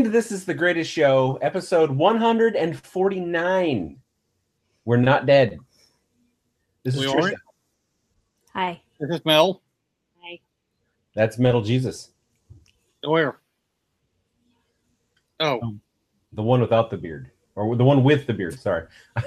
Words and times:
And 0.00 0.14
this 0.14 0.32
is 0.32 0.46
the 0.46 0.54
greatest 0.54 0.90
show, 0.90 1.38
episode 1.42 1.90
149. 1.90 3.96
We're 4.86 4.96
not 4.96 5.26
dead. 5.26 5.58
This 6.82 6.94
is 6.94 7.00
We 7.00 7.06
Tricia. 7.08 7.22
aren't? 7.22 7.36
Hi. 8.54 8.80
This 8.98 9.10
is 9.10 9.22
Mel. 9.26 9.60
Hi. 10.22 10.40
That's 11.14 11.38
Metal 11.38 11.60
Jesus, 11.60 12.12
Where? 13.04 13.40
Oh, 15.38 15.60
um, 15.60 15.82
the 16.32 16.42
one 16.42 16.62
without 16.62 16.90
the 16.90 16.96
beard, 16.96 17.30
or 17.54 17.76
the 17.76 17.84
one 17.84 18.02
with 18.02 18.26
the 18.26 18.32
beard. 18.32 18.58
Sorry. 18.58 18.86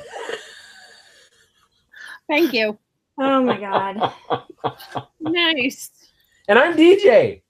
Thank 2.28 2.52
you. 2.52 2.80
Oh 3.20 3.44
my 3.44 3.60
god. 3.60 4.12
Nice. 5.20 5.92
And 6.48 6.58
I'm 6.58 6.76
DJ. 6.76 7.43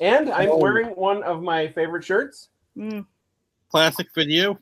And 0.00 0.30
I'm 0.30 0.50
Oh. 0.50 0.56
wearing 0.58 0.88
one 0.88 1.22
of 1.22 1.42
my 1.42 1.68
favorite 1.68 2.04
shirts. 2.04 2.48
Mm. 2.76 3.06
classic 3.70 4.08
you. 4.16 4.58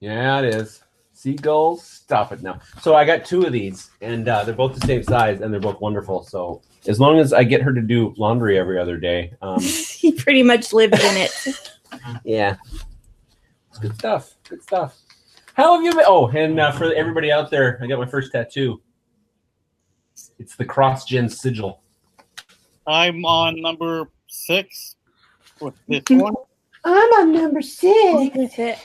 Yeah, 0.00 0.40
it 0.40 0.54
is. 0.54 0.82
Seagulls. 1.12 1.84
Stop 1.84 2.32
it 2.32 2.42
now. 2.42 2.58
So 2.80 2.94
I 2.94 3.04
got 3.04 3.24
two 3.24 3.42
of 3.44 3.52
these, 3.52 3.90
and 4.00 4.28
uh, 4.28 4.42
they're 4.44 4.54
both 4.54 4.74
the 4.78 4.84
same 4.86 5.02
size, 5.02 5.40
and 5.40 5.52
they're 5.52 5.60
both 5.60 5.80
wonderful. 5.80 6.24
So 6.24 6.62
as 6.88 6.98
long 6.98 7.18
as 7.20 7.32
I 7.32 7.44
get 7.44 7.62
her 7.62 7.72
to 7.72 7.80
do 7.80 8.14
laundry 8.16 8.58
every 8.58 8.78
other 8.80 8.96
day, 8.96 9.34
um, 9.42 9.60
he 9.62 10.12
pretty 10.12 10.42
much 10.42 10.72
lived 10.72 10.94
in 10.94 11.16
it. 11.16 11.32
yeah, 12.24 12.56
it's 13.70 13.78
good 13.78 13.94
stuff. 13.94 14.34
Good 14.48 14.62
stuff. 14.62 14.98
How 15.54 15.74
have 15.74 15.84
you 15.84 15.92
been? 15.92 16.04
Oh, 16.06 16.26
and 16.28 16.58
uh, 16.58 16.72
for 16.72 16.92
everybody 16.94 17.30
out 17.30 17.50
there, 17.50 17.78
I 17.82 17.86
got 17.86 17.98
my 18.00 18.06
first 18.06 18.32
tattoo. 18.32 18.80
It's 20.38 20.56
the 20.56 20.64
CrossGen 20.64 21.30
sigil. 21.30 21.82
I'm 22.86 23.24
on 23.24 23.60
number 23.60 24.08
six 24.32 24.96
with 25.60 25.74
this 25.88 26.02
one. 26.08 26.34
I'm 26.84 27.12
on 27.12 27.32
number 27.32 27.62
six. 27.62 28.36
With 28.36 28.58
it. 28.58 28.78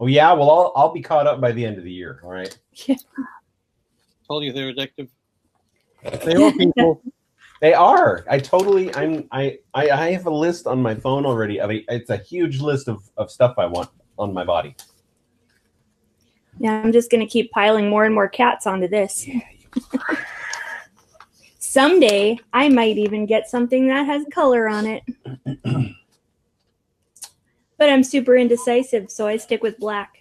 Oh 0.00 0.06
yeah, 0.06 0.32
well 0.32 0.50
I'll 0.50 0.72
I'll 0.74 0.92
be 0.92 1.02
caught 1.02 1.26
up 1.26 1.40
by 1.40 1.52
the 1.52 1.64
end 1.64 1.78
of 1.78 1.84
the 1.84 1.92
year. 1.92 2.20
All 2.24 2.30
right. 2.30 2.56
Told 4.26 4.42
you 4.42 4.52
they're 4.52 4.72
addictive. 4.72 5.08
They 6.24 6.34
are 6.34 6.52
people. 6.52 7.02
They 7.60 7.72
are. 7.72 8.24
I 8.28 8.38
totally. 8.38 8.94
I'm. 8.94 9.28
I. 9.30 9.58
I, 9.74 9.90
I 9.90 10.10
have 10.12 10.26
a 10.26 10.30
list 10.30 10.66
on 10.66 10.82
my 10.82 10.94
phone 10.94 11.24
already. 11.24 11.60
Of 11.60 11.70
a, 11.70 11.84
it's 11.88 12.10
a 12.10 12.16
huge 12.16 12.60
list 12.60 12.88
of, 12.88 13.02
of 13.16 13.30
stuff 13.30 13.54
I 13.58 13.66
want 13.66 13.90
on 14.18 14.34
my 14.34 14.44
body. 14.44 14.76
Yeah, 16.58 16.82
I'm 16.82 16.92
just 16.92 17.10
gonna 17.10 17.26
keep 17.26 17.50
piling 17.52 17.88
more 17.88 18.04
and 18.04 18.14
more 18.14 18.28
cats 18.28 18.66
onto 18.66 18.88
this. 18.88 19.28
Someday 21.74 22.38
I 22.52 22.68
might 22.68 22.98
even 22.98 23.26
get 23.26 23.50
something 23.50 23.88
that 23.88 24.06
has 24.06 24.24
color 24.30 24.68
on 24.68 24.86
it. 24.86 25.02
but 27.78 27.90
I'm 27.90 28.04
super 28.04 28.36
indecisive, 28.36 29.10
so 29.10 29.26
I 29.26 29.36
stick 29.38 29.60
with 29.60 29.80
black. 29.80 30.18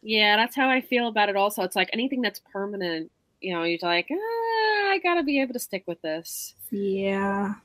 Yeah, 0.00 0.34
that's 0.36 0.56
how 0.56 0.70
I 0.70 0.80
feel 0.80 1.08
about 1.08 1.28
it 1.28 1.36
also. 1.36 1.62
It's 1.62 1.76
like 1.76 1.90
anything 1.92 2.22
that's 2.22 2.40
permanent, 2.50 3.10
you 3.42 3.52
know, 3.52 3.64
you're 3.64 3.78
like, 3.82 4.08
ah, 4.10 4.14
I 4.14 4.98
gotta 5.02 5.22
be 5.22 5.42
able 5.42 5.52
to 5.52 5.58
stick 5.58 5.84
with 5.86 6.00
this. 6.00 6.54
Yeah. 6.70 7.56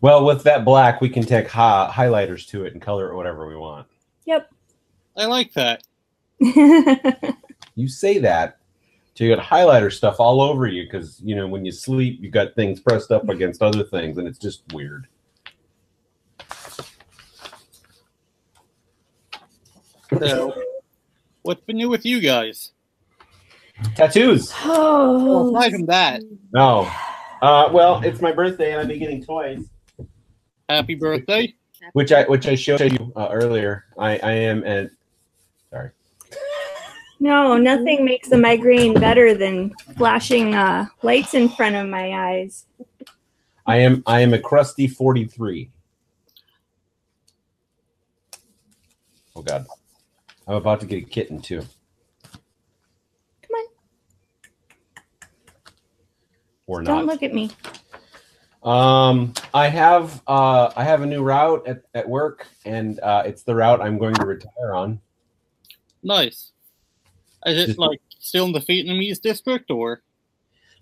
Well, 0.00 0.24
with 0.24 0.44
that 0.44 0.64
black, 0.64 1.00
we 1.00 1.08
can 1.08 1.24
take 1.24 1.48
hi- 1.48 1.90
highlighters 1.92 2.46
to 2.50 2.64
it 2.64 2.74
and 2.74 2.80
color 2.80 3.10
it 3.10 3.16
whatever 3.16 3.48
we 3.48 3.56
want. 3.56 3.88
Yep. 4.24 4.52
I 5.16 5.26
like 5.26 5.52
that. 5.54 5.82
You 7.76 7.88
say 7.88 8.18
that, 8.18 8.58
so 9.14 9.22
you 9.22 9.34
got 9.34 9.44
highlighter 9.44 9.92
stuff 9.92 10.18
all 10.18 10.40
over 10.40 10.66
you 10.66 10.84
because 10.84 11.20
you 11.22 11.36
know 11.36 11.46
when 11.46 11.64
you 11.64 11.70
sleep, 11.70 12.20
you 12.20 12.30
got 12.30 12.54
things 12.56 12.80
pressed 12.80 13.12
up 13.12 13.28
against 13.28 13.62
other 13.62 13.84
things, 13.84 14.18
and 14.18 14.26
it's 14.26 14.38
just 14.38 14.62
weird. 14.72 15.06
So, 20.18 20.52
what's 21.42 21.60
been 21.62 21.76
new 21.76 21.88
with 21.88 22.04
you 22.04 22.20
guys? 22.20 22.72
Tattoos. 23.94 24.52
Well, 24.64 25.48
oh. 25.48 25.56
aside 25.56 25.72
from 25.72 25.86
that, 25.86 26.22
No. 26.52 26.90
Uh, 27.42 27.68
well, 27.72 28.02
it's 28.02 28.20
my 28.20 28.32
birthday, 28.32 28.72
and 28.72 28.80
I've 28.80 28.88
been 28.88 28.98
getting 28.98 29.22
toys. 29.24 29.68
happy 30.68 30.94
birthday. 30.94 31.54
which 31.92 32.10
I 32.10 32.24
which 32.24 32.46
I 32.46 32.54
showed 32.54 32.80
you 32.80 33.12
uh, 33.14 33.28
earlier. 33.30 33.84
I 33.98 34.18
I 34.18 34.32
am 34.32 34.64
at 34.64 34.86
sorry. 34.86 34.90
No, 37.24 37.56
nothing 37.56 38.04
makes 38.04 38.30
a 38.32 38.36
migraine 38.36 38.92
better 38.92 39.32
than 39.32 39.70
flashing 39.96 40.54
uh, 40.54 40.84
lights 41.00 41.32
in 41.32 41.48
front 41.48 41.74
of 41.74 41.88
my 41.88 42.10
eyes. 42.12 42.66
I 43.64 43.78
am 43.78 44.02
I 44.06 44.20
am 44.20 44.34
a 44.34 44.38
crusty 44.38 44.86
forty 44.86 45.24
three. 45.24 45.70
Oh 49.34 49.40
God, 49.40 49.64
I'm 50.46 50.56
about 50.56 50.80
to 50.80 50.86
get 50.86 51.02
a 51.02 51.06
kitten 51.06 51.40
too. 51.40 51.62
Come 52.30 53.54
on. 53.54 53.66
Or 56.66 56.82
not. 56.82 56.88
Don't 56.88 57.06
not. 57.06 57.12
look 57.14 57.22
at 57.22 57.32
me. 57.32 57.50
Um, 58.62 59.32
I 59.54 59.68
have 59.68 60.22
uh 60.26 60.72
I 60.76 60.84
have 60.84 61.00
a 61.00 61.06
new 61.06 61.22
route 61.22 61.66
at, 61.66 61.84
at 61.94 62.06
work, 62.06 62.46
and 62.66 63.00
uh, 63.00 63.22
it's 63.24 63.44
the 63.44 63.54
route 63.54 63.80
I'm 63.80 63.96
going 63.96 64.14
to 64.16 64.26
retire 64.26 64.74
on. 64.74 65.00
Nice. 66.02 66.50
Is 67.46 67.70
it 67.70 67.78
like 67.78 68.00
still 68.18 68.46
in 68.46 68.52
the 68.52 68.60
Vietnamese 68.60 69.20
district 69.20 69.70
or? 69.70 70.02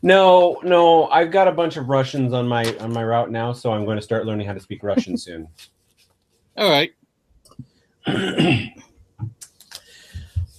No, 0.03 0.59
no, 0.65 1.09
I've 1.09 1.31
got 1.31 1.47
a 1.47 1.53
bunch 1.53 1.77
of 1.77 1.89
Russians 1.89 2.33
on 2.33 2.49
my 2.49 2.65
on 2.79 2.93
my 2.93 3.05
route 3.05 3.31
now, 3.31 3.53
so 3.53 3.73
I'm 3.73 3.85
going 3.85 3.97
to 3.97 4.03
start 4.03 4.27
learning 4.27 4.47
how 4.47 4.55
to 4.55 4.61
speak 4.61 4.83
Russian 4.83 5.17
soon. 5.19 5.49
All 6.57 6.71
right. 6.71 6.91
and 8.07 8.73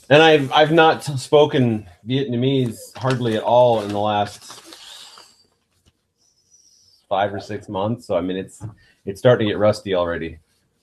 I've 0.09 0.51
I've 0.51 0.71
not 0.71 1.03
spoken 1.03 1.87
Vietnamese 2.07 2.77
hardly 2.97 3.35
at 3.35 3.43
all 3.43 3.81
in 3.81 3.89
the 3.89 3.99
last 3.99 4.61
five 7.09 7.33
or 7.33 7.39
six 7.39 7.67
months. 7.67 8.07
So 8.07 8.15
I 8.15 8.21
mean, 8.21 8.37
it's 8.37 8.65
it's 9.05 9.19
starting 9.19 9.47
to 9.47 9.53
get 9.53 9.59
rusty 9.59 9.93
already. 9.93 10.39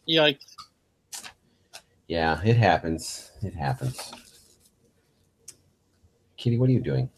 Yikes. 0.07 0.55
Yeah, 2.09 2.41
it 2.45 2.57
happens. 2.57 3.31
It 3.43 3.55
happens. 3.55 4.13
Kitty, 6.41 6.57
what 6.57 6.71
are 6.71 6.73
you 6.73 6.81
doing? 6.81 7.11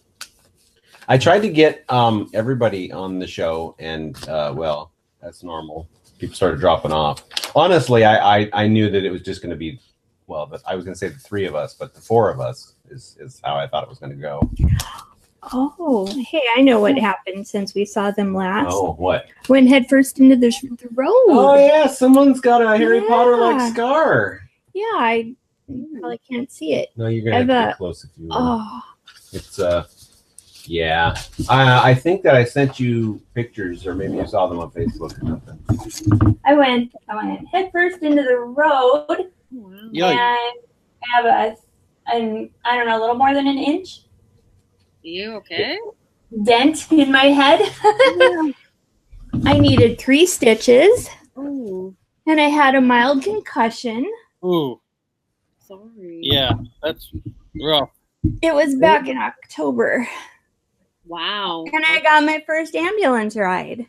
I 1.06 1.16
tried 1.16 1.40
to 1.40 1.48
get 1.48 1.84
um, 1.88 2.28
everybody 2.34 2.90
on 2.90 3.20
the 3.20 3.26
show, 3.26 3.76
and 3.78 4.16
uh, 4.28 4.52
well, 4.54 4.90
that's 5.22 5.44
normal. 5.44 5.88
People 6.18 6.34
started 6.34 6.58
dropping 6.58 6.90
off. 6.90 7.22
Honestly, 7.54 8.04
I 8.04 8.40
I, 8.40 8.50
I 8.52 8.66
knew 8.66 8.90
that 8.90 9.04
it 9.04 9.10
was 9.10 9.22
just 9.22 9.40
going 9.40 9.50
to 9.50 9.56
be, 9.56 9.80
well, 10.26 10.46
the, 10.46 10.60
I 10.66 10.74
was 10.74 10.84
going 10.84 10.94
to 10.94 10.98
say 10.98 11.08
the 11.08 11.20
three 11.20 11.46
of 11.46 11.54
us, 11.54 11.72
but 11.74 11.94
the 11.94 12.00
four 12.00 12.30
of 12.30 12.40
us 12.40 12.74
is 12.90 13.16
is 13.20 13.40
how 13.44 13.54
I 13.56 13.68
thought 13.68 13.84
it 13.84 13.88
was 13.88 14.00
going 14.00 14.10
to 14.10 14.18
go. 14.18 14.50
Oh, 15.52 16.06
hey, 16.28 16.42
I 16.56 16.62
know 16.62 16.80
what 16.80 16.98
happened 16.98 17.46
since 17.46 17.74
we 17.74 17.84
saw 17.84 18.10
them 18.10 18.34
last. 18.34 18.68
Oh, 18.70 18.94
what? 18.94 19.26
Went 19.48 19.68
headfirst 19.68 20.18
into 20.18 20.34
the, 20.36 20.50
sh- 20.50 20.62
the 20.62 20.88
road. 20.94 21.10
Oh 21.28 21.54
yeah, 21.54 21.86
someone's 21.86 22.40
got 22.40 22.60
a 22.60 22.76
Harry 22.76 23.02
Potter 23.02 23.36
like 23.36 23.72
scar. 23.72 24.40
Yeah, 24.72 24.84
I 24.94 25.34
probably 26.00 26.20
can't 26.28 26.50
see 26.50 26.74
it. 26.74 26.90
No, 26.96 27.06
you're 27.06 27.24
gonna 27.24 27.36
have 27.36 27.46
to 27.46 27.52
get 27.52 27.68
uh, 27.68 27.76
close 27.76 28.04
if 28.04 28.10
you. 28.16 28.26
will. 28.26 28.36
Oh, 28.36 28.82
It's 29.32 29.58
uh, 29.58 29.86
yeah. 30.66 31.14
I 31.48 31.90
I 31.90 31.94
think 31.94 32.22
that 32.22 32.34
I 32.34 32.44
sent 32.44 32.78
you 32.78 33.20
pictures, 33.34 33.86
or 33.86 33.94
maybe 33.94 34.14
you 34.14 34.26
saw 34.26 34.46
them 34.46 34.58
on 34.60 34.70
Facebook 34.70 35.12
or 35.22 35.40
something. 35.40 36.38
I 36.44 36.54
went 36.54 36.92
I 37.08 37.16
went 37.16 37.46
headfirst 37.48 38.02
into 38.02 38.22
the 38.22 38.36
road 38.36 39.30
Wow. 39.50 39.70
Yikes. 39.92 40.10
and 40.12 40.20
I 40.20 40.52
have 41.14 41.24
a 41.26 41.56
an 42.16 42.50
I 42.64 42.76
don't 42.76 42.86
know 42.86 42.98
a 42.98 43.00
little 43.00 43.16
more 43.16 43.34
than 43.34 43.46
an 43.46 43.58
inch 43.58 44.02
You 45.02 45.32
okay? 45.36 45.78
dent 46.44 46.90
in 46.92 47.10
my 47.12 47.26
head. 47.26 47.60
I 49.44 49.58
needed 49.58 49.98
three 49.98 50.26
stitches 50.26 51.08
Oh, 51.36 51.94
and 52.26 52.38
I 52.40 52.48
had 52.48 52.74
a 52.74 52.80
mild 52.80 53.22
concussion. 53.22 54.10
Ooh. 54.44 54.80
sorry. 55.66 56.20
Yeah. 56.22 56.52
That's 56.82 57.10
rough. 57.60 57.90
It 58.40 58.54
was 58.54 58.76
back 58.76 59.08
in 59.08 59.18
October. 59.18 60.06
Wow. 61.06 61.64
And 61.72 61.84
I 61.84 62.00
got 62.00 62.24
my 62.24 62.42
first 62.46 62.74
ambulance 62.74 63.36
ride. 63.36 63.86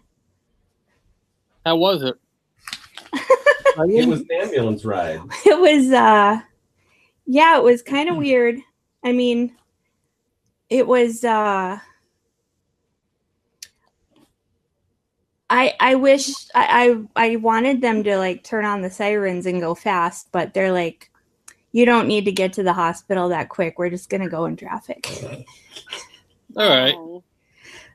How 1.65 1.75
was 1.75 2.03
it? 2.03 2.15
It 3.75 4.07
was 4.07 4.21
an 4.21 4.27
ambulance 4.31 4.85
ride. 4.85 5.19
It 5.45 5.59
was 5.59 5.91
uh 5.91 6.39
yeah, 7.25 7.57
it 7.57 7.63
was 7.63 7.81
kind 7.81 8.07
of 8.07 8.17
weird. 8.17 8.59
I 9.03 9.11
mean, 9.11 9.55
it 10.69 10.85
was 10.85 11.23
uh 11.23 11.79
I 15.49 15.73
I 15.79 15.95
wish 15.95 16.29
I, 16.53 17.05
I 17.15 17.29
I 17.29 17.35
wanted 17.37 17.81
them 17.81 18.03
to 18.03 18.17
like 18.17 18.43
turn 18.43 18.65
on 18.65 18.81
the 18.81 18.91
sirens 18.91 19.45
and 19.45 19.59
go 19.59 19.73
fast, 19.73 20.31
but 20.31 20.53
they're 20.53 20.71
like 20.71 21.09
you 21.73 21.85
don't 21.85 22.07
need 22.07 22.23
to 22.25 22.31
get 22.31 22.53
to 22.53 22.63
the 22.63 22.73
hospital 22.73 23.29
that 23.29 23.49
quick. 23.49 23.77
We're 23.77 23.89
just 23.89 24.09
gonna 24.09 24.29
go 24.29 24.45
in 24.45 24.55
traffic. 24.55 25.07
All 26.55 26.69
right. 26.69 26.95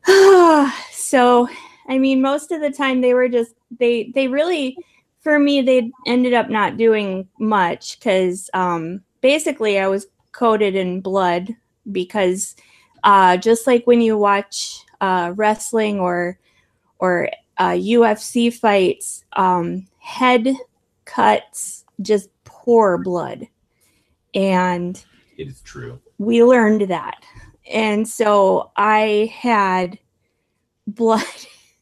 So 0.92 1.48
I 1.88 1.98
mean 1.98 2.20
most 2.20 2.52
of 2.52 2.60
the 2.60 2.70
time 2.70 3.00
they 3.00 3.14
were 3.14 3.28
just 3.28 3.54
they 3.78 4.12
they 4.14 4.28
really 4.28 4.76
for 5.20 5.38
me, 5.38 5.60
they 5.60 5.90
ended 6.06 6.32
up 6.32 6.48
not 6.48 6.76
doing 6.76 7.28
much 7.38 7.98
because 7.98 8.48
um, 8.54 9.02
basically 9.20 9.78
I 9.78 9.88
was 9.88 10.06
coated 10.32 10.74
in 10.74 11.00
blood 11.00 11.54
because 11.90 12.56
uh, 13.04 13.36
just 13.36 13.66
like 13.66 13.86
when 13.86 14.00
you 14.00 14.16
watch 14.16 14.84
uh, 15.00 15.32
wrestling 15.36 16.00
or 16.00 16.38
or 16.98 17.28
uh, 17.58 17.72
UFC 17.72 18.52
fights, 18.52 19.24
um, 19.34 19.86
head 19.98 20.48
cuts 21.04 21.84
just 22.00 22.30
pour 22.44 22.98
blood, 22.98 23.46
and 24.34 25.04
It 25.36 25.48
is 25.48 25.60
true. 25.62 26.00
we 26.18 26.42
learned 26.44 26.82
that. 26.90 27.22
And 27.70 28.08
so 28.08 28.70
I 28.76 29.32
had 29.34 29.98
blood 30.86 31.22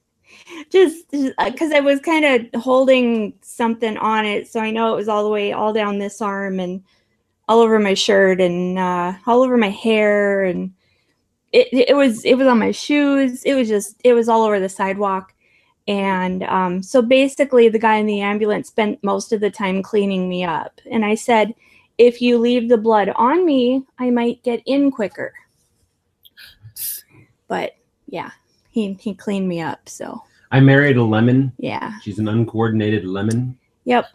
just 0.72 1.10
because 1.10 1.72
I 1.72 1.81
was 1.81 2.00
kind 2.00 2.25
of 2.25 2.62
holding 2.62 3.34
something 3.43 3.96
on 3.98 4.25
it. 4.25 4.48
So 4.48 4.60
I 4.60 4.70
know 4.70 4.93
it 4.93 4.96
was 4.96 5.08
all 5.08 5.22
the 5.25 5.31
way 5.31 5.52
all 5.52 5.72
down 5.72 5.98
this 5.98 6.20
arm 6.20 6.58
and 6.60 6.82
all 7.48 7.60
over 7.60 7.78
my 7.78 7.94
shirt 7.94 8.40
and 8.40 8.78
uh, 8.78 9.12
all 9.26 9.43
over 9.43 9.56
my 9.56 9.70
hair. 9.70 10.44
And 10.44 10.72
it, 11.52 11.69
it 11.72 11.94
was, 11.96 12.25
it 12.25 12.34
was 12.34 12.48
on 12.48 12.58
my 12.58 12.72
shoes. 12.72 13.44
It 13.44 13.54
was 13.54 13.69
just, 13.69 14.00
it 14.02 14.14
was 14.14 14.28
all 14.28 14.43
over 14.43 14.58
the 14.58 14.69
sidewalk. 14.69 15.32
And 15.88 16.43
um, 16.43 16.82
so 16.82 17.00
basically, 17.00 17.69
the 17.69 17.78
guy 17.78 17.96
in 17.96 18.06
the 18.06 18.20
ambulance 18.20 18.66
spent 18.66 19.04
most 19.04 19.32
of 19.32 19.40
the 19.40 19.50
time 19.50 19.84
cleaning 19.84 20.28
me 20.28 20.43
up. 20.43 20.81
And 20.90 21.04
I 21.04 21.14
said, 21.14 21.54
if 21.98 22.20
you 22.20 22.38
leave 22.38 22.69
the 22.69 22.76
blood 22.78 23.10
on 23.16 23.44
me, 23.46 23.84
I 23.98 24.10
might 24.10 24.43
get 24.43 24.62
in 24.66 24.90
quicker. 24.90 25.32
But 27.48 27.72
yeah, 28.08 28.31
he 28.70 28.94
he 28.94 29.14
cleaned 29.14 29.48
me 29.48 29.60
up. 29.60 29.88
So 29.88 30.22
I 30.50 30.60
married 30.60 30.96
a 30.96 31.02
lemon. 31.02 31.52
yeah, 31.58 31.98
She's 32.00 32.19
an 32.19 32.28
uncoordinated 32.28 33.04
lemon. 33.04 33.56
yep. 33.84 34.06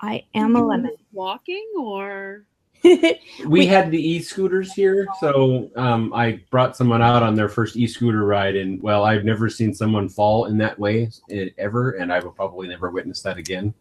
I 0.00 0.24
am 0.34 0.54
a 0.56 0.62
lemon. 0.64 0.94
Walking 1.12 1.66
or 1.78 2.44
We, 2.84 3.18
We- 3.46 3.66
had 3.66 3.90
the 3.90 4.10
e-scooters 4.10 4.74
here, 4.74 5.06
so 5.18 5.70
um, 5.76 6.12
I 6.12 6.40
brought 6.50 6.76
someone 6.76 7.00
out 7.00 7.22
on 7.22 7.34
their 7.34 7.48
first 7.48 7.76
e-scooter 7.76 8.26
ride, 8.26 8.56
and 8.56 8.82
well, 8.82 9.04
I've 9.04 9.24
never 9.24 9.48
seen 9.48 9.72
someone 9.72 10.10
fall 10.10 10.44
in 10.46 10.58
that 10.58 10.78
way 10.78 11.08
eh, 11.30 11.48
ever, 11.56 11.92
and 11.92 12.12
I 12.12 12.18
will 12.18 12.32
probably 12.32 12.68
never 12.68 12.90
witness 12.90 13.22
that 13.22 13.38
again. 13.38 13.72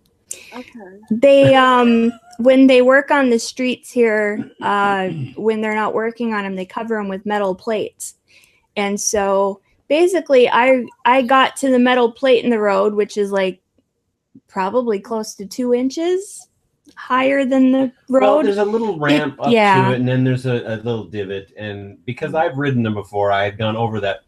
Okay. 0.54 1.00
they 1.12 1.56
um 1.56 2.12
when 2.40 2.68
they 2.68 2.82
work 2.82 3.12
on 3.12 3.30
the 3.30 3.40
streets 3.40 3.92
here, 3.92 4.52
uh, 4.62 5.10
when 5.36 5.62
they're 5.62 5.76
not 5.76 5.94
working 5.94 6.34
on 6.34 6.44
them, 6.44 6.56
they 6.56 6.66
cover 6.66 6.96
them 6.96 7.08
with 7.08 7.26
metal 7.26 7.56
plates, 7.56 8.16
and 8.76 9.00
so 9.00 9.62
basically, 9.88 10.50
I 10.50 10.86
I 11.06 11.22
got 11.22 11.56
to 11.58 11.70
the 11.70 11.80
metal 11.80 12.12
plate 12.12 12.44
in 12.44 12.50
the 12.50 12.60
road, 12.60 12.94
which 12.96 13.18
is 13.18 13.32
like 13.32 13.62
probably 14.48 15.00
close 15.00 15.36
to 15.36 15.46
two 15.46 15.74
inches 15.74 16.48
higher 16.96 17.46
than 17.46 17.72
the 17.72 17.92
Well, 18.10 18.38
road. 18.38 18.46
there's 18.46 18.58
a 18.58 18.66
little 18.66 19.00
ramp 19.00 19.40
up 19.40 19.52
yeah. 19.52 19.90
to 19.90 19.94
it, 19.94 20.00
and 20.00 20.08
then 20.08 20.24
there's 20.24 20.46
a, 20.46 20.76
a 20.76 20.78
little 20.78 21.06
divot. 21.06 21.52
And 21.58 22.04
because 22.06 22.34
I've 22.34 22.58
ridden 22.58 22.84
them 22.84 22.94
before, 22.94 23.32
I 23.32 23.44
had 23.46 23.58
gone 23.58 23.76
over 23.76 24.00
that 24.02 24.22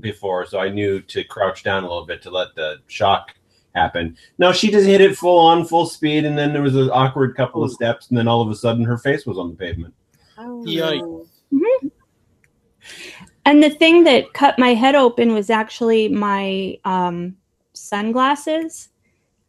before, 0.00 0.46
so 0.46 0.58
I 0.58 0.68
knew 0.68 1.00
to 1.00 1.24
crouch 1.24 1.62
down 1.62 1.84
a 1.84 1.88
little 1.88 2.06
bit 2.06 2.22
to 2.22 2.30
let 2.30 2.54
the 2.54 2.78
shock 2.86 3.34
happen. 3.74 4.16
No, 4.38 4.52
she 4.52 4.70
just 4.70 4.86
hit 4.86 5.00
it 5.00 5.16
full 5.16 5.38
on, 5.38 5.64
full 5.64 5.86
speed, 5.86 6.24
and 6.24 6.36
then 6.36 6.52
there 6.52 6.62
was 6.62 6.76
an 6.76 6.90
awkward 6.90 7.36
couple 7.36 7.62
of 7.62 7.72
steps, 7.72 8.08
and 8.08 8.18
then 8.18 8.28
all 8.28 8.40
of 8.40 8.50
a 8.50 8.54
sudden 8.54 8.84
her 8.84 8.98
face 8.98 9.26
was 9.26 9.38
on 9.38 9.50
the 9.50 9.56
pavement. 9.56 9.94
Oh, 10.38 10.64
Yikes. 10.66 11.28
And 13.44 13.62
the 13.62 13.70
thing 13.70 14.04
that 14.04 14.32
cut 14.34 14.58
my 14.58 14.74
head 14.74 14.94
open 14.94 15.32
was 15.32 15.50
actually 15.50 16.08
my 16.08 16.78
um, 16.84 17.36
sunglasses. 17.72 18.90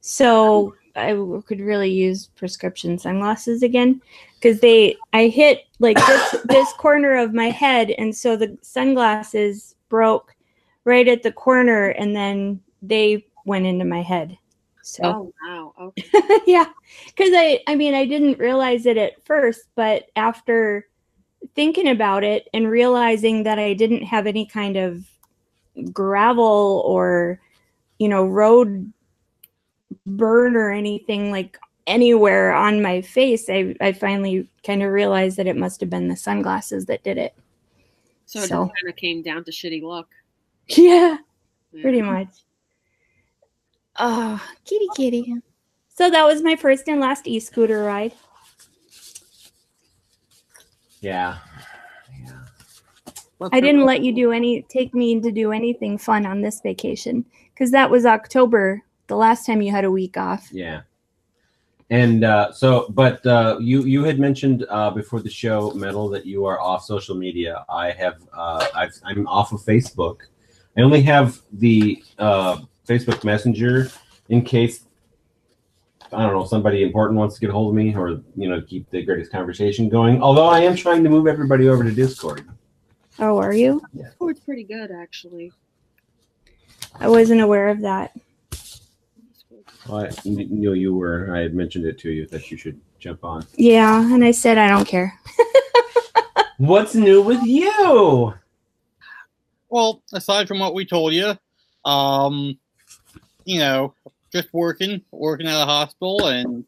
So 0.01 0.73
I 0.95 1.13
could 1.45 1.61
really 1.61 1.91
use 1.91 2.27
prescription 2.35 2.97
sunglasses 2.97 3.63
again 3.63 4.01
because 4.35 4.59
they 4.59 4.95
I 5.13 5.27
hit 5.27 5.61
like 5.79 5.97
this 5.97 6.35
this 6.45 6.73
corner 6.73 7.15
of 7.15 7.33
my 7.33 7.49
head, 7.49 7.91
and 7.91 8.15
so 8.15 8.35
the 8.35 8.57
sunglasses 8.61 9.75
broke 9.89 10.35
right 10.83 11.07
at 11.07 11.23
the 11.23 11.31
corner, 11.31 11.89
and 11.89 12.15
then 12.15 12.59
they 12.81 13.25
went 13.45 13.65
into 13.65 13.85
my 13.85 14.01
head. 14.01 14.37
So 14.81 15.03
Oh 15.03 15.33
wow. 15.43 15.73
Okay. 15.79 16.03
yeah 16.45 16.65
because 17.07 17.31
i 17.33 17.59
i 17.67 17.75
mean 17.75 17.93
i 17.93 18.05
didn't 18.05 18.39
realize 18.39 18.85
it 18.85 18.97
at 18.97 19.23
first 19.25 19.67
but 19.75 20.09
after 20.15 20.87
thinking 21.55 21.87
about 21.87 22.23
it 22.23 22.47
and 22.53 22.69
realizing 22.69 23.43
that 23.43 23.59
i 23.59 23.73
didn't 23.73 24.03
have 24.03 24.25
any 24.27 24.45
kind 24.45 24.77
of 24.77 25.05
gravel 25.91 26.83
or 26.85 27.39
you 27.99 28.07
know 28.07 28.25
road 28.25 28.91
burn 30.05 30.55
or 30.55 30.71
anything 30.71 31.31
like 31.31 31.57
anywhere 31.85 32.53
on 32.53 32.81
my 32.81 33.01
face 33.01 33.49
i 33.49 33.75
i 33.81 33.91
finally 33.91 34.47
kind 34.63 34.81
of 34.81 34.91
realized 34.91 35.37
that 35.37 35.47
it 35.47 35.57
must 35.57 35.79
have 35.81 35.89
been 35.89 36.07
the 36.07 36.15
sunglasses 36.15 36.85
that 36.85 37.03
did 37.03 37.17
it 37.17 37.35
So 38.25 38.39
it 38.43 38.49
kind 38.49 38.89
of 38.89 38.95
came 38.95 39.21
down 39.21 39.43
to 39.43 39.51
shitty 39.51 39.81
luck. 39.81 40.09
yeah 40.67 41.17
Yeah. 41.71 41.81
pretty 41.81 42.01
much 42.01 42.29
oh 43.99 44.41
kitty 44.65 44.87
kitty 44.95 45.33
so 45.89 46.09
that 46.09 46.25
was 46.25 46.41
my 46.41 46.55
first 46.55 46.87
and 46.87 46.99
last 46.99 47.27
e-scooter 47.27 47.83
ride 47.83 48.13
Yeah. 51.03 51.37
Yeah. 52.25 53.49
I 53.51 53.59
didn't 53.59 53.85
let 53.85 54.01
you 54.01 54.15
do 54.15 54.31
any 54.31 54.61
take 54.63 54.95
me 54.95 55.19
to 55.19 55.31
do 55.31 55.51
anything 55.51 55.97
fun 55.97 56.25
on 56.25 56.41
this 56.41 56.61
vacation 56.61 57.25
because 57.53 57.71
that 57.71 57.89
was 57.91 58.05
October, 58.05 58.81
the 59.07 59.17
last 59.17 59.45
time 59.45 59.61
you 59.61 59.69
had 59.69 59.83
a 59.83 59.91
week 59.91 60.15
off. 60.15 60.47
Yeah. 60.51 60.81
And 61.89 62.23
uh, 62.23 62.53
so, 62.53 62.87
but 62.91 63.23
uh, 63.25 63.57
you 63.59 63.83
you 63.83 64.05
had 64.05 64.17
mentioned 64.17 64.65
uh, 64.69 64.91
before 64.91 65.19
the 65.19 65.29
show, 65.29 65.71
Metal, 65.71 66.07
that 66.09 66.25
you 66.25 66.45
are 66.45 66.59
off 66.61 66.85
social 66.85 67.15
media. 67.15 67.65
I 67.69 67.91
have 67.91 68.21
uh, 68.31 68.65
I've, 68.73 68.93
I'm 69.03 69.27
off 69.27 69.51
of 69.51 69.59
Facebook. 69.59 70.19
I 70.77 70.81
only 70.81 71.01
have 71.01 71.41
the 71.51 72.01
uh, 72.17 72.59
Facebook 72.87 73.23
Messenger 73.23 73.89
in 74.29 74.41
case 74.41 74.85
I 76.11 76.23
don't 76.23 76.33
know 76.33 76.45
somebody 76.45 76.83
important 76.83 77.17
wants 77.17 77.35
to 77.35 77.41
get 77.41 77.49
a 77.49 77.53
hold 77.53 77.69
of 77.69 77.75
me 77.75 77.95
or 77.95 78.21
you 78.35 78.49
know 78.49 78.61
keep 78.61 78.89
the 78.89 79.03
greatest 79.03 79.31
conversation 79.31 79.89
going. 79.89 80.21
Although 80.21 80.47
I 80.47 80.59
am 80.59 80.75
trying 80.75 81.03
to 81.03 81.09
move 81.09 81.27
everybody 81.27 81.69
over 81.69 81.83
to 81.83 81.91
Discord. 81.91 82.47
Oh, 83.19 83.37
are 83.37 83.53
you? 83.53 83.81
Oh, 84.19 84.29
it's 84.29 84.39
pretty 84.39 84.63
good 84.63 84.91
actually. 84.91 85.51
I 86.99 87.07
wasn't 87.07 87.41
aware 87.41 87.69
of 87.69 87.81
that. 87.81 88.15
Well, 89.87 90.05
I 90.05 90.11
knew 90.25 90.73
you 90.73 90.93
were. 90.93 91.35
I 91.35 91.39
had 91.39 91.53
mentioned 91.53 91.85
it 91.85 91.99
to 91.99 92.11
you 92.11 92.27
that 92.27 92.49
you 92.49 92.57
should 92.57 92.79
jump 92.99 93.23
on. 93.23 93.45
Yeah, 93.55 94.13
and 94.13 94.23
I 94.23 94.31
said 94.31 94.57
I 94.57 94.67
don't 94.67 94.87
care. 94.87 95.19
What's 96.57 96.95
new 96.95 97.21
with 97.21 97.43
you? 97.43 98.33
Well, 99.69 100.03
aside 100.13 100.47
from 100.47 100.59
what 100.59 100.73
we 100.73 100.85
told 100.85 101.13
you, 101.13 101.33
um, 101.83 102.57
you 103.45 103.59
know, 103.59 103.93
just 104.31 104.53
working, 104.53 105.01
working 105.11 105.47
at 105.47 105.61
a 105.61 105.65
hospital, 105.65 106.27
and 106.27 106.65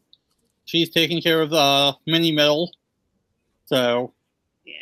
she's 0.64 0.90
taking 0.90 1.20
care 1.20 1.42
of 1.42 1.50
the 1.50 1.96
mini 2.06 2.32
metal. 2.32 2.72
So 3.66 4.12
Yeah. 4.64 4.74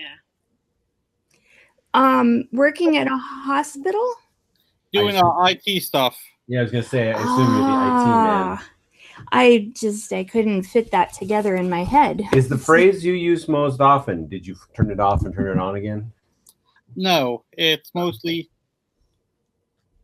Um, 1.94 2.48
working 2.52 2.96
at 2.96 3.06
a 3.06 3.16
hospital. 3.16 4.14
doing 4.92 5.16
I 5.16 5.20
our 5.20 5.50
IT 5.50 5.82
stuff. 5.82 6.18
Yeah, 6.46 6.60
I 6.60 6.62
was 6.62 6.72
gonna 6.72 6.84
say. 6.84 7.08
I 7.08 7.18
assume 7.18 7.38
you're 7.38 7.64
the 7.64 7.72
IT 7.72 8.06
man. 8.06 8.58
Ah, 8.58 8.70
I 9.32 9.72
just 9.74 10.12
I 10.12 10.24
couldn't 10.24 10.64
fit 10.64 10.90
that 10.90 11.12
together 11.12 11.56
in 11.56 11.70
my 11.70 11.84
head. 11.84 12.22
Is 12.32 12.48
the 12.48 12.58
phrase 12.58 13.04
you 13.04 13.14
use 13.14 13.48
most 13.48 13.80
often? 13.80 14.28
Did 14.28 14.46
you 14.46 14.56
turn 14.74 14.90
it 14.90 15.00
off 15.00 15.22
and 15.24 15.34
turn 15.34 15.56
it 15.56 15.60
on 15.60 15.76
again? 15.76 16.12
No, 16.96 17.44
it's 17.52 17.90
mostly 17.94 18.50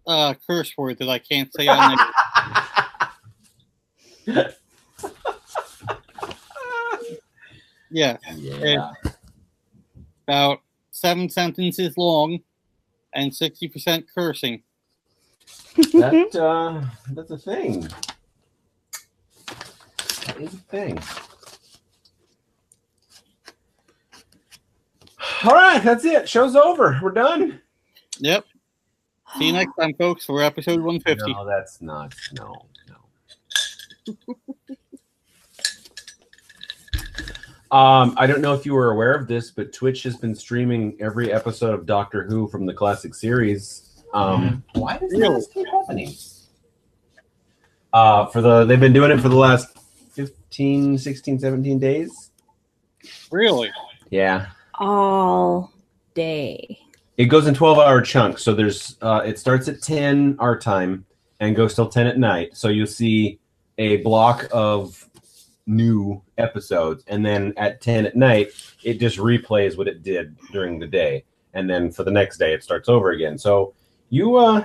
uh 0.06 0.34
curse 0.46 0.72
word 0.76 0.98
that 0.98 1.08
I 1.08 1.18
can't 1.18 1.52
say 1.52 1.68
on 1.68 1.96
the 4.26 4.54
yeah, 7.90 8.16
yeah. 8.36 8.92
about 10.26 10.60
seven 10.90 11.28
sentences 11.28 11.96
long 11.96 12.40
and 13.14 13.34
sixty 13.34 13.68
percent 13.68 14.06
cursing. 14.14 14.62
That 15.76 16.34
uh, 16.36 16.82
that's 17.12 17.30
a 17.30 17.38
thing. 17.38 17.88
That 20.26 20.36
is 20.38 20.54
a 20.54 20.58
thing. 20.58 21.00
All 25.44 25.52
right, 25.54 25.82
that's 25.82 26.04
it. 26.04 26.28
Show's 26.28 26.54
over. 26.54 26.98
We're 27.02 27.12
done. 27.12 27.60
Yep. 28.18 28.44
See 29.38 29.46
you 29.46 29.52
next 29.52 29.74
time, 29.76 29.94
folks, 29.94 30.24
for 30.24 30.42
episode 30.42 30.80
one 30.80 31.00
fifty. 31.00 31.32
No, 31.32 31.44
that's 31.46 31.80
not. 31.80 32.14
No, 32.32 32.66
no. 32.88 34.16
Um, 37.72 38.14
I 38.18 38.26
don't 38.26 38.40
know 38.40 38.52
if 38.52 38.66
you 38.66 38.74
were 38.74 38.90
aware 38.90 39.14
of 39.14 39.28
this, 39.28 39.52
but 39.52 39.72
Twitch 39.72 40.02
has 40.02 40.16
been 40.16 40.34
streaming 40.34 40.96
every 40.98 41.32
episode 41.32 41.72
of 41.72 41.86
Doctor 41.86 42.24
Who 42.24 42.48
from 42.48 42.66
the 42.66 42.74
classic 42.74 43.14
series. 43.14 44.02
Um, 44.12 44.64
why 44.74 44.98
does 44.98 45.12
Really? 45.12 45.36
this 45.36 45.46
keep 45.46 45.68
happening? 45.68 46.12
Uh, 47.92 48.26
for 48.26 48.40
the 48.40 48.64
they've 48.64 48.80
been 48.80 48.92
doing 48.92 49.12
it 49.12 49.20
for 49.20 49.28
the 49.28 49.36
last 49.36 49.68
15, 50.14 50.98
16, 50.98 51.38
17 51.38 51.78
days. 51.78 52.32
Really? 53.30 53.70
Yeah. 54.10 54.46
All 54.74 55.72
day. 56.14 56.76
It 57.20 57.26
goes 57.26 57.46
in 57.46 57.52
12 57.52 57.78
hour 57.78 58.00
chunks. 58.00 58.42
So 58.42 58.54
there's 58.54 58.96
uh, 59.02 59.20
it 59.26 59.38
starts 59.38 59.68
at 59.68 59.82
10 59.82 60.36
our 60.38 60.58
time 60.58 61.04
and 61.38 61.54
goes 61.54 61.74
till 61.74 61.86
10 61.86 62.06
at 62.06 62.16
night. 62.16 62.56
So 62.56 62.68
you'll 62.68 62.86
see 62.86 63.38
a 63.76 63.98
block 63.98 64.48
of 64.52 65.06
new 65.66 66.22
episodes 66.38 67.04
and 67.08 67.24
then 67.24 67.52
at 67.58 67.82
10 67.82 68.06
at 68.06 68.16
night 68.16 68.52
it 68.82 68.94
just 68.94 69.18
replays 69.18 69.76
what 69.76 69.86
it 69.86 70.02
did 70.02 70.34
during 70.50 70.78
the 70.78 70.86
day 70.86 71.22
and 71.52 71.68
then 71.68 71.92
for 71.92 72.04
the 72.04 72.10
next 72.10 72.38
day 72.38 72.54
it 72.54 72.64
starts 72.64 72.88
over 72.88 73.10
again. 73.10 73.36
So 73.36 73.74
you 74.08 74.36
uh 74.36 74.64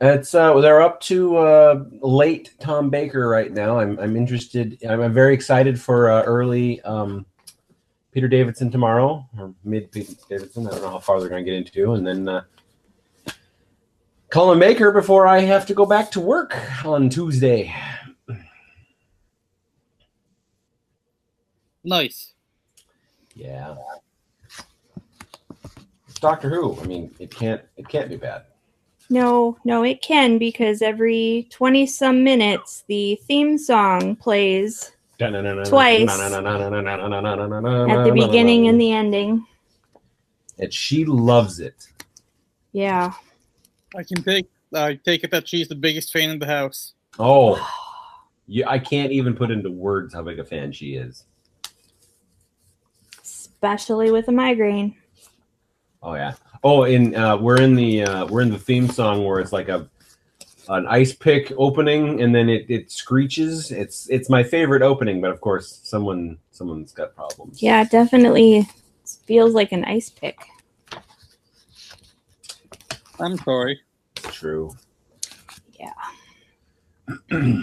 it's 0.00 0.36
uh 0.36 0.54
they're 0.60 0.82
up 0.82 1.00
to 1.00 1.36
uh 1.36 1.84
late 2.00 2.54
Tom 2.60 2.90
Baker 2.90 3.28
right 3.28 3.50
now. 3.50 3.80
I'm 3.80 3.98
I'm 3.98 4.16
interested 4.16 4.78
I'm, 4.88 5.00
I'm 5.00 5.12
very 5.12 5.34
excited 5.34 5.80
for 5.80 6.12
uh, 6.12 6.22
early 6.22 6.80
um 6.82 7.26
Peter 8.12 8.28
Davison 8.28 8.70
tomorrow, 8.70 9.26
or 9.38 9.54
mid 9.64 9.90
Peter 9.90 10.12
Davison. 10.28 10.66
I 10.66 10.70
don't 10.70 10.82
know 10.82 10.90
how 10.90 10.98
far 10.98 11.18
they're 11.18 11.30
going 11.30 11.44
to 11.44 11.50
get 11.50 11.56
into, 11.56 11.94
and 11.94 12.06
then 12.06 12.28
uh, 12.28 12.42
Colin 14.28 14.58
Baker 14.58 14.92
before 14.92 15.26
I 15.26 15.40
have 15.40 15.66
to 15.66 15.74
go 15.74 15.86
back 15.86 16.10
to 16.12 16.20
work 16.20 16.56
on 16.84 17.08
Tuesday. 17.08 17.74
Nice. 21.84 22.34
Yeah, 23.34 23.76
it's 26.06 26.20
Doctor 26.20 26.50
Who. 26.50 26.78
I 26.80 26.84
mean, 26.84 27.14
it 27.18 27.34
can't 27.34 27.62
it 27.76 27.88
can't 27.88 28.10
be 28.10 28.16
bad. 28.16 28.44
No, 29.08 29.58
no, 29.64 29.82
it 29.82 30.00
can 30.00 30.38
because 30.38 30.80
every 30.80 31.48
20 31.50 31.86
some 31.86 32.22
minutes 32.22 32.84
the 32.88 33.18
theme 33.26 33.58
song 33.58 34.16
plays 34.16 34.92
Twice. 35.64 36.08
at 36.10 36.30
at 36.30 38.04
the 38.04 38.12
beginning 38.12 38.68
and 38.68 38.80
the 38.80 38.92
ending. 38.92 39.46
and 40.58 40.72
she 40.72 41.04
loves 41.04 41.60
it. 41.60 41.88
Yeah. 42.72 43.12
I 43.96 44.02
can 44.02 44.22
take 44.22 44.46
I 44.74 44.94
take 44.94 45.24
it 45.24 45.30
that 45.30 45.48
she's 45.48 45.68
the 45.68 45.74
biggest 45.74 46.12
fan 46.12 46.30
in 46.30 46.38
the 46.38 46.46
house. 46.46 46.94
Oh, 47.18 47.60
yeah, 48.46 48.68
I 48.68 48.78
can't 48.78 49.12
even 49.12 49.34
put 49.34 49.50
into 49.50 49.70
words 49.70 50.14
how 50.14 50.22
big 50.22 50.38
a 50.38 50.44
fan 50.44 50.72
she 50.72 50.94
is. 50.94 51.24
Especially 53.22 54.10
with 54.10 54.28
a 54.28 54.32
migraine. 54.32 54.96
Oh 56.02 56.14
yeah. 56.14 56.34
Oh, 56.64 56.84
in 56.84 57.14
uh, 57.14 57.36
we're 57.36 57.60
in 57.60 57.74
the 57.74 58.04
uh, 58.04 58.26
we're 58.26 58.40
in 58.40 58.50
the 58.50 58.58
theme 58.58 58.88
song 58.88 59.24
where 59.24 59.40
it's 59.40 59.52
like 59.52 59.68
a 59.68 59.88
an 60.68 60.86
ice 60.86 61.12
pick 61.12 61.52
opening 61.56 62.20
and 62.22 62.34
then 62.34 62.48
it, 62.48 62.66
it 62.68 62.90
screeches. 62.90 63.70
It's 63.70 64.08
it's 64.08 64.28
my 64.30 64.42
favorite 64.42 64.82
opening, 64.82 65.20
but 65.20 65.30
of 65.30 65.40
course 65.40 65.80
someone 65.82 66.38
someone's 66.50 66.92
got 66.92 67.14
problems. 67.14 67.62
Yeah, 67.62 67.82
it 67.82 67.90
definitely 67.90 68.68
feels 69.26 69.54
like 69.54 69.72
an 69.72 69.84
ice 69.84 70.08
pick. 70.10 70.38
I'm 73.20 73.36
sorry. 73.38 73.80
True. 74.16 74.74
Yeah. 75.78 75.92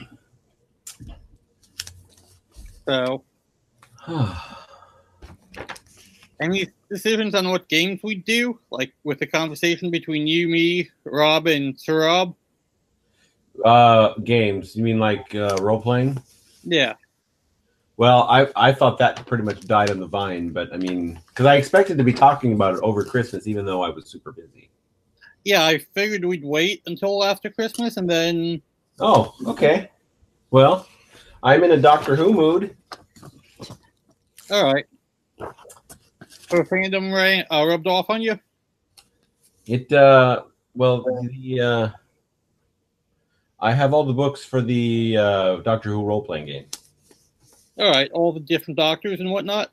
So 2.90 3.24
any 6.42 6.70
decisions 6.90 7.36
on 7.36 7.48
what 7.50 7.70
games 7.70 8.00
we 8.02 8.16
do? 8.16 8.60
Like 8.72 8.94
with 9.04 9.20
the 9.20 9.28
conversation 9.28 9.92
between 9.92 10.26
you, 10.26 10.48
me, 10.48 10.90
Rob, 11.04 11.46
and 11.46 11.80
Sir 11.80 12.08
Rob? 12.08 12.34
Uh, 13.66 14.14
games. 14.24 14.76
You 14.76 14.84
mean 14.84 15.00
like 15.00 15.34
uh, 15.36 15.58
role 15.62 15.82
playing? 15.82 16.22
Yeah. 16.64 16.94
Well, 17.98 18.24
I 18.24 18.48
I 18.56 18.72
thought 18.72 18.98
that 19.00 19.26
pretty 19.26 19.44
much 19.44 19.62
died 19.62 19.90
on 19.90 20.00
the 20.00 20.08
vine, 20.08 20.50
but 20.52 20.74
I 20.74 20.78
mean, 20.78 21.20
because 21.28 21.46
I 21.46 21.56
expected 21.56 21.98
to 21.98 22.04
be 22.04 22.14
talking 22.14 22.54
about 22.54 22.76
it 22.76 22.80
over 22.82 23.04
Christmas, 23.04 23.46
even 23.48 23.66
though 23.66 23.82
I 23.82 23.90
was 23.90 24.06
super 24.08 24.32
busy. 24.32 24.70
Yeah, 25.44 25.66
I 25.66 25.80
figured 25.94 26.24
we'd 26.24 26.44
wait 26.44 26.82
until 26.86 27.24
after 27.24 27.50
Christmas 27.50 27.98
and 27.98 28.10
then 28.10 28.62
Oh, 29.00 29.34
okay. 29.46 29.90
Well, 30.52 30.88
I'm 31.44 31.64
in 31.64 31.72
a 31.72 31.78
Doctor 31.78 32.16
Who 32.16 32.34
mood. 32.34 32.76
alright. 34.52 34.86
So 35.38 36.64
fandom 36.64 37.14
Ray 37.14 37.46
uh, 37.50 37.66
rubbed 37.66 37.88
off 37.88 38.10
on 38.10 38.22
you? 38.22 38.40
It 39.66 39.92
uh 39.94 40.44
well 40.76 41.04
the 41.04 41.62
uh 41.62 41.90
I 43.62 43.74
have 43.74 43.94
all 43.94 44.04
the 44.04 44.14
books 44.14 44.44
for 44.44 44.62
the 44.62 45.18
uh 45.18 45.56
Doctor 45.58 45.90
Who 45.90 46.04
role 46.04 46.22
playing 46.22 46.48
game. 46.48 46.66
Alright, 47.80 48.12
all 48.12 48.32
the 48.32 48.40
different 48.40 48.78
doctors 48.78 49.20
and 49.20 49.32
whatnot. 49.32 49.72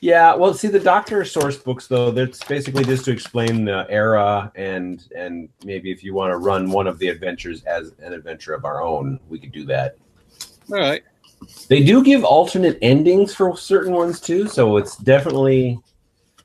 Yeah, 0.00 0.34
well 0.34 0.52
see 0.54 0.68
the 0.68 0.80
Doctor 0.80 1.24
source 1.24 1.56
books 1.56 1.86
though, 1.86 2.10
that's 2.10 2.42
basically 2.44 2.84
just 2.84 3.04
to 3.06 3.12
explain 3.12 3.64
the 3.64 3.86
era 3.88 4.52
and 4.54 5.04
and 5.16 5.48
maybe 5.64 5.90
if 5.90 6.04
you 6.04 6.14
want 6.14 6.32
to 6.32 6.36
run 6.36 6.70
one 6.70 6.86
of 6.86 6.98
the 6.98 7.08
adventures 7.08 7.62
as 7.64 7.92
an 8.00 8.12
adventure 8.12 8.54
of 8.54 8.64
our 8.64 8.82
own, 8.82 9.18
we 9.28 9.38
could 9.38 9.52
do 9.52 9.64
that. 9.66 9.96
Alright. 10.70 11.02
They 11.68 11.82
do 11.82 12.02
give 12.02 12.24
alternate 12.24 12.78
endings 12.80 13.34
for 13.34 13.56
certain 13.56 13.92
ones 13.92 14.20
too, 14.20 14.48
so 14.48 14.76
it's 14.76 14.96
definitely 14.96 15.78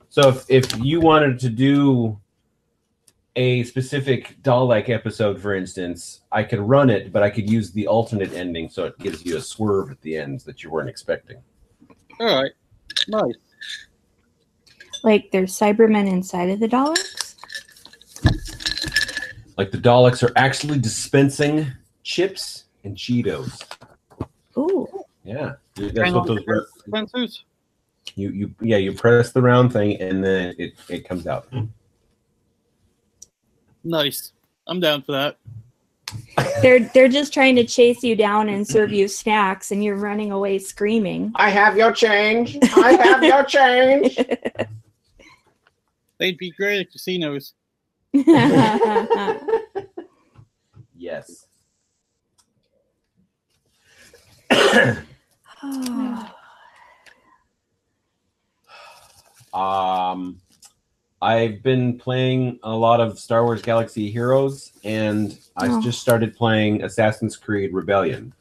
so 0.10 0.30
if, 0.30 0.46
if 0.50 0.80
you 0.80 1.00
wanted 1.00 1.40
to 1.40 1.50
do 1.50 2.20
a 3.40 3.64
specific 3.64 4.36
Dalek 4.44 4.90
episode, 4.90 5.42
for 5.42 5.56
instance, 5.56 6.20
I 6.30 6.44
could 6.44 6.60
run 6.60 6.90
it, 6.90 7.14
but 7.14 7.24
I 7.24 7.30
could 7.30 7.50
use 7.50 7.72
the 7.72 7.88
alternate 7.88 8.34
ending 8.34 8.68
so 8.70 8.84
it 8.84 9.00
gives 9.00 9.26
you 9.26 9.38
a 9.38 9.42
swerve 9.42 9.92
at 9.92 10.02
the 10.02 10.18
ends 10.18 10.44
that 10.44 10.62
you 10.62 10.70
weren't 10.70 10.90
expecting. 10.90 11.38
Alright. 12.20 12.52
Nice. 13.08 13.36
Like 15.06 15.32
there's 15.32 15.58
Cybermen 15.58 16.06
inside 16.12 16.50
of 16.50 16.60
the 16.60 16.68
Daleks. 16.68 17.36
Like 19.58 19.72
the 19.72 19.78
Daleks 19.78 20.22
are 20.22 20.34
actually 20.36 20.78
dispensing 20.78 21.66
chips 22.04 22.66
and 22.84 22.98
Cheetos. 22.98 23.64
Ooh. 24.58 24.86
Yeah, 25.24 25.54
that's 25.76 26.12
what 26.12 26.28
those 26.28 26.46
were. 26.46 26.68
Spencers? 26.88 27.46
You 28.16 28.32
you 28.32 28.56
yeah 28.60 28.78
you 28.78 28.92
press 28.92 29.32
the 29.32 29.42
round 29.42 29.72
thing 29.72 30.02
and 30.02 30.22
then 30.22 30.56
it 30.58 30.74
it 30.90 31.08
comes 31.08 31.26
out. 31.26 31.48
Nice. 33.84 34.34
I'm 34.68 34.80
down 34.80 35.02
for 35.02 35.14
that. 35.14 35.38
They're 36.62 36.80
they're 36.94 37.08
just 37.08 37.34
trying 37.34 37.56
to 37.58 37.66
chase 37.66 38.04
you 38.04 38.16
down 38.16 38.50
and 38.50 38.68
serve 38.68 38.92
you 38.92 39.08
snacks 39.08 39.72
and 39.72 39.84
you're 39.84 39.96
running 39.96 40.32
away 40.32 40.58
screaming. 40.58 41.32
I 41.36 41.50
have 41.50 41.78
your 41.78 41.92
change. 41.92 42.58
I 42.76 42.94
have 42.94 43.24
your 43.24 43.44
change. 43.44 44.18
They'd 46.18 46.38
be 46.38 46.52
great 46.52 46.82
at 46.82 46.92
casinos. 46.92 47.54
Yes. 51.00 51.48
Um, 59.52 60.40
I've 61.22 61.62
been 61.62 61.98
playing 61.98 62.60
a 62.64 62.74
lot 62.74 63.02
of 63.02 63.20
Star 63.20 63.44
Wars 63.44 63.62
Galaxy 63.62 64.10
Heroes, 64.10 64.72
and 64.84 65.38
I 65.58 65.68
Oh. 65.68 65.82
just 65.82 66.00
started 66.00 66.36
playing 66.36 66.84
Assassin's 66.84 67.36
Creed 67.36 67.74
Rebellion. 67.74 68.34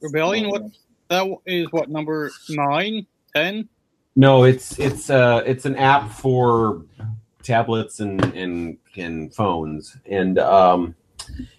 Rebellion, 0.00 0.48
what 0.50 0.62
that 1.08 1.28
is 1.46 1.66
what 1.72 1.90
number 1.90 2.30
nine, 2.48 3.06
ten? 3.34 3.68
No, 4.14 4.44
it's 4.44 4.78
it's 4.78 5.10
uh 5.10 5.42
it's 5.46 5.64
an 5.64 5.76
app 5.76 6.10
for 6.10 6.84
tablets 7.42 8.00
and 8.00 8.22
and 8.34 8.78
and 8.96 9.34
phones, 9.34 9.96
and 10.06 10.38
um, 10.38 10.94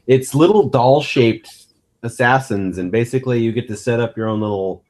it's 0.07 0.33
little 0.35 0.69
doll 0.69 1.01
shaped 1.01 1.49
assassins, 2.03 2.77
and 2.77 2.91
basically 2.91 3.41
you 3.41 3.51
get 3.51 3.67
to 3.67 3.75
set 3.75 3.99
up 3.99 4.15
your 4.15 4.27
own 4.27 4.39
little 4.39 4.83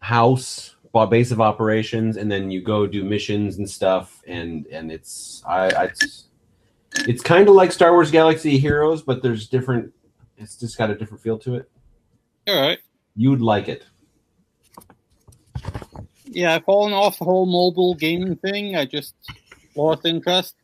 house 0.00 0.71
well, 0.71 0.71
base 0.92 1.30
of 1.30 1.40
operations, 1.40 2.16
and 2.16 2.30
then 2.30 2.50
you 2.50 2.60
go 2.60 2.86
do 2.86 3.02
missions 3.02 3.58
and 3.58 3.68
stuff, 3.68 4.22
and 4.26 4.66
and 4.66 4.92
it's 4.92 5.42
I, 5.46 5.68
I 5.70 5.84
it's, 5.84 6.28
it's 7.08 7.22
kind 7.22 7.48
of 7.48 7.54
like 7.54 7.72
Star 7.72 7.92
Wars 7.92 8.10
Galaxy 8.10 8.58
Heroes, 8.58 9.02
but 9.02 9.22
there's 9.22 9.48
different. 9.48 9.92
It's 10.36 10.56
just 10.56 10.76
got 10.76 10.90
a 10.90 10.94
different 10.94 11.22
feel 11.22 11.38
to 11.38 11.54
it. 11.54 11.70
Alright. 12.48 12.80
You'd 13.16 13.40
like 13.40 13.68
it. 13.68 13.84
Yeah, 16.24 16.54
I've 16.54 16.64
fallen 16.64 16.92
off 16.92 17.18
the 17.18 17.24
whole 17.24 17.46
mobile 17.46 17.94
gaming 17.94 18.36
thing. 18.36 18.74
I 18.76 18.84
just 18.84 19.14
lost 19.76 20.04
interest. 20.04 20.56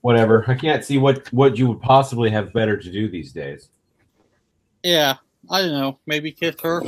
whatever. 0.00 0.44
I 0.48 0.54
can't 0.54 0.84
see 0.84 0.98
what 0.98 1.32
what 1.32 1.56
you 1.56 1.68
would 1.68 1.80
possibly 1.80 2.28
have 2.30 2.52
better 2.52 2.76
to 2.76 2.90
do 2.90 3.08
these 3.08 3.32
days. 3.32 3.68
Yeah, 4.82 5.14
I 5.50 5.62
don't 5.62 5.72
know. 5.72 5.98
Maybe 6.06 6.30
kiss 6.30 6.56
her. 6.62 6.82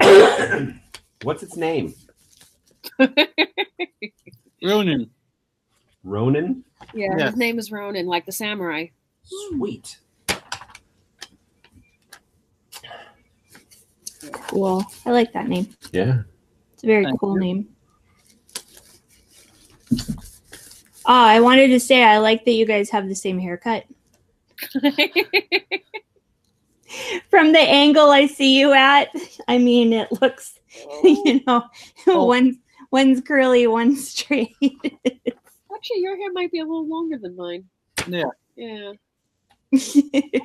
What's 1.22 1.42
its 1.42 1.56
name? 1.56 1.94
Ronan. 4.62 5.10
Ronan. 6.02 6.64
Yeah, 6.92 7.16
Yes. 7.16 7.30
his 7.30 7.36
name 7.38 7.58
is 7.58 7.72
Ronan, 7.72 8.06
like 8.06 8.26
the 8.26 8.32
samurai. 8.32 8.86
Sweet. 9.24 9.98
Cool. 14.32 14.84
I 15.06 15.10
like 15.10 15.32
that 15.32 15.48
name. 15.48 15.68
Yeah. 15.92 16.22
It's 16.74 16.82
a 16.84 16.86
very 16.86 17.04
Thank 17.04 17.20
cool 17.20 17.36
name. 17.36 17.68
Ah, 21.06 21.28
I 21.28 21.40
wanted 21.40 21.68
to 21.68 21.80
say 21.80 22.02
I 22.02 22.18
like 22.18 22.44
that 22.44 22.52
you 22.52 22.64
guys 22.66 22.90
have 22.90 23.08
the 23.08 23.14
same 23.14 23.38
haircut. 23.38 23.84
From 27.30 27.52
the 27.52 27.58
angle 27.60 28.10
I 28.10 28.26
see 28.26 28.58
you 28.58 28.72
at, 28.72 29.08
I 29.48 29.58
mean, 29.58 29.92
it 29.92 30.08
looks, 30.20 30.58
oh. 30.86 31.22
you 31.24 31.40
know, 31.46 31.64
Oh. 32.06 32.24
one's 32.24 32.56
one's 32.90 33.20
curly, 33.20 33.66
one's 33.66 34.08
straight. 34.10 34.54
Actually, 34.62 36.00
your 36.00 36.16
hair 36.16 36.32
might 36.32 36.52
be 36.52 36.60
a 36.60 36.64
little 36.64 36.86
longer 36.88 37.18
than 37.18 37.36
mine. 37.36 37.64
Yeah. 38.08 38.24
Yeah. 38.56 38.92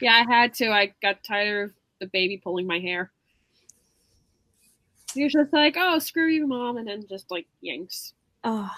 Yeah, 0.00 0.14
I 0.14 0.24
had 0.28 0.52
to. 0.54 0.68
I 0.72 0.92
got 1.00 1.22
tired 1.22 1.70
of 1.70 1.76
the 2.00 2.06
baby 2.08 2.36
pulling 2.36 2.66
my 2.66 2.80
hair. 2.80 3.12
He 5.14 5.22
was 5.22 5.32
just 5.32 5.52
like, 5.52 5.76
oh, 5.78 6.00
screw 6.00 6.26
you, 6.26 6.44
mom, 6.48 6.76
and 6.76 6.88
then 6.88 7.04
just 7.08 7.30
like 7.30 7.46
yanks. 7.60 8.12
oh, 8.42 8.68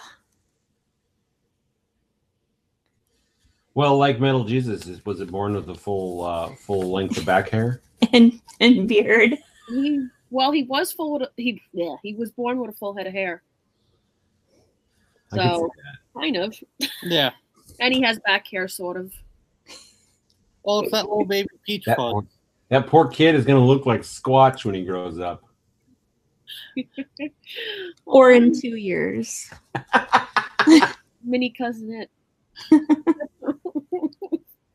Well, 3.75 3.99
like 3.99 4.21
Metal 4.21 4.45
Jesus, 4.45 4.87
is 4.87 5.05
was 5.05 5.21
it 5.21 5.31
born 5.31 5.55
with 5.55 5.69
a 5.69 5.75
full 5.75 6.23
uh, 6.25 6.55
full 6.67 6.93
length 6.93 7.19
of 7.19 7.25
back 7.27 7.49
hair? 7.51 7.81
and 8.13 8.41
and 8.61 8.87
beard. 8.89 9.37
He, 9.69 10.07
well, 10.31 10.53
he 10.53 10.63
was 10.65 10.93
full. 10.93 11.19
With, 11.19 11.29
he 11.37 11.61
yeah, 11.73 11.97
he 12.03 12.15
was 12.15 12.31
born 12.31 12.59
with 12.59 12.71
a 12.71 12.75
full 12.75 12.95
head 12.97 13.07
of 13.07 13.13
hair, 13.13 13.43
So- 15.33 15.71
kind 16.17 16.37
of, 16.37 16.55
Yeah. 17.03 17.31
and 17.81 17.93
he 17.93 18.01
has 18.03 18.19
back 18.21 18.47
hair, 18.47 18.69
sort 18.69 18.97
of. 18.97 19.13
Well, 20.63 20.81
it's 20.81 20.93
that 20.93 21.09
little 21.09 21.25
baby 21.27 21.49
peach 21.67 21.85
That 21.87 21.97
fuzz. 21.97 22.13
poor, 22.13 22.27
that 22.71 22.87
poor 22.87 23.09
kid 23.09 23.35
is 23.35 23.45
going 23.45 23.61
to 23.61 23.67
look 23.67 23.85
like 23.87 24.01
Squatch 24.03 24.65
when 24.65 24.75
he 24.75 24.85
grows 24.85 25.19
up. 25.19 25.43
Or 28.07 28.31
in 28.33 28.59
two 28.59 28.77
years. 28.77 29.51
mini 31.25 31.51
cousin 31.57 31.93
it. 31.93 32.11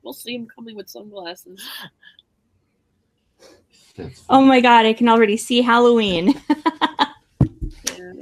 We'll 0.04 0.14
see 0.14 0.36
him 0.36 0.48
coming 0.48 0.76
with 0.76 0.90
sunglasses. 0.90 1.68
Oh 4.30 4.42
my 4.42 4.62
god, 4.62 4.86
I 4.86 4.94
can 4.94 5.10
already 5.10 5.38
see 5.38 5.62
Halloween. 5.62 6.40
Yeah. 7.98 8.14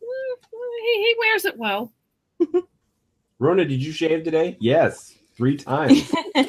He, 0.00 1.02
he 1.02 1.16
wears 1.18 1.44
it 1.44 1.58
well. 1.58 1.92
Rona, 3.40 3.64
did 3.64 3.82
you 3.82 3.90
shave 3.90 4.22
today? 4.22 4.56
Yes, 4.60 5.14
three 5.36 5.56
times. 5.56 6.12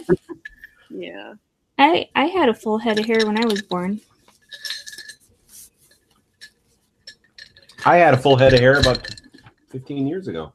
Yeah. 0.89 1.33
I 1.77 2.09
I 2.15 2.25
had 2.27 2.47
a 2.47 2.53
full 2.53 2.77
head 2.77 2.99
of 2.99 3.05
hair 3.05 3.25
when 3.25 3.37
I 3.37 3.45
was 3.45 3.61
born. 3.61 3.99
I 7.85 7.97
had 7.97 8.13
a 8.13 8.17
full 8.17 8.37
head 8.37 8.53
of 8.53 8.59
hair 8.59 8.79
about 8.79 9.07
15 9.69 10.07
years 10.07 10.27
ago. 10.27 10.53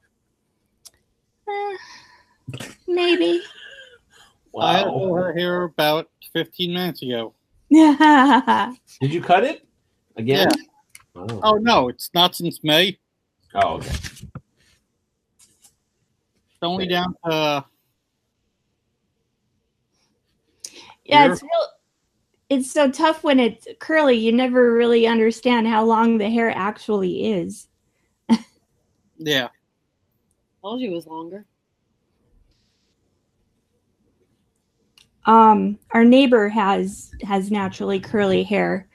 Eh, 1.49 1.77
maybe. 2.89 3.43
I 4.59 4.79
had 4.79 4.85
full 4.85 5.15
her 5.15 5.33
hair 5.33 5.65
about 5.65 6.09
15 6.33 6.73
minutes 6.73 7.03
ago. 7.03 7.35
Did 7.71 9.13
you 9.13 9.21
cut 9.21 9.45
it 9.45 9.67
again? 10.17 10.49
Oh. 11.15 11.41
Oh, 11.43 11.55
no, 11.55 11.89
it's 11.89 12.11
not 12.15 12.35
since 12.35 12.61
May. 12.63 12.99
Oh, 13.55 13.75
okay. 13.75 13.91
It's 16.61 16.63
only 16.63 16.87
down 16.87 17.15
to. 17.25 17.65
yeah, 21.05 21.23
Here. 21.25 21.33
it's 21.33 21.43
real. 21.43 21.69
It's 22.49 22.71
so 22.71 22.91
tough 22.91 23.23
when 23.23 23.39
it's 23.39 23.69
curly. 23.79 24.17
You 24.17 24.33
never 24.33 24.73
really 24.73 25.07
understand 25.07 25.69
how 25.69 25.85
long 25.85 26.19
the 26.19 26.29
hair 26.29 26.51
actually 26.51 27.33
is. 27.33 27.69
Yeah. 29.23 29.49
Told 30.63 30.81
you 30.81 30.93
it 30.93 30.95
was 30.95 31.07
longer. 31.07 31.45
Um, 35.27 35.79
our 35.93 36.05
neighbor 36.05 36.49
has 36.49 37.13
has 37.23 37.51
naturally 37.51 38.01
curly 38.01 38.43
hair, 38.43 38.89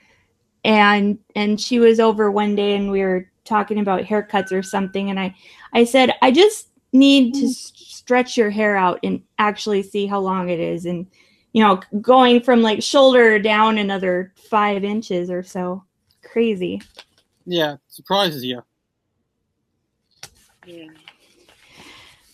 and 0.64 1.18
and 1.34 1.60
she 1.60 1.78
was 1.78 2.00
over 2.00 2.30
one 2.30 2.56
day 2.56 2.76
and 2.76 2.90
we 2.90 3.02
were 3.02 3.30
talking 3.44 3.78
about 3.78 4.02
haircuts 4.02 4.52
or 4.52 4.62
something, 4.62 5.10
and 5.10 5.20
I 5.20 5.34
I 5.72 5.84
said 5.84 6.12
I 6.22 6.30
just 6.32 6.68
need 6.92 7.34
to 7.34 7.46
s- 7.46 7.72
stretch 7.76 8.36
your 8.36 8.50
hair 8.50 8.76
out 8.76 8.98
and 9.02 9.22
actually 9.38 9.82
see 9.82 10.06
how 10.06 10.18
long 10.20 10.48
it 10.48 10.58
is, 10.60 10.86
and 10.86 11.06
you 11.52 11.62
know, 11.62 11.80
going 12.02 12.40
from 12.42 12.60
like 12.60 12.82
shoulder 12.82 13.38
down 13.38 13.78
another 13.78 14.34
five 14.50 14.84
inches 14.84 15.30
or 15.30 15.42
so, 15.42 15.82
crazy. 16.22 16.82
Yeah. 17.46 17.76
Surprises 17.88 18.44
you. 18.44 18.62
Yeah. 20.66 20.88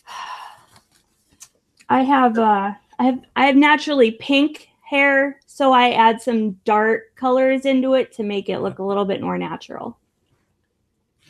I 1.89 2.03
have 2.03 2.39
uh 2.39 2.73
I 3.03 3.07
have 3.07 3.21
I 3.35 3.47
have 3.47 3.57
naturally 3.57 4.13
pink 4.13 4.69
hair, 4.81 5.41
so 5.47 5.73
I 5.73 5.91
add 5.91 6.23
some 6.23 6.53
dark 6.65 7.17
colors 7.17 7.67
into 7.67 7.95
it 7.95 8.13
to 8.13 8.23
make 8.23 8.49
it 8.49 8.61
look 8.61 8.79
a 8.79 8.85
little 8.85 9.05
bit 9.05 9.21
more 9.21 9.37
natural. 9.37 9.99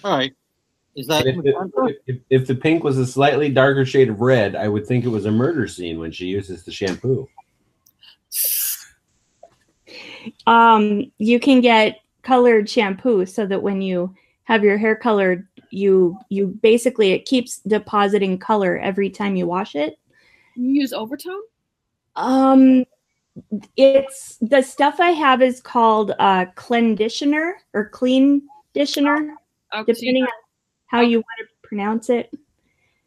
All 0.05 0.19
right. 0.19 0.35
Is 0.95 1.07
that 1.07 1.27
If, 1.27 1.37
if, 1.43 1.97
if, 2.07 2.17
if 2.29 2.47
the 2.47 2.55
pink 2.55 2.85
was 2.85 2.99
a 2.99 3.07
slightly 3.07 3.49
darker 3.49 3.87
shade 3.87 4.11
of 4.11 4.21
red, 4.21 4.55
I 4.55 4.69
would 4.69 4.87
think 4.87 5.07
it 5.07 5.09
was 5.09 5.25
a 5.25 5.31
murder 5.31 5.67
scene 5.67 5.99
when 5.99 6.13
she 6.13 6.27
uses 6.27 6.63
the 6.63 6.71
shampoo. 6.71 7.27
Um 10.47 11.11
you 11.17 11.41
can 11.41 11.63
get 11.63 12.01
colored 12.21 12.69
shampoo 12.69 13.25
so 13.25 13.47
that 13.47 13.63
when 13.63 13.81
you 13.81 14.15
have 14.45 14.63
your 14.63 14.77
hair 14.77 14.95
colored, 14.95 15.49
you 15.71 16.19
you 16.29 16.49
basically 16.49 17.13
it 17.13 17.25
keeps 17.25 17.61
depositing 17.61 18.37
color 18.37 18.79
every 18.79 19.09
time 19.09 19.37
you 19.37 19.47
wash 19.47 19.75
it. 19.75 19.99
You 20.55 20.69
use 20.83 20.93
overtone? 20.93 21.41
Um 22.17 22.85
it's 23.77 24.37
the 24.41 24.63
stuff 24.63 25.01
I 25.01 25.11
have 25.11 25.43
is 25.43 25.61
called 25.61 26.13
uh 26.19 26.47
clenditioner 26.57 27.53
or 27.73 27.89
clean 27.89 28.43
ditioner, 28.75 29.35
Oh, 29.73 29.81
you 29.81 29.85
depending 29.95 30.25
on 30.25 30.29
how 30.87 31.01
you 31.01 31.19
want 31.19 31.27
to 31.41 31.47
pronounce 31.69 32.11
it. 32.11 32.31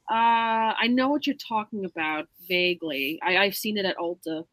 Uh, 0.10 0.74
I 0.78 0.88
know 0.88 1.10
what 1.10 1.26
you're 1.26 1.36
talking 1.36 1.86
about 1.86 2.28
vaguely. 2.48 3.20
I, 3.24 3.38
I've 3.38 3.56
seen 3.56 3.78
it 3.78 3.86
at 3.86 3.98
Ulta. 3.98 4.46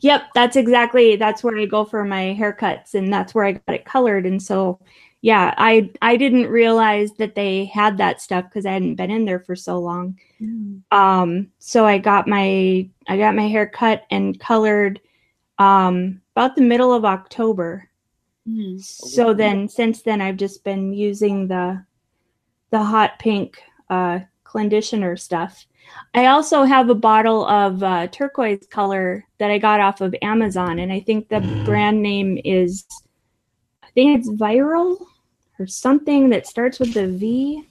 Yep, 0.00 0.22
that's 0.34 0.56
exactly 0.56 1.16
that's 1.16 1.44
where 1.44 1.56
I 1.56 1.66
go 1.66 1.84
for 1.84 2.04
my 2.04 2.36
haircuts 2.38 2.94
and 2.94 3.12
that's 3.12 3.34
where 3.34 3.44
I 3.44 3.52
got 3.52 3.74
it 3.74 3.84
colored 3.84 4.26
and 4.26 4.42
so 4.42 4.80
yeah, 5.20 5.54
I 5.56 5.90
I 6.02 6.16
didn't 6.16 6.46
realize 6.46 7.12
that 7.14 7.34
they 7.34 7.64
had 7.64 7.98
that 7.98 8.20
stuff 8.20 8.44
because 8.44 8.66
I 8.66 8.72
hadn't 8.72 8.96
been 8.96 9.10
in 9.10 9.24
there 9.24 9.40
for 9.40 9.56
so 9.56 9.78
long. 9.78 10.18
Um 10.90 11.48
so 11.58 11.86
I 11.86 11.98
got 11.98 12.28
my 12.28 12.88
I 13.08 13.16
got 13.16 13.34
my 13.34 13.48
hair 13.48 13.66
cut 13.66 14.04
and 14.10 14.38
colored 14.38 15.00
um 15.58 16.20
about 16.34 16.54
the 16.54 16.62
middle 16.62 16.92
of 16.92 17.04
October. 17.04 17.88
Mm. 18.48 18.80
So 18.82 19.34
then 19.34 19.68
since 19.68 20.02
then 20.02 20.20
I've 20.20 20.36
just 20.36 20.62
been 20.64 20.92
using 20.92 21.48
the 21.48 21.84
the 22.70 22.82
hot 22.82 23.18
pink 23.18 23.60
uh 23.90 24.20
conditioner 24.44 25.16
stuff. 25.16 25.66
I 26.14 26.26
also 26.26 26.64
have 26.64 26.88
a 26.88 26.94
bottle 26.94 27.46
of 27.46 27.82
uh, 27.82 28.08
turquoise 28.08 28.66
color 28.70 29.24
that 29.38 29.50
I 29.50 29.58
got 29.58 29.80
off 29.80 30.00
of 30.00 30.14
Amazon, 30.22 30.78
and 30.78 30.92
I 30.92 31.00
think 31.00 31.28
the 31.28 31.40
brand 31.64 32.02
name 32.02 32.40
is, 32.44 32.84
I 32.90 33.05
think 33.96 34.18
it's 34.18 34.28
Viral 34.28 35.04
or 35.58 35.66
something 35.66 36.28
that 36.28 36.46
starts 36.46 36.78
with 36.78 36.92
the 36.92 37.08
V. 37.08 37.66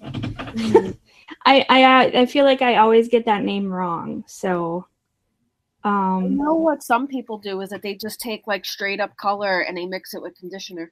I 1.45 1.65
I 1.69 2.05
I 2.21 2.25
feel 2.25 2.43
like 2.43 2.61
I 2.61 2.77
always 2.77 3.07
get 3.07 3.25
that 3.25 3.43
name 3.43 3.71
wrong. 3.71 4.23
So, 4.27 4.87
I 5.83 6.17
um, 6.17 6.35
know 6.35 6.55
what 6.55 6.83
some 6.83 7.07
people 7.07 7.37
do 7.37 7.61
is 7.61 7.69
that 7.69 7.83
they 7.83 7.93
just 7.93 8.19
take 8.19 8.47
like 8.47 8.65
straight 8.65 8.99
up 8.99 9.15
color 9.17 9.61
and 9.61 9.77
they 9.77 9.85
mix 9.85 10.15
it 10.15 10.21
with 10.21 10.35
conditioner. 10.35 10.91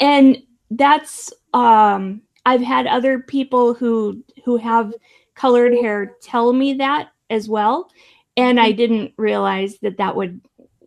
and 0.00 0.38
that's 0.70 1.32
um, 1.52 2.22
I've 2.46 2.62
had 2.62 2.86
other 2.86 3.18
people 3.18 3.74
who 3.74 4.22
who 4.44 4.56
have 4.56 4.94
colored 5.34 5.72
hair 5.74 6.16
tell 6.22 6.52
me 6.52 6.74
that 6.74 7.10
as 7.28 7.48
well, 7.48 7.90
and 8.36 8.60
I 8.60 8.70
didn't 8.70 9.14
realize 9.16 9.78
that 9.78 9.96
that 9.96 10.14
would 10.14 10.40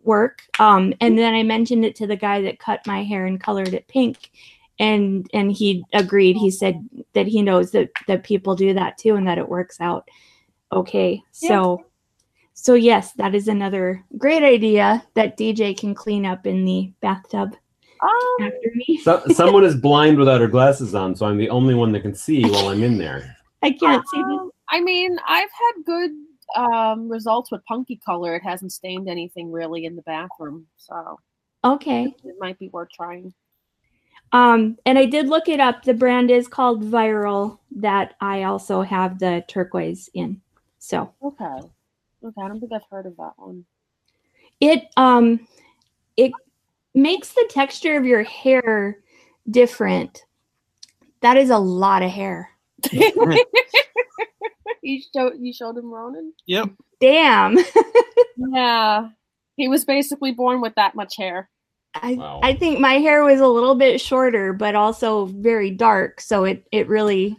work. 0.04 0.42
Um, 0.58 0.92
and 1.00 1.18
then 1.18 1.34
I 1.34 1.42
mentioned 1.42 1.84
it 1.84 1.96
to 1.96 2.06
the 2.06 2.16
guy 2.16 2.42
that 2.42 2.58
cut 2.58 2.86
my 2.86 3.02
hair 3.02 3.26
and 3.26 3.40
colored 3.40 3.74
it 3.74 3.88
pink, 3.88 4.30
and 4.78 5.28
and 5.32 5.52
he 5.52 5.84
agreed. 5.92 6.36
He 6.36 6.50
said 6.50 6.86
that 7.14 7.26
he 7.26 7.42
knows 7.42 7.70
that 7.72 7.90
that 8.06 8.24
people 8.24 8.54
do 8.54 8.74
that 8.74 8.98
too, 8.98 9.16
and 9.16 9.26
that 9.26 9.38
it 9.38 9.48
works 9.48 9.80
out 9.80 10.08
okay. 10.72 11.22
So. 11.32 11.84
So 12.56 12.74
yes, 12.74 13.12
that 13.14 13.34
is 13.34 13.48
another 13.48 14.04
great 14.16 14.44
idea 14.44 15.04
that 15.14 15.36
DJ 15.36 15.76
can 15.76 15.92
clean 15.92 16.24
up 16.24 16.46
in 16.46 16.64
the 16.64 16.92
bathtub. 17.00 17.56
Um, 18.00 18.46
after 18.46 18.70
me. 18.74 19.00
So, 19.02 19.24
someone 19.32 19.64
is 19.64 19.74
blind 19.74 20.18
without 20.18 20.40
her 20.40 20.46
glasses 20.46 20.94
on, 20.94 21.16
so 21.16 21.26
I'm 21.26 21.36
the 21.36 21.50
only 21.50 21.74
one 21.74 21.90
that 21.92 22.02
can 22.02 22.14
see 22.14 22.44
while 22.44 22.68
I'm 22.68 22.84
in 22.84 22.96
there. 22.96 23.36
I 23.62 23.72
can't 23.72 24.06
see 24.08 24.18
this. 24.18 24.26
um, 24.26 24.50
I 24.68 24.80
mean, 24.80 25.16
I've 25.26 25.48
had 25.50 25.84
good 25.84 26.10
um, 26.56 27.08
results 27.08 27.50
with 27.50 27.64
punky 27.66 27.96
color. 27.96 28.36
It 28.36 28.42
hasn't 28.42 28.72
stained 28.72 29.08
anything 29.08 29.50
really 29.52 29.84
in 29.84 29.96
the 29.96 30.02
bathroom, 30.02 30.66
so 30.76 31.18
Okay. 31.64 32.14
it 32.24 32.34
might 32.38 32.58
be 32.58 32.68
worth 32.68 32.90
trying. 32.92 33.32
Um, 34.32 34.76
and 34.84 34.98
I 34.98 35.06
did 35.06 35.28
look 35.28 35.48
it 35.48 35.60
up. 35.60 35.84
The 35.84 35.94
brand 35.94 36.30
is 36.30 36.48
called 36.48 36.82
Viral. 36.82 37.58
That 37.76 38.14
I 38.20 38.44
also 38.44 38.82
have 38.82 39.18
the 39.18 39.44
turquoise 39.48 40.08
in. 40.14 40.40
So 40.78 41.12
Okay. 41.22 41.44
Okay, 42.24 42.42
I 42.42 42.48
don't 42.48 42.58
think 42.60 42.72
I've 42.72 42.82
heard 42.90 43.06
of 43.06 43.16
that 43.18 43.32
one. 43.36 43.64
it 44.60 44.84
um 44.96 45.46
it 46.16 46.32
makes 46.94 47.32
the 47.32 47.46
texture 47.50 47.96
of 47.96 48.06
your 48.06 48.22
hair 48.22 48.98
different. 49.50 50.24
That 51.20 51.36
is 51.36 51.50
a 51.50 51.58
lot 51.58 52.02
of 52.02 52.10
hair. 52.10 52.50
you 54.84 55.02
showed 55.14 55.32
you 55.40 55.52
showed 55.52 55.76
him 55.76 55.90
Ronan. 55.92 56.32
Yep. 56.46 56.70
Damn. 57.00 57.58
Yeah, 58.36 59.10
he 59.56 59.68
was 59.68 59.84
basically 59.84 60.32
born 60.32 60.60
with 60.60 60.74
that 60.74 60.96
much 60.96 61.16
hair. 61.16 61.48
I, 61.94 62.14
Wow. 62.14 62.40
I 62.42 62.52
think 62.54 62.80
my 62.80 62.94
hair 62.94 63.22
was 63.22 63.40
a 63.40 63.46
little 63.46 63.76
bit 63.76 64.00
shorter, 64.00 64.52
but 64.52 64.74
also 64.74 65.26
very 65.26 65.70
dark. 65.70 66.20
So 66.20 66.42
it, 66.44 66.66
it 66.72 66.88
really 66.88 67.36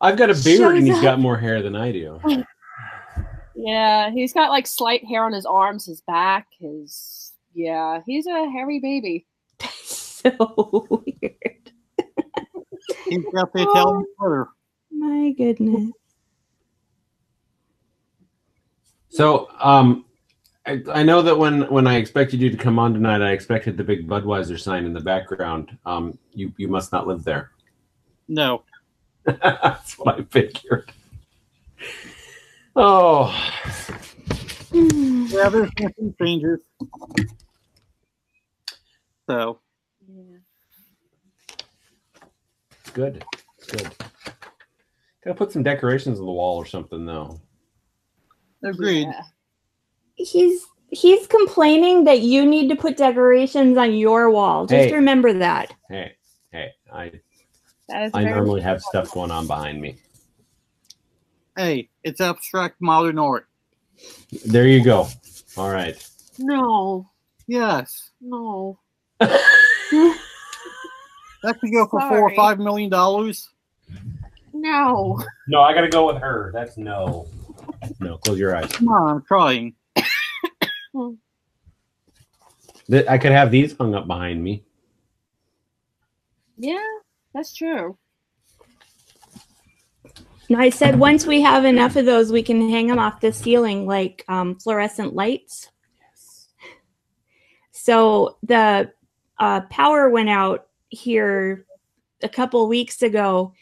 I've 0.00 0.16
got 0.18 0.30
a 0.30 0.34
beard 0.34 0.76
and 0.76 0.86
he's 0.86 0.96
up. 0.96 1.02
got 1.02 1.20
more 1.20 1.36
hair 1.36 1.62
than 1.62 1.76
I 1.76 1.92
do. 1.92 2.20
Yeah, 3.56 4.10
he's 4.10 4.32
got 4.32 4.50
like 4.50 4.66
slight 4.66 5.04
hair 5.04 5.24
on 5.24 5.32
his 5.32 5.46
arms, 5.46 5.86
his 5.86 6.00
back, 6.00 6.48
his 6.58 7.32
yeah, 7.54 8.00
he's 8.04 8.26
a 8.26 8.50
hairy 8.50 8.80
baby. 8.80 9.26
so 9.84 10.86
weird. 10.90 11.70
He's 13.06 13.24
got 13.32 13.52
the 13.52 13.62
Italian 13.62 14.06
brother. 14.18 14.48
My 14.90 15.32
goodness. 15.38 15.92
So, 19.14 19.48
um, 19.60 20.06
I, 20.66 20.82
I 20.92 21.02
know 21.04 21.22
that 21.22 21.38
when 21.38 21.70
when 21.70 21.86
I 21.86 21.98
expected 21.98 22.40
you 22.40 22.50
to 22.50 22.56
come 22.56 22.80
on 22.80 22.92
tonight, 22.92 23.22
I 23.22 23.30
expected 23.30 23.76
the 23.76 23.84
big 23.84 24.08
Budweiser 24.08 24.58
sign 24.58 24.86
in 24.86 24.92
the 24.92 24.98
background. 25.00 25.78
Um, 25.86 26.18
you 26.32 26.52
you 26.56 26.66
must 26.66 26.90
not 26.90 27.06
live 27.06 27.22
there. 27.22 27.52
No. 28.26 28.64
That's 29.24 29.96
what 29.96 30.18
I 30.18 30.22
figured. 30.24 30.90
Oh, 32.74 33.30
Yeah, 34.72 35.48
there's 35.48 35.70
nothing 35.78 36.12
changes. 36.20 36.58
So 39.30 39.60
Yeah. 40.08 40.38
good, 42.94 43.24
good. 43.70 43.94
Gotta 45.24 45.36
put 45.36 45.52
some 45.52 45.62
decorations 45.62 46.18
on 46.18 46.26
the 46.26 46.32
wall 46.32 46.56
or 46.56 46.66
something, 46.66 47.06
though. 47.06 47.40
Agreed. 48.64 49.08
Yeah. 49.08 49.22
He's 50.16 50.66
he's 50.90 51.26
complaining 51.26 52.04
that 52.04 52.20
you 52.20 52.46
need 52.46 52.68
to 52.68 52.76
put 52.76 52.96
decorations 52.96 53.76
on 53.76 53.94
your 53.94 54.30
wall. 54.30 54.66
Just 54.66 54.88
Hey. 54.90 54.92
remember 54.94 55.32
that. 55.34 55.72
Hey, 55.88 56.12
hey, 56.52 56.70
I 56.92 57.12
That 57.88 58.02
is 58.04 58.10
I 58.14 58.24
normally 58.24 58.60
have 58.62 58.80
stuff 58.80 59.12
going 59.12 59.30
on 59.30 59.46
behind 59.46 59.80
me. 59.80 59.96
Hey, 61.56 61.88
it's 62.02 62.20
abstract 62.20 62.80
modern 62.80 63.18
art. 63.18 63.48
There 64.46 64.66
you 64.66 64.82
go. 64.84 65.08
All 65.56 65.70
right. 65.70 65.96
no, 66.38 67.08
Yes. 67.46 68.10
no. 68.20 68.78
That 71.42 71.60
could 71.60 71.72
go 71.72 71.86
for 71.86 72.00
four 72.00 72.20
or 72.20 72.34
five 72.34 72.58
million 72.58 72.88
dollars. 72.88 73.50
No. 74.54 75.20
No, 75.46 75.60
I 75.60 75.74
gotta 75.74 75.90
go 75.90 76.06
with 76.06 76.16
her. 76.22 76.50
That's 76.54 76.78
no. 76.78 77.26
No, 78.00 78.18
close 78.18 78.38
your 78.38 78.56
eyes. 78.56 78.72
Come 78.72 78.88
on, 78.88 79.16
I'm 79.16 79.22
trying. 79.22 79.74
Th- 82.90 83.06
I 83.08 83.18
could 83.18 83.32
have 83.32 83.50
these 83.50 83.76
hung 83.76 83.94
up 83.94 84.06
behind 84.06 84.42
me. 84.42 84.62
Yeah, 86.56 86.86
that's 87.32 87.54
true. 87.54 87.96
No, 90.50 90.58
I 90.58 90.68
said 90.68 90.98
once 90.98 91.26
we 91.26 91.40
have 91.40 91.64
enough 91.64 91.96
of 91.96 92.04
those, 92.04 92.30
we 92.30 92.42
can 92.42 92.68
hang 92.68 92.88
them 92.88 92.98
off 92.98 93.20
the 93.20 93.32
ceiling 93.32 93.86
like 93.86 94.24
um, 94.28 94.56
fluorescent 94.56 95.14
lights. 95.14 95.70
Yes. 95.98 96.48
So 97.72 98.36
the 98.42 98.92
uh, 99.38 99.62
power 99.62 100.10
went 100.10 100.28
out 100.28 100.66
here 100.90 101.64
a 102.22 102.28
couple 102.28 102.68
weeks 102.68 103.00
ago. 103.02 103.54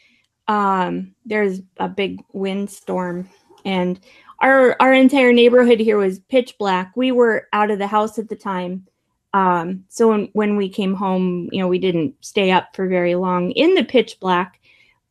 Um, 0.49 1.15
there's 1.25 1.61
a 1.77 1.87
big 1.87 2.21
windstorm, 2.33 3.29
and 3.65 3.99
our 4.39 4.75
our 4.79 4.93
entire 4.93 5.33
neighborhood 5.33 5.79
here 5.79 5.97
was 5.97 6.19
pitch 6.19 6.55
black. 6.57 6.91
We 6.95 7.11
were 7.11 7.47
out 7.53 7.71
of 7.71 7.79
the 7.79 7.87
house 7.87 8.19
at 8.19 8.29
the 8.29 8.35
time. 8.35 8.87
Um, 9.33 9.85
so 9.89 10.09
when, 10.09 10.29
when 10.33 10.57
we 10.57 10.69
came 10.69 10.93
home, 10.93 11.49
you 11.51 11.59
know, 11.59 11.67
we 11.67 11.79
didn't 11.79 12.13
stay 12.21 12.51
up 12.51 12.75
for 12.75 12.87
very 12.87 13.15
long 13.15 13.49
in 13.51 13.73
the 13.73 13.83
pitch 13.83 14.19
black 14.19 14.59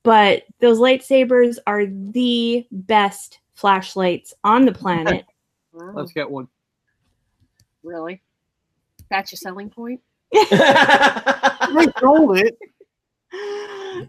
but 0.03 0.43
those 0.61 0.79
lightsabers 0.79 1.59
are 1.67 1.87
the 1.87 2.67
best 2.71 3.39
flashlights 3.55 4.35
on 4.45 4.65
the 4.65 4.73
planet. 4.73 5.25
Wow. 5.75 5.93
Let's 5.95 6.13
get 6.13 6.31
one. 6.31 6.49
Really? 7.83 8.21
That's 9.09 9.33
your 9.33 9.39
selling 9.39 9.71
point? 9.71 10.03
I 10.35 11.91
sold 11.99 12.37
it. 12.37 12.59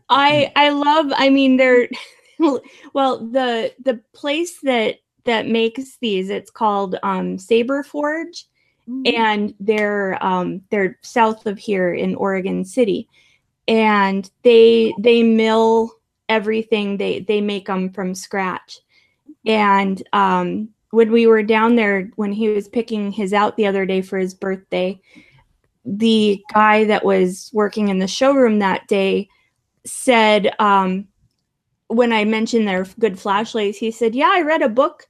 I 0.09 0.51
I 0.57 0.71
love 0.71 1.13
I 1.15 1.29
mean 1.29 1.55
they're 1.55 1.87
well 2.93 3.19
the 3.19 3.73
the 3.83 4.01
place 4.13 4.59
that 4.61 4.95
that 5.25 5.47
makes 5.47 5.97
these 5.97 6.29
it's 6.29 6.51
called 6.51 6.97
um 7.03 7.37
Saber 7.37 7.83
Forge. 7.83 8.45
And 9.05 9.53
they're 9.61 10.21
um 10.23 10.61
they're 10.69 10.99
south 11.01 11.45
of 11.45 11.57
here 11.57 11.93
in 11.93 12.15
Oregon 12.15 12.65
City. 12.65 13.07
And 13.67 14.29
they 14.43 14.93
they 14.99 15.23
mill 15.23 15.91
everything. 16.27 16.97
They 16.97 17.21
they 17.21 17.39
make 17.39 17.67
them 17.67 17.91
from 17.91 18.13
scratch. 18.13 18.79
And 19.45 20.05
um 20.11 20.69
when 20.89 21.11
we 21.11 21.27
were 21.27 21.43
down 21.43 21.75
there 21.75 22.11
when 22.17 22.33
he 22.33 22.49
was 22.49 22.67
picking 22.67 23.11
his 23.11 23.33
out 23.33 23.55
the 23.55 23.65
other 23.65 23.85
day 23.85 24.01
for 24.01 24.17
his 24.17 24.33
birthday 24.33 24.99
the 25.85 26.41
guy 26.53 26.85
that 26.85 27.03
was 27.03 27.49
working 27.53 27.89
in 27.89 27.99
the 27.99 28.07
showroom 28.07 28.59
that 28.59 28.87
day 28.87 29.27
said 29.85 30.53
um 30.59 31.07
when 31.93 32.11
I 32.13 32.25
mentioned 32.25 32.67
their 32.67 32.85
good 32.99 33.19
flashlights, 33.19 33.77
he 33.77 33.91
said, 33.91 34.15
Yeah, 34.15 34.31
I 34.33 34.41
read 34.41 34.61
a 34.61 34.69
book 34.69 35.07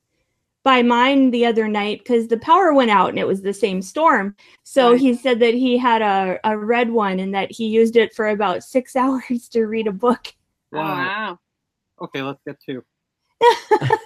by 0.63 0.81
mine 0.81 1.31
the 1.31 1.45
other 1.45 1.67
night 1.67 1.99
because 1.99 2.27
the 2.27 2.37
power 2.37 2.73
went 2.73 2.89
out 2.91 3.09
and 3.09 3.19
it 3.19 3.27
was 3.27 3.41
the 3.41 3.53
same 3.53 3.81
storm. 3.81 4.35
So 4.63 4.91
Right. 4.91 4.99
he 4.99 5.13
said 5.13 5.39
that 5.39 5.53
he 5.53 5.77
had 5.77 6.01
a, 6.01 6.39
a 6.43 6.57
red 6.57 6.89
one 6.89 7.19
and 7.19 7.33
that 7.33 7.51
he 7.51 7.67
used 7.67 7.95
it 7.95 8.13
for 8.13 8.29
about 8.29 8.63
six 8.75 8.95
hours 8.95 9.49
to 9.49 9.65
read 9.65 9.87
a 9.87 9.91
book. 9.91 10.33
Oh, 10.73 10.77
wow. 10.79 11.39
Okay, 12.01 12.21
let's 12.21 12.41
get 12.45 12.57
two. 12.65 12.83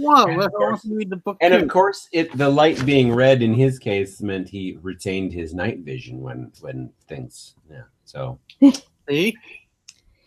Wow, 0.00 0.26
let's 0.36 0.54
also 0.54 0.90
read 0.90 1.10
the 1.10 1.16
book 1.16 1.38
And 1.40 1.52
too. 1.52 1.58
of 1.60 1.68
course, 1.68 2.08
it 2.12 2.36
the 2.38 2.48
light 2.48 2.86
being 2.86 3.12
red 3.12 3.42
in 3.42 3.52
his 3.52 3.80
case 3.80 4.22
meant 4.22 4.48
he 4.48 4.78
retained 4.80 5.32
his 5.32 5.54
night 5.54 5.80
vision 5.80 6.20
when 6.20 6.52
when 6.60 6.90
things. 7.08 7.56
Yeah. 7.68 7.82
So 8.04 8.38
See? 9.08 9.36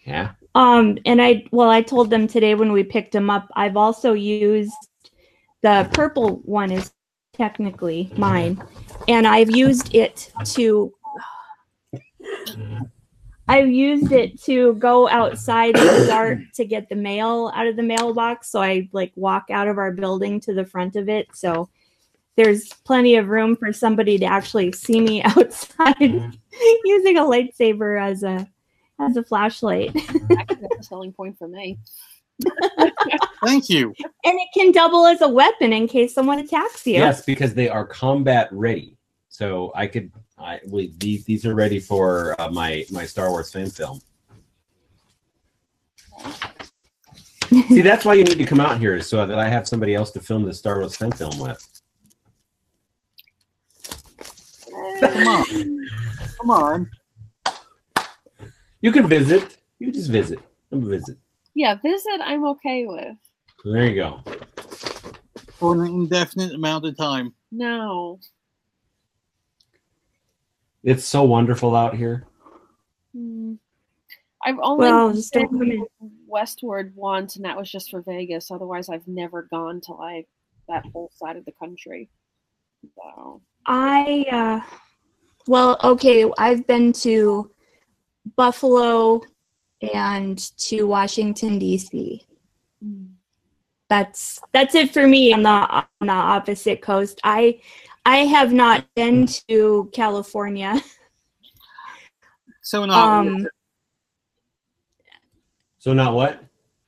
Yeah. 0.04 0.32
Um, 0.56 0.98
and 1.06 1.22
I, 1.22 1.46
well, 1.52 1.70
I 1.70 1.82
told 1.82 2.10
them 2.10 2.28
today 2.28 2.56
when 2.56 2.72
we 2.72 2.84
picked 2.84 3.14
them 3.14 3.30
up, 3.30 3.48
I've 3.56 3.78
also 3.78 4.14
used 4.14 4.74
the 5.62 5.90
purple 5.94 6.42
one 6.44 6.72
is 6.72 6.92
technically 7.34 8.12
mine, 8.18 8.62
and 9.08 9.28
I've 9.28 9.52
used 9.52 9.94
it 9.96 10.32
to. 10.46 10.94
I've 13.48 13.70
used 13.70 14.14
it 14.14 14.42
to 14.44 14.76
go 14.76 15.10
outside 15.10 15.78
in 15.78 15.86
the 15.86 16.06
dark 16.08 16.40
to 16.56 16.64
get 16.64 16.88
the 16.88 16.96
mail 16.96 17.52
out 17.54 17.68
of 17.68 17.76
the 17.76 17.84
mailbox. 17.84 18.50
So 18.50 18.62
I 18.62 18.88
like 18.94 19.12
walk 19.16 19.48
out 19.50 19.68
of 19.68 19.78
our 19.78 19.92
building 19.92 20.40
to 20.42 20.54
the 20.54 20.64
front 20.64 20.96
of 20.96 21.10
it. 21.10 21.28
So 21.34 21.70
there's 22.38 22.72
plenty 22.86 23.18
of 23.18 23.28
room 23.28 23.58
for 23.58 23.74
somebody 23.74 24.18
to 24.20 24.26
actually 24.26 24.72
see 24.72 25.02
me 25.02 25.22
outside 25.24 26.00
using 26.86 27.18
a 27.18 27.24
lightsaber 27.24 28.02
as 28.02 28.24
a 28.24 28.48
as 29.02 29.18
a 29.18 29.24
flashlight. 29.24 29.94
That 30.30 30.48
could 30.48 30.68
a 30.80 30.84
selling 30.84 31.12
point 31.12 31.38
for 31.38 31.48
me. 31.48 31.78
Thank 33.44 33.70
you. 33.70 33.94
And 34.24 34.40
it 34.40 34.48
can 34.54 34.72
double 34.72 35.06
as 35.06 35.22
a 35.22 35.28
weapon 35.28 35.74
in 35.74 35.88
case 35.88 36.14
someone 36.14 36.40
attacks 36.40 36.86
you. 36.88 36.94
Yes, 36.94 37.24
because 37.24 37.54
they 37.54 37.70
are 37.70 37.86
combat 37.86 38.48
ready. 38.52 38.98
So 39.30 39.72
I 39.76 39.88
could. 39.88 40.12
I 40.38 40.60
we, 40.68 40.94
these 40.98 41.24
these 41.26 41.46
are 41.46 41.54
ready 41.54 41.80
for 41.80 42.40
uh, 42.40 42.50
my 42.50 42.86
my 42.92 43.06
Star 43.06 43.30
Wars 43.30 43.52
fan 43.52 43.70
film. 43.70 44.02
See, 47.68 47.82
that's 47.82 48.06
why 48.06 48.14
you 48.14 48.24
need 48.24 48.38
to 48.38 48.46
come 48.46 48.60
out 48.60 48.80
here, 48.80 49.02
so 49.02 49.26
that 49.26 49.38
I 49.38 49.50
have 49.50 49.68
somebody 49.68 49.94
else 49.94 50.12
to 50.12 50.20
film 50.20 50.44
the 50.44 50.54
Star 50.54 50.80
Wars 50.80 50.96
fan 50.96 51.12
film 51.12 51.38
with. 51.38 51.82
Come 55.02 55.28
on. 55.28 55.46
Come 56.40 56.50
on. 56.50 56.90
You 58.82 58.92
can 58.92 59.08
visit. 59.08 59.58
You 59.80 59.92
just 59.92 60.10
visit. 60.10 60.40
Come 60.70 60.90
visit. 60.90 61.18
Yeah, 61.54 61.76
visit. 61.76 62.20
I'm 62.24 62.46
okay 62.48 62.86
with. 62.86 63.16
There 63.64 63.86
you 63.86 63.96
go. 63.96 64.20
For 65.54 65.84
an 65.84 65.92
indefinite 65.92 66.54
amount 66.54 66.86
of 66.86 66.98
time. 66.98 67.34
No. 67.52 68.20
It's 70.84 71.06
so 71.06 71.24
wonderful 71.24 71.76
out 71.76 71.96
here. 71.96 72.26
Hmm. 73.16 73.54
I've 74.44 74.58
only 74.60 74.88
Well, 74.88 75.14
just 75.14 75.34
been 75.34 75.86
westward 76.26 76.94
once, 76.96 77.36
and 77.36 77.46
that 77.46 77.56
was 77.56 77.72
just 77.72 77.92
for 77.92 78.02
Vegas. 78.02 78.50
Otherwise, 78.50 78.90
I've 78.90 79.08
never 79.08 79.44
gone 79.44 79.82
to 79.82 79.94
like 79.94 80.28
that 80.68 80.84
whole 80.92 81.12
side 81.14 81.38
of 81.38 81.46
the 81.46 81.52
country. 81.52 82.10
So 82.96 83.42
I 83.68 84.26
uh 84.32 84.62
well, 85.48 85.80
okay, 85.84 86.30
I've 86.40 86.66
been 86.66 86.94
to 86.94 87.52
Buffalo 88.36 89.22
and 89.94 90.38
to 90.58 90.84
Washington 90.84 91.60
DC. 91.60 92.22
That's 93.90 94.40
that's 94.54 94.76
it 94.76 94.94
for 94.94 95.08
me 95.08 95.34
on 95.34 95.44
the 95.44 95.50
on 95.50 95.86
the 96.00 96.12
opposite 96.12 96.82
coast. 96.82 97.20
I 97.24 97.60
I 98.06 98.20
have 98.20 98.54
not 98.54 98.86
been 98.96 99.28
to 99.50 99.90
California. 99.94 100.82
So 102.62 102.86
not 102.86 103.20
Um 103.20 103.34
worth 103.34 103.46
it. 103.46 103.52
So 105.80 105.94
not 105.94 106.14
what? 106.14 106.44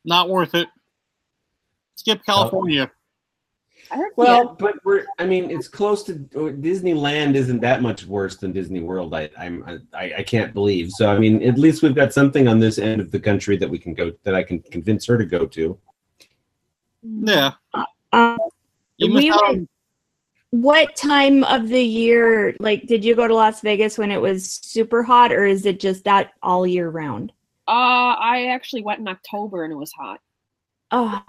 Not 0.05 0.29
worth 0.29 0.55
it. 0.55 0.67
Skip 1.95 2.23
California. 2.25 2.91
I 3.93 3.97
heard 3.97 4.11
Well, 4.15 4.55
but 4.57 4.83
we're. 4.83 5.05
I 5.19 5.27
mean, 5.27 5.51
it's 5.51 5.67
close 5.67 6.01
to 6.03 6.15
Disneyland. 6.15 7.35
Isn't 7.35 7.59
that 7.59 7.83
much 7.83 8.05
worse 8.05 8.37
than 8.37 8.51
Disney 8.51 8.79
World? 8.79 9.13
I, 9.13 9.29
I'm. 9.37 9.81
I, 9.93 10.13
I 10.17 10.23
can't 10.23 10.51
believe. 10.51 10.89
So 10.89 11.11
I 11.11 11.19
mean, 11.19 11.43
at 11.43 11.59
least 11.59 11.83
we've 11.83 11.93
got 11.93 12.11
something 12.11 12.47
on 12.47 12.57
this 12.57 12.79
end 12.79 13.01
of 13.01 13.11
the 13.11 13.19
country 13.19 13.55
that 13.57 13.69
we 13.69 13.77
can 13.77 13.93
go. 13.93 14.11
That 14.23 14.33
I 14.33 14.41
can 14.41 14.59
convince 14.61 15.05
her 15.05 15.17
to 15.17 15.25
go 15.25 15.45
to. 15.45 15.77
Yeah. 17.03 17.51
um, 18.13 18.37
We 18.99 19.31
went- 19.31 19.69
what 20.49 20.95
time 20.95 21.43
of 21.45 21.67
the 21.67 21.81
year 21.83 22.55
like 22.59 22.85
did 22.85 23.03
you 23.03 23.15
go 23.15 23.27
to 23.27 23.33
Las 23.33 23.61
Vegas 23.61 23.97
when 23.97 24.11
it 24.11 24.21
was 24.21 24.59
super 24.63 25.01
hot 25.01 25.31
or 25.31 25.45
is 25.45 25.65
it 25.65 25.79
just 25.79 26.03
that 26.03 26.33
all 26.43 26.67
year 26.67 26.89
round? 26.89 27.31
Uh, 27.67 28.13
I 28.19 28.49
actually 28.51 28.83
went 28.83 28.99
in 28.99 29.07
October 29.07 29.63
and 29.63 29.73
it 29.73 29.77
was 29.77 29.91
hot. 29.93 30.19
Oh, 30.91 31.21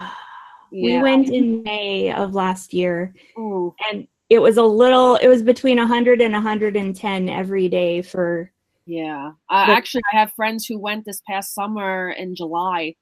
we 0.83 1.01
went 1.01 1.29
in 1.29 1.63
May 1.63 2.11
of 2.11 2.33
last 2.35 2.73
year 2.73 3.13
Ooh. 3.37 3.73
and 3.89 4.07
it 4.29 4.39
was 4.39 4.57
a 4.57 4.63
little 4.63 5.15
it 5.17 5.27
was 5.27 5.41
between 5.43 5.77
100 5.77 6.21
and 6.21 6.33
110 6.33 7.29
every 7.29 7.69
day 7.69 8.01
for 8.01 8.51
Yeah. 8.85 9.31
Uh, 9.49 9.67
But- 9.67 9.77
actually, 9.77 10.03
I 10.13 10.17
have 10.17 10.33
friends 10.33 10.65
who 10.65 10.77
went 10.79 11.05
this 11.05 11.21
past 11.27 11.53
summer 11.53 12.11
in 12.11 12.35
July. 12.35 12.95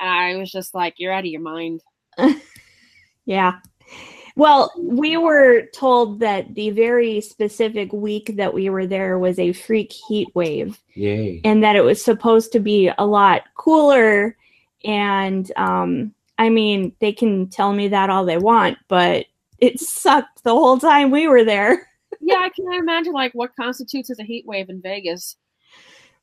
And 0.00 0.08
I 0.10 0.36
was 0.36 0.50
just 0.50 0.74
like, 0.74 0.94
you're 0.98 1.12
out 1.12 1.20
of 1.24 1.30
your 1.30 1.40
mind. 1.40 1.80
yeah 3.26 3.54
well 4.36 4.70
we 4.78 5.16
were 5.16 5.62
told 5.74 6.20
that 6.20 6.54
the 6.54 6.70
very 6.70 7.20
specific 7.20 7.92
week 7.92 8.32
that 8.36 8.52
we 8.52 8.68
were 8.68 8.86
there 8.86 9.18
was 9.18 9.38
a 9.38 9.52
freak 9.52 9.92
heat 10.08 10.28
wave 10.34 10.78
Yay! 10.94 11.40
and 11.44 11.62
that 11.64 11.76
it 11.76 11.80
was 11.82 12.04
supposed 12.04 12.52
to 12.52 12.60
be 12.60 12.90
a 12.98 13.06
lot 13.06 13.42
cooler 13.56 14.36
and 14.84 15.50
um 15.56 16.14
i 16.38 16.48
mean 16.48 16.94
they 17.00 17.12
can 17.12 17.48
tell 17.48 17.72
me 17.72 17.88
that 17.88 18.10
all 18.10 18.24
they 18.24 18.38
want 18.38 18.76
but 18.88 19.26
it 19.58 19.78
sucked 19.80 20.42
the 20.44 20.50
whole 20.50 20.78
time 20.78 21.10
we 21.10 21.28
were 21.28 21.44
there 21.44 21.88
yeah, 22.20 22.36
I 22.36 22.48
can't 22.48 22.74
imagine 22.80 23.12
like 23.12 23.32
what 23.32 23.56
constitutes 23.56 24.08
as 24.08 24.18
a 24.20 24.22
heat 24.22 24.46
wave 24.46 24.70
in 24.70 24.80
Vegas. 24.80 25.36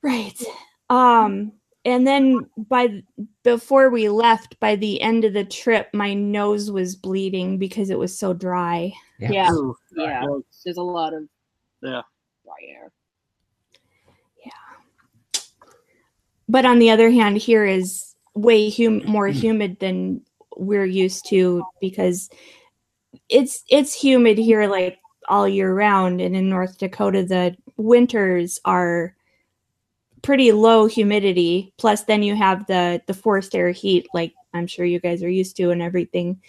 Right. 0.02 0.42
Um 0.90 1.52
and 1.84 2.08
then 2.08 2.46
by 2.58 3.04
before 3.44 3.90
we 3.90 4.08
left 4.10 4.60
by 4.60 4.76
the 4.78 5.02
end 5.02 5.26
of 5.26 5.34
the 5.34 5.44
trip 5.44 5.90
my 5.94 6.14
nose 6.14 6.72
was 6.72 6.96
bleeding 6.96 7.58
because 7.58 7.90
it 7.90 8.00
was 8.00 8.18
so 8.18 8.34
dry. 8.34 8.94
Yeah. 9.20 9.52
Ooh, 9.52 9.76
Yeah. 9.96 10.24
well, 10.26 10.44
There's 10.64 10.78
a 10.78 10.82
lot 10.82 11.14
of 11.14 11.24
Yeah. 11.84 12.02
dry 12.46 12.56
air. 12.70 12.92
Yeah. 14.46 15.42
But 16.48 16.66
on 16.66 16.80
the 16.80 16.90
other 16.90 17.10
hand 17.12 17.38
here 17.38 17.66
is 17.66 18.11
way 18.36 18.70
hum- 18.70 19.04
more 19.08 19.28
humid 19.28 19.80
than 19.80 20.22
we're 20.58 20.86
used 20.86 21.26
to 21.30 21.64
because 21.80 22.30
it's 23.30 23.64
it's 23.70 23.94
humid 23.94 24.38
here 24.38 24.68
like 24.68 25.00
all 25.28 25.48
year 25.48 25.74
round 25.74 26.20
and 26.22 26.36
in 26.36 26.50
North 26.50 26.78
Dakota 26.78 27.24
the 27.24 27.56
winters 27.78 28.60
are 28.66 29.16
pretty 30.22 30.52
low 30.52 30.86
humidity 30.86 31.74
plus 31.78 32.04
then 32.04 32.22
you 32.22 32.36
have 32.36 32.66
the 32.68 33.02
the 33.08 33.14
forced 33.14 33.56
air 33.56 33.72
heat 33.72 34.08
like 34.14 34.34
I'm 34.54 34.68
sure 34.68 34.86
you 34.86 35.00
guys 35.00 35.24
are 35.24 35.30
used 35.30 35.56
to 35.58 35.72
and 35.72 35.82
everything 35.82 36.40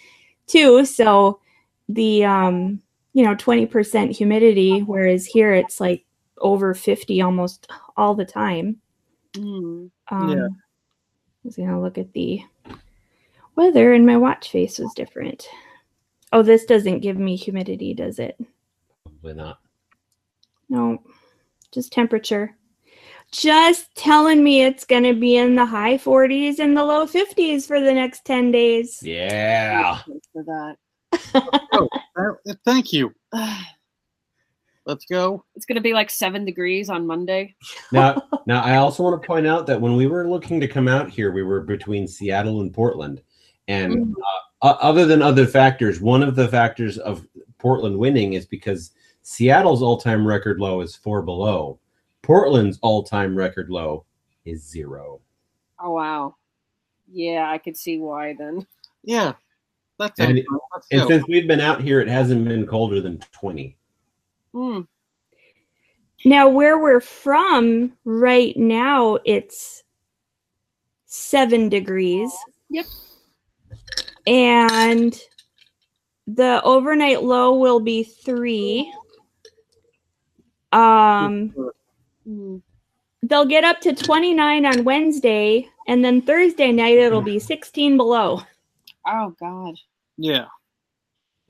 too 0.47 0.85
so 0.85 1.39
the 1.89 2.23
um 2.25 2.81
you 3.13 3.23
know 3.23 3.35
20% 3.35 4.11
humidity 4.15 4.81
whereas 4.81 5.25
here 5.25 5.53
it's 5.53 5.79
like 5.79 6.05
over 6.39 6.73
50 6.73 7.21
almost 7.21 7.69
all 7.97 8.15
the 8.15 8.25
time 8.25 8.77
Mm. 9.33 9.89
um 10.09 10.29
Yeah. 10.29 10.47
I 11.43 11.47
was 11.47 11.55
gonna 11.57 11.81
look 11.81 11.97
at 11.97 12.13
the 12.13 12.41
weather 13.55 13.93
and 13.93 14.05
my 14.05 14.17
watch 14.17 14.49
face 14.49 14.79
was 14.79 14.93
different 14.95 15.47
oh 16.31 16.41
this 16.41 16.65
doesn't 16.65 16.99
give 17.01 17.17
me 17.17 17.35
humidity 17.35 17.93
does 17.93 18.17
it 18.19 18.37
Probably 19.03 19.33
not. 19.33 19.59
no 20.69 21.03
just 21.71 21.91
temperature 21.91 22.55
just 23.31 23.93
telling 23.95 24.43
me 24.43 24.63
it's 24.63 24.85
going 24.85 25.03
to 25.03 25.13
be 25.13 25.37
in 25.37 25.55
the 25.55 25.65
high 25.65 25.97
40s 25.97 26.59
and 26.59 26.77
the 26.77 26.83
low 26.85 27.07
50s 27.07 27.65
for 27.65 27.79
the 27.81 27.91
next 27.91 28.25
10 28.25 28.51
days 28.51 29.01
Yeah. 29.01 29.99
Thanks 30.07 30.27
For 30.31 30.43
that. 30.43 30.77
uh, 32.15 32.53
Thank 32.63 32.93
you. 32.93 33.11
Let's 34.85 35.05
go. 35.05 35.45
It's 35.55 35.65
gonna 35.65 35.81
be 35.81 35.93
like 35.93 36.09
seven 36.09 36.43
degrees 36.45 36.89
on 36.89 37.07
Monday. 37.07 37.55
Now, 37.91 38.21
now 38.45 38.61
I 38.61 38.75
also 38.75 39.03
want 39.03 39.21
to 39.21 39.25
point 39.25 39.47
out 39.47 39.65
that 39.67 39.79
when 39.79 39.95
we 39.95 40.07
were 40.07 40.29
looking 40.29 40.59
to 40.59 40.67
come 40.67 40.87
out 40.87 41.09
here, 41.09 41.31
we 41.31 41.43
were 41.43 41.61
between 41.61 42.07
Seattle 42.07 42.61
and 42.61 42.73
Portland, 42.73 43.21
and 43.67 44.15
uh, 44.61 44.75
other 44.81 45.05
than 45.05 45.21
other 45.21 45.47
factors, 45.47 46.01
one 46.01 46.21
of 46.21 46.35
the 46.35 46.47
factors 46.47 46.97
of 46.97 47.25
Portland 47.59 47.97
winning 47.97 48.33
is 48.33 48.45
because 48.45 48.91
Seattle's 49.21 49.81
all-time 49.81 50.27
record 50.27 50.59
low 50.59 50.81
is 50.81 50.95
four 50.95 51.21
below. 51.21 51.79
Portland's 52.21 52.77
all-time 52.81 53.35
record 53.37 53.69
low 53.69 54.05
is 54.45 54.69
zero. 54.69 55.21
Oh 55.79 55.91
wow. 55.91 56.35
Yeah, 57.09 57.49
I 57.49 57.57
could 57.57 57.77
see 57.77 57.99
why 57.99 58.35
then. 58.37 58.65
Yeah. 59.03 59.33
That's 59.97 60.19
And- 60.19 60.39
it. 60.39 60.45
Let's 60.73 60.87
And 60.91 61.07
since 61.07 61.27
we've 61.27 61.47
been 61.47 61.61
out 61.61 61.81
here, 61.81 62.01
it 62.01 62.07
hasn't 62.07 62.45
been 62.45 62.65
colder 62.65 62.99
than 62.99 63.19
twenty. 63.31 63.77
Mm. 64.53 64.87
now 66.25 66.47
where 66.49 66.77
we're 66.79 66.99
from 67.01 67.93
right 68.05 68.55
now 68.55 69.17
it's 69.25 69.83
7 71.05 71.69
degrees 71.69 72.31
Yep. 72.69 72.85
and 74.27 75.19
the 76.27 76.61
overnight 76.63 77.23
low 77.23 77.57
will 77.57 77.79
be 77.79 78.03
3 78.03 78.93
um 80.71 81.53
Mm. 82.27 82.61
they'll 83.23 83.45
get 83.45 83.63
up 83.65 83.81
to 83.81 83.93
29 83.93 84.65
on 84.65 84.83
Wednesday, 84.85 85.67
and 85.87 86.03
then 86.05 86.21
Thursday 86.21 86.71
night 86.71 86.97
it'll 86.97 87.21
be 87.21 87.37
16 87.37 87.97
below. 87.97 88.41
Oh 89.05 89.35
god. 89.39 89.75
Yeah. 90.17 90.45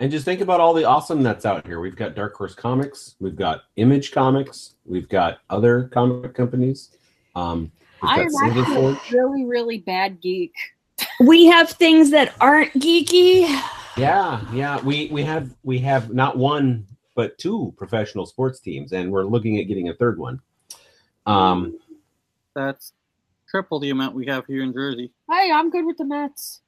And 0.04 0.12
just 0.12 0.26
think 0.26 0.42
about 0.42 0.60
all 0.60 0.74
the 0.74 0.84
awesome 0.84 1.24
that's 1.24 1.46
out 1.46 1.66
here. 1.66 1.80
We've 1.80 1.96
got 1.96 2.14
Dark 2.14 2.36
Horse 2.36 2.54
Comics, 2.54 3.16
we've 3.22 3.38
got 3.38 3.62
Image 3.78 4.12
Comics, 4.12 4.76
we've 4.86 5.08
got 5.08 5.38
other 5.50 5.84
comic 5.94 6.34
companies. 6.34 6.90
Um, 7.38 7.72
I'm 8.02 8.28
actually 8.28 8.90
a 8.90 9.00
really, 9.14 9.46
really 9.46 9.78
bad 9.78 10.20
geek. 10.20 10.54
We 11.22 11.46
have 11.46 11.70
things 11.70 12.12
that 12.12 12.34
aren't 12.42 12.74
geeky. 12.74 13.44
Yeah, 13.96 14.42
yeah. 14.52 14.82
We 14.82 15.08
we 15.08 15.24
have 15.24 15.56
we 15.64 15.80
have 15.80 16.14
not 16.14 16.38
one 16.38 16.86
but 17.16 17.38
two 17.38 17.74
professional 17.78 18.26
sports 18.26 18.60
teams, 18.60 18.92
and 18.92 19.10
we're 19.10 19.24
looking 19.24 19.58
at 19.60 19.70
getting 19.70 19.88
a 19.88 19.94
third 19.94 20.20
one. 20.20 20.42
Um, 21.26 21.80
That's 22.56 22.92
triple 23.48 23.80
the 23.80 23.92
amount 23.92 24.16
we 24.16 24.26
have 24.26 24.46
here 24.48 24.64
in 24.64 24.74
Jersey. 24.74 25.14
Hey, 25.32 25.50
I'm 25.50 25.70
good 25.70 25.86
with 25.86 25.96
the 25.96 26.04
Mets. 26.04 26.60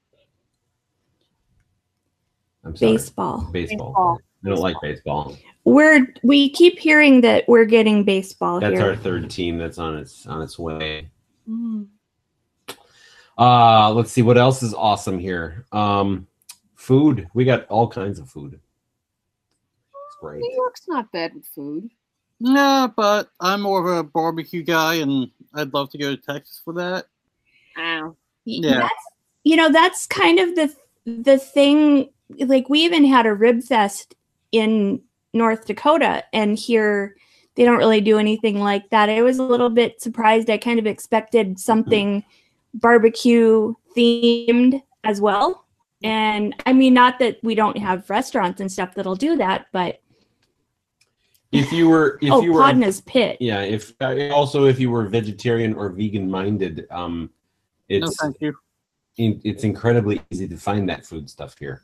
I'm 2.66 2.76
sorry, 2.76 2.94
Baseball. 2.94 3.50
baseball. 3.52 3.52
Baseball. 3.52 4.20
I 4.44 4.50
don't 4.50 4.60
like 4.60 4.76
baseball. 4.82 5.38
We're 5.64 6.14
we 6.24 6.50
keep 6.50 6.78
hearing 6.78 7.22
that 7.22 7.48
we're 7.48 7.66
getting 7.66 8.04
baseball 8.04 8.60
That's 8.60 8.74
here. 8.78 8.90
our 8.90 8.96
third 8.96 9.30
team 9.30 9.58
that's 9.58 9.78
on 9.80 9.98
its 9.98 10.26
on 10.28 10.42
its 10.42 10.60
way. 10.60 11.10
Mm. 11.50 11.88
Uh 13.38 13.92
let's 13.92 14.12
see 14.12 14.22
what 14.22 14.38
else 14.38 14.62
is 14.64 14.74
awesome 14.74 15.18
here. 15.20 15.66
Um, 15.72 16.28
food. 16.76 17.28
We 17.34 17.46
got 17.46 17.66
all 17.68 17.88
kinds 17.88 18.20
of 18.20 18.30
food. 18.30 18.54
It's 18.54 20.16
great. 20.22 20.40
New 20.42 20.54
York's 20.56 20.88
not 20.88 21.12
bad 21.12 21.34
with 21.34 21.46
food. 21.48 21.90
No, 22.40 22.92
but 22.96 23.30
I'm 23.40 23.62
more 23.62 23.80
of 23.80 23.98
a 23.98 24.04
barbecue 24.04 24.62
guy, 24.62 24.96
and 24.96 25.32
I'd 25.54 25.74
love 25.74 25.90
to 25.92 25.98
go 25.98 26.16
to 26.16 26.22
Texas 26.22 26.62
for 26.64 26.74
that. 26.74 27.06
Wow. 27.78 28.16
Yeah. 28.46 28.82
That's 28.82 28.94
you 29.44 29.56
know, 29.56 29.72
that's 29.72 30.06
kind 30.06 30.40
of 30.40 30.56
the 30.56 30.76
the 31.06 31.38
thing 31.40 32.10
like 32.46 32.70
we 32.70 32.82
even 32.82 33.06
had 33.06 33.26
a 33.26 33.34
rib 33.34 33.64
fest 33.64 34.16
in 34.52 35.02
North 35.34 35.66
Dakota 35.68 36.24
and 36.34 36.58
here 36.58 37.16
they 37.56 37.64
don't 37.64 37.78
really 37.78 38.02
do 38.02 38.18
anything 38.18 38.60
like 38.60 38.90
that. 38.90 39.10
I 39.10 39.22
was 39.22 39.38
a 39.40 39.44
little 39.44 39.70
bit 39.70 40.02
surprised. 40.02 40.50
I 40.50 40.58
kind 40.58 40.78
of 40.80 40.86
expected 40.86 41.58
something 41.60 42.24
barbecue 42.74 43.74
themed 43.96 44.82
as 45.06 45.22
well. 45.22 45.66
And 46.04 46.54
I 46.66 46.74
mean 46.74 46.94
not 46.94 47.20
that 47.20 47.38
we 47.44 47.56
don't 47.56 47.78
have 47.78 48.10
restaurants 48.10 48.60
and 48.60 48.72
stuff 48.72 48.94
that'll 48.96 49.16
do 49.16 49.38
that, 49.38 49.68
but 49.72 50.02
If 51.52 51.72
you 51.72 51.88
were, 51.88 52.20
if 52.22 52.32
oh, 52.32 52.42
you 52.42 52.52
were, 52.54 52.62
Podnah's 52.62 53.02
Pit. 53.02 53.38
yeah. 53.40 53.62
If 53.62 53.94
uh, 54.02 54.30
also 54.34 54.66
if 54.66 54.80
you 54.80 54.90
were 54.92 55.08
vegetarian 55.08 55.74
or 55.74 55.90
vegan 55.90 56.30
minded, 56.30 56.86
um, 56.92 57.30
No, 57.90 57.98
it's 58.08 58.18
thank 58.22 58.42
you. 58.42 58.54
it's 59.18 59.64
incredibly 59.64 60.22
easy 60.32 60.48
to 60.50 60.58
find 60.58 60.90
that 60.90 61.06
food 61.06 61.30
stuff 61.30 61.56
here. 61.58 61.84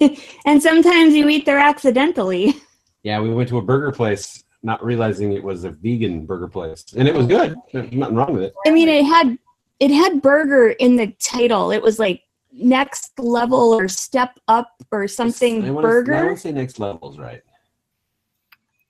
And 0.46 0.62
sometimes 0.62 1.14
you 1.14 1.28
eat 1.28 1.44
there 1.46 1.58
accidentally. 1.58 2.54
Yeah, 3.02 3.20
we 3.20 3.32
went 3.34 3.48
to 3.50 3.58
a 3.58 3.62
burger 3.62 3.92
place, 3.92 4.44
not 4.62 4.84
realizing 4.84 5.32
it 5.32 5.42
was 5.42 5.64
a 5.64 5.70
vegan 5.70 6.24
burger 6.24 6.48
place, 6.48 6.84
and 6.96 7.08
it 7.08 7.14
was 7.14 7.26
good. 7.26 7.56
There's 7.72 7.90
nothing 7.92 8.16
wrong 8.16 8.32
with 8.32 8.44
it. 8.44 8.54
I 8.66 8.70
mean, 8.70 8.88
it 8.88 9.04
had 9.04 9.38
it 9.80 9.90
had 9.90 10.22
burger 10.22 10.70
in 10.70 10.96
the 10.96 11.08
title. 11.20 11.72
It 11.72 11.82
was 11.82 11.98
like 11.98 12.22
next 12.52 13.18
level 13.18 13.72
or 13.74 13.88
step 13.88 14.38
up 14.46 14.70
or 14.92 15.08
something 15.08 15.64
I 15.64 15.70
wanna, 15.70 15.86
I 15.88 15.90
burger. 15.90 16.24
want 16.26 16.36
to 16.36 16.42
say 16.42 16.52
next 16.52 16.78
levels, 16.78 17.18
right? 17.18 17.42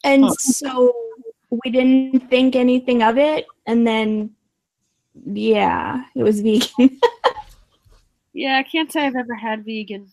And 0.04 0.24
Huh. 0.24 0.34
so 0.38 0.94
we 1.64 1.70
didn't 1.70 2.28
think 2.28 2.56
anything 2.56 3.02
of 3.02 3.16
it. 3.18 3.46
And 3.66 3.86
then, 3.86 4.30
yeah, 5.24 6.04
it 6.14 6.22
was 6.22 6.40
vegan. 6.40 7.00
Yeah, 8.34 8.56
I 8.56 8.62
can't 8.62 8.90
say 8.90 9.04
I've 9.06 9.14
ever 9.14 9.34
had 9.34 9.62
vegan. 9.64 10.10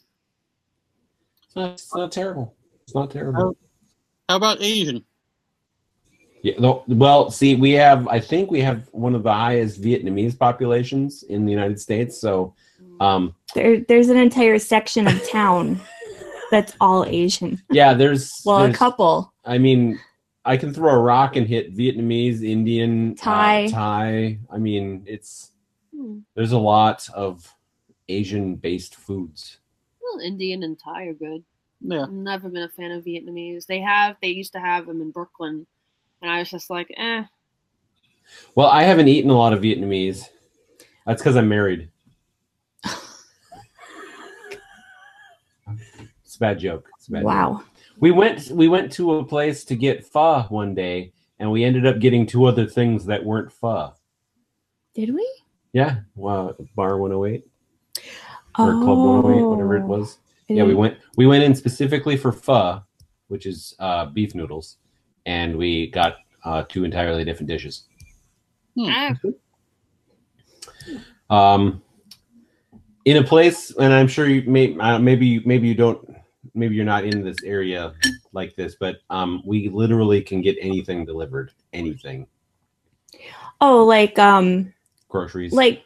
It's 1.49 1.55
not, 1.55 1.71
it's 1.71 1.95
not 1.95 2.11
terrible. 2.11 2.55
It's 2.83 2.93
not 2.93 3.09
terrible. 3.11 3.57
How 4.27 4.35
about 4.35 4.61
Asian? 4.61 5.03
Yeah, 6.43 6.53
no, 6.59 6.83
well, 6.87 7.31
see, 7.31 7.55
we 7.55 7.71
have, 7.71 8.07
I 8.07 8.19
think 8.19 8.49
we 8.51 8.61
have 8.61 8.87
one 8.91 9.13
of 9.15 9.23
the 9.23 9.33
highest 9.33 9.81
Vietnamese 9.81 10.37
populations 10.37 11.23
in 11.23 11.45
the 11.45 11.51
United 11.51 11.81
States. 11.81 12.19
So, 12.21 12.53
um, 13.01 13.35
there, 13.55 13.79
there's 13.81 14.09
an 14.09 14.17
entire 14.17 14.59
section 14.59 15.07
of 15.07 15.27
town 15.29 15.81
that's 16.51 16.75
all 16.79 17.03
Asian. 17.05 17.61
yeah, 17.71 17.93
there's, 17.93 18.41
Well, 18.45 18.63
a 18.63 18.73
couple. 18.73 19.33
I 19.43 19.57
mean, 19.57 19.99
I 20.45 20.55
can 20.55 20.73
throw 20.73 20.93
a 20.93 20.99
rock 20.99 21.35
and 21.35 21.45
hit 21.47 21.75
Vietnamese, 21.75 22.41
Indian, 22.43 23.11
uh, 23.11 23.15
Thai. 23.23 23.67
Thai. 23.69 24.39
I 24.51 24.57
mean, 24.59 25.03
it's, 25.07 25.51
Hmm. 25.93 26.19
there's 26.35 26.53
a 26.53 26.57
lot 26.59 27.09
of 27.13 27.53
Asian 28.07 28.55
based 28.55 28.95
foods. 28.95 29.58
Well, 30.11 30.25
Indian 30.25 30.63
and 30.63 30.79
Thai 30.79 31.05
are 31.05 31.13
good. 31.13 31.43
Yeah. 31.81 32.03
I've 32.03 32.11
never 32.11 32.49
been 32.49 32.63
a 32.63 32.69
fan 32.69 32.91
of 32.91 33.03
Vietnamese. 33.03 33.65
They 33.65 33.79
have, 33.79 34.17
they 34.21 34.29
used 34.29 34.53
to 34.53 34.59
have 34.59 34.85
them 34.85 35.01
in 35.01 35.11
Brooklyn, 35.11 35.65
and 36.21 36.31
I 36.31 36.39
was 36.39 36.49
just 36.49 36.69
like, 36.69 36.93
eh. 36.97 37.23
Well, 38.55 38.67
I 38.67 38.83
haven't 38.83 39.07
eaten 39.07 39.31
a 39.31 39.37
lot 39.37 39.53
of 39.53 39.61
Vietnamese. 39.61 40.25
That's 41.05 41.21
because 41.21 41.35
I'm 41.35 41.49
married. 41.49 41.89
it's 46.23 46.35
a 46.35 46.39
bad 46.39 46.59
joke. 46.59 46.89
It's 46.97 47.07
a 47.07 47.11
bad 47.11 47.19
joke. 47.21 47.27
Wow. 47.27 47.63
We 47.99 48.11
went 48.11 48.49
we 48.51 48.67
went 48.67 48.91
to 48.93 49.15
a 49.15 49.25
place 49.25 49.63
to 49.65 49.75
get 49.75 50.05
pho 50.05 50.43
one 50.49 50.73
day, 50.73 51.11
and 51.39 51.51
we 51.51 51.63
ended 51.63 51.85
up 51.85 51.99
getting 51.99 52.25
two 52.25 52.45
other 52.45 52.65
things 52.65 53.05
that 53.05 53.25
weren't 53.25 53.51
pho. 53.51 53.93
Did 54.93 55.13
we? 55.13 55.27
Yeah, 55.73 55.99
well, 56.15 56.55
bar 56.75 56.97
108 56.97 57.45
or 58.57 58.83
club 58.83 58.97
108, 58.97 59.45
whatever 59.47 59.75
it 59.77 59.83
Oh, 59.83 59.87
was. 59.87 60.17
I 60.49 60.53
Yeah, 60.53 60.63
we 60.63 60.73
went 60.73 60.97
we 61.15 61.27
went 61.27 61.43
in 61.43 61.53
specifically 61.55 62.17
for 62.17 62.31
pho, 62.31 62.81
which 63.27 63.45
is 63.45 63.75
uh, 63.79 64.07
beef 64.07 64.33
noodles, 64.33 64.77
and 65.25 65.57
we 65.57 65.87
got 65.91 66.17
uh, 66.43 66.63
two 66.67 66.83
entirely 66.83 67.23
different 67.23 67.49
dishes. 67.49 67.83
Ah, 68.79 69.15
um, 71.29 71.81
in 73.05 73.17
a 73.17 73.23
place, 73.23 73.71
and 73.77 73.93
I'm 73.93 74.07
sure 74.07 74.27
you 74.27 74.49
may 74.49 74.77
uh, 74.77 74.99
maybe 74.99 75.39
maybe 75.45 75.67
you 75.67 75.75
don't 75.75 76.07
maybe 76.53 76.75
you're 76.75 76.85
not 76.85 77.05
in 77.05 77.23
this 77.23 77.43
area 77.43 77.93
like 78.33 78.55
this, 78.55 78.75
but 78.79 78.97
um, 79.09 79.41
we 79.45 79.69
literally 79.69 80.21
can 80.21 80.41
get 80.41 80.57
anything 80.61 81.05
delivered, 81.05 81.51
anything, 81.73 82.27
Oh, 83.61 83.83
like 83.85 84.17
um, 84.19 84.73
groceries, 85.09 85.53
like 85.53 85.83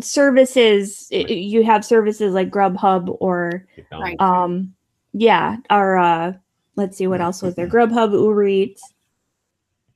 services. 0.00 1.08
i- 1.12 1.16
You 1.16 1.64
have 1.64 1.84
services 1.84 2.34
like 2.34 2.50
Grubhub 2.50 3.16
or 3.20 3.66
Right. 3.90 4.20
um, 4.20 4.74
yeah, 5.12 5.56
our 5.70 5.98
uh, 5.98 6.32
let's 6.76 6.96
see 6.96 7.06
what 7.06 7.20
else 7.20 7.42
was 7.42 7.54
there. 7.54 7.68
Grubhub, 7.68 8.12
Uber 8.12 8.44
Eats, 8.44 8.82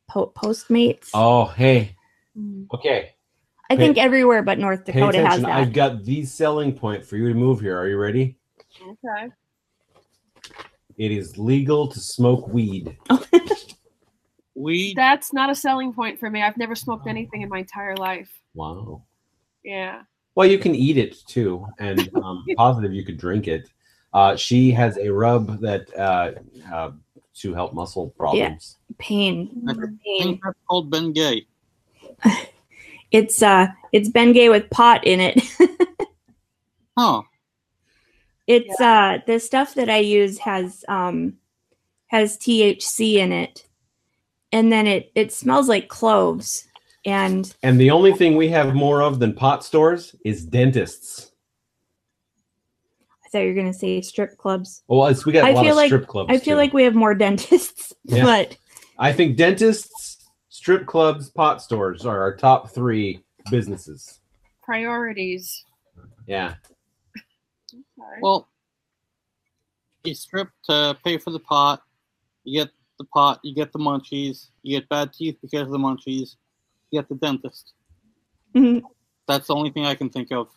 po- 0.09 0.33
Postmates. 0.37 1.11
Oh, 1.15 1.47
hey, 1.47 1.97
mm. 2.37 2.67
okay, 2.75 3.15
I 3.71 3.77
think 3.77 3.97
everywhere 3.99 4.43
but 4.43 4.59
North 4.59 4.85
Dakota 4.85 5.27
has 5.27 5.41
that. 5.43 5.51
I've 5.51 5.73
got 5.73 6.05
the 6.05 6.25
selling 6.25 6.77
point 6.77 7.05
for 7.05 7.17
you 7.17 7.29
to 7.29 7.35
move 7.35 7.61
here. 7.61 7.79
Are 7.79 7.89
you 7.89 7.97
ready? 7.99 8.37
okay. 8.83 9.33
It 10.99 11.11
is 11.13 11.37
legal 11.37 11.89
to 11.89 12.01
smoke 12.01 12.49
weed. 12.49 12.97
We 14.59 14.95
That's 14.95 15.35
not 15.35 15.51
a 15.51 15.55
selling 15.55 15.93
point 15.93 16.19
for 16.19 16.31
me. 16.31 16.41
I've 16.43 16.57
never 16.57 16.75
smoked 16.75 17.07
anything 17.07 17.43
in 17.43 17.51
my 17.51 17.59
entire 17.59 17.95
life. 17.95 18.31
Wow. 18.55 19.03
Yeah. 19.66 20.02
Well, 20.37 20.46
you 20.46 20.59
can 20.59 20.74
eat 20.74 20.96
it 20.96 21.16
too, 21.26 21.66
and 21.79 22.09
um, 22.22 22.44
positive 22.57 22.92
you 22.92 23.05
could 23.05 23.18
drink 23.18 23.48
it. 23.48 23.68
Uh, 24.14 24.37
she 24.37 24.70
has 24.70 24.96
a 24.96 25.11
rub 25.11 25.61
that 25.61 25.94
uh, 25.98 26.33
uh, 26.72 26.92
to 27.35 27.52
help 27.52 27.74
muscle 27.74 28.11
problems. 28.16 28.79
Yeah. 28.88 28.94
Pain, 28.98 29.66
pain. 30.05 30.40
think 30.40 30.40
called 30.66 30.90
Bengay. 30.90 31.46
It's 33.12 33.40
uh, 33.40 33.68
it's 33.92 34.09
Bengay 34.09 34.50
with 34.50 34.68
pot 34.70 35.07
in 35.07 35.20
it. 35.20 35.40
Huh. 36.98 37.22
It's 38.46 38.81
uh, 38.81 39.18
the 39.26 39.38
stuff 39.38 39.74
that 39.74 39.90
I 39.90 39.98
use 39.98 40.38
has 40.38 40.83
um, 40.88 41.35
has 42.07 42.38
THC 42.38 43.16
in 43.16 43.33
it, 43.33 43.66
and 44.50 44.72
then 44.72 44.87
it 44.87 45.12
it 45.14 45.33
smells 45.33 45.68
like 45.68 45.88
cloves. 45.88 46.65
And 47.07 47.54
And 47.63 47.81
the 47.81 47.90
only 47.90 48.13
thing 48.13 48.37
we 48.37 48.48
have 48.48 48.75
more 48.75 49.00
of 49.00 49.21
than 49.21 49.33
pot 49.33 49.65
stores 49.65 50.15
is 50.25 50.44
dentists. 50.44 51.31
I 53.25 53.29
thought 53.29 53.38
you 53.38 53.48
were 53.48 53.54
gonna 53.54 53.73
say 53.73 54.00
strip 54.02 54.37
clubs. 54.37 54.83
Well, 54.88 55.07
it's, 55.07 55.25
we 55.25 55.33
got 55.33 55.44
a 55.44 55.48
I 55.48 55.52
lot 55.52 55.63
feel 55.63 55.71
of 55.73 55.77
like- 55.77 55.87
strip 55.88 56.07
clubs. 56.09 56.31
I 56.31 56.38
feel 56.38 56.54
too. 56.54 56.59
like 56.59 56.73
we 56.73 56.83
have 56.83 56.94
more 56.94 57.15
dentists, 57.15 57.92
Yeah. 58.04 58.25
but 58.25 58.57
I 58.98 59.13
think 59.13 59.37
dentists, 59.37 60.29
strip 60.48 60.87
clubs, 60.87 61.31
pot 61.31 61.63
stores 61.63 62.04
are 62.04 62.21
our 62.21 62.35
top 62.37 62.71
three 62.71 63.23
businesses. 63.50 64.21
Priorities. 64.65 65.65
Yeah. 66.27 66.54
Okay. 67.73 68.21
Well, 68.21 68.48
you 70.04 70.15
strip 70.15 70.48
to 70.65 70.96
pay 71.04 71.19
for 71.19 71.31
the 71.31 71.38
pot. 71.40 71.83
You 72.44 72.65
get 72.65 72.73
the 72.98 73.04
pot. 73.04 73.40
You 73.44 73.54
get 73.54 73.73
the 73.73 73.79
munchies. 73.79 74.48
You 74.63 74.79
get 74.81 74.88
bad 74.88 75.13
teeth 75.13 75.37
because 75.42 75.63
of 75.63 75.71
the 75.71 75.79
munchies. 75.79 76.37
You 76.97 77.03
get 77.03 77.09
the 77.11 77.15
dentist. 77.17 77.75
Mhm. 78.55 78.83
That's 79.29 79.49
the 79.49 79.55
only 79.55 79.71
thing 79.71 79.85
I 79.85 79.94
can 79.94 80.09
think 80.09 80.33
of. 80.33 80.49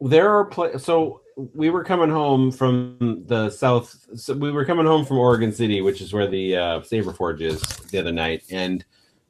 there 0.00 0.30
are 0.30 0.46
pla- 0.46 0.78
so 0.78 1.20
we 1.54 1.68
were 1.70 1.84
coming 1.84 2.08
home 2.10 2.50
from 2.50 3.22
the 3.28 3.48
south 3.50 3.94
so 4.16 4.34
we 4.34 4.50
were 4.50 4.64
coming 4.64 4.84
home 4.84 5.04
from 5.04 5.16
oregon 5.16 5.52
city 5.52 5.80
which 5.80 6.00
is 6.00 6.12
where 6.12 6.26
the 6.26 6.56
uh, 6.56 6.80
SaberForge 6.80 7.40
is 7.40 7.60
the 7.92 7.98
other 7.98 8.10
night 8.10 8.42
and 8.50 8.84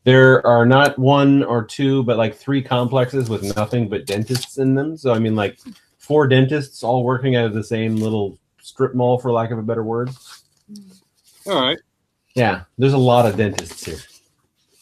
there 0.04 0.44
are 0.46 0.64
not 0.64 0.98
one 0.98 1.42
or 1.44 1.62
two 1.62 2.02
but 2.04 2.16
like 2.16 2.34
three 2.34 2.62
complexes 2.62 3.28
with 3.28 3.54
nothing 3.54 3.86
but 3.86 4.06
dentists 4.06 4.56
in 4.56 4.74
them 4.74 4.96
so 4.96 5.12
i 5.12 5.18
mean 5.18 5.36
like 5.36 5.58
four 5.98 6.26
dentists 6.26 6.82
all 6.82 7.04
working 7.04 7.36
out 7.36 7.44
of 7.44 7.52
the 7.52 7.62
same 7.64 7.96
little 7.96 8.38
strip 8.62 8.94
mall 8.94 9.18
for 9.18 9.30
lack 9.30 9.50
of 9.50 9.58
a 9.58 9.62
better 9.62 9.84
word 9.84 10.08
All 11.46 11.60
right. 11.60 11.78
yeah 12.34 12.62
there's 12.78 12.94
a 12.94 12.98
lot 13.12 13.26
of 13.26 13.36
dentists 13.36 13.84
here 13.84 13.98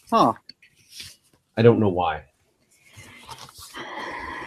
Huh. 0.09 0.35
I 1.61 1.63
don't 1.63 1.79
know 1.79 1.89
why 1.89 2.25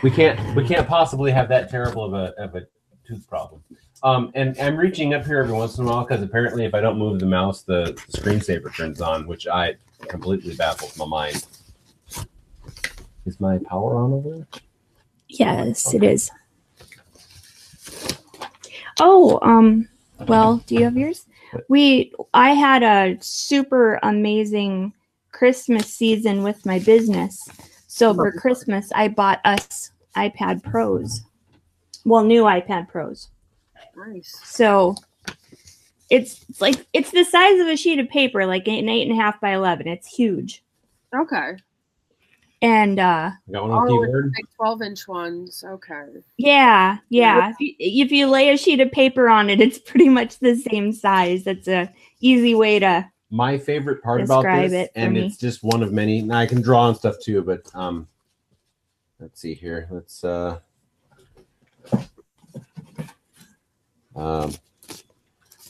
we 0.03 0.11
can't 0.11 0.55
we 0.55 0.68
can't 0.68 0.88
possibly 0.88 1.32
have 1.32 1.47
that 1.47 1.70
terrible 1.70 2.03
of 2.03 2.14
a 2.14 2.34
of 2.41 2.55
a 2.55 2.68
tooth 3.07 3.28
problem. 3.28 3.64
Um, 4.03 4.32
and 4.36 4.59
I'm 4.59 4.76
reaching 4.76 5.14
up 5.14 5.26
here 5.26 5.39
every 5.39 5.53
once 5.53 5.78
in 5.78 5.86
a 5.86 5.88
while 5.88 6.03
because 6.03 6.22
apparently 6.22 6.66
if 6.66 6.74
I 6.74 6.82
don't 6.82 6.97
move 6.97 7.20
the 7.20 7.26
mouse, 7.26 7.64
the, 7.64 7.97
the 8.11 8.18
screensaver 8.18 8.76
turns 8.76 8.99
on, 8.99 9.26
which 9.28 9.47
I 9.47 9.76
completely 10.09 10.55
baffles 10.55 10.97
my 10.97 11.05
mind. 11.05 11.45
Is 13.26 13.39
my 13.39 13.59
power 13.59 13.95
on 13.95 14.11
over 14.11 14.30
there? 14.30 14.47
yes, 15.30 15.93
it 15.93 16.03
is. 16.03 16.30
Oh, 18.99 19.39
um, 19.41 19.88
well, 20.28 20.57
do 20.68 20.76
you 20.76 20.84
have 20.84 20.97
yours? 20.97 21.26
We 21.70 22.11
I 22.34 22.49
had 22.51 22.84
a 22.84 23.18
super 23.22 23.99
amazing 24.03 24.93
Christmas 25.34 25.88
season 25.94 26.42
with 26.44 26.66
my 26.66 26.80
business. 26.80 27.46
So 27.88 28.14
for 28.14 28.32
Christmas 28.32 28.90
I 28.96 29.10
bought 29.10 29.42
us 29.44 29.92
iPad 30.16 30.64
Pros. 30.64 31.22
Well, 32.06 32.24
new 32.24 32.44
iPad 32.44 32.88
Pros. 32.88 33.30
Nice. 33.98 34.40
So 34.44 34.96
it's, 36.10 36.46
it's 36.50 36.62
like 36.62 36.86
it's 36.94 37.12
the 37.12 37.24
size 37.24 37.60
of 37.60 37.68
a 37.68 37.76
sheet 37.76 38.00
of 38.00 38.08
paper, 38.10 38.46
like 38.46 38.68
an 38.68 38.88
eight 38.90 39.08
and 39.08 39.20
a 39.20 39.22
half 39.22 39.42
by 39.42 39.54
eleven. 39.54 39.88
It's 39.88 40.08
huge. 40.08 40.64
Okay. 41.14 41.58
And 42.62 42.98
uh 42.98 43.32
Got 43.52 43.64
one 43.64 43.72
on 43.72 43.88
Oh, 43.90 44.02
keyboard. 44.02 44.32
Big 44.34 44.46
12 44.56 44.82
inch 44.84 45.08
ones. 45.08 45.64
Okay. 45.68 46.06
yeah, 46.38 46.98
yeah. 47.10 47.50
If 47.50 47.60
you, 47.60 47.76
if 47.78 48.12
you 48.12 48.28
lay 48.28 48.50
a 48.50 48.58
sheet 48.58 48.80
of 48.80 48.92
paper 48.92 49.28
on 49.28 49.50
it, 49.50 49.60
it's 49.60 49.80
pretty 49.80 50.08
much 50.10 50.40
the 50.40 50.56
same 50.56 50.94
size. 50.94 51.44
That's 51.44 51.68
a 51.68 51.92
easy 52.22 52.56
way 52.56 52.80
to 52.80 53.10
My 53.34 53.58
favorite 53.58 54.04
part 54.04 54.22
about 54.22 54.44
this, 54.44 54.72
it 54.74 54.92
and 54.94 55.14
me. 55.16 55.26
it's 55.26 55.38
just 55.38 55.64
one 55.64 55.82
of 55.82 55.92
many. 55.92 56.22
Now 56.22 56.38
I 56.38 56.46
can 56.46 56.62
draw 56.62 56.82
on 56.82 56.94
stuff 56.94 57.16
too, 57.20 57.42
but 57.42 57.62
um, 57.74 58.08
let's 59.20 59.42
see 59.42 59.56
here. 59.56 59.88
Let's 59.90 60.24
uh, 60.24 60.60
um, 64.16 64.54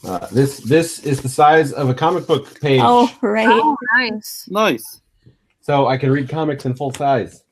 uh, 0.03 0.27
this 0.33 0.57
this 0.57 0.99
is 1.05 1.21
the 1.21 1.29
size 1.29 1.71
of 1.71 1.87
a 1.87 1.93
comic 1.93 2.27
book 2.27 2.59
page, 2.59 2.81
Oh, 2.83 3.09
right. 3.21 3.47
Oh, 3.47 3.77
nice. 3.95 4.45
Nice. 4.49 4.99
so 5.61 5.87
I 5.87 5.95
can 5.95 6.11
read 6.11 6.27
comics 6.27 6.65
in 6.65 6.75
full 6.75 6.93
size. 6.93 7.45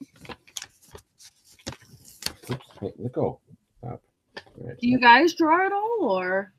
Oops, 2.50 2.66
wait, 2.82 2.94
let 2.98 3.14
go. 3.14 3.40
Stop. 3.78 4.02
All 4.60 4.68
right. 4.68 4.78
Do 4.78 4.90
you 4.90 5.00
guys 5.00 5.36
draw 5.36 5.66
at 5.66 5.72
all, 5.72 6.00
or? 6.02 6.52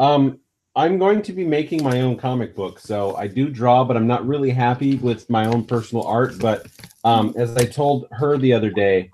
Um, 0.00 0.40
I'm 0.76 0.98
going 0.98 1.22
to 1.22 1.32
be 1.32 1.44
making 1.44 1.84
my 1.84 2.00
own 2.00 2.16
comic 2.16 2.56
book, 2.56 2.80
so 2.80 3.14
I 3.16 3.28
do 3.28 3.48
draw, 3.48 3.84
but 3.84 3.96
I'm 3.96 4.08
not 4.08 4.26
really 4.26 4.50
happy 4.50 4.96
with 4.96 5.30
my 5.30 5.46
own 5.46 5.64
personal 5.64 6.04
art. 6.04 6.38
But 6.40 6.66
um, 7.04 7.32
as 7.36 7.56
I 7.56 7.64
told 7.64 8.08
her 8.10 8.36
the 8.36 8.52
other 8.52 8.70
day, 8.70 9.10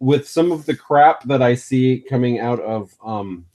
with 0.00 0.28
some 0.28 0.50
of 0.50 0.66
the 0.66 0.74
crap 0.74 1.22
that 1.24 1.42
I 1.42 1.54
see 1.54 2.04
coming 2.08 2.40
out 2.40 2.58
of 2.60 2.92
um, 3.04 3.46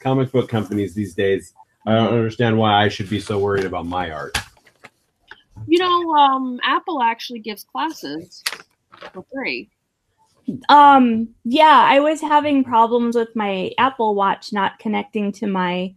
comic 0.00 0.32
book 0.32 0.48
companies 0.48 0.94
these 0.94 1.14
days, 1.14 1.52
I 1.86 1.94
don't 1.94 2.12
understand 2.12 2.58
why 2.58 2.82
I 2.82 2.88
should 2.88 3.08
be 3.08 3.20
so 3.20 3.38
worried 3.38 3.64
about 3.64 3.86
my 3.86 4.10
art. 4.10 4.36
You 5.66 5.78
know, 5.78 6.14
um, 6.16 6.58
Apple 6.64 7.02
actually 7.02 7.38
gives 7.38 7.62
classes 7.62 8.42
for 9.12 9.24
free. 9.32 9.70
Um, 10.68 11.28
yeah, 11.44 11.84
I 11.86 12.00
was 12.00 12.20
having 12.20 12.64
problems 12.64 13.14
with 13.14 13.28
my 13.36 13.70
Apple 13.78 14.14
Watch 14.16 14.52
not 14.52 14.78
connecting 14.80 15.30
to 15.32 15.46
my 15.46 15.94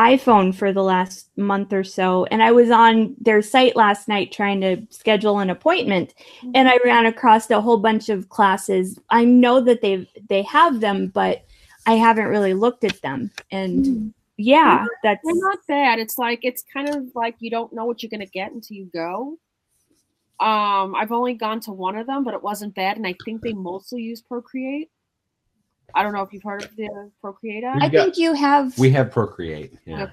iPhone 0.00 0.54
for 0.54 0.72
the 0.72 0.82
last 0.82 1.28
month 1.36 1.74
or 1.74 1.84
so. 1.84 2.24
And 2.26 2.42
I 2.42 2.52
was 2.52 2.70
on 2.70 3.14
their 3.20 3.42
site 3.42 3.76
last 3.76 4.08
night 4.08 4.32
trying 4.32 4.62
to 4.62 4.80
schedule 4.88 5.40
an 5.40 5.50
appointment 5.50 6.14
and 6.54 6.68
I 6.68 6.78
ran 6.86 7.04
across 7.04 7.50
a 7.50 7.60
whole 7.60 7.76
bunch 7.76 8.08
of 8.08 8.30
classes. 8.30 8.98
I 9.10 9.26
know 9.26 9.60
that 9.60 9.82
they 9.82 10.08
they 10.30 10.42
have 10.44 10.80
them, 10.80 11.08
but 11.08 11.44
I 11.86 11.94
haven't 11.94 12.28
really 12.28 12.54
looked 12.54 12.82
at 12.84 13.02
them. 13.02 13.30
And 13.52 14.14
yeah, 14.38 14.86
that's 15.02 15.20
They're 15.22 15.34
not 15.34 15.58
bad. 15.68 15.98
It's 15.98 16.16
like 16.16 16.40
it's 16.44 16.64
kind 16.72 16.88
of 16.88 17.04
like 17.14 17.36
you 17.40 17.50
don't 17.50 17.72
know 17.74 17.84
what 17.84 18.02
you're 18.02 18.10
gonna 18.10 18.24
get 18.24 18.52
until 18.52 18.78
you 18.78 18.90
go. 18.94 19.38
Um, 20.40 20.94
I've 20.94 21.12
only 21.12 21.34
gone 21.34 21.60
to 21.60 21.72
one 21.72 21.96
of 21.96 22.06
them, 22.06 22.24
but 22.24 22.32
it 22.32 22.42
wasn't 22.42 22.74
bad, 22.74 22.96
and 22.96 23.06
I 23.06 23.14
think 23.22 23.42
they 23.42 23.52
mostly 23.52 24.00
use 24.00 24.22
Procreate. 24.22 24.90
I 25.94 26.02
don't 26.02 26.12
know 26.12 26.22
if 26.22 26.32
you've 26.32 26.42
heard 26.42 26.64
of 26.64 26.74
the 26.76 27.10
Procreate 27.20 27.64
app. 27.64 27.76
I 27.76 27.84
We've 27.84 27.92
got- 27.92 28.02
think 28.04 28.16
you 28.18 28.32
have 28.34 28.78
We 28.78 28.90
have 28.90 29.10
Procreate. 29.10 29.72
Yeah. 29.84 30.04
Okay. 30.04 30.12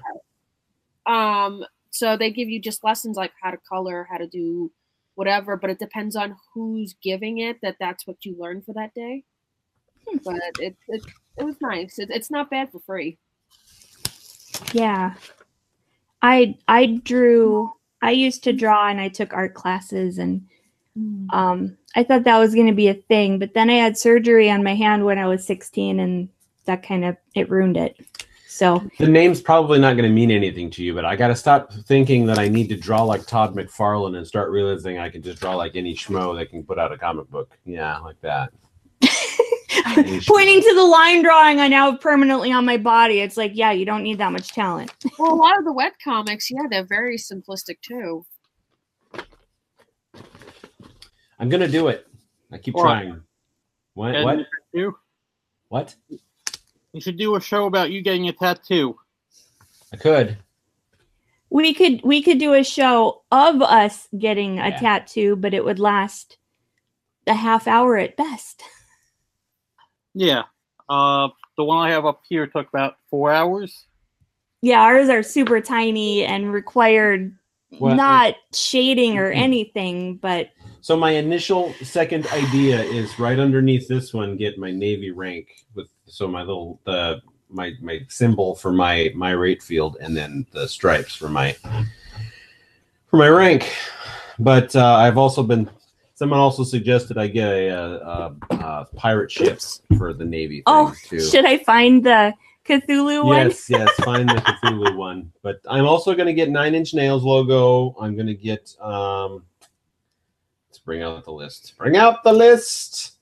Um, 1.06 1.64
so 1.90 2.16
they 2.16 2.30
give 2.30 2.48
you 2.48 2.60
just 2.60 2.84
lessons 2.84 3.16
like 3.16 3.32
how 3.42 3.50
to 3.50 3.56
color, 3.68 4.06
how 4.10 4.18
to 4.18 4.26
do 4.26 4.70
whatever, 5.14 5.56
but 5.56 5.70
it 5.70 5.78
depends 5.78 6.14
on 6.16 6.36
who's 6.52 6.94
giving 7.02 7.38
it. 7.38 7.60
That 7.62 7.76
that's 7.80 8.06
what 8.06 8.24
you 8.24 8.36
learn 8.38 8.62
for 8.62 8.72
that 8.74 8.94
day. 8.94 9.24
Hmm. 10.06 10.18
But 10.24 10.36
it 10.60 10.76
it, 10.88 11.02
it 11.38 11.44
was 11.44 11.56
nice. 11.60 11.98
It, 11.98 12.10
it's 12.10 12.30
not 12.30 12.50
bad 12.50 12.70
for 12.70 12.80
free. 12.80 13.18
Yeah. 14.72 15.14
I 16.22 16.56
I 16.66 17.00
drew 17.04 17.72
I 18.02 18.10
used 18.12 18.44
to 18.44 18.52
draw 18.52 18.88
and 18.88 19.00
I 19.00 19.08
took 19.08 19.32
art 19.32 19.54
classes 19.54 20.18
and 20.18 20.46
um 21.30 21.76
I 21.96 22.04
thought 22.04 22.24
that 22.24 22.38
was 22.38 22.54
going 22.54 22.66
to 22.66 22.74
be 22.74 22.88
a 22.88 22.94
thing, 22.94 23.38
but 23.38 23.54
then 23.54 23.70
I 23.70 23.74
had 23.74 23.96
surgery 23.96 24.50
on 24.50 24.62
my 24.62 24.74
hand 24.74 25.04
when 25.04 25.18
I 25.18 25.26
was 25.26 25.46
16 25.46 25.98
and 26.00 26.28
that 26.66 26.82
kind 26.82 27.04
of 27.04 27.16
it 27.34 27.50
ruined 27.50 27.76
it. 27.76 27.96
So, 28.46 28.82
The 28.98 29.06
name's 29.06 29.40
probably 29.40 29.78
not 29.78 29.92
going 29.92 30.08
to 30.08 30.14
mean 30.14 30.30
anything 30.30 30.70
to 30.70 30.82
you, 30.82 30.92
but 30.92 31.04
I 31.04 31.16
got 31.16 31.28
to 31.28 31.36
stop 31.36 31.72
thinking 31.86 32.26
that 32.26 32.38
I 32.38 32.48
need 32.48 32.68
to 32.70 32.76
draw 32.76 33.04
like 33.04 33.26
Todd 33.26 33.54
McFarlane 33.54 34.16
and 34.16 34.26
start 34.26 34.50
realizing 34.50 34.98
I 34.98 35.10
can 35.10 35.22
just 35.22 35.40
draw 35.40 35.54
like 35.54 35.76
any 35.76 35.94
schmo 35.94 36.36
that 36.36 36.50
can 36.50 36.64
put 36.64 36.78
out 36.78 36.92
a 36.92 36.98
comic 36.98 37.28
book. 37.30 37.56
Yeah, 37.64 37.98
like 37.98 38.20
that. 38.22 38.50
pointing 40.26 40.60
to 40.60 40.74
the 40.74 40.82
line 40.82 41.22
drawing 41.22 41.60
I 41.60 41.68
now 41.68 41.92
have 41.92 42.00
permanently 42.00 42.50
on 42.50 42.64
my 42.64 42.76
body, 42.76 43.20
it's 43.20 43.36
like, 43.36 43.52
yeah, 43.54 43.70
you 43.70 43.84
don't 43.84 44.02
need 44.02 44.18
that 44.18 44.32
much 44.32 44.52
talent. 44.52 44.92
Well, 45.18 45.32
a 45.32 45.36
lot 45.36 45.58
of 45.58 45.64
the 45.64 45.72
web 45.72 45.92
comics, 46.02 46.50
yeah, 46.50 46.62
they're 46.70 46.84
very 46.84 47.16
simplistic 47.16 47.80
too. 47.80 48.24
I'm 51.38 51.48
gonna 51.48 51.68
do 51.68 51.88
it. 51.88 52.06
I 52.52 52.58
keep 52.58 52.74
What? 52.74 52.82
trying. 52.82 53.22
What? 53.94 54.14
And 54.14 54.24
What? 54.24 54.38
You, 54.38 54.44
should 54.44 54.78
do, 54.80 54.98
What? 55.68 55.94
you 56.92 57.00
should 57.00 57.16
do 57.16 57.36
a 57.36 57.40
show 57.40 57.66
about 57.66 57.90
you 57.90 58.02
getting 58.02 58.28
a 58.28 58.32
tattoo. 58.32 58.98
I 59.92 59.96
could. 59.96 60.38
We 61.50 61.72
could 61.72 62.02
we 62.02 62.22
could 62.22 62.38
do 62.38 62.52
a 62.54 62.62
show 62.64 63.22
of 63.32 63.62
us 63.62 64.08
getting 64.18 64.58
a 64.58 64.68
Yeah. 64.68 64.78
tattoo, 64.78 65.36
but 65.36 65.54
it 65.54 65.64
would 65.64 65.78
last 65.78 66.36
a 67.26 67.34
half 67.34 67.66
hour 67.66 67.96
at 67.96 68.16
best. 68.16 68.62
Yeah. 70.14 70.44
Uh, 70.88 71.28
the 71.56 71.62
one 71.62 71.78
I 71.86 71.90
have 71.90 72.04
up 72.04 72.22
here 72.28 72.48
took 72.48 72.66
about 72.68 72.96
four 73.08 73.30
hours. 73.30 73.86
Yeah, 74.62 74.80
ours 74.80 75.08
are 75.10 75.22
super 75.22 75.60
tiny 75.60 76.24
and 76.24 76.52
required 76.52 77.36
Well, 77.78 77.94
not 77.94 78.34
shading 78.52 79.16
or 79.16 79.30
anything, 79.30 80.16
but 80.16 80.48
So 80.80 80.96
my 80.96 81.10
initial 81.10 81.74
second 81.82 82.26
idea 82.28 82.80
is 82.80 83.18
right 83.18 83.38
underneath 83.38 83.88
this 83.88 84.14
one, 84.14 84.36
get 84.36 84.58
my 84.58 84.70
navy 84.70 85.10
rank 85.10 85.66
with 85.74 85.88
so 86.06 86.28
my 86.28 86.40
little 86.40 86.80
the 86.84 87.20
my 87.50 87.72
my 87.80 88.00
symbol 88.08 88.54
for 88.54 88.72
my 88.72 89.10
my 89.14 89.30
rate 89.32 89.62
field, 89.62 89.96
and 90.00 90.16
then 90.16 90.46
the 90.52 90.68
stripes 90.68 91.14
for 91.14 91.28
my 91.28 91.52
for 93.06 93.16
my 93.16 93.28
rank. 93.28 93.74
But 94.38 94.74
uh, 94.76 94.94
I've 94.94 95.18
also 95.18 95.42
been. 95.42 95.70
Someone 96.14 96.40
also 96.40 96.64
suggested 96.64 97.16
I 97.16 97.28
get 97.28 97.48
a, 97.48 97.70
uh 97.70 98.32
uh 98.50 98.54
uh 98.56 98.84
pirate 98.96 99.30
ships 99.30 99.82
for 99.96 100.12
the 100.12 100.24
navy 100.24 100.56
thing 100.56 100.62
oh, 100.66 100.92
too. 101.04 101.20
should 101.20 101.44
I 101.44 101.58
find 101.58 102.04
the 102.04 102.34
Cthulhu 102.66 103.24
one? 103.24 103.36
Yes, 103.36 103.70
yes, 103.70 103.88
find 104.02 104.28
the 104.28 104.34
Cthulhu 104.34 104.96
one. 104.96 105.32
But 105.42 105.60
I'm 105.70 105.86
also 105.86 106.14
going 106.14 106.26
to 106.26 106.34
get 106.34 106.50
Nine 106.50 106.74
Inch 106.74 106.92
Nails 106.92 107.22
logo. 107.22 107.94
I'm 108.00 108.14
going 108.14 108.26
to 108.26 108.34
get. 108.34 108.74
um 108.80 109.44
bring 110.88 111.02
out 111.02 111.22
the 111.22 111.30
list. 111.30 111.74
Bring 111.76 111.98
out 111.98 112.24
the 112.24 112.32
list. 112.32 113.18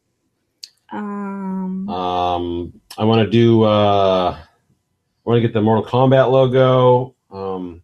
Um, 0.92 1.88
Um, 1.88 2.80
I 2.96 3.02
want 3.02 3.22
to 3.22 3.28
do. 3.28 3.64
uh 3.64 4.38
I 4.38 5.28
want 5.28 5.38
to 5.38 5.40
get 5.40 5.52
the 5.52 5.60
Mortal 5.60 5.84
Kombat 5.84 6.30
logo. 6.30 7.16
Um, 7.28 7.82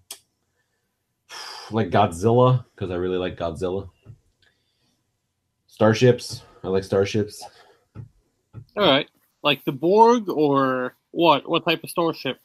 like 1.72 1.90
Godzilla 1.90 2.64
because 2.72 2.92
I 2.92 2.94
really 2.94 3.18
like 3.18 3.36
Godzilla. 3.36 3.90
Starships. 5.66 6.42
I 6.62 6.68
like 6.68 6.84
starships. 6.84 7.42
All 7.96 8.04
right. 8.76 9.08
Like 9.42 9.64
the 9.64 9.72
Borg 9.72 10.28
or 10.28 10.94
what? 11.10 11.50
What 11.50 11.64
type 11.64 11.82
of 11.82 11.90
starship? 11.90 12.38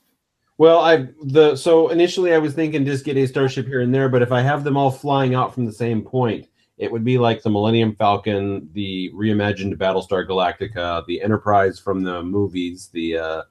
Well, 0.58 0.80
I 0.80 1.10
the 1.22 1.56
so 1.56 1.90
initially 1.90 2.34
I 2.34 2.40
was 2.40 2.56
thinking 2.56 2.84
just 2.84 3.06
get 3.06 3.16
a 3.16 3.28
starship 3.28 3.68
here 3.68 3.82
and 3.82 3.94
there, 3.94 4.10
but 4.10 4.24
if 4.24 4.32
I 4.32 4.42
have 4.42 4.64
them 4.64 4.76
all 4.76 4.90
flying 4.90 5.36
out 5.36 5.54
from 5.54 5.68
the 5.68 5.72
same 5.72 6.02
point, 6.02 6.48
it 6.78 6.92
would 6.92 7.04
be 7.04 7.18
like 7.18 7.42
the 7.42 7.50
Millennium 7.50 7.96
Falcon, 7.96 8.70
the 8.74 9.12
reimagined 9.14 9.76
Battlestar 9.76 10.28
Galactica, 10.28 11.06
the 11.08 11.22
Enterprise 11.22 11.80
from 11.80 12.04
the 12.04 12.22
movies, 12.22 12.90
the 12.94 13.18
uh, 13.18 13.42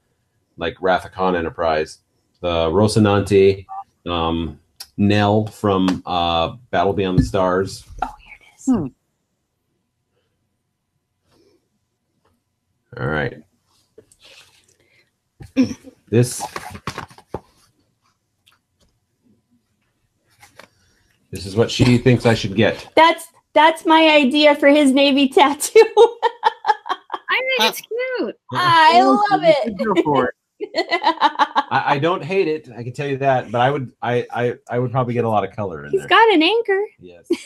like 0.57 0.77
Wrath 0.81 1.05
of 1.05 1.12
Khan 1.12 1.35
Enterprise, 1.35 1.99
the 2.41 2.68
Rocinante, 2.70 3.66
um, 4.07 4.61
Nell 4.97 5.47
from 5.47 6.03
uh, 6.07 6.55
Battle 6.70 6.93
Beyond 6.93 7.18
the 7.18 7.24
Stars. 7.24 7.85
oh, 8.03 8.09
here 8.20 8.35
it 8.41 8.59
is. 8.59 8.66
Hmm. 8.66 8.87
All 12.99 13.09
right. 13.09 13.43
This 16.09 16.43
This 21.37 21.45
is 21.45 21.55
what 21.55 21.70
she 21.70 21.99
thinks 21.99 22.24
I 22.24 22.32
should 22.32 22.57
get. 22.57 22.89
That's 22.97 23.26
that's 23.53 23.84
my 23.84 24.09
idea 24.09 24.57
for 24.57 24.68
his 24.68 24.91
navy 24.91 25.28
tattoo. 25.28 25.84
I 27.28 27.43
think 27.59 27.61
it's 27.61 27.80
cute. 27.82 28.37
Uh, 28.55 28.59
I 28.59 29.01
oh, 29.03 29.22
love 29.30 29.43
it. 29.45 29.57
it. 30.59 30.74
I, 31.70 31.82
I 31.87 31.99
don't 31.99 32.24
hate 32.24 32.49
it. 32.49 32.70
I 32.74 32.82
can 32.82 32.95
tell 32.95 33.07
you 33.07 33.18
that, 33.18 33.53
but 33.53 33.61
I 33.61 33.70
would 33.70 33.93
I 34.01 34.26
I, 34.32 34.55
I 34.70 34.78
would 34.78 34.91
probably 34.93 35.12
get 35.12 35.26
a 35.26 35.28
lot 35.28 35.45
of 35.45 35.55
color 35.55 35.84
in 35.84 35.91
He's 35.91 36.01
there. 36.01 36.09
got 36.09 36.32
an 36.32 36.43
anchor. 36.43 36.82
yes. 37.01 37.28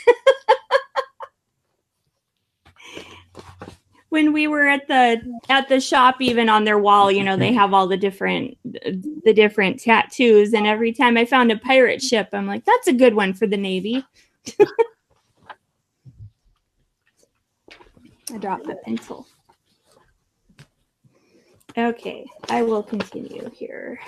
when 4.10 4.32
we 4.32 4.46
were 4.46 4.68
at 4.68 4.86
the 4.86 5.20
at 5.48 5.68
the 5.68 5.80
shop 5.80 6.20
even 6.20 6.48
on 6.48 6.64
their 6.64 6.78
wall 6.78 7.10
you 7.10 7.24
know 7.24 7.36
they 7.36 7.52
have 7.52 7.72
all 7.72 7.86
the 7.86 7.96
different 7.96 8.56
the 8.64 9.32
different 9.34 9.80
tattoos 9.80 10.52
and 10.52 10.66
every 10.66 10.92
time 10.92 11.16
i 11.16 11.24
found 11.24 11.50
a 11.50 11.56
pirate 11.56 12.02
ship 12.02 12.28
i'm 12.32 12.46
like 12.46 12.64
that's 12.64 12.88
a 12.88 12.92
good 12.92 13.14
one 13.14 13.32
for 13.32 13.46
the 13.46 13.56
navy 13.56 14.04
i 18.32 18.38
dropped 18.38 18.66
my 18.66 18.74
pencil 18.84 19.26
okay 21.78 22.26
i 22.48 22.62
will 22.62 22.82
continue 22.82 23.48
here 23.50 23.98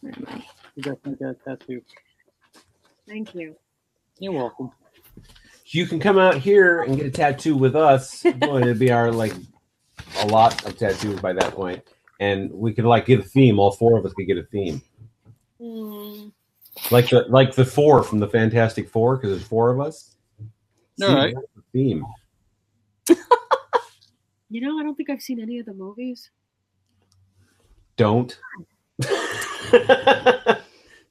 where 0.00 0.14
am 0.16 0.24
i 0.28 0.42
You 0.74 0.82
definitely 0.82 1.16
get 1.16 1.28
a 1.28 1.56
tattoo. 1.56 1.82
Thank 3.06 3.34
you. 3.34 3.56
You're 4.18 4.32
welcome. 4.32 4.70
You 5.74 5.86
can 5.86 5.98
come 5.98 6.18
out 6.18 6.36
here 6.36 6.82
and 6.82 6.96
get 6.98 7.06
a 7.06 7.10
tattoo 7.10 7.56
with 7.56 7.74
us. 7.74 8.22
Boy, 8.36 8.60
it'd 8.60 8.78
be 8.78 8.92
our 8.92 9.10
like 9.10 9.32
a 10.20 10.26
lot 10.26 10.66
of 10.66 10.76
tattoos 10.76 11.18
by 11.20 11.32
that 11.32 11.54
point. 11.54 11.82
And 12.20 12.52
we 12.52 12.72
could 12.74 12.84
like 12.84 13.06
get 13.06 13.20
a 13.20 13.22
theme. 13.22 13.58
All 13.58 13.72
four 13.72 13.98
of 13.98 14.04
us 14.04 14.12
could 14.12 14.26
get 14.26 14.36
a 14.36 14.42
theme. 14.44 14.82
Mm, 15.60 16.30
Like 16.90 17.08
the 17.08 17.24
like 17.28 17.54
the 17.54 17.64
four 17.64 18.02
from 18.02 18.18
the 18.18 18.28
Fantastic 18.28 18.88
Four, 18.88 19.16
because 19.16 19.30
there's 19.30 19.46
four 19.48 19.70
of 19.70 19.80
us. 19.80 20.14
All 21.00 21.08
See, 21.08 21.14
right. 21.14 21.34
the 21.56 21.62
Theme. 21.72 22.04
you 24.50 24.60
know, 24.60 24.78
I 24.78 24.82
don't 24.82 24.94
think 24.94 25.08
I've 25.08 25.22
seen 25.22 25.40
any 25.40 25.58
of 25.58 25.66
the 25.66 25.72
movies. 25.74 26.30
Don't. 27.96 28.38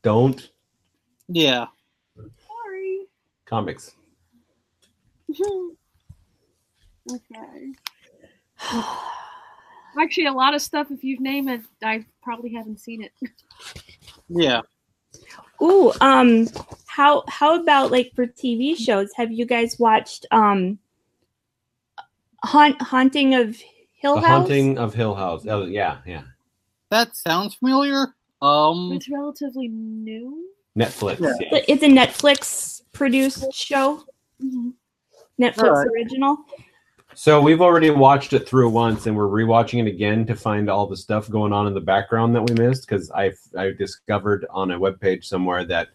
Don't. 0.03 0.49
Yeah. 1.27 1.65
Sorry. 2.15 3.07
Comics. 3.45 3.95
Okay. 7.11 7.73
Actually, 9.99 10.27
a 10.27 10.31
lot 10.33 10.53
of 10.53 10.61
stuff. 10.61 10.91
If 10.91 11.03
you've 11.03 11.19
named 11.19 11.49
it, 11.49 11.61
I 11.83 12.05
probably 12.23 12.53
haven't 12.53 12.79
seen 12.79 13.03
it. 13.03 13.11
Yeah. 14.29 14.61
Ooh, 15.61 15.91
um, 15.99 16.47
how 16.87 17.23
how 17.27 17.61
about 17.61 17.91
like 17.91 18.11
for 18.15 18.25
TV 18.25 18.77
shows? 18.77 19.09
Have 19.15 19.31
you 19.31 19.45
guys 19.45 19.77
watched 19.77 20.25
um, 20.31 20.79
Haunt 22.43 22.81
Haunting 22.81 23.35
of 23.35 23.57
Hill 23.93 24.15
House? 24.15 24.23
the 24.23 24.27
House? 24.27 24.39
Haunting 24.39 24.77
of 24.77 24.93
Hill 24.93 25.13
House. 25.15 25.45
Oh, 25.47 25.65
yeah, 25.65 25.97
yeah. 26.05 26.23
That 26.89 27.15
sounds 27.15 27.55
familiar. 27.55 28.15
Um 28.41 28.91
It's 28.93 29.09
relatively 29.09 29.67
new. 29.67 30.47
Netflix. 30.77 31.19
Yeah. 31.19 31.33
yeah. 31.51 31.59
It's 31.67 31.83
a 31.83 31.87
Netflix 31.87 32.81
produced 32.93 33.53
show, 33.53 34.03
Mhm. 34.41 34.73
Netflix 35.41 35.69
Alright. 35.69 35.87
original. 35.87 36.37
So 37.13 37.41
we've 37.41 37.61
already 37.61 37.89
watched 37.89 38.31
it 38.33 38.47
through 38.47 38.69
once, 38.69 39.05
and 39.05 39.15
we're 39.17 39.27
rewatching 39.27 39.85
it 39.85 39.87
again 39.87 40.25
to 40.27 40.35
find 40.35 40.69
all 40.69 40.87
the 40.87 40.95
stuff 40.95 41.29
going 41.29 41.51
on 41.51 41.67
in 41.67 41.73
the 41.73 41.81
background 41.81 42.33
that 42.35 42.49
we 42.49 42.55
missed. 42.55 42.87
Because 42.87 43.11
I 43.11 43.33
I 43.57 43.71
discovered 43.71 44.45
on 44.49 44.71
a 44.71 44.79
webpage 44.79 45.25
somewhere 45.25 45.65
that 45.65 45.89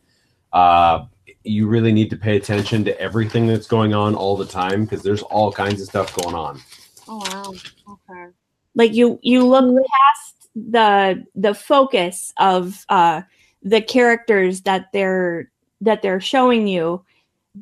uh, 0.53 1.07
you 1.45 1.69
really 1.69 1.93
need 1.93 2.11
to 2.11 2.17
pay 2.17 2.37
attention 2.37 2.85
to 2.85 3.01
everything 3.01 3.47
that's 3.47 3.67
going 3.67 3.95
on 3.95 4.15
all 4.15 4.37
the 4.37 4.47
time 4.47 4.85
because 4.85 5.03
there's 5.03 5.23
all 5.23 5.51
kinds 5.51 5.81
of 5.81 5.89
stuff 5.89 6.15
going 6.17 6.35
on. 6.35 6.61
Oh 7.09 7.19
wow. 7.19 7.55
Okay. 7.89 8.33
Like 8.75 8.93
you 8.93 9.19
you 9.23 9.47
look 9.47 9.65
past 9.65 10.49
the 10.55 11.25
the 11.35 11.55
focus 11.55 12.33
of 12.39 12.85
uh, 12.89 13.23
the 13.63 13.81
characters 13.81 14.63
that 14.63 14.93
they're 14.93 15.51
that 15.81 16.03
they're 16.03 16.21
showing 16.21 16.67
you, 16.67 17.05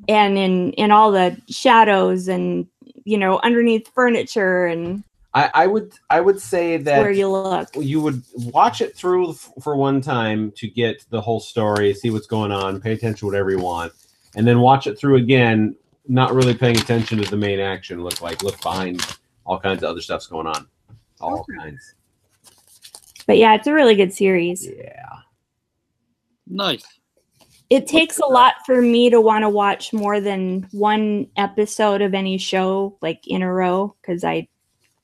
and 0.09 0.39
in 0.39 0.73
in 0.75 0.91
all 0.91 1.13
the 1.13 1.37
shadows 1.49 2.29
and 2.29 2.67
you 3.05 3.19
know 3.19 3.39
underneath 3.43 3.89
furniture 3.95 4.67
and 4.67 5.05
I, 5.35 5.51
I 5.55 5.67
would 5.67 5.93
I 6.11 6.21
would 6.21 6.41
say 6.41 6.77
that 6.79 7.01
where 7.01 7.11
you 7.11 7.29
look. 7.29 7.69
you 7.75 8.01
would 8.01 8.23
watch 8.35 8.81
it 8.81 8.97
through 8.97 9.35
for 9.35 9.77
one 9.77 10.01
time 10.01 10.53
to 10.57 10.69
get 10.69 11.05
the 11.11 11.21
whole 11.21 11.41
story, 11.41 11.93
see 11.95 12.11
what's 12.11 12.27
going 12.29 12.53
on, 12.53 12.81
pay 12.81 12.93
attention 12.93 13.19
to 13.19 13.27
whatever 13.27 13.51
you 13.51 13.59
want, 13.59 13.93
and 14.37 14.47
then 14.47 14.61
watch 14.61 14.87
it 14.87 14.99
through 14.99 15.17
again, 15.17 15.75
not 16.07 16.35
really 16.35 16.55
paying 16.55 16.77
attention 16.77 17.19
to 17.21 17.29
the 17.29 17.37
main 17.37 17.61
action. 17.61 18.03
Look 18.03 18.21
like 18.21 18.43
look 18.45 18.61
behind 18.63 19.05
all 19.45 19.59
kinds 19.59 19.83
of 19.83 19.91
other 19.91 20.01
stuff's 20.01 20.29
going 20.29 20.47
on, 20.47 20.69
all 21.21 21.41
Okay. 21.41 21.59
kinds. 21.59 21.95
But 23.27 23.39
yeah, 23.39 23.55
it's 23.55 23.67
a 23.67 23.73
really 23.73 23.97
good 23.97 24.13
series. 24.13 24.67
Yeah, 24.67 25.11
nice. 26.47 26.85
It 27.75 27.89
takes 27.89 28.19
a 28.19 28.27
lot 28.27 28.55
for 28.65 28.81
me 28.81 29.11
to 29.11 29.21
want 29.21 29.43
to 29.43 29.49
watch 29.49 29.93
more 29.93 30.21
than 30.21 30.69
one 30.71 31.27
episode 31.37 32.03
of 32.03 32.15
any 32.15 32.39
show 32.39 32.97
like 33.03 33.27
in 33.27 33.43
a 33.43 33.53
row 33.53 33.97
because 34.01 34.23
I 34.23 34.47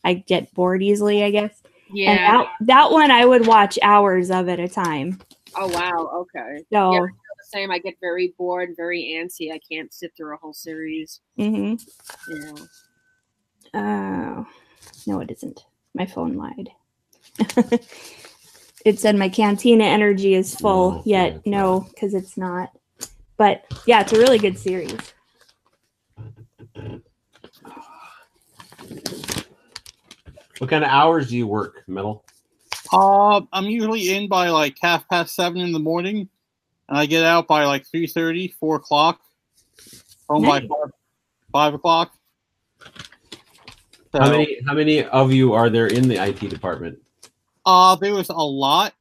I 0.05 0.15
get 0.15 0.55
bored 0.55 0.81
easily, 0.83 1.25
I 1.25 1.31
guess. 1.31 1.63
Yeah. 1.93 2.11
And 2.11 2.19
that 2.21 2.53
that 2.61 2.91
one 2.93 3.11
I 3.11 3.25
would 3.25 3.47
watch 3.47 3.77
hours 3.83 4.31
of 4.31 4.49
at 4.49 4.61
a 4.61 4.69
time. 4.69 5.19
oh 5.57 5.67
wow. 5.69 6.11
Okay. 6.23 6.65
So 6.73 6.93
Yeah. 6.93 7.07
Same. 7.43 7.73
I 7.73 7.79
get 7.81 7.97
very 8.01 8.33
bored, 8.39 8.75
very 8.77 9.19
antsy. 9.19 9.53
I 9.53 9.59
can't 9.59 9.93
sit 9.93 10.13
through 10.17 10.35
a 10.35 10.37
whole 10.37 10.53
series. 10.53 11.21
Mm 11.37 11.77
mhm. 11.77 11.89
Yeah. 12.29 12.65
Oh, 13.75 14.47
no, 15.07 15.21
it 15.21 15.33
isn't. 15.33 15.65
My 15.95 16.07
phone 16.07 16.35
lied. 16.35 16.71
it 18.85 18.99
said 18.99 19.17
my 19.17 19.29
Cantina 19.29 19.85
energy 19.85 20.35
is 20.35 20.55
full, 20.55 20.93
No, 20.93 21.03
yeah, 21.05 21.25
yet 21.25 21.37
it's 21.37 21.47
no, 21.47 21.81
because 21.91 22.15
it's 22.15 22.37
not. 22.37 22.71
But 23.37 23.65
yeah, 23.87 24.01
it's 24.01 24.13
a 24.13 24.19
really 24.19 24.39
good 24.39 24.59
series. 24.59 24.99
what 30.59 30.69
kind 30.69 30.85
of 30.85 30.91
hours 30.91 31.31
do 31.31 31.37
you 31.37 31.47
work, 31.47 31.85
Metal? 31.87 32.25
Uh, 32.93 33.41
I'm 33.53 33.67
usually 33.67 34.15
in 34.15 34.29
by 34.29 34.49
like 34.51 34.77
half 34.81 35.09
past 35.09 35.35
seven 35.35 35.59
in 35.63 35.73
the 35.73 35.79
morning, 35.79 36.29
and 36.89 36.99
I 36.99 37.07
get 37.07 37.25
out 37.25 37.47
by 37.47 37.65
like 37.65 37.87
3.30, 37.87 38.53
4 38.55 38.77
o'clock. 38.77 39.21
Home 40.29 40.43
Nice. 40.43 40.63
by 40.63 40.69
five, 40.69 40.91
five 41.53 41.75
o'clock. 41.75 42.13
How 44.13 44.31
many 44.31 44.59
how 44.67 44.75
many 44.75 45.05
of 45.05 45.33
you 45.33 45.53
are 45.55 45.71
there 45.71 45.87
in 45.87 46.09
the 46.09 46.17
IT 46.17 46.41
department? 46.51 46.99
Uh, 47.65 47.95
there 47.97 48.15
was 48.15 48.29
a 48.29 48.35
lot, 48.35 48.95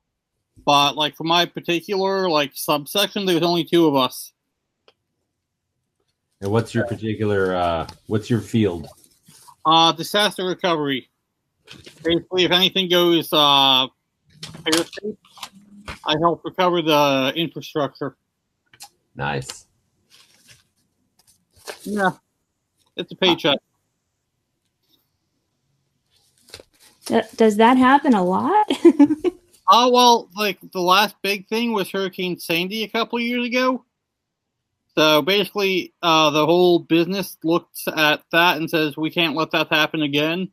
but 0.65 0.95
like 0.95 1.15
for 1.15 1.23
my 1.23 1.45
particular 1.45 2.29
like 2.29 2.51
subsection, 2.53 3.25
there 3.25 3.35
was 3.35 3.43
only 3.43 3.63
two 3.63 3.87
of 3.87 3.95
us. 3.95 4.33
And 6.41 6.51
what's 6.51 6.73
your 6.73 6.85
particular 6.85 7.55
uh, 7.55 7.87
what's 8.07 8.29
your 8.29 8.41
field? 8.41 8.87
Uh, 9.65 9.91
disaster 9.91 10.45
recovery. 10.45 11.09
Basically, 12.03 12.45
if 12.45 12.51
anything 12.51 12.89
goes 12.89 13.31
uh, 13.31 13.87
I 16.05 16.15
help 16.21 16.41
recover 16.43 16.81
the 16.81 17.33
infrastructure. 17.35 18.15
Nice. 19.15 19.67
Yeah, 21.83 22.11
it's 22.95 23.11
a 23.11 23.15
paycheck. 23.15 23.59
Th- 27.09 27.29
Does 27.35 27.57
that 27.57 27.77
happen 27.77 28.13
a 28.13 28.23
lot? 28.23 28.65
Oh 29.71 29.91
well, 29.91 30.29
like 30.35 30.57
the 30.73 30.81
last 30.81 31.15
big 31.21 31.47
thing 31.47 31.73
was 31.73 31.91
Hurricane 31.91 32.39
Sandy 32.39 32.83
a 32.83 32.87
couple 32.87 33.19
of 33.19 33.23
years 33.23 33.45
ago. 33.45 33.85
So 34.97 35.21
basically, 35.21 35.93
uh, 36.01 36.31
the 36.31 36.45
whole 36.45 36.79
business 36.79 37.37
looks 37.43 37.83
at 37.87 38.23
that 38.31 38.57
and 38.57 38.67
says 38.67 38.97
we 38.97 39.11
can't 39.11 39.35
let 39.35 39.51
that 39.51 39.71
happen 39.71 40.01
again. 40.01 40.49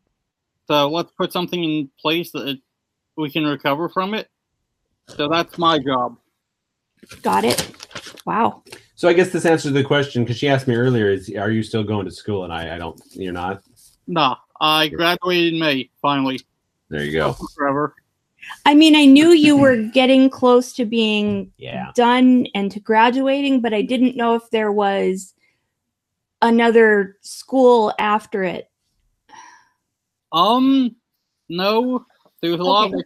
So 0.66 0.90
let's 0.90 1.10
put 1.12 1.32
something 1.32 1.64
in 1.64 1.90
place 1.98 2.32
that 2.32 2.46
it, 2.46 2.58
we 3.16 3.30
can 3.30 3.46
recover 3.46 3.88
from 3.88 4.12
it. 4.12 4.28
So 5.08 5.28
that's 5.28 5.56
my 5.56 5.78
job. 5.78 6.18
Got 7.22 7.44
it. 7.44 7.72
Wow. 8.26 8.64
So 8.96 9.08
I 9.08 9.14
guess 9.14 9.30
this 9.30 9.46
answers 9.46 9.72
the 9.72 9.82
question 9.84 10.24
because 10.24 10.36
she 10.36 10.48
asked 10.48 10.68
me 10.68 10.74
earlier: 10.74 11.08
Is 11.08 11.30
are 11.30 11.50
you 11.50 11.62
still 11.62 11.84
going 11.84 12.04
to 12.04 12.10
school? 12.10 12.44
And 12.44 12.52
I, 12.52 12.74
I 12.74 12.78
don't. 12.78 13.00
You're 13.12 13.32
not. 13.32 13.62
Nah, 14.06 14.36
I 14.60 14.88
graduated 14.88 15.54
in 15.54 15.60
May 15.60 15.90
finally. 16.00 16.40
There 16.88 17.04
you 17.04 17.12
go. 17.12 17.36
Forever. 17.54 17.94
I 18.64 18.74
mean, 18.74 18.94
I 18.94 19.04
knew 19.06 19.30
you 19.30 19.56
were 19.60 19.76
getting 19.76 20.30
close 20.30 20.72
to 20.74 20.84
being 20.84 21.52
Yeah. 21.58 21.90
done 21.94 22.46
and 22.54 22.70
to 22.72 22.80
graduating, 22.80 23.60
but 23.60 23.74
I 23.74 23.82
didn't 23.82 24.16
know 24.16 24.34
if 24.34 24.48
there 24.50 24.72
was 24.72 25.34
another 26.42 27.16
school 27.22 27.92
after 27.98 28.44
it. 28.44 28.70
Um, 30.32 30.96
no, 31.48 32.06
there's 32.40 32.60
a 32.60 32.64
lot 32.64 32.92
Okay. 32.92 32.96
of 32.98 33.04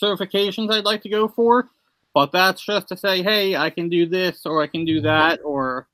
certifications 0.00 0.72
I'd 0.72 0.84
like 0.84 1.02
to 1.02 1.08
go 1.08 1.28
for, 1.28 1.70
but 2.14 2.32
that's 2.32 2.64
just 2.64 2.88
to 2.88 2.96
say, 2.96 3.22
hey, 3.22 3.56
I 3.56 3.70
can 3.70 3.88
do 3.88 4.06
this 4.06 4.44
or 4.46 4.62
I 4.62 4.66
can 4.66 4.84
do 4.84 5.00
that, 5.00 5.40
or 5.44 5.88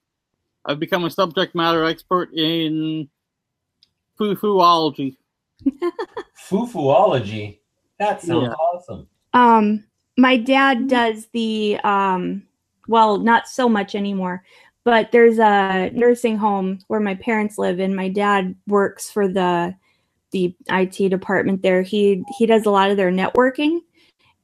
I've 0.65 0.79
become 0.81 1.05
a 1.05 1.11
subject 1.11 1.55
matter 1.55 1.85
expert 1.85 2.33
in 2.35 3.09
foo-fooology. 4.19 5.17
Foo-fooology. 6.35 7.61
That 7.99 8.21
sounds 8.21 8.55
awesome. 8.55 9.09
Um, 9.33 9.85
my 10.19 10.37
dad 10.37 10.89
does 10.89 11.29
the 11.33 11.79
um 11.85 12.43
well 12.89 13.19
not 13.19 13.49
so 13.49 13.69
much 13.69 13.95
anymore 13.95 14.43
but 14.85 15.13
there's 15.13 15.39
a 15.39 15.91
nursing 15.95 16.37
home 16.37 16.81
where 16.89 17.01
my 17.01 17.15
parents 17.15 17.57
live 17.57 17.79
and 17.79 17.95
my 17.95 18.09
dad 18.09 18.55
works 18.67 19.11
for 19.11 19.29
the 19.29 19.75
the 20.33 20.55
IT 20.69 21.09
department 21.09 21.63
there 21.63 21.83
he 21.83 22.23
he 22.37 22.45
does 22.45 22.67
a 22.67 22.71
lot 22.71 22.91
of 22.91 22.97
their 22.97 23.13
networking 23.13 23.79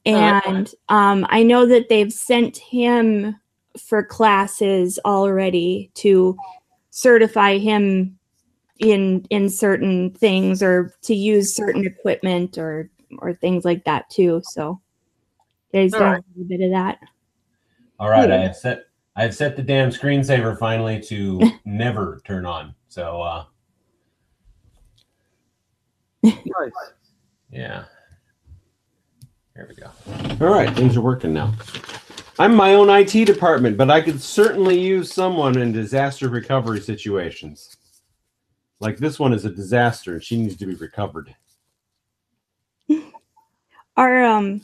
and 0.05 0.73
um 0.89 1.27
I 1.29 1.43
know 1.43 1.65
that 1.67 1.89
they've 1.89 2.13
sent 2.13 2.57
him 2.57 3.35
for 3.77 4.01
classes 4.01 4.97
already 5.03 5.91
to 5.95 6.37
certify 6.89 7.57
him 7.57 8.17
in 8.79 9.25
in 9.29 9.49
certain 9.49 10.11
things 10.11 10.61
or 10.61 10.93
to 11.01 11.15
use 11.15 11.55
certain 11.55 11.85
equipment 11.85 12.57
or 12.57 12.89
or 13.19 13.33
things 13.33 13.63
like 13.63 13.83
that 13.85 14.09
too 14.09 14.41
so 14.43 14.79
there's 15.71 15.93
right. 15.93 16.17
a 16.17 16.23
little 16.35 16.47
bit 16.47 16.61
of 16.61 16.71
that 16.71 16.99
All 17.99 18.09
right, 18.09 18.29
I 18.29 18.37
have 18.37 18.55
set 18.55 18.85
I 19.15 19.23
have 19.23 19.35
set 19.35 19.55
the 19.55 19.63
damn 19.63 19.89
screensaver 19.89 20.57
finally 20.59 20.99
to 21.03 21.41
never 21.65 22.21
turn 22.25 22.45
on. 22.45 22.75
So 22.89 23.21
uh 23.21 23.45
Nice. 26.23 26.71
yeah. 27.51 27.85
There 29.55 29.67
we 29.69 29.75
go. 29.75 29.89
All 30.45 30.51
right, 30.53 30.75
things 30.75 30.97
are 30.97 31.01
working 31.01 31.33
now. 31.33 31.53
I'm 32.39 32.53
my 32.53 32.73
own 32.73 32.89
IT 32.89 33.25
department, 33.25 33.77
but 33.77 33.89
I 33.89 34.01
could 34.01 34.21
certainly 34.21 34.77
use 34.77 35.13
someone 35.13 35.57
in 35.57 35.71
disaster 35.71 36.27
recovery 36.27 36.81
situations. 36.81 37.77
Like 38.79 38.97
this 38.97 39.19
one 39.19 39.33
is 39.33 39.45
a 39.45 39.49
disaster 39.49 40.13
and 40.13 40.23
she 40.23 40.37
needs 40.37 40.57
to 40.57 40.65
be 40.65 40.75
recovered. 40.75 41.33
our 43.97 44.23
um 44.23 44.61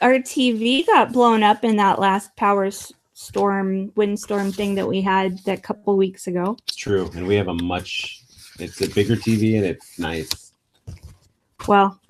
our 0.00 0.14
tv 0.14 0.86
got 0.86 1.12
blown 1.12 1.42
up 1.42 1.64
in 1.64 1.76
that 1.76 1.98
last 1.98 2.34
power 2.36 2.70
storm 3.12 3.92
windstorm 3.96 4.52
thing 4.52 4.74
that 4.76 4.86
we 4.86 5.00
had 5.00 5.38
that 5.40 5.62
couple 5.62 5.96
weeks 5.96 6.28
ago 6.28 6.56
It's 6.68 6.76
true. 6.76 7.10
And 7.16 7.26
we 7.26 7.34
have 7.34 7.48
a 7.48 7.54
much 7.54 8.22
it's 8.60 8.80
a 8.80 8.88
bigger 8.88 9.16
TV 9.16 9.56
and 9.56 9.64
it's 9.66 9.98
nice. 9.98 10.52
well 11.66 12.00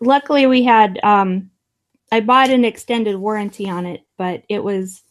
luckily 0.00 0.46
we 0.46 0.62
had 0.62 1.00
um 1.02 1.50
i 2.12 2.20
bought 2.20 2.50
an 2.50 2.64
extended 2.64 3.16
warranty 3.16 3.68
on 3.68 3.84
it 3.86 4.02
but 4.16 4.44
it 4.48 4.62
was 4.62 5.02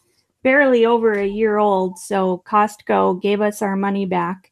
barely 0.43 0.85
over 0.85 1.13
a 1.13 1.25
year 1.25 1.57
old 1.57 1.97
so 1.99 2.41
costco 2.47 3.21
gave 3.21 3.41
us 3.41 3.61
our 3.61 3.75
money 3.75 4.05
back 4.05 4.51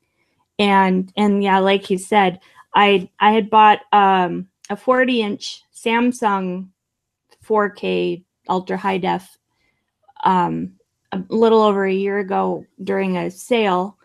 and 0.59 1.11
and 1.17 1.43
yeah 1.43 1.59
like 1.59 1.89
you 1.89 1.97
said 1.97 2.39
i 2.75 3.09
i 3.19 3.31
had 3.31 3.49
bought 3.49 3.79
um 3.91 4.47
a 4.69 4.77
40 4.77 5.21
inch 5.21 5.63
samsung 5.73 6.67
4k 7.45 8.23
ultra 8.49 8.77
high 8.77 8.97
def 8.97 9.37
um 10.23 10.73
a 11.11 11.21
little 11.29 11.61
over 11.61 11.85
a 11.85 11.93
year 11.93 12.19
ago 12.19 12.65
during 12.83 13.17
a 13.17 13.29
sale 13.29 13.97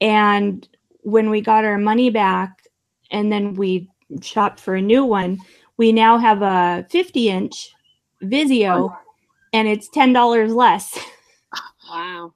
and 0.00 0.68
when 1.02 1.30
we 1.30 1.40
got 1.40 1.64
our 1.64 1.78
money 1.78 2.10
back 2.10 2.64
and 3.10 3.32
then 3.32 3.54
we 3.54 3.88
shopped 4.22 4.60
for 4.60 4.74
a 4.74 4.82
new 4.82 5.04
one 5.04 5.38
we 5.76 5.92
now 5.92 6.18
have 6.18 6.42
a 6.42 6.86
50 6.90 7.28
inch 7.28 7.72
vizio 8.22 8.94
and 9.52 9.66
it's 9.66 9.88
$10 9.88 10.54
less 10.54 10.98
Wow. 11.90 12.34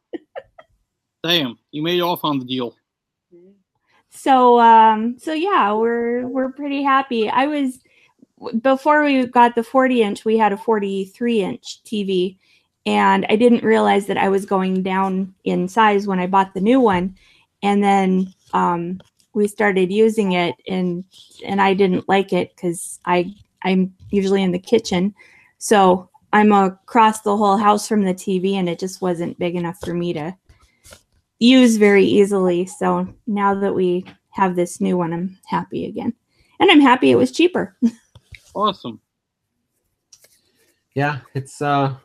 Damn, 1.23 1.59
you 1.71 1.83
made 1.83 2.01
off 2.01 2.25
on 2.25 2.39
the 2.39 2.45
deal. 2.45 2.75
So 4.25 4.59
um 4.59 5.19
so 5.19 5.35
yeah 5.35 5.71
we're 5.75 6.27
we're 6.27 6.51
pretty 6.51 6.83
happy. 6.83 7.29
I 7.29 7.47
was 7.47 7.81
before 8.63 9.05
we 9.05 9.27
got 9.27 9.55
the 9.55 9.63
40 9.63 10.03
inch 10.03 10.25
we 10.25 10.39
had 10.39 10.53
a 10.53 10.57
43 10.57 11.43
inch 11.43 11.83
tv 11.85 12.37
and 12.85 13.25
i 13.31 13.37
didn't 13.37 13.63
realize 13.63 14.07
that 14.07 14.19
i 14.19 14.29
was 14.29 14.45
going 14.45 14.83
down 14.83 15.35
in 15.45 15.69
size 15.69 16.07
when 16.07 16.19
i 16.19 16.27
bought 16.27 16.55
the 16.55 16.61
new 16.61 16.81
one. 16.81 17.15
And 17.63 17.85
then 17.85 18.33
um 18.55 19.01
we 19.35 19.47
started 19.47 19.93
using 19.93 20.33
it 20.33 20.55
and 20.67 21.05
and 21.45 21.61
i 21.61 21.75
didn't 21.75 22.09
like 22.09 22.33
it 22.33 22.57
because 22.57 23.01
i 23.05 23.31
i'm 23.63 23.95
usually 24.11 24.43
in 24.43 24.53
the 24.53 24.59
kitchen. 24.73 25.15
So 25.59 26.09
i'm 26.33 26.51
across 26.51 27.21
the 27.21 27.37
whole 27.37 27.59
house 27.59 27.87
from 27.87 28.05
the 28.05 28.15
tv 28.15 28.55
and 28.55 28.71
it 28.71 28.79
just 28.79 29.03
wasn't 29.03 29.39
big 29.39 29.55
enough 29.55 29.79
for 29.81 29.93
me 29.93 30.15
to 30.15 30.35
use 31.45 31.77
very 31.77 32.05
easily. 32.05 32.67
So 32.67 33.07
now 33.27 33.55
that 33.55 33.75
we 33.75 34.05
have 34.31 34.57
this 34.57 34.81
new 34.81 34.97
one, 34.97 35.13
I'm 35.13 35.39
happy 35.47 35.87
again. 35.87 36.13
And 36.61 36.71
I'm 36.71 36.81
happy 36.81 37.11
it 37.11 37.17
was 37.17 37.31
cheaper. 37.33 37.77
Awesome. 38.57 39.01
Yeah, 40.95 41.19
it's 41.35 41.61
uh 41.61 41.97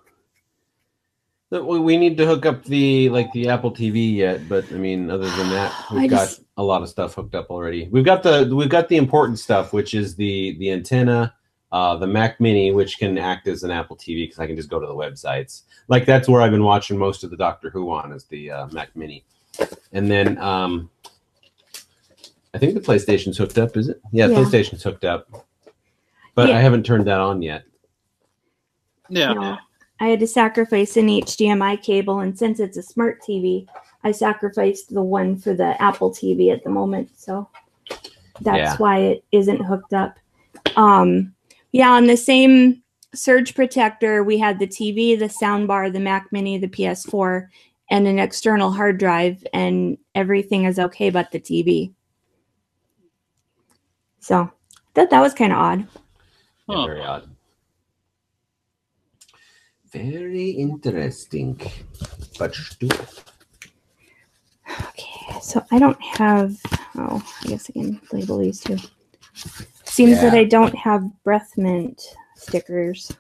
we 1.52 1.80
we 1.80 1.96
need 1.98 2.18
to 2.18 2.26
hook 2.26 2.46
up 2.48 2.64
the 2.64 3.08
like 3.10 3.32
the 3.34 3.50
Apple 3.50 3.72
TV 3.72 4.16
yet, 4.16 4.50
but 4.50 4.66
I 4.72 4.76
mean 4.78 5.12
other 5.12 5.30
than 5.30 5.50
that, 5.50 5.72
we've 5.92 6.02
I 6.02 6.08
got 6.08 6.26
just- 6.28 6.42
a 6.58 6.64
lot 6.64 6.82
of 6.82 6.90
stuff 6.90 7.14
hooked 7.14 7.36
up 7.36 7.52
already. 7.52 7.88
We've 7.92 8.04
got 8.04 8.24
the 8.24 8.52
we've 8.52 8.68
got 8.70 8.90
the 8.90 8.98
important 8.98 9.38
stuff, 9.38 9.74
which 9.74 9.94
is 9.94 10.16
the 10.16 10.58
the 10.58 10.72
antenna, 10.72 11.36
uh 11.72 11.96
the 11.96 12.08
Mac 12.08 12.40
Mini, 12.40 12.72
which 12.72 12.98
can 12.98 13.18
act 13.18 13.48
as 13.48 13.64
an 13.64 13.72
Apple 13.72 13.96
TV 13.96 14.24
because 14.24 14.40
I 14.40 14.48
can 14.48 14.56
just 14.56 14.70
go 14.70 14.80
to 14.80 14.88
the 14.88 14.94
websites. 14.96 15.64
Like 15.88 16.06
that's 16.06 16.28
where 16.28 16.42
I've 16.42 16.52
been 16.52 16.64
watching 16.64 16.98
most 16.98 17.24
of 17.24 17.30
the 17.30 17.38
Doctor 17.38 17.70
Who 17.70 17.92
on 17.92 18.12
is 18.12 18.26
the 18.26 18.50
uh, 18.52 18.68
Mac 18.68 18.96
Mini. 18.96 19.24
And 19.94 20.10
then 20.10 20.38
um 20.40 20.90
I 22.54 22.58
think 22.58 22.74
the 22.74 22.80
PlayStation's 22.80 23.38
hooked 23.38 23.58
up, 23.60 23.78
is 23.78 23.90
it? 23.90 24.02
Yeah, 24.12 24.28
Yeah. 24.28 24.38
PlayStation's 24.38 24.82
hooked 24.82 25.06
up. 25.06 25.28
But 26.36 26.50
Yeah. 26.50 26.58
I 26.58 26.62
haven't 26.62 26.86
turned 26.86 27.06
that 27.08 27.20
on 27.20 27.42
yet. 27.42 27.64
Yeah. 29.10 29.34
You 29.34 29.58
I 30.02 30.08
had 30.08 30.22
to 30.22 30.28
sacrifice 30.28 30.96
an 30.96 31.08
HDMI 31.08 31.82
cable, 31.84 32.22
and 32.22 32.38
since 32.38 32.62
it's 32.62 32.78
a 32.78 32.82
smart 32.84 33.22
TV, 33.22 33.68
I 34.06 34.12
sacrificed 34.14 34.94
the 34.94 35.02
one 35.02 35.36
for 35.36 35.54
the 35.54 35.80
Apple 35.82 36.10
TV 36.10 36.54
at 36.54 36.64
the 36.64 36.70
moment. 36.70 37.10
So 37.18 37.50
that's 38.40 38.58
Yeah. 38.58 38.78
why 38.78 39.00
it 39.00 39.26
isn't 39.34 39.62
hooked 39.62 39.94
up. 39.94 40.16
Um, 40.78 41.34
yeah, 41.72 41.92
on 41.92 42.08
the 42.08 42.18
same 42.18 42.84
surge 43.14 43.56
protector, 43.56 44.24
we 44.24 44.38
had 44.38 44.60
the 44.60 44.68
TV, 44.68 45.18
the 45.18 45.26
soundbar, 45.26 45.92
the 45.92 46.00
Mac 46.00 46.32
Mini, 46.32 46.58
the 46.58 46.68
PS4, 46.68 47.48
and 47.92 48.08
an 48.08 48.20
external 48.20 48.72
hard 48.72 48.98
drive, 48.98 49.46
and 49.54 49.98
everything 50.16 50.66
is 50.66 50.80
okay 50.80 51.10
but 51.10 51.32
the 51.32 51.40
TV. 51.40 51.94
So 54.20 54.52
that 54.94 55.10
that 55.10 55.22
was 55.22 55.34
kind 55.34 55.52
of 55.52 55.60
odd. 55.60 55.88
Yeah, 56.68 56.76
Huh. 56.76 56.86
very 56.86 57.04
odd. 57.04 57.30
Very 59.92 60.52
interesting. 60.52 61.60
But 62.38 62.54
stupid. 62.54 63.08
Okay, 64.70 65.40
so 65.42 65.66
I 65.72 65.80
don't 65.80 66.00
have. 66.04 66.56
Oh, 66.96 67.24
I 67.44 67.48
guess 67.48 67.70
I 67.70 67.74
can 67.74 68.00
label 68.12 68.38
these 68.38 68.60
two. 68.60 68.78
Seems 69.86 70.22
that 70.22 70.34
I 70.34 70.44
don't 70.44 70.76
have 70.76 71.04
breath 71.24 71.54
mint 71.58 72.02
stickers. 72.36 73.12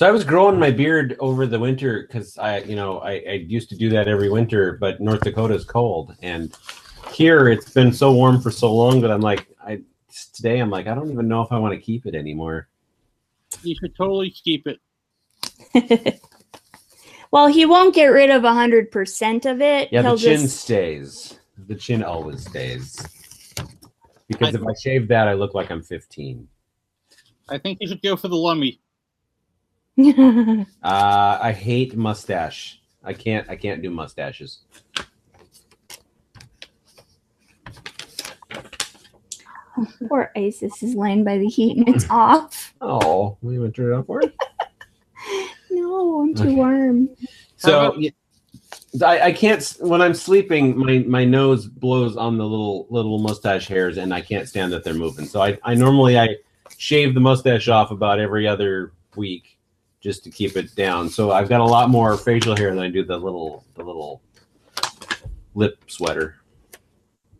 So 0.00 0.06
I 0.06 0.10
was 0.10 0.24
growing 0.24 0.58
my 0.58 0.70
beard 0.70 1.16
over 1.20 1.46
the 1.46 1.58
winter 1.58 2.06
because 2.06 2.38
I, 2.38 2.60
you 2.60 2.74
know, 2.74 3.00
I, 3.00 3.22
I 3.28 3.32
used 3.46 3.68
to 3.68 3.76
do 3.76 3.90
that 3.90 4.08
every 4.08 4.30
winter, 4.30 4.78
but 4.80 5.00
North 5.00 5.20
Dakota's 5.20 5.64
cold, 5.64 6.16
and 6.22 6.56
here 7.12 7.48
it's 7.48 7.70
been 7.70 7.92
so 7.92 8.12
warm 8.12 8.40
for 8.40 8.50
so 8.50 8.74
long 8.74 9.00
that 9.02 9.10
I'm 9.10 9.20
like, 9.20 9.46
I 9.62 9.82
today 10.34 10.58
I'm 10.58 10.70
like, 10.70 10.86
I 10.86 10.94
don't 10.94 11.10
even 11.10 11.28
know 11.28 11.42
if 11.42 11.52
I 11.52 11.58
want 11.58 11.74
to 11.74 11.80
keep 11.80 12.06
it 12.06 12.14
anymore. 12.14 12.68
You 13.62 13.74
should 13.74 13.94
totally 13.94 14.30
keep 14.30 14.66
it. 14.66 16.20
well, 17.30 17.48
he 17.48 17.66
won't 17.66 17.94
get 17.94 18.06
rid 18.06 18.30
of 18.30 18.42
hundred 18.42 18.90
percent 18.90 19.44
of 19.44 19.60
it. 19.60 19.90
Yeah, 19.92 20.02
He'll 20.02 20.16
the 20.16 20.22
chin 20.22 20.40
just 20.40 20.60
stays. 20.60 21.38
The 21.68 21.74
chin 21.74 22.02
always 22.02 22.46
stays. 22.46 23.06
Because 24.30 24.54
if 24.54 24.62
I 24.62 24.72
shave 24.80 25.08
that, 25.08 25.26
I 25.26 25.32
look 25.34 25.54
like 25.54 25.72
I'm 25.72 25.82
15. 25.82 26.46
I 27.48 27.58
think 27.58 27.78
you 27.80 27.88
should 27.88 28.00
go 28.00 28.14
for 28.16 28.28
the 28.28 28.36
Lemmy. 28.36 28.80
Uh, 30.82 31.38
I 31.42 31.52
hate 31.52 31.94
mustache. 31.96 32.80
I 33.04 33.12
can't. 33.12 33.48
I 33.50 33.56
can't 33.56 33.82
do 33.82 33.90
mustaches. 33.90 34.60
Poor 40.08 40.30
Isis 40.36 40.82
is 40.82 40.94
laying 40.94 41.22
by 41.24 41.36
the 41.38 41.46
heat 41.48 41.76
and 41.76 41.86
it's 41.88 42.06
off. 42.08 42.72
Oh, 42.80 43.36
we 43.42 43.58
went 43.58 43.74
turn 43.74 43.92
it 43.92 43.96
off 43.96 44.06
for 44.06 44.22
it. 44.22 44.34
No, 45.72 46.22
I'm 46.22 46.34
too 46.34 46.42
Okay. 46.42 46.54
warm. 46.54 47.10
So 47.56 47.94
y- 47.96 48.12
I, 49.04 49.20
I 49.20 49.32
can't. 49.32 49.76
When 49.80 50.02
I'm 50.02 50.14
sleeping, 50.14 50.76
my 50.76 50.98
my 51.06 51.24
nose 51.24 51.66
blows 51.66 52.16
on 52.16 52.36
the 52.38 52.44
little 52.44 52.86
little 52.90 53.18
mustache 53.18 53.68
hairs, 53.68 53.98
and 53.98 54.12
I 54.12 54.20
can't 54.20 54.48
stand 54.48 54.72
that 54.72 54.82
they're 54.82 54.94
moving. 54.94 55.26
So 55.26 55.40
I, 55.40 55.58
I 55.62 55.74
normally 55.74 56.18
I 56.18 56.36
shave 56.76 57.14
the 57.14 57.20
mustache 57.20 57.68
off 57.68 57.90
about 57.90 58.18
every 58.18 58.48
other 58.48 58.92
week 59.16 59.58
just 60.00 60.24
to 60.24 60.30
keep 60.30 60.56
it 60.56 60.74
down. 60.74 61.08
So 61.08 61.30
I've 61.30 61.48
got 61.48 61.60
a 61.60 61.64
lot 61.64 61.90
more 61.90 62.16
facial 62.16 62.56
hair 62.56 62.70
than 62.70 62.82
I 62.82 62.88
do 62.88 63.04
the 63.04 63.16
little 63.16 63.64
the 63.74 63.84
little 63.84 64.22
lip 65.54 65.78
sweater. 65.86 66.36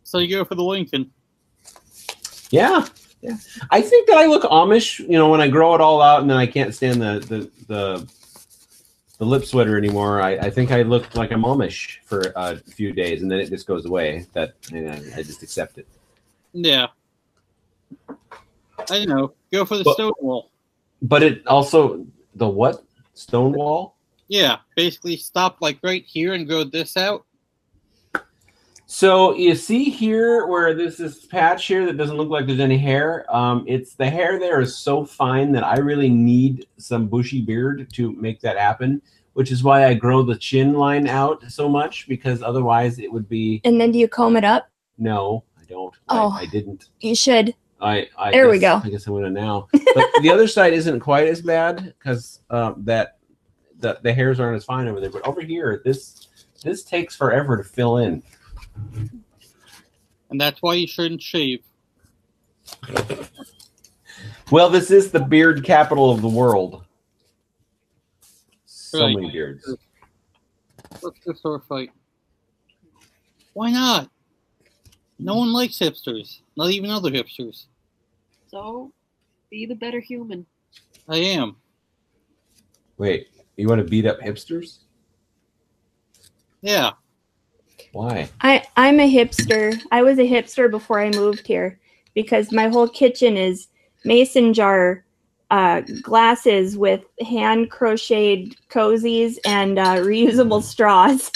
So 0.03 0.19
you 0.19 0.29
go 0.29 0.45
for 0.45 0.55
the 0.55 0.63
Lincoln. 0.63 1.11
Yeah, 2.49 2.85
Yeah, 3.21 3.37
I 3.69 3.81
think 3.81 4.07
that 4.07 4.17
I 4.17 4.25
look 4.25 4.43
Amish, 4.43 4.99
you 4.99 5.17
know, 5.17 5.29
when 5.29 5.41
I 5.41 5.47
grow 5.47 5.75
it 5.75 5.81
all 5.81 6.01
out 6.01 6.21
and 6.21 6.29
then 6.29 6.37
I 6.37 6.47
can't 6.47 6.73
stand 6.73 7.01
the 7.01 7.19
the 7.19 7.51
the, 7.67 8.11
the 9.21 9.27
lip 9.27 9.45
sweater 9.45 9.77
anymore. 9.77 10.19
I, 10.19 10.31
I 10.31 10.49
think 10.49 10.71
I 10.71 10.81
look 10.81 11.13
like 11.15 11.31
I'm 11.31 11.43
Amish 11.43 11.99
for 12.05 12.33
a 12.35 12.57
few 12.57 12.91
days 12.91 13.21
and 13.21 13.29
then 13.31 13.39
it 13.39 13.51
just 13.51 13.67
goes 13.67 13.85
away. 13.85 14.25
That 14.33 14.55
and 14.73 14.89
I, 14.89 14.95
I 15.19 15.21
just 15.21 15.43
accept 15.43 15.77
it. 15.77 15.87
Yeah. 16.53 16.87
I 18.89 19.05
know. 19.05 19.33
Go 19.51 19.63
for 19.63 19.77
the 19.77 19.83
But- 19.83 19.93
stone 19.93 20.13
wall. 20.19 20.49
But 21.03 21.21
it 21.21 21.45
also 21.45 22.03
the 22.33 22.49
what 22.49 22.83
stone 23.13 23.51
wall? 23.53 23.95
Yeah, 24.27 24.57
basically 24.75 25.17
stop 25.17 25.57
like 25.61 25.77
right 25.83 26.03
here 26.03 26.33
and 26.33 26.47
go 26.47 26.63
this 26.63 26.97
out. 26.97 27.23
So 28.93 29.33
you 29.35 29.55
see 29.55 29.85
here 29.85 30.47
where 30.47 30.73
this 30.73 30.99
is 30.99 31.25
patch 31.27 31.65
here 31.65 31.85
that 31.85 31.95
doesn't 31.95 32.17
look 32.17 32.27
like 32.27 32.45
there's 32.45 32.59
any 32.59 32.77
hair. 32.77 33.25
Um, 33.33 33.63
it's 33.65 33.93
the 33.93 34.09
hair 34.09 34.37
there 34.37 34.59
is 34.59 34.75
so 34.75 35.05
fine 35.05 35.53
that 35.53 35.63
I 35.63 35.77
really 35.77 36.09
need 36.09 36.67
some 36.75 37.07
bushy 37.07 37.39
beard 37.39 37.89
to 37.93 38.11
make 38.11 38.41
that 38.41 38.57
happen. 38.57 39.01
Which 39.31 39.49
is 39.49 39.63
why 39.63 39.85
I 39.85 39.93
grow 39.93 40.23
the 40.23 40.35
chin 40.35 40.73
line 40.73 41.07
out 41.07 41.41
so 41.49 41.69
much 41.69 42.05
because 42.09 42.43
otherwise 42.43 42.99
it 42.99 43.09
would 43.09 43.29
be 43.29 43.61
And 43.63 43.79
then 43.79 43.93
do 43.93 43.97
you 43.97 44.09
comb 44.09 44.35
it 44.35 44.43
up? 44.43 44.69
no. 44.97 45.45
I 45.57 45.63
don't. 45.69 45.95
Oh. 46.09 46.31
I, 46.37 46.41
I 46.41 46.45
didn't. 46.47 46.89
You 46.99 47.15
should. 47.15 47.55
I, 47.79 48.09
I 48.17 48.31
There 48.31 48.49
we 48.49 48.59
go. 48.59 48.81
I 48.83 48.89
guess 48.89 49.07
I'm 49.07 49.13
gonna 49.13 49.29
now. 49.29 49.69
But 49.71 50.09
the 50.21 50.29
other 50.29 50.49
side 50.49 50.73
isn't 50.73 50.99
quite 50.99 51.29
as 51.29 51.41
bad 51.41 51.95
because 51.97 52.41
um, 52.49 52.83
that 52.83 53.19
the 53.79 53.99
the 54.03 54.13
hairs 54.13 54.41
aren't 54.41 54.57
as 54.57 54.65
fine 54.65 54.89
over 54.89 54.99
there. 54.99 55.09
But 55.09 55.25
over 55.25 55.39
here, 55.39 55.81
this 55.85 56.27
this 56.61 56.83
takes 56.83 57.15
forever 57.15 57.55
to 57.55 57.63
fill 57.63 57.99
in. 57.99 58.21
And 60.29 60.39
that's 60.39 60.61
why 60.61 60.75
you 60.75 60.87
shouldn't 60.87 61.21
shave. 61.21 61.61
Well, 64.49 64.69
this 64.69 64.91
is 64.91 65.11
the 65.11 65.19
beard 65.19 65.63
capital 65.63 66.11
of 66.11 66.21
the 66.21 66.29
world. 66.29 66.83
So 68.65 69.05
Right. 69.05 69.15
many 69.15 69.31
beards. 69.31 69.75
Let's 71.01 71.19
go 71.25 71.33
sword 71.33 71.63
fight. 71.63 71.91
Why 73.53 73.71
not? 73.71 74.09
No 75.19 75.35
one 75.35 75.53
likes 75.53 75.77
hipsters. 75.79 76.41
Not 76.55 76.71
even 76.71 76.89
other 76.89 77.11
hipsters. 77.11 77.65
So, 78.47 78.91
be 79.49 79.65
the 79.65 79.75
better 79.75 79.99
human. 79.99 80.45
I 81.07 81.17
am. 81.17 81.55
Wait, 82.97 83.29
you 83.55 83.67
want 83.67 83.79
to 83.79 83.87
beat 83.87 84.05
up 84.05 84.19
hipsters? 84.19 84.79
Yeah. 86.61 86.91
Why? 87.91 88.29
I 88.41 88.63
I'm 88.77 88.99
a 88.99 89.13
hipster. 89.13 89.79
I 89.91 90.01
was 90.01 90.17
a 90.19 90.29
hipster 90.29 90.69
before 90.69 90.99
I 90.99 91.09
moved 91.11 91.45
here 91.45 91.79
because 92.13 92.51
my 92.51 92.67
whole 92.67 92.87
kitchen 92.87 93.37
is 93.37 93.67
mason 94.05 94.53
jar 94.53 95.03
uh, 95.49 95.81
glasses 96.01 96.77
with 96.77 97.03
hand 97.27 97.69
crocheted 97.69 98.55
cozies 98.69 99.37
and 99.45 99.77
uh, 99.77 99.97
reusable 99.97 100.63
straws. 100.63 101.31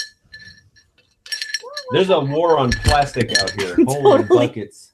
There's 1.90 2.10
a 2.10 2.18
war 2.18 2.58
on 2.58 2.72
plastic 2.72 3.38
out 3.38 3.50
here. 3.52 3.74
Holy 3.86 4.22
Totally. 4.22 4.46
buckets. 4.46 4.92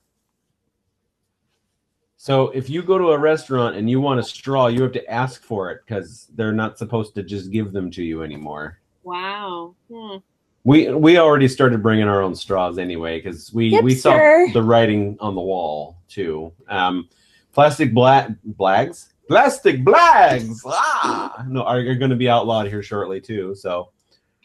So 2.17 2.51
if 2.51 2.69
you 2.69 2.83
go 2.83 2.99
to 2.99 3.11
a 3.11 3.19
restaurant 3.19 3.77
and 3.77 3.89
you 3.89 4.01
want 4.01 4.21
a 4.21 4.23
straw, 4.23 4.67
you 4.67 4.83
have 4.83 4.93
to 4.93 5.11
ask 5.11 5.43
for 5.43 5.71
it 5.71 5.81
because 5.87 6.29
they're 6.35 6.53
not 6.53 6.79
supposed 6.79 7.15
to 7.15 7.23
just 7.23 7.51
give 7.51 7.73
them 7.73 7.91
to 7.93 8.03
you 8.03 8.23
anymore. 8.23 8.79
Wow. 9.03 9.75
Hmm. 9.91 10.19
We 10.65 10.93
we 10.93 11.19
already 11.19 11.49
started 11.49 11.83
bringing 11.83 12.07
our 12.07 12.23
own 12.23 12.35
straws 12.35 12.79
anyway 12.79 13.19
because 13.19 13.53
we 13.53 13.81
we 13.81 13.95
saw 13.95 14.13
Hipster. 14.13 14.53
the 14.53 14.63
writing 14.63 15.17
on 15.21 15.35
the 15.35 15.41
wall 15.41 15.99
too. 16.09 16.53
Um, 16.69 17.09
plastic 17.53 17.93
black 17.93 18.31
blags, 18.59 19.09
plastic 19.29 19.85
blags. 19.85 20.61
Ah, 21.05 21.45
no, 21.49 21.63
are, 21.65 21.79
are 21.79 21.95
going 21.97 22.11
to 22.11 22.17
be 22.17 22.29
outlawed 22.29 22.69
here 22.69 22.83
shortly 22.83 23.21
too. 23.21 23.55
So 23.57 23.91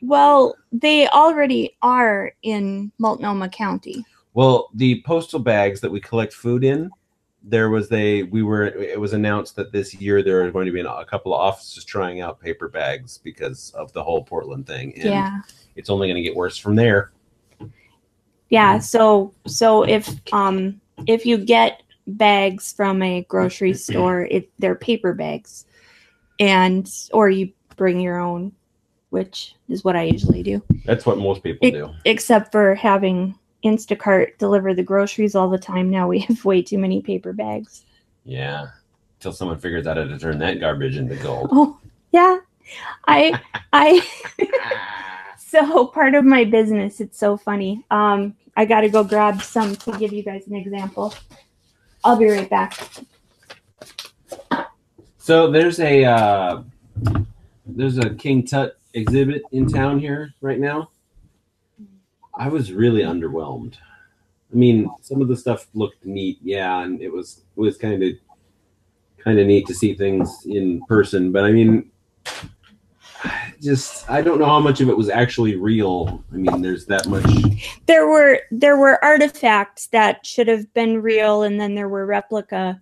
Well, 0.01 0.55
they 0.71 1.07
already 1.09 1.77
are 1.83 2.33
in 2.41 2.91
Multnomah 2.97 3.49
County. 3.49 4.03
Well, 4.33 4.69
the 4.73 5.03
postal 5.05 5.39
bags 5.39 5.81
that 5.81 5.91
we 5.91 5.99
collect 5.99 6.33
food 6.33 6.63
in, 6.63 6.89
there 7.43 7.69
was 7.69 7.91
a 7.91 8.23
we 8.23 8.43
were 8.43 8.65
it 8.65 8.99
was 8.99 9.13
announced 9.13 9.55
that 9.55 9.71
this 9.71 9.93
year 9.93 10.21
there 10.21 10.43
are 10.43 10.51
going 10.51 10.65
to 10.65 10.71
be 10.71 10.81
a 10.81 11.05
couple 11.05 11.33
of 11.33 11.39
offices 11.39 11.85
trying 11.85 12.21
out 12.21 12.39
paper 12.39 12.67
bags 12.67 13.17
because 13.17 13.71
of 13.71 13.91
the 13.93 14.03
whole 14.03 14.23
Portland 14.23 14.67
thing, 14.67 14.93
and 14.95 15.05
yeah. 15.05 15.41
it's 15.75 15.89
only 15.89 16.07
going 16.07 16.15
to 16.15 16.21
get 16.21 16.35
worse 16.35 16.57
from 16.57 16.75
there. 16.75 17.11
Yeah, 18.49 18.79
so 18.79 19.33
so 19.45 19.83
if 19.83 20.09
um 20.33 20.81
if 21.05 21.25
you 21.25 21.37
get 21.37 21.83
bags 22.07 22.73
from 22.73 23.01
a 23.01 23.23
grocery 23.23 23.73
store, 23.73 24.23
it 24.23 24.49
they're 24.59 24.75
paper 24.75 25.13
bags. 25.13 25.65
And 26.39 26.87
or 27.13 27.29
you 27.29 27.51
bring 27.77 27.99
your 27.99 28.19
own, 28.19 28.51
which 29.09 29.55
is 29.69 29.83
what 29.83 29.95
I 29.95 30.03
usually 30.03 30.43
do. 30.43 30.61
That's 30.85 31.05
what 31.05 31.17
most 31.17 31.43
people 31.43 31.69
do. 31.69 31.89
Except 32.05 32.51
for 32.51 32.75
having 32.75 33.37
Instacart 33.67 34.37
deliver 34.37 34.73
the 34.73 34.83
groceries 34.83 35.35
all 35.35 35.49
the 35.49 35.57
time 35.57 35.89
now 35.89 36.07
we 36.07 36.19
have 36.27 36.43
way 36.45 36.61
too 36.61 36.77
many 36.77 37.01
paper 37.01 37.33
bags. 37.33 37.83
Yeah, 38.25 38.67
until 39.19 39.33
someone 39.33 39.59
figures 39.59 39.87
out 39.87 39.97
how 39.97 40.03
to 40.03 40.17
turn 40.17 40.39
that 40.39 40.59
garbage 40.59 40.97
into 40.97 41.15
gold. 41.17 41.49
Oh, 41.51 41.79
yeah. 42.11 42.39
I 43.07 43.39
I 43.71 44.05
so 45.37 45.87
part 45.87 46.15
of 46.15 46.25
my 46.25 46.43
business, 46.43 46.99
it's 46.99 47.17
so 47.17 47.37
funny. 47.37 47.85
Um 47.91 48.35
I 48.57 48.65
got 48.65 48.81
to 48.81 48.89
go 48.89 49.03
grab 49.03 49.43
some 49.43 49.75
to 49.75 49.97
give 49.99 50.11
you 50.11 50.23
guys 50.23 50.47
an 50.47 50.55
example. 50.55 51.13
I'll 52.03 52.15
be 52.15 52.27
right 52.27 52.49
back. 52.49 52.75
So 55.19 55.51
there's 55.51 55.79
a 55.79 56.05
uh, 56.05 56.63
there's 57.65 57.99
a 57.99 58.15
King 58.15 58.45
Tut 58.45 58.79
exhibit 58.93 59.43
in 59.51 59.67
town 59.67 59.99
here 59.99 60.33
right 60.41 60.59
now. 60.59 60.89
I 62.37 62.47
was 62.47 62.71
really 62.71 63.01
underwhelmed. 63.01 63.75
I 64.51 64.55
mean, 64.55 64.89
some 65.01 65.21
of 65.21 65.27
the 65.27 65.35
stuff 65.35 65.67
looked 65.73 66.05
neat, 66.05 66.39
yeah, 66.41 66.81
and 66.81 67.01
it 67.01 67.11
was 67.11 67.41
it 67.55 67.59
was 67.59 67.77
kind 67.77 68.01
of 68.01 68.13
kind 69.17 69.39
of 69.39 69.47
neat 69.47 69.67
to 69.67 69.73
see 69.73 69.93
things 69.93 70.45
in 70.45 70.81
person. 70.85 71.31
But 71.31 71.43
I 71.43 71.51
mean, 71.51 71.91
just 73.61 74.09
I 74.09 74.21
don't 74.21 74.39
know 74.39 74.45
how 74.45 74.59
much 74.59 74.79
of 74.79 74.89
it 74.89 74.95
was 74.95 75.09
actually 75.09 75.55
real. 75.55 76.23
I 76.31 76.37
mean, 76.37 76.61
there's 76.61 76.85
that 76.85 77.07
much. 77.07 77.25
there 77.87 78.07
were 78.07 78.39
there 78.51 78.77
were 78.77 79.03
artifacts 79.03 79.87
that 79.87 80.25
should 80.25 80.47
have 80.47 80.71
been 80.73 81.01
real 81.01 81.43
and 81.43 81.59
then 81.59 81.75
there 81.75 81.89
were 81.89 82.05
replica 82.05 82.79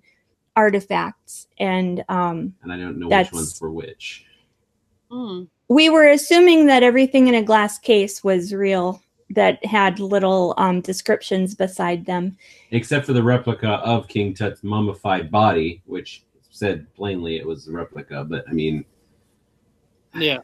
artifacts 0.55 1.47
and 1.59 2.03
um 2.07 2.53
and 2.63 2.71
I 2.71 2.77
don't 2.77 2.97
know 2.97 3.09
which 3.09 3.31
ones 3.31 3.59
were 3.59 3.71
which. 3.71 4.25
Hmm. 5.11 5.43
we 5.67 5.89
were 5.89 6.07
assuming 6.07 6.65
that 6.65 6.81
everything 6.81 7.27
in 7.27 7.35
a 7.35 7.43
glass 7.43 7.77
case 7.77 8.23
was 8.23 8.53
real 8.53 9.01
that 9.35 9.63
had 9.65 9.99
little 9.99 10.53
um 10.57 10.81
descriptions 10.81 11.53
beside 11.53 12.05
them 12.05 12.35
Except 12.71 13.05
for 13.05 13.13
the 13.13 13.23
replica 13.23 13.73
of 13.83 14.07
King 14.07 14.33
Tut's 14.33 14.63
mummified 14.63 15.29
body, 15.31 15.81
which 15.85 16.23
said 16.49 16.87
plainly 16.95 17.37
it 17.37 17.45
was 17.45 17.67
a 17.67 17.71
replica. 17.71 18.23
But 18.23 18.45
I 18.49 18.53
mean, 18.53 18.85
Yeah. 20.13 20.39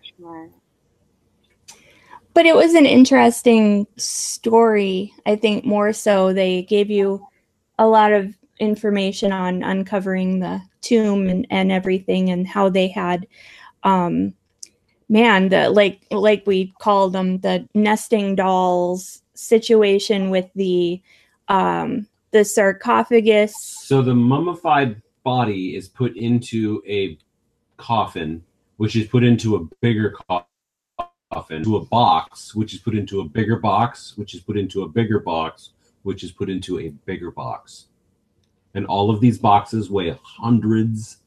But 2.33 2.45
it 2.45 2.55
was 2.55 2.73
an 2.73 2.85
interesting 2.85 3.87
story 3.97 5.13
i 5.25 5.35
think 5.35 5.65
more 5.65 5.91
so 5.93 6.31
they 6.33 6.63
gave 6.63 6.89
you 6.89 7.25
a 7.77 7.87
lot 7.87 8.13
of 8.13 8.33
information 8.59 9.31
on 9.31 9.63
uncovering 9.63 10.39
the 10.39 10.61
tomb 10.81 11.27
and, 11.27 11.45
and 11.49 11.71
everything 11.71 12.29
and 12.29 12.47
how 12.47 12.69
they 12.69 12.87
had 12.87 13.27
um 13.83 14.33
man 15.11 15.49
the 15.49 15.69
like 15.69 16.01
like 16.09 16.41
we 16.47 16.73
call 16.79 17.09
them 17.09 17.37
the 17.41 17.67
nesting 17.75 18.35
dolls 18.35 19.21
situation 19.35 20.31
with 20.31 20.49
the 20.55 20.99
um 21.47 22.07
the 22.31 22.43
sarcophagus 22.43 23.53
so 23.83 24.01
the 24.01 24.15
mummified 24.15 25.01
body 25.23 25.75
is 25.75 25.87
put 25.87 26.15
into 26.17 26.81
a 26.87 27.17
coffin, 27.77 28.43
which 28.77 28.95
is 28.95 29.07
put 29.07 29.23
into 29.23 29.55
a 29.55 29.67
bigger 29.81 30.15
co- 30.29 30.45
coffin, 31.31 31.63
to 31.63 31.77
a 31.77 31.85
box, 31.85 32.55
which 32.55 32.73
is 32.73 32.79
put 32.79 32.95
into 32.95 33.21
a 33.21 33.25
bigger 33.25 33.57
box, 33.57 34.13
which 34.17 34.33
is 34.33 34.41
put 34.41 34.57
into 34.57 34.83
a 34.83 34.87
bigger 34.87 35.19
box, 35.19 35.71
which 36.03 36.23
is 36.23 36.31
put 36.31 36.49
into 36.49 36.79
a 36.79 36.89
bigger 37.05 37.31
box. 37.31 37.87
And 38.73 38.85
all 38.85 39.09
of 39.09 39.19
these 39.19 39.37
boxes 39.37 39.89
weigh 39.89 40.17
hundreds 40.23 41.17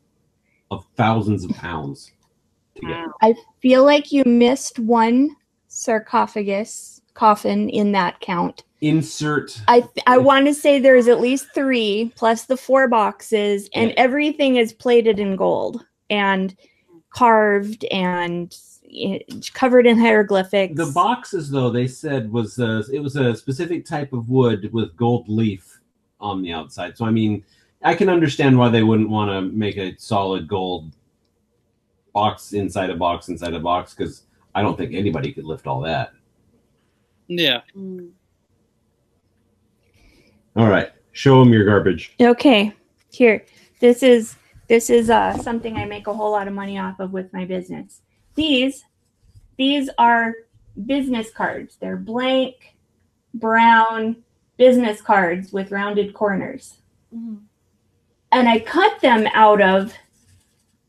of 0.70 0.86
thousands 0.96 1.44
of 1.44 1.50
pounds 1.50 2.12
together. 2.74 3.06
I 3.22 3.34
feel 3.60 3.84
like 3.84 4.12
you 4.12 4.22
missed 4.24 4.78
one 4.78 5.34
sarcophagus 5.68 7.00
coffin 7.14 7.68
in 7.68 7.92
that 7.92 8.20
count. 8.20 8.64
Insert 8.80 9.60
I 9.68 9.88
I 10.06 10.18
want 10.18 10.46
to 10.46 10.54
say 10.54 10.78
there's 10.78 11.08
at 11.08 11.20
least 11.20 11.46
three 11.54 12.12
plus 12.16 12.44
the 12.44 12.56
four 12.56 12.88
boxes, 12.88 13.68
and 13.74 13.90
Yeah. 13.90 13.94
everything 13.96 14.56
is 14.56 14.72
plated 14.72 15.18
in 15.18 15.36
gold 15.36 15.84
and 16.10 16.54
carved 17.10 17.84
and 17.86 18.54
eh, 18.92 19.20
covered 19.54 19.86
in 19.86 19.96
hieroglyphics. 19.96 20.76
The 20.76 20.92
boxes, 20.92 21.50
though, 21.50 21.70
they 21.70 21.86
said 21.86 22.30
was 22.30 22.58
a, 22.58 22.82
it 22.92 23.00
was 23.00 23.16
a 23.16 23.34
specific 23.34 23.84
type 23.86 24.12
of 24.12 24.28
wood 24.28 24.72
with 24.72 24.96
gold 24.96 25.28
leaf 25.28 25.80
on 26.20 26.42
the 26.42 26.52
outside. 26.52 26.96
So 26.98 27.04
I 27.04 27.10
mean, 27.10 27.44
I 27.82 27.94
can 27.94 28.08
understand 28.08 28.58
why 28.58 28.68
they 28.68 28.82
wouldn't 28.82 29.10
want 29.10 29.30
to 29.30 29.56
make 29.56 29.76
a 29.76 29.96
solid 29.98 30.46
gold 30.48 30.92
box 32.14 32.54
inside 32.54 32.88
a 32.88 32.96
box 32.96 33.28
inside 33.28 33.52
a 33.52 33.60
box 33.60 33.92
because 33.92 34.22
I 34.54 34.62
don't 34.62 34.78
think 34.78 34.94
anybody 34.94 35.32
could 35.32 35.44
lift 35.44 35.66
all 35.66 35.80
that. 35.82 36.12
Yeah. 37.26 37.60
Mm. 37.76 38.10
All 40.56 40.68
right, 40.68 40.92
show 41.12 41.40
them 41.40 41.52
your 41.52 41.64
garbage. 41.64 42.14
Okay, 42.20 42.72
here. 43.10 43.44
This 43.80 44.02
is 44.02 44.36
this 44.68 44.88
is 44.88 45.10
uh, 45.10 45.36
something 45.38 45.76
I 45.76 45.84
make 45.84 46.06
a 46.06 46.14
whole 46.14 46.30
lot 46.30 46.48
of 46.48 46.54
money 46.54 46.78
off 46.78 47.00
of 47.00 47.12
with 47.12 47.32
my 47.32 47.44
business. 47.44 48.00
These 48.34 48.84
these 49.56 49.90
are 49.98 50.34
business 50.86 51.30
cards. 51.30 51.76
They're 51.80 51.96
blank 51.96 52.76
brown 53.34 54.16
business 54.56 55.00
cards 55.00 55.52
with 55.52 55.72
rounded 55.72 56.14
corners. 56.14 56.78
Mm. 57.14 57.40
And 58.30 58.48
I 58.48 58.60
cut 58.60 59.00
them 59.00 59.28
out 59.34 59.60
of 59.60 59.92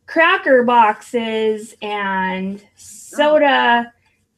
cracker 0.08 0.64
boxes 0.64 1.76
and 1.82 2.64
soda 2.76 3.91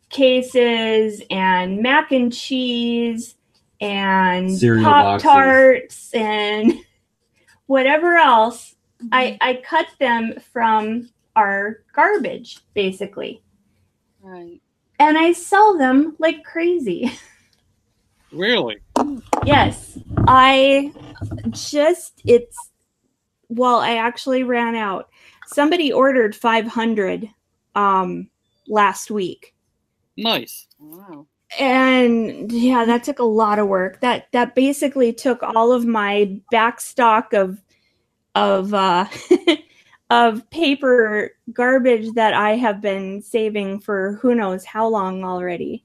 cases 0.10 1.22
and 1.30 1.82
mac 1.82 2.12
and 2.12 2.34
cheese 2.34 3.36
and 3.82 4.58
Cereal 4.58 4.86
pop 4.86 5.22
tarts 5.22 6.14
and 6.14 6.74
whatever 7.68 8.16
else. 8.16 8.76
I, 9.12 9.26
mm-hmm. 9.26 9.38
I 9.42 9.62
cut 9.64 9.88
them 10.00 10.34
from 10.52 11.10
our 11.36 11.82
garbage 11.94 12.60
basically. 12.74 13.42
Right. 14.22 14.60
and 15.00 15.18
i 15.18 15.32
sell 15.32 15.78
them 15.78 16.16
like 16.20 16.44
crazy. 16.44 17.12
Really? 18.32 18.78
Mm. 18.98 19.24
yes. 19.46 19.98
I 20.28 20.92
just 21.52 22.22
it's 22.26 22.72
well 23.50 23.78
i 23.78 23.96
actually 23.96 24.44
ran 24.44 24.76
out. 24.76 25.10
Somebody 25.48 25.94
ordered 25.94 26.36
500 26.36 27.30
um 27.76 28.30
last 28.68 29.10
week. 29.12 29.54
Nice. 30.18 30.68
Wow. 30.80 31.28
and 31.60 32.52
yeah 32.52 32.84
that 32.86 33.04
took 33.04 33.20
a 33.20 33.24
lot 33.24 33.60
of 33.60 33.68
work. 33.68 34.02
That 34.02 34.28
that 34.34 34.56
basically 34.56 35.14
took 35.14 35.42
all 35.44 35.72
of 35.72 35.86
my 35.86 36.40
back 36.52 36.82
stock 36.82 37.34
of 37.34 37.62
of 38.36 38.74
uh 38.74 39.06
of 40.10 40.50
paper 40.52 41.32
garbage 41.54 42.14
that 42.14 42.34
i 42.34 42.52
have 42.56 42.80
been 42.82 43.22
saving 43.22 43.80
for 43.80 44.14
who 44.22 44.36
knows 44.36 44.66
how 44.66 44.88
long 44.88 45.24
already. 45.24 45.84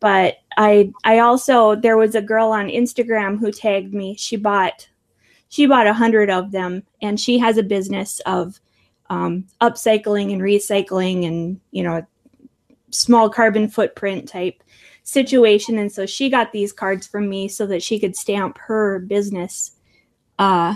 But 0.00 0.36
i 0.58 0.92
i 1.04 1.18
also 1.20 1.74
there 1.76 1.96
was 1.96 2.14
a 2.14 2.22
girl 2.22 2.50
on 2.50 2.68
instagram 2.68 3.38
who 3.38 3.50
tagged 3.52 3.94
me. 3.94 4.16
She 4.16 4.36
bought 4.36 4.88
she 5.50 5.66
bought 5.66 5.86
a 5.86 5.92
hundred 5.92 6.30
of 6.30 6.52
them 6.52 6.82
and 7.02 7.20
she 7.20 7.38
has 7.38 7.58
a 7.58 7.62
business 7.62 8.20
of 8.20 8.58
um, 9.10 9.44
upcycling 9.60 10.32
and 10.32 10.40
recycling 10.40 11.26
and 11.26 11.60
you 11.72 11.82
know 11.82 12.06
small 12.90 13.28
carbon 13.28 13.68
footprint 13.68 14.28
type 14.28 14.62
situation. 15.02 15.78
And 15.78 15.92
so 15.92 16.06
she 16.06 16.30
got 16.30 16.52
these 16.52 16.72
cards 16.72 17.06
from 17.06 17.28
me 17.28 17.48
so 17.48 17.66
that 17.66 17.82
she 17.82 18.00
could 18.00 18.16
stamp 18.16 18.56
her 18.58 19.00
business 19.00 19.72
uh 20.38 20.74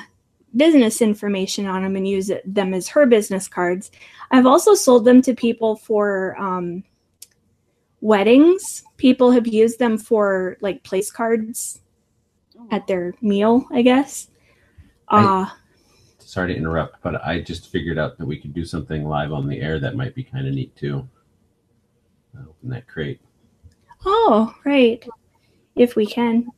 business 0.56 1.02
information 1.02 1.66
on 1.66 1.82
them 1.82 1.96
and 1.96 2.06
use 2.06 2.30
it, 2.30 2.42
them 2.52 2.74
as 2.74 2.86
her 2.88 3.06
business 3.06 3.48
cards. 3.48 3.90
I've 4.30 4.46
also 4.46 4.74
sold 4.74 5.04
them 5.04 5.22
to 5.22 5.34
people 5.34 5.76
for 5.76 6.36
um 6.38 6.84
weddings. 8.00 8.82
People 8.96 9.30
have 9.30 9.46
used 9.46 9.78
them 9.78 9.98
for 9.98 10.56
like 10.60 10.82
place 10.82 11.10
cards 11.10 11.80
Oh, 12.56 12.68
at 12.70 12.86
their 12.86 13.14
meal 13.20 13.66
i 13.72 13.82
guess 13.82 14.28
uh 15.14 15.50
Sorry 16.18 16.52
to 16.52 16.58
interrupt, 16.58 17.02
but 17.02 17.24
I 17.24 17.40
just 17.40 17.70
figured 17.70 17.98
out 17.98 18.18
that 18.18 18.26
we 18.26 18.38
could 18.40 18.54
do 18.54 18.64
something 18.64 19.04
live 19.04 19.32
on 19.32 19.46
the 19.46 19.60
air 19.60 19.78
that 19.78 19.94
might 19.94 20.14
be 20.14 20.24
kind 20.24 20.48
of 20.48 20.54
neat 20.54 20.74
too. 20.74 21.06
I'll 22.36 22.48
Open 22.48 22.70
that 22.70 22.86
crate. 22.88 23.20
oh 24.04 24.54
right. 24.64 25.06
If 25.76 25.96
we 25.96 26.06
can. 26.06 26.48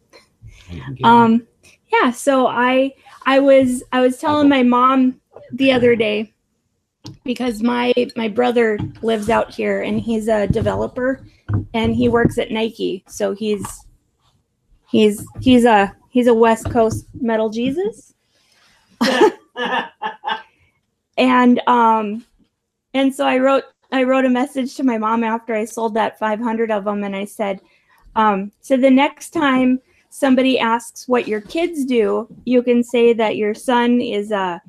Um 1.03 1.47
yeah 1.93 2.11
so 2.11 2.47
i 2.47 2.93
i 3.27 3.39
was 3.39 3.83
i 3.93 4.01
was 4.01 4.19
telling 4.19 4.49
my 4.49 4.63
mom 4.63 5.21
the 5.53 5.71
other 5.73 5.95
day 5.95 6.33
because 7.25 7.63
my 7.63 7.93
my 8.17 8.29
brother 8.29 8.79
lives 9.03 9.31
out 9.31 9.55
here 9.55 9.83
and 9.83 10.01
he's 10.01 10.29
a 10.29 10.47
developer 10.49 11.25
and 11.75 11.95
he 11.95 12.09
works 12.09 12.39
at 12.39 12.51
nike. 12.51 13.05
So 13.07 13.35
he's 13.35 13.87
he's 14.91 15.25
he's 15.41 15.65
a 15.65 15.95
he's 16.11 16.27
a 16.27 16.35
west 16.35 16.71
coast 16.71 17.07
metal 17.21 17.51
jesus 17.51 18.15
and 21.19 21.61
um 21.67 22.25
and 22.95 23.15
so 23.15 23.27
i 23.27 23.39
wrote 23.39 23.65
i 23.93 24.03
wrote 24.03 24.25
a 24.25 24.31
message 24.31 24.75
to 24.75 24.83
my 24.83 24.99
mom 24.99 25.25
after 25.25 25.55
i 25.55 25.65
sold 25.65 25.95
that 25.95 26.19
500 26.19 26.71
of 26.71 26.85
them 26.85 27.05
and 27.05 27.17
i 27.17 27.25
said 27.25 27.61
um 28.15 28.53
so 28.61 28.77
the 28.77 28.91
next 28.91 29.31
time 29.31 29.81
somebody 30.11 30.59
asks 30.59 31.09
what 31.09 31.29
your 31.29 31.41
kids 31.41 31.85
do 31.85 32.29
you 32.45 32.63
can 32.63 32.83
say 32.83 33.13
that 33.13 33.37
your 33.37 33.55
son 33.55 34.01
is 34.01 34.31
a 34.31 34.61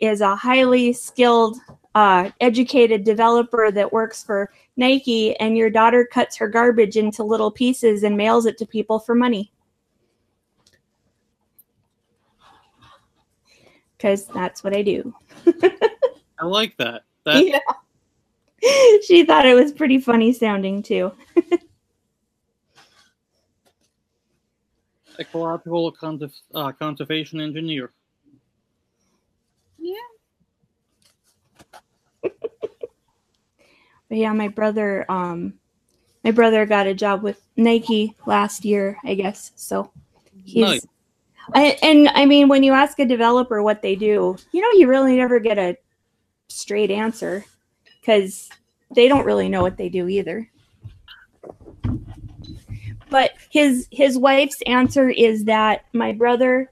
is 0.00 0.20
a 0.20 0.34
highly 0.34 0.92
skilled 0.92 1.58
uh, 1.94 2.30
educated 2.40 3.04
developer 3.04 3.70
that 3.70 3.92
works 3.92 4.24
for 4.24 4.50
nike 4.76 5.36
and 5.36 5.56
your 5.56 5.70
daughter 5.70 6.08
cuts 6.10 6.36
her 6.36 6.48
garbage 6.48 6.96
into 6.96 7.22
little 7.22 7.50
pieces 7.50 8.02
and 8.02 8.16
mails 8.16 8.46
it 8.46 8.56
to 8.56 8.66
people 8.66 8.98
for 8.98 9.14
money 9.14 9.52
because 14.02 14.26
that's 14.26 14.64
what 14.64 14.74
i 14.76 14.82
do 14.82 15.14
I 16.42 16.46
like 16.46 16.76
that. 16.78 17.04
That 17.24 17.46
yeah. 17.46 17.60
she 19.06 19.24
thought 19.24 19.46
it 19.46 19.54
was 19.54 19.70
pretty 19.70 19.98
funny 19.98 20.32
sounding 20.32 20.82
too. 20.82 21.12
ecological 25.20 25.92
conserv- 25.92 26.40
uh, 26.52 26.72
conservation 26.72 27.40
engineer. 27.40 27.92
Yeah. 29.78 29.94
But 32.22 34.18
yeah, 34.18 34.32
my 34.32 34.48
brother, 34.48 35.06
um, 35.08 35.54
my 36.24 36.32
brother 36.32 36.66
got 36.66 36.88
a 36.88 36.94
job 36.94 37.22
with 37.22 37.40
Nike 37.56 38.16
last 38.26 38.64
year, 38.64 38.98
I 39.04 39.14
guess. 39.14 39.52
So 39.54 39.92
he's, 40.44 40.60
Nice. 40.60 40.86
I, 41.54 41.78
and 41.82 42.08
I 42.08 42.24
mean, 42.26 42.48
when 42.48 42.62
you 42.62 42.72
ask 42.72 42.98
a 42.98 43.04
developer 43.04 43.62
what 43.62 43.82
they 43.82 43.96
do, 43.96 44.36
you 44.52 44.60
know, 44.60 44.78
you 44.78 44.88
really 44.88 45.16
never 45.16 45.40
get 45.40 45.58
a 45.58 45.76
straight 46.48 46.90
answer 46.90 47.44
because 48.00 48.48
they 48.94 49.08
don't 49.08 49.24
really 49.24 49.48
know 49.48 49.62
what 49.62 49.76
they 49.76 49.88
do 49.88 50.08
either. 50.08 50.48
But 53.10 53.32
his 53.50 53.88
his 53.90 54.16
wife's 54.16 54.62
answer 54.62 55.10
is 55.10 55.44
that 55.44 55.84
my 55.92 56.12
brother 56.12 56.70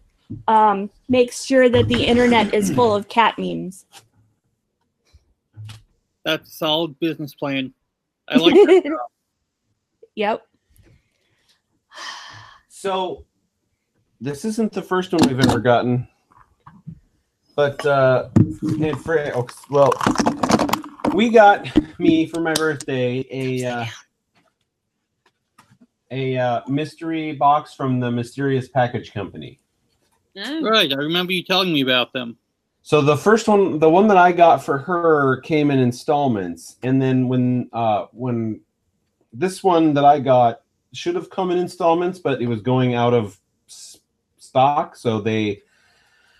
um, 0.48 0.90
makes 1.08 1.44
sure 1.44 1.68
that 1.68 1.88
the 1.88 2.04
internet 2.04 2.54
is 2.54 2.70
full 2.70 2.94
of 2.94 3.08
cat 3.08 3.38
memes. 3.38 3.84
That's 6.24 6.48
a 6.48 6.52
solid 6.52 6.98
business 6.98 7.34
plan. 7.34 7.74
I 8.28 8.36
like 8.36 8.54
that. 8.54 8.98
yep. 10.14 10.46
So, 12.68 13.24
this 14.20 14.44
isn't 14.44 14.72
the 14.72 14.82
first 14.82 15.12
one 15.12 15.26
we've 15.26 15.40
ever 15.40 15.58
gotten, 15.58 16.06
but 17.56 17.84
uh, 17.86 18.28
and 18.36 19.00
for, 19.02 19.18
oh, 19.34 19.46
well, 19.70 19.92
we 21.14 21.30
got 21.30 21.66
me 21.98 22.26
for 22.26 22.40
my 22.40 22.54
birthday 22.54 23.24
a 23.30 23.64
uh, 23.64 23.84
a 26.10 26.36
uh, 26.36 26.60
mystery 26.68 27.32
box 27.32 27.74
from 27.74 28.00
the 28.00 28.10
Mysterious 28.10 28.68
Package 28.68 29.12
Company. 29.12 29.60
Mm. 30.36 30.68
Right, 30.68 30.92
I 30.92 30.96
remember 30.96 31.32
you 31.32 31.42
telling 31.42 31.72
me 31.72 31.80
about 31.80 32.12
them. 32.12 32.36
So 32.82 33.02
the 33.02 33.16
first 33.16 33.46
one, 33.46 33.78
the 33.78 33.90
one 33.90 34.08
that 34.08 34.16
I 34.16 34.32
got 34.32 34.64
for 34.64 34.78
her, 34.78 35.40
came 35.42 35.70
in 35.70 35.78
installments, 35.78 36.76
and 36.82 37.00
then 37.00 37.28
when 37.28 37.68
uh, 37.72 38.06
when 38.12 38.60
this 39.32 39.62
one 39.62 39.94
that 39.94 40.04
I 40.04 40.20
got 40.20 40.62
should 40.92 41.14
have 41.14 41.30
come 41.30 41.50
in 41.50 41.58
installments, 41.58 42.18
but 42.18 42.40
it 42.40 42.46
was 42.46 42.62
going 42.62 42.94
out 42.94 43.14
of 43.14 43.26
s- 43.26 43.38
stock, 44.50 44.96
so 44.96 45.20
they 45.20 45.62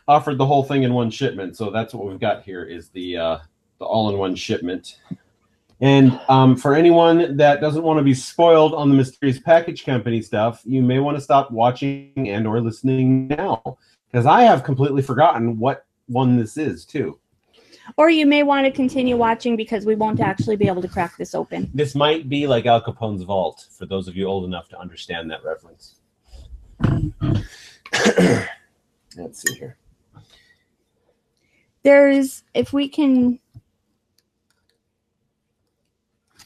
offered 0.09 0.37
the 0.37 0.47
whole 0.47 0.65
thing 0.65 0.83
in 0.83 0.93
one 0.93 1.11
shipment. 1.11 1.57
So 1.57 1.71
that's 1.71 1.95
what 1.95 2.07
we've 2.07 2.21
got 2.21 2.43
here 2.43 2.65
is 2.65 2.89
the 2.91 3.17
uh, 3.17 3.39
the 3.79 3.85
all-in-one 3.85 4.35
shipment. 4.35 4.99
And 5.81 6.21
um, 6.29 6.57
for 6.57 6.75
anyone 6.75 7.37
that 7.39 7.63
doesn't 7.63 7.83
want 7.83 7.99
to 7.99 8.05
be 8.05 8.13
spoiled 8.13 8.75
on 8.75 8.91
the 8.91 8.95
mysterious 8.95 9.39
package 9.39 9.85
company 9.87 10.21
stuff, 10.21 10.61
you 10.65 10.83
may 10.83 10.99
want 10.99 11.17
to 11.17 11.23
stop 11.23 11.51
watching 11.51 12.13
and 12.17 12.47
or 12.47 12.61
listening 12.61 13.29
now 13.29 13.79
because 14.11 14.27
I 14.27 14.43
have 14.43 14.63
completely 14.63 15.01
forgotten 15.01 15.59
what 15.59 15.87
one 16.07 16.37
this 16.37 16.59
is 16.59 16.85
too. 16.85 17.19
Or 17.97 18.11
you 18.11 18.27
may 18.27 18.43
want 18.43 18.67
to 18.67 18.71
continue 18.71 19.17
watching 19.17 19.57
because 19.57 19.87
we 19.87 19.95
won't 19.95 20.21
actually 20.21 20.57
be 20.57 20.67
able 20.67 20.83
to 20.83 20.89
crack 20.89 21.17
this 21.17 21.35
open. 21.35 21.71
This 21.73 21.95
might 21.95 22.29
be 22.29 22.47
like 22.47 22.67
Al 22.67 22.83
Capone's 22.83 23.23
vault 23.23 23.67
for 23.71 23.87
those 23.87 24.07
of 24.07 24.17
you 24.17 24.27
old 24.27 24.45
enough 24.45 24.69
to 24.69 24.79
understand 24.79 25.31
that 25.31 25.43
reference. 25.43 25.97
Let's 29.17 29.43
see 29.43 29.55
here. 29.55 29.77
There's 31.83 32.43
if 32.55 32.73
we 32.73 32.89
can 32.89 33.39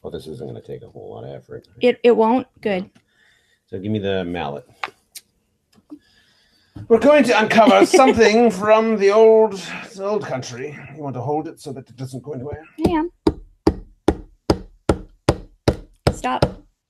Oh, 0.03 0.11
this 0.11 0.27
isn't 0.27 0.47
going 0.47 0.61
to 0.61 0.67
take 0.67 0.83
a 0.83 0.89
whole 0.89 1.15
lot 1.15 1.25
of 1.25 1.31
effort. 1.35 1.67
it 1.81 1.99
it 2.03 2.13
won't 2.13 2.47
good. 2.61 2.91
So 3.67 3.79
give 3.79 3.91
me 3.91 3.99
the 3.99 4.25
mallet. 4.25 4.69
We're 6.89 6.99
going 6.99 7.25
to 7.25 7.41
uncover 7.41 7.87
something 8.01 8.51
from 8.51 8.99
the 8.99 9.11
old, 9.11 9.53
the 9.95 10.05
old 10.05 10.25
country. 10.25 10.79
You 10.95 11.03
want 11.03 11.15
to 11.15 11.23
hold 11.23 11.49
it 11.49 11.59
so 11.61 11.73
that 11.73 11.89
it 11.89 11.97
doesn't 11.97 12.23
go 12.23 12.33
anywhere. 12.33 12.63
I 12.87 12.91
am. 12.91 13.11
Stop. 16.13 16.45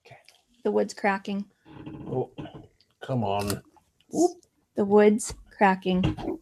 Okay. 0.05 0.17
The 0.63 0.71
wood's 0.71 0.93
cracking. 0.93 1.45
Oh, 2.09 2.31
come 3.01 3.23
on. 3.23 3.61
The 4.11 4.85
wood's 4.85 5.33
cracking. 5.55 6.39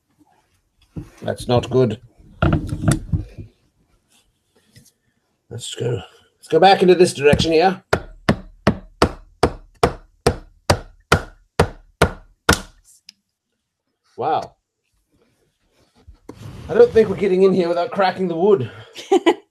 That's 1.22 1.47
not 1.47 1.70
good. 1.70 2.01
Let's 5.49 5.76
go. 5.76 6.01
Let's 6.36 6.47
go 6.47 6.59
back 6.59 6.82
into 6.82 6.95
this 6.95 7.14
direction 7.14 7.51
here. 7.51 7.84
Wow. 14.18 14.55
I 16.70 16.74
don't 16.74 16.91
think 16.91 17.09
we're 17.09 17.16
getting 17.18 17.43
in 17.43 17.53
here 17.53 17.68
without 17.68 17.91
cracking 17.91 18.28
the 18.28 18.36
wood. 18.36 18.72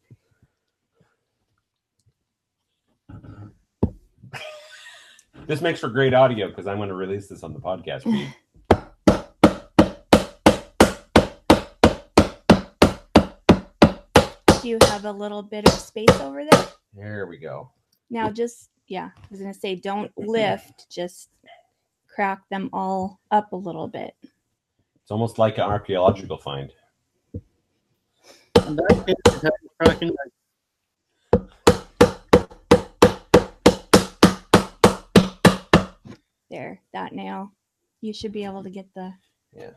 this 5.47 5.61
makes 5.61 5.81
for 5.81 5.89
great 5.89 6.15
audio 6.15 6.49
because 6.49 6.67
I'm 6.67 6.77
going 6.77 6.89
to 6.89 6.95
release 6.95 7.29
this 7.29 7.43
on 7.43 7.53
the 7.53 7.61
podcast 7.61 8.05
feed. 8.05 8.35
Do 14.63 14.69
you 14.69 14.79
have 14.83 15.05
a 15.05 15.13
little 15.13 15.43
bit 15.43 15.67
of 15.67 15.75
space 15.75 16.21
over 16.21 16.45
there? 16.49 16.67
There 16.95 17.27
we 17.27 17.39
go. 17.39 17.71
Now 18.11 18.31
just 18.31 18.71
yeah, 18.87 19.11
I 19.17 19.27
was 19.31 19.41
gonna 19.41 19.55
say 19.55 19.75
don't 19.75 20.13
lift, 20.17 20.89
just 20.89 21.31
crack 22.07 22.49
them 22.49 22.71
all 22.73 23.21
up 23.31 23.53
a 23.53 23.57
little 23.57 23.89
bit. 23.89 24.15
It's 24.23 25.11
almost 25.11 25.39
like 25.39 25.59
an 25.59 25.65
archaeological 25.65 26.39
find. 26.39 26.73
In 27.35 28.77
that 28.77 29.05
case, 29.07 29.17
it 29.27 29.33
has 29.33 29.45
a 29.45 29.85
cracking 29.85 30.13
There, 36.53 36.83
that 36.93 37.15
nail. 37.15 37.51
You 38.03 38.13
should 38.13 38.31
be 38.31 38.45
able 38.45 38.63
to 38.63 38.69
get 38.69 38.93
the 38.95 39.15
Yeah. 39.57 39.71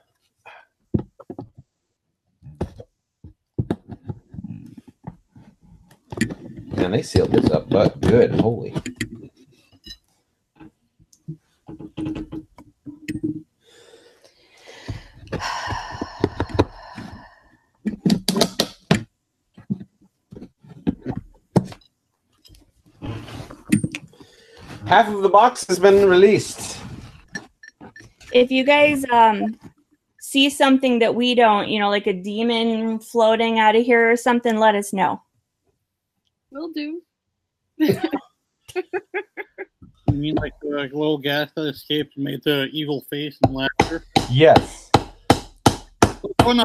Man, 6.76 6.92
they 6.92 7.02
sealed 7.02 7.32
this 7.32 7.50
up, 7.50 7.70
but 7.70 8.02
good. 8.02 8.42
Holy. 8.42 8.76
Half 24.88 25.08
of 25.10 25.22
the 25.22 25.30
box 25.30 25.66
has 25.68 25.80
been 25.80 26.08
released. 26.08 26.80
if 28.34 28.52
you 28.52 28.64
guys 28.64 29.06
um 29.12 29.60
see 30.20 30.50
something 30.50 31.00
that 31.00 31.14
we 31.14 31.36
don't, 31.36 31.70
you 31.70 31.80
know, 31.80 31.90
like 31.90 32.08
a 32.08 32.14
demon 32.14 33.00
floating 33.00 33.60
out 33.60 33.76
of 33.76 33.86
here 33.86 34.12
or 34.12 34.18
something, 34.18 34.58
let 34.58 34.76
us 34.76 34.92
know. 34.94 35.22
We'll 36.52 36.72
do. 36.72 37.02
You 40.16 40.22
mean 40.22 40.36
like 40.36 40.54
the 40.62 40.70
like, 40.70 40.94
little 40.94 41.18
gas 41.18 41.50
that 41.56 41.64
escaped 41.64 42.16
and 42.16 42.24
made 42.24 42.42
the 42.44 42.70
evil 42.72 43.06
face 43.10 43.38
and 43.44 43.54
laughter? 43.54 44.06
Yes. 44.30 44.90
Oh, 46.40 46.54
no. 46.54 46.64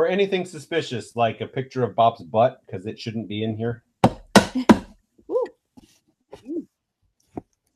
Or 0.00 0.08
anything 0.08 0.46
suspicious, 0.46 1.14
like 1.14 1.42
a 1.42 1.46
picture 1.46 1.84
of 1.84 1.94
Bob's 1.94 2.22
butt, 2.22 2.62
because 2.64 2.86
it 2.86 2.98
shouldn't 2.98 3.28
be 3.28 3.44
in 3.44 3.54
here. 3.54 3.84
All 4.02 4.14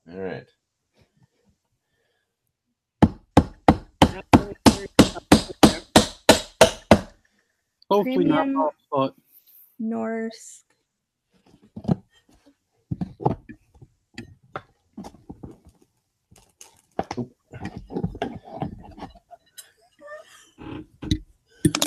right. 0.06 0.46
Hopefully 7.90 8.24
not 8.24 8.44
Premium. 8.44 8.54
Bob's 8.54 8.76
butt. 8.90 9.14
Norse. 9.78 10.63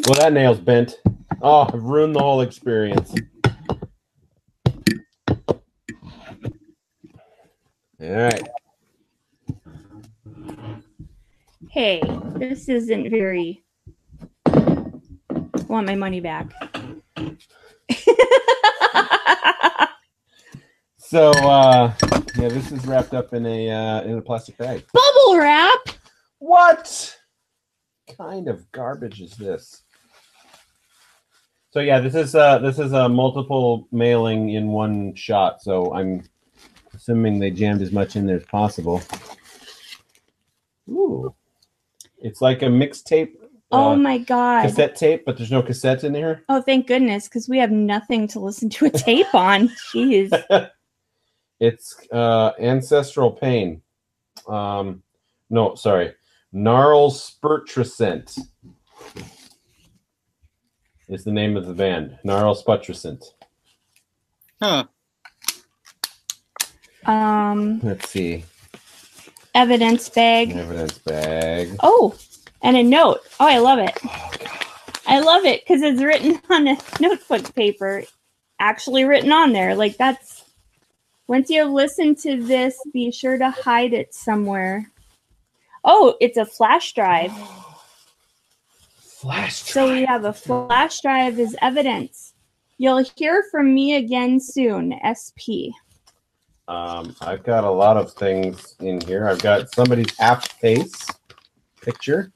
Well, 0.08 0.20
that 0.20 0.32
nail's 0.32 0.60
bent. 0.60 1.02
Oh, 1.42 1.68
I've 1.74 1.84
ruined 1.84 2.16
the 2.16 2.20
whole 2.22 2.40
experience. 2.42 3.14
All 8.00 8.12
right. 8.12 8.48
Hey, 11.70 12.02
this 12.36 12.70
isn't 12.70 13.10
very 13.10 13.66
I 14.46 15.64
want 15.68 15.88
my 15.88 15.96
money 15.96 16.22
back. 16.22 16.54
So, 21.10 21.32
uh, 21.32 21.94
yeah, 22.36 22.50
this 22.50 22.70
is 22.74 22.86
wrapped 22.86 23.14
up 23.14 23.34
in 23.34 23.46
a 23.46 23.72
uh, 23.72 24.02
in 24.02 24.18
a 24.18 24.22
plastic 24.22 24.58
bag. 24.58 24.84
Bubble 24.92 25.38
wrap. 25.40 25.80
What 26.40 27.18
kind 28.18 28.50
of 28.50 28.70
garbage 28.74 29.22
is 29.22 29.32
this? 29.38 29.84
So 31.78 31.82
yeah, 31.82 32.00
this 32.00 32.16
is 32.16 32.34
uh 32.34 32.58
this 32.58 32.80
is 32.80 32.92
a 32.92 33.08
multiple 33.08 33.88
mailing 33.92 34.50
in 34.50 34.70
one 34.70 35.14
shot. 35.14 35.62
So 35.62 35.94
I'm 35.94 36.24
assuming 36.96 37.38
they 37.38 37.52
jammed 37.52 37.84
as 37.84 37.92
much 37.92 38.16
in 38.16 38.26
there 38.26 38.38
as 38.38 38.46
possible. 38.46 39.04
Ooh, 40.90 41.36
it's 42.18 42.42
like 42.42 42.64
a 42.64 42.66
mixtape. 42.66 43.34
Oh 43.70 43.92
uh, 43.92 43.96
my 43.96 44.18
god. 44.18 44.64
cassette 44.64 44.96
tape, 44.96 45.24
but 45.24 45.38
there's 45.38 45.52
no 45.52 45.62
cassettes 45.62 46.04
in 46.04 46.16
here. 46.16 46.44
Oh, 46.50 46.64
thank 46.64 46.88
goodness, 46.88 47.28
because 47.28 47.48
we 47.48 47.60
have 47.60 47.70
nothing 47.70 48.28
to 48.30 48.40
listen 48.40 48.72
to 48.72 48.88
a 48.88 48.90
tape 48.90 49.36
on. 49.36 49.68
Jeez. 49.94 50.32
It's 51.60 51.96
uh, 52.12 52.54
ancestral 52.60 53.32
pain. 53.32 53.84
Um, 54.48 55.04
no, 55.52 55.76
sorry, 55.76 56.16
gnarl 56.52 57.12
spurtricent 57.12 58.36
is 61.08 61.24
the 61.24 61.32
name 61.32 61.56
of 61.56 61.66
the 61.66 61.74
band. 61.74 62.18
Gnarl 62.24 62.56
spurtricent. 62.56 63.34
Huh. 64.62 64.86
Um, 67.06 67.80
Let's 67.82 68.10
see, 68.10 68.44
evidence 69.56 70.10
bag. 70.10 70.52
evidence 70.52 70.98
bag. 70.98 71.76
Oh, 71.82 72.16
and 72.62 72.76
a 72.76 72.84
note. 72.84 73.22
Oh, 73.40 73.48
I 73.48 73.60
love 73.60 73.80
it. 73.80 73.98
Oh, 74.04 74.32
I 75.06 75.20
love 75.22 75.46
it 75.46 75.64
because 75.66 75.82
it's 75.84 76.02
written 76.02 76.42
on 76.50 76.68
a 76.68 76.78
notebook 77.00 77.56
paper, 77.56 78.04
actually 78.60 79.06
written 79.06 79.32
on 79.32 79.54
there. 79.54 79.74
Like 79.76 79.96
that's 79.96 80.44
once 81.28 81.50
you 81.50 81.62
have 81.62 81.72
listened 81.72 82.18
to 82.20 82.44
this, 82.44 82.78
be 82.92 83.12
sure 83.12 83.38
to 83.38 83.50
hide 83.50 83.94
it 83.94 84.14
somewhere. 84.14 84.92
Oh, 85.86 86.18
it's 86.20 86.38
a 86.38 86.46
flash 86.46 86.94
drive. 86.94 87.32
Flash 89.28 89.64
drive. 89.64 89.74
So 89.74 89.94
we 89.94 90.06
have 90.06 90.24
a 90.24 90.32
flash 90.32 91.02
drive 91.02 91.38
as 91.38 91.54
evidence. 91.62 92.34
You'll 92.78 93.04
hear 93.18 93.44
from 93.52 93.74
me 93.74 93.96
again 93.96 94.40
soon, 94.40 94.94
SP. 95.04 95.76
Um, 96.70 97.14
I've 97.20 97.44
got 97.44 97.66
a 97.66 97.70
lot 97.70 97.98
of 97.98 98.14
things 98.14 98.78
in 98.80 99.02
here. 99.02 99.28
I've 99.28 99.42
got 99.42 99.70
somebody's 99.74 100.18
half 100.18 100.50
face 100.62 101.06
picture. 101.82 102.32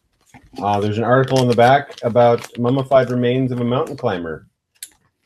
Uh, 0.62 0.82
there's 0.82 0.98
an 0.98 1.06
article 1.06 1.42
in 1.42 1.48
the 1.48 1.56
back 1.56 1.98
about 2.04 2.46
mummified 2.60 3.10
remains 3.10 3.54
of 3.54 3.62
a 3.62 3.64
mountain 3.64 3.96
climber 3.96 4.48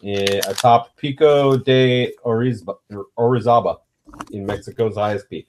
eh, 0.03 0.41
atop 0.47 0.95
Pico 0.97 1.57
de 1.57 2.13
Orizaba, 2.24 2.76
Orizaba 3.18 3.78
in 4.30 4.45
Mexico's 4.45 4.97
highest 4.97 5.28
peak. 5.32 5.47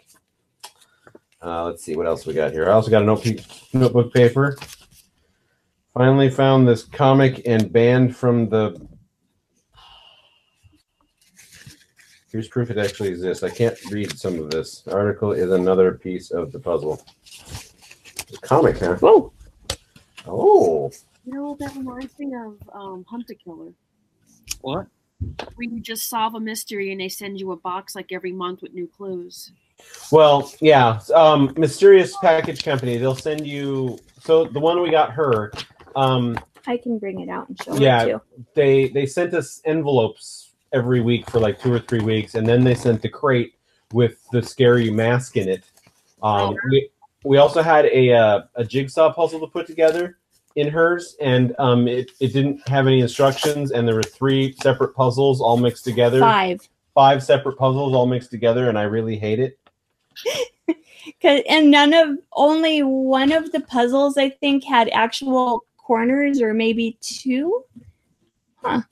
Uh, 1.43 1.64
let's 1.64 1.85
see 1.85 1.95
what 1.95 2.07
else 2.07 2.25
we 2.25 2.33
got 2.33 2.53
here. 2.53 2.71
I 2.71 2.73
also 2.73 2.91
got 2.91 3.03
a 3.03 3.05
note- 3.05 3.45
notebook 3.75 4.14
paper. 4.14 4.57
Finally 5.97 6.29
found 6.29 6.69
this 6.69 6.85
comic 6.85 7.41
and 7.47 7.73
band 7.73 8.15
from 8.15 8.51
the 8.51 8.79
Here's 12.31 12.49
proof 12.49 12.71
it 12.71 12.77
actually 12.77 13.09
exists. 13.09 13.43
I 13.43 13.49
can't 13.49 13.79
read 13.91 14.13
some 14.19 14.39
of 14.39 14.51
this. 14.51 14.83
The 14.83 14.95
article 14.95 15.33
is 15.33 15.51
another 15.51 15.93
piece 15.93 16.33
of 16.33 16.53
the 16.53 16.59
puzzle. 16.59 17.03
It's 17.25 18.37
comic, 18.43 18.79
huh? 18.79 18.97
Whoa. 18.97 19.33
Oh, 20.27 20.91
You 21.25 21.33
know, 21.33 21.57
that 21.61 21.75
reminds 21.75 22.19
me 22.19 22.35
of 22.35 22.59
um, 22.75 23.07
Hunt 23.09 23.31
a 23.31 23.35
Killer. 23.35 23.73
What? 24.61 24.89
Where 25.55 25.71
you 25.71 25.81
just 25.81 26.11
solve 26.11 26.35
a 26.35 26.41
mystery 26.41 26.93
and 26.93 27.01
they 27.01 27.09
send 27.09 27.41
you 27.41 27.53
a 27.53 27.57
box 27.57 27.95
like 27.95 28.13
every 28.13 28.33
month 28.33 28.61
with 28.61 28.75
new 28.75 28.87
clues. 28.87 29.51
well, 30.13 30.53
yeah. 30.61 31.01
Um, 31.15 31.55
mysterious 31.57 32.15
package 32.19 32.63
company. 32.63 32.99
They'll 32.99 33.17
send 33.17 33.47
you. 33.47 33.99
So 34.21 34.45
the 34.45 34.61
one 34.61 34.83
we 34.83 34.91
got 34.91 35.11
her. 35.13 35.53
Um, 35.97 36.39
I 36.67 36.77
can 36.77 36.99
bring 36.99 37.21
it 37.21 37.29
out 37.29 37.49
and 37.49 37.61
show 37.63 37.73
them. 37.73 37.83
Yeah. 37.83 38.03
it 38.05 38.09
too. 38.13 38.21
they 38.55 38.89
they 38.89 39.07
sent 39.07 39.35
us 39.35 39.61
envelopes 39.65 40.53
every 40.73 41.01
week 41.01 41.29
for 41.31 41.41
like 41.41 41.61
two 41.61 41.73
or 41.73 41.79
three 41.81 42.01
weeks, 42.01 42.35
and 42.35 42.47
then 42.47 42.63
they 42.63 42.75
sent 42.75 43.03
the 43.03 43.09
crate 43.09 43.55
with 43.93 44.19
the 44.31 44.43
scary 44.43 44.91
mask 44.91 45.37
in 45.37 45.49
it. 45.49 45.65
Um, 46.23 46.55
we 46.71 46.91
we 47.25 47.39
also 47.39 47.63
had 47.63 47.87
a 47.87 48.13
uh, 48.13 48.43
a 48.57 48.65
jigsaw 48.65 49.13
puzzle 49.13 49.41
to 49.41 49.47
put 49.47 49.67
together 49.67 50.19
in 50.57 50.69
hers, 50.69 51.17
and 51.21 51.55
um, 51.59 51.87
it 51.89 52.11
it 52.21 52.33
didn't 52.33 52.67
have 52.69 52.87
any 52.87 53.01
instructions, 53.01 53.71
and 53.73 53.87
there 53.89 53.95
were 53.95 54.03
three 54.03 54.53
separate 54.63 54.95
puzzles 54.95 55.41
all 55.41 55.57
mixed 55.57 55.85
together. 55.85 56.21
Five. 56.21 56.69
Five 56.95 57.23
separate 57.23 57.59
puzzles 57.59 57.95
all 57.95 58.07
mixed 58.07 58.31
together, 58.31 58.69
and 58.69 58.79
I 58.79 58.83
really 58.85 59.17
hate 59.19 59.39
it. 59.39 59.59
'Cause- 61.23 61.43
and 61.49 61.71
none 61.71 61.93
of 61.95 62.19
only 62.33 62.83
one 62.83 63.31
of 63.33 63.53
the 63.53 63.61
puzzles 63.61 64.17
I 64.19 64.31
think 64.31 64.65
had 64.65 64.89
actual 64.93 65.65
corners 65.87 66.43
or 66.43 66.53
maybe 66.53 66.99
two. 67.01 67.64
Huh. 68.57 68.82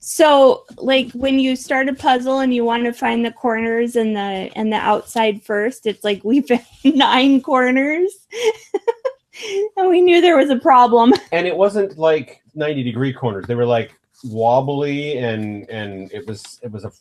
So 0.00 0.64
like 0.78 1.10
when 1.12 1.38
you 1.38 1.56
start 1.56 1.88
a 1.88 1.94
puzzle 1.94 2.40
and 2.40 2.52
you 2.52 2.64
want 2.64 2.84
to 2.84 2.92
find 2.92 3.24
the 3.24 3.30
corners 3.30 3.96
and 3.96 4.16
the 4.16 4.50
and 4.56 4.72
the 4.72 4.76
outside 4.76 5.42
first, 5.42 5.86
it's 5.86 6.04
like 6.04 6.22
we 6.24 6.40
found 6.40 6.66
nine 6.84 7.40
corners. 7.40 8.12
and 9.76 9.88
we 9.88 10.00
knew 10.00 10.20
there 10.20 10.36
was 10.36 10.50
a 10.50 10.58
problem. 10.58 11.12
And 11.32 11.46
it 11.46 11.56
wasn't 11.56 11.96
like 11.98 12.42
ninety 12.54 12.82
degree 12.82 13.12
corners; 13.12 13.46
they 13.46 13.54
were 13.54 13.64
like 13.64 13.98
wobbly, 14.24 15.18
and 15.18 15.68
and 15.70 16.12
it 16.12 16.26
was 16.26 16.60
it 16.62 16.70
was 16.70 16.84
a 16.84 16.92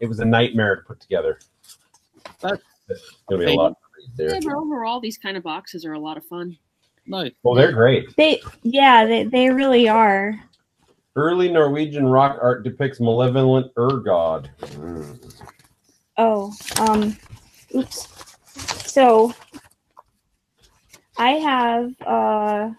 it 0.00 0.08
was 0.08 0.20
a 0.20 0.24
nightmare 0.24 0.76
to 0.76 0.82
put 0.82 1.00
together. 1.00 1.38
That's- 2.40 2.62
gonna 3.28 3.44
be 3.44 3.52
a 3.52 3.56
lot. 3.56 3.76
There. 4.14 4.32
Yeah, 4.32 4.40
but 4.42 4.52
overall, 4.52 5.00
these 5.00 5.18
kind 5.18 5.36
of 5.36 5.42
boxes 5.42 5.84
are 5.84 5.94
a 5.94 5.98
lot 5.98 6.16
of 6.16 6.24
fun. 6.24 6.56
Nice. 7.06 7.32
Well, 7.42 7.54
they're 7.54 7.72
great. 7.72 8.14
They 8.16 8.40
yeah, 8.62 9.04
they, 9.04 9.24
they 9.24 9.50
really 9.50 9.88
are. 9.88 10.40
Early 11.14 11.50
Norwegian 11.50 12.06
rock 12.06 12.38
art 12.42 12.62
depicts 12.62 13.00
malevolent 13.00 13.72
ur 13.76 14.00
god. 14.00 14.50
Oh, 16.18 16.52
um, 16.80 17.16
oops. 17.74 18.08
So 18.90 19.34
I 21.16 21.30
have 21.32 21.92
uh 22.02 22.70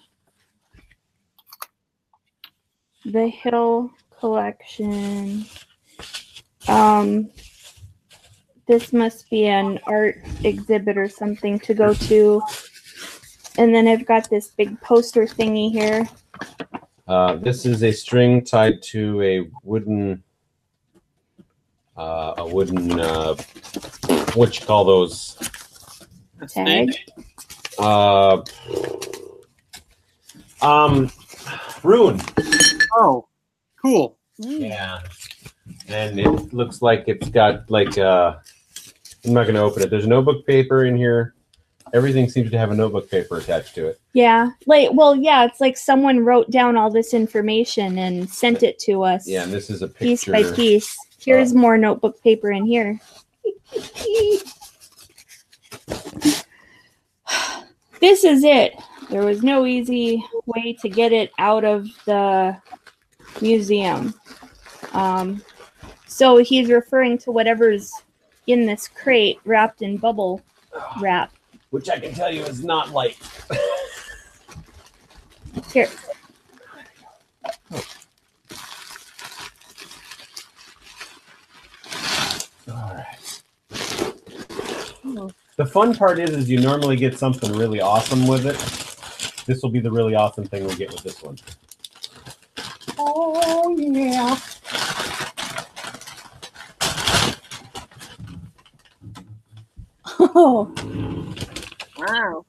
the 3.06 3.28
Hill 3.28 3.92
collection. 4.20 5.46
Um, 6.68 7.30
this 8.68 8.92
must 8.92 9.30
be 9.30 9.46
an 9.46 9.80
art 9.88 10.18
exhibit 10.44 10.98
or 10.98 11.08
something 11.08 11.58
to 11.60 11.74
go 11.74 11.94
to. 11.94 12.42
And 13.58 13.74
then 13.74 13.88
I've 13.88 14.05
got 14.05 14.30
this 14.30 14.49
big 14.49 14.80
poster 14.82 15.26
thingy 15.26 15.72
here. 15.72 16.08
Uh, 17.08 17.36
this 17.38 17.66
is 17.66 17.84
a 17.84 17.91
string 17.91 18.43
tied 18.43 18.82
to 18.84 19.22
a 19.22 19.49
wooden, 19.64 20.24
uh, 21.95 22.34
a 22.38 22.47
wooden, 22.47 22.99
uh, 22.99 23.36
what 24.34 24.60
you 24.60 24.66
call 24.66 24.86
those? 24.86 25.38
A 26.41 26.47
Tag. 26.47 26.95
Uh, 27.80 28.41
um, 30.62 31.10
rune. 31.84 32.22
Oh, 32.95 33.28
cool. 33.82 34.18
Yeah. 34.38 35.01
And 35.88 36.20
it 36.20 36.53
looks 36.53 36.82
like 36.82 37.05
it's 37.08 37.30
got 37.30 37.70
like 37.72 37.97
uh 37.97 38.36
I'm 39.26 39.34
not 39.34 39.47
gonna 39.47 39.64
open 39.64 39.84
it. 39.84 39.89
There's 39.89 40.08
notebook 40.08 40.45
paper 40.45 40.86
in 40.86 40.95
here. 40.95 41.34
Everything 41.94 42.30
seems 42.30 42.52
to 42.52 42.58
have 42.58 42.72
a 42.72 42.76
notebook 42.76 43.10
paper 43.10 43.38
attached 43.38 43.76
to 43.76 43.88
it. 43.88 44.00
Yeah. 44.14 44.52
Like, 44.66 44.90
well, 44.94 45.16
yeah, 45.16 45.46
it's 45.46 45.62
like 45.62 45.78
someone 45.78 46.20
wrote 46.20 46.50
down 46.50 46.78
all 46.78 46.90
this 46.90 47.14
information 47.14 47.98
and 48.00 48.30
sent 48.30 48.64
it 48.64 48.80
to 48.80 49.04
us. 49.04 49.28
Yeah, 49.28 49.44
and 49.44 49.54
this 49.54 49.70
is 49.70 49.82
a 49.82 49.88
piece 49.88 50.26
by 50.26 50.44
piece. 50.52 50.98
Here's 51.20 51.54
more 51.54 51.78
notebook 51.78 52.22
paper 52.24 52.52
in 52.52 52.66
here. 52.66 53.00
this 58.00 58.24
is 58.24 58.44
it. 58.44 58.74
There 59.10 59.24
was 59.24 59.44
no 59.44 59.66
easy 59.66 60.24
way 60.46 60.78
to 60.82 60.90
get 60.90 61.14
it 61.14 61.32
out 61.40 61.64
of 61.64 61.88
the 62.06 62.58
museum. 63.42 64.14
Um, 64.94 65.42
so 66.08 66.38
he's 66.38 66.70
referring 66.70 67.18
to 67.20 67.32
whatever's 67.32 67.92
in 68.48 68.66
this 68.66 68.88
crate 68.88 69.40
wrapped 69.46 69.82
in 69.82 69.98
bubble 69.98 70.42
wrap. 71.00 71.32
Which 71.70 71.89
I 71.89 71.99
can 71.99 72.13
tell 72.13 72.32
you 72.34 72.43
is 72.43 72.63
not 72.63 72.91
light. 72.91 73.18
Here. 75.74 75.89
All 82.69 82.94
right. 82.94 83.18
The 85.57 85.65
fun 85.65 85.95
part 85.95 86.19
is, 86.19 86.30
is 86.31 86.49
you 86.49 86.60
normally 86.60 86.95
get 86.95 87.18
something 87.18 87.52
really 87.53 87.81
awesome 87.81 88.27
with 88.27 88.45
it. 88.45 88.57
This 89.45 89.61
will 89.64 89.72
be 89.72 89.80
the 89.80 89.91
really 89.91 90.14
awesome 90.14 90.45
thing 90.45 90.68
we 90.68 90.76
get 90.76 90.91
with 90.91 91.03
this 91.03 91.22
one. 91.23 91.38
Oh, 92.98 93.76
yeah. 93.77 94.38
Oh, 100.19 100.72
Wow. 102.08 102.46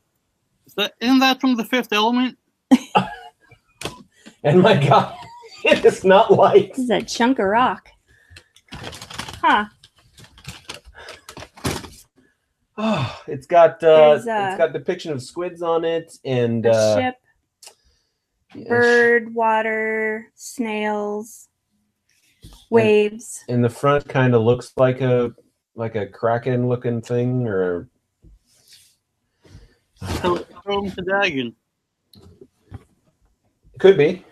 Is 0.67 0.75
that, 0.75 0.95
isn't 1.01 1.19
that 1.21 1.41
from 1.41 1.57
the 1.57 1.65
fifth 1.65 1.93
element? 1.93 2.39
And 4.45 4.63
my 4.63 4.75
God, 4.75 5.17
it 5.65 5.85
is 5.85 6.05
not 6.05 6.33
light. 6.33 6.71
this 6.75 6.85
is 6.85 6.91
a 6.91 7.03
chunk 7.03 7.39
of 7.39 7.47
rock. 7.47 7.89
Huh. 8.73 9.65
Oh, 12.77 13.23
it's 13.27 13.47
got 13.47 13.83
uh, 13.83 14.15
There's, 14.15 14.27
uh, 14.29 14.47
it's 14.51 14.59
got 14.59 14.73
depiction 14.73 15.13
of 15.13 15.23
squids 15.23 15.63
on 15.63 15.85
it 15.85 16.17
and 16.25 16.65
A 16.67 16.71
uh, 16.71 16.97
ship, 16.97 17.15
yeah, 18.55 18.69
bird, 18.69 19.35
water, 19.35 20.31
snails, 20.37 21.49
waves. 22.71 23.45
in 23.49 23.61
the 23.61 23.69
front 23.69 24.09
kind 24.09 24.35
of 24.35 24.43
looks 24.43 24.73
like 24.77 25.01
a 25.01 25.33
like 25.75 25.97
a 25.97 26.07
kraken 26.07 26.69
looking 26.69 27.01
thing 27.01 27.47
or 27.47 27.89
So 30.21 30.45
it's 30.67 30.95
dragon. 31.05 31.55
could 33.79 33.97
be 33.97 34.25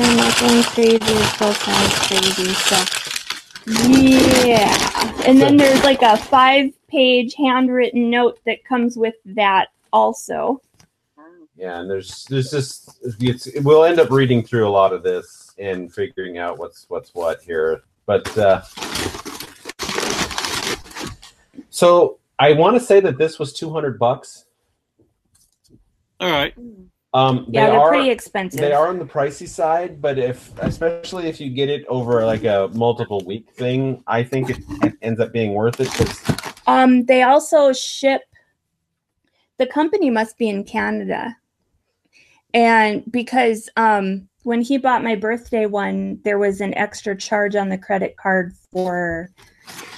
I'm 0.00 0.16
not 0.16 0.38
going 0.38 0.62
crazy. 0.62 0.96
It 0.96 1.24
still 1.34 1.52
sounds 1.52 1.94
crazy. 2.06 2.54
So, 2.54 2.76
yeah. 4.46 5.22
And 5.26 5.40
then 5.40 5.56
there's 5.56 5.82
like 5.82 6.02
a 6.02 6.16
five 6.16 6.72
page 6.88 7.34
handwritten 7.34 8.08
note 8.08 8.38
that 8.46 8.64
comes 8.64 8.96
with 8.96 9.14
that 9.26 9.68
also. 9.92 10.60
yeah 11.56 11.80
and 11.80 11.90
there's 11.90 12.24
there's 12.26 12.50
just 12.50 12.98
it's 13.20 13.48
we'll 13.62 13.84
end 13.84 13.98
up 13.98 14.10
reading 14.10 14.42
through 14.42 14.66
a 14.66 14.70
lot 14.70 14.92
of 14.92 15.02
this 15.02 15.54
and 15.58 15.92
figuring 15.92 16.38
out 16.38 16.58
what's 16.58 16.86
what's 16.88 17.14
what 17.14 17.42
here 17.42 17.82
but 18.08 18.36
uh 18.38 18.62
so 21.70 22.18
i 22.38 22.52
want 22.52 22.74
to 22.74 22.80
say 22.80 22.98
that 22.98 23.18
this 23.18 23.38
was 23.38 23.52
200 23.52 23.98
bucks 23.98 24.46
All 26.18 26.30
right. 26.30 26.54
um 27.14 27.44
they 27.48 27.60
Yeah, 27.60 27.66
they're 27.70 27.78
are 27.80 27.88
pretty 27.90 28.10
expensive. 28.10 28.60
They 28.60 28.72
are 28.72 28.88
on 28.88 28.98
the 28.98 29.04
pricey 29.04 29.46
side, 29.46 30.00
but 30.00 30.18
if 30.18 30.50
especially 30.58 31.28
if 31.28 31.40
you 31.40 31.50
get 31.50 31.68
it 31.68 31.84
over 31.86 32.24
like 32.26 32.44
a 32.44 32.70
multiple 32.74 33.22
week 33.24 33.46
thing, 33.52 34.02
I 34.06 34.24
think 34.24 34.50
it, 34.50 34.58
it 34.82 34.94
ends 35.02 35.20
up 35.20 35.30
being 35.32 35.52
worth 35.54 35.78
it. 35.80 35.88
'cause- 35.92 36.20
Um, 36.66 37.04
they 37.04 37.22
also 37.22 37.72
ship. 37.72 38.22
The 39.58 39.66
company 39.66 40.10
must 40.10 40.36
be 40.38 40.48
in 40.48 40.64
Canada, 40.64 41.36
and 42.52 43.02
because 43.10 43.68
um, 43.76 44.28
when 44.48 44.62
he 44.62 44.78
bought 44.78 45.04
my 45.04 45.14
birthday 45.14 45.66
one, 45.66 46.18
there 46.24 46.38
was 46.38 46.62
an 46.62 46.72
extra 46.74 47.14
charge 47.14 47.54
on 47.54 47.68
the 47.68 47.76
credit 47.76 48.16
card 48.16 48.54
for 48.72 49.30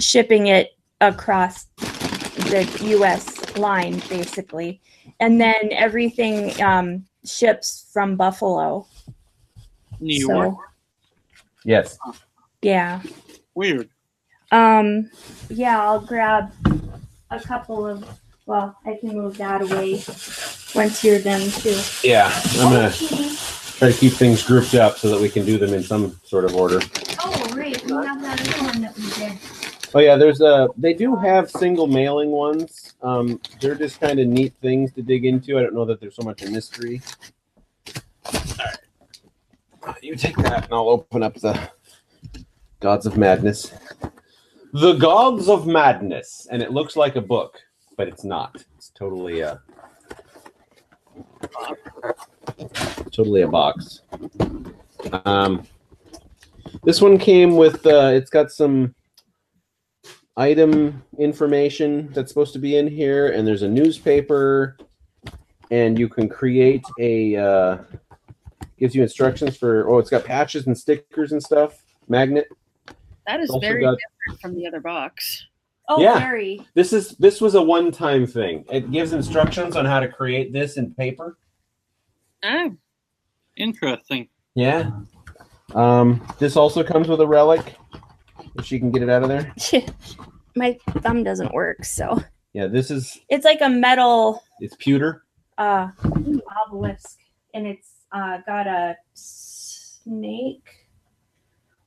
shipping 0.01 0.49
it 0.49 0.71
across 1.01 1.65
the 1.77 2.69
U.S. 2.83 3.57
line, 3.57 4.03
basically, 4.09 4.81
and 5.21 5.41
then 5.41 5.71
everything. 5.71 6.61
Um, 6.61 7.05
ships 7.25 7.89
from 7.93 8.17
Buffalo. 8.17 8.87
New 10.01 10.27
so 10.27 10.33
York. 10.33 10.57
Yes. 11.65 11.99
yeah. 12.63 13.03
Weird. 13.55 13.91
Um 14.51 15.11
yeah, 15.49 15.83
I'll 15.83 16.01
grab 16.01 16.53
a 17.31 17.39
couple 17.41 17.87
of 17.87 18.05
well, 18.47 18.77
I 18.85 18.95
can 18.95 19.15
move 19.15 19.37
that 19.37 19.63
away 19.63 20.03
once 20.75 21.05
you're 21.05 21.21
done 21.21 21.51
too. 21.51 21.79
Yeah. 22.03 22.33
I'm 22.55 22.73
gonna 22.73 22.91
Kitty. 22.91 23.40
Try 23.81 23.91
to 23.91 23.99
keep 23.99 24.13
things 24.13 24.43
grouped 24.43 24.75
up 24.75 24.99
so 24.99 25.09
that 25.09 25.19
we 25.19 25.31
can 25.31 25.47
do 25.47 25.57
them 25.57 25.73
in 25.73 25.83
some 25.83 26.15
sort 26.23 26.45
of 26.45 26.55
order. 26.55 26.81
Oh, 27.25 27.55
right. 27.57 27.83
We 27.87 27.93
have 27.93 28.21
that 28.21 28.39
other 28.39 28.65
one 28.67 28.83
that 28.83 28.95
we 28.95 29.09
did. 29.13 29.39
Oh 29.95 30.01
yeah, 30.01 30.17
there's 30.17 30.43
a. 30.43 30.69
They 30.77 30.93
do 30.93 31.17
have 31.17 31.51
single 31.51 31.87
mailing 31.87 32.29
ones. 32.29 32.93
Um, 33.01 33.41
they're 33.59 33.75
just 33.75 33.99
kind 33.99 34.21
of 34.21 34.27
neat 34.27 34.53
things 34.61 34.93
to 34.93 35.03
dig 35.03 35.25
into. 35.25 35.59
I 35.59 35.63
don't 35.63 35.75
know 35.75 35.87
that 35.87 35.99
there's 35.99 36.15
so 36.15 36.23
much 36.23 36.43
a 36.43 36.51
mystery. 36.51 37.01
All 38.27 38.35
right. 39.87 40.03
You 40.03 40.15
take 40.15 40.37
that, 40.37 40.65
and 40.65 40.75
I'll 40.75 40.91
open 40.91 41.23
up 41.23 41.35
the 41.37 41.71
Gods 42.81 43.07
of 43.07 43.17
Madness. 43.17 43.73
The 44.75 44.93
Gods 44.93 45.49
of 45.49 45.67
Madness, 45.67 46.47
and 46.51 46.63
it 46.63 46.71
looks 46.71 46.97
like 46.97 47.17
a 47.17 47.23
book, 47.23 47.59
but 47.97 48.09
it's 48.09 48.25
not. 48.25 48.63
It's 48.77 48.91
totally 48.91 49.41
a 49.41 49.63
totally 53.13 53.43
a 53.43 53.49
box. 53.49 54.03
Um, 55.25 55.67
this 56.85 57.01
one 57.01 57.19
came 57.19 57.57
with. 57.57 57.85
Uh, 57.87 58.11
it's 58.15 58.31
got 58.31 58.51
some 58.51 58.95
item 60.37 61.03
information 61.19 62.09
that's 62.13 62.31
supposed 62.31 62.53
to 62.55 62.59
be 62.59 62.77
in 62.77 62.87
here, 62.87 63.29
and 63.33 63.47
there's 63.47 63.63
a 63.63 63.69
newspaper, 63.69 64.77
and 65.71 65.99
you 65.99 66.09
can 66.09 66.29
create 66.29 66.85
a. 66.99 67.37
Uh, 67.37 67.79
gives 68.79 68.95
you 68.95 69.03
instructions 69.03 69.57
for. 69.57 69.89
Oh, 69.91 69.99
it's 69.99 70.11
got 70.11 70.25
patches 70.25 70.67
and 70.67 70.77
stickers 70.77 71.33
and 71.33 71.43
stuff. 71.43 71.83
Magnet. 72.09 72.47
That 73.27 73.41
is 73.41 73.51
Also 73.51 73.61
very 73.61 73.83
got- 73.83 73.97
different 73.99 74.41
from 74.41 74.55
the 74.55 74.67
other 74.67 74.81
box. 74.81 75.47
Oh, 75.93 76.01
Yeah. 76.01 76.21
very. 76.21 76.61
This 76.75 76.93
is 76.93 77.11
this 77.19 77.41
was 77.41 77.57
a 77.57 77.63
one-time 77.63 78.25
thing. 78.27 78.65
It 78.71 78.93
gives 78.93 79.13
instructions 79.13 79.75
on 79.75 79.85
how 79.85 79.99
to 79.99 80.07
create 80.09 80.53
this 80.53 80.77
in 80.77 80.95
paper. 80.95 81.37
Oh, 82.45 82.77
Interesting. 83.57 84.29
Yeah. 84.55 84.91
Um, 85.75 86.25
this 86.39 86.57
also 86.57 86.85
comes 86.85 87.09
with 87.09 87.21
a 87.21 87.27
relic. 87.27 87.75
If 88.57 88.65
she 88.67 88.79
can 88.79 88.91
get 88.93 89.03
it 89.03 89.11
out 89.11 89.23
of 89.25 89.29
there. 89.29 89.53
My 90.57 90.79
thumb 91.01 91.25
doesn't 91.25 91.53
work, 91.53 91.85
so 91.85 92.23
Yeah, 92.53 92.67
this 92.69 92.91
is 92.91 93.21
it's 93.29 93.45
like 93.45 93.61
a 93.61 93.69
metal 93.69 94.43
it's 94.61 94.75
pewter. 94.77 95.25
uh 95.59 95.89
obelisk 96.67 97.19
and 97.55 97.67
it's 97.67 97.91
uh 98.13 98.39
got 98.47 98.67
a 98.67 98.97
snake 99.15 100.87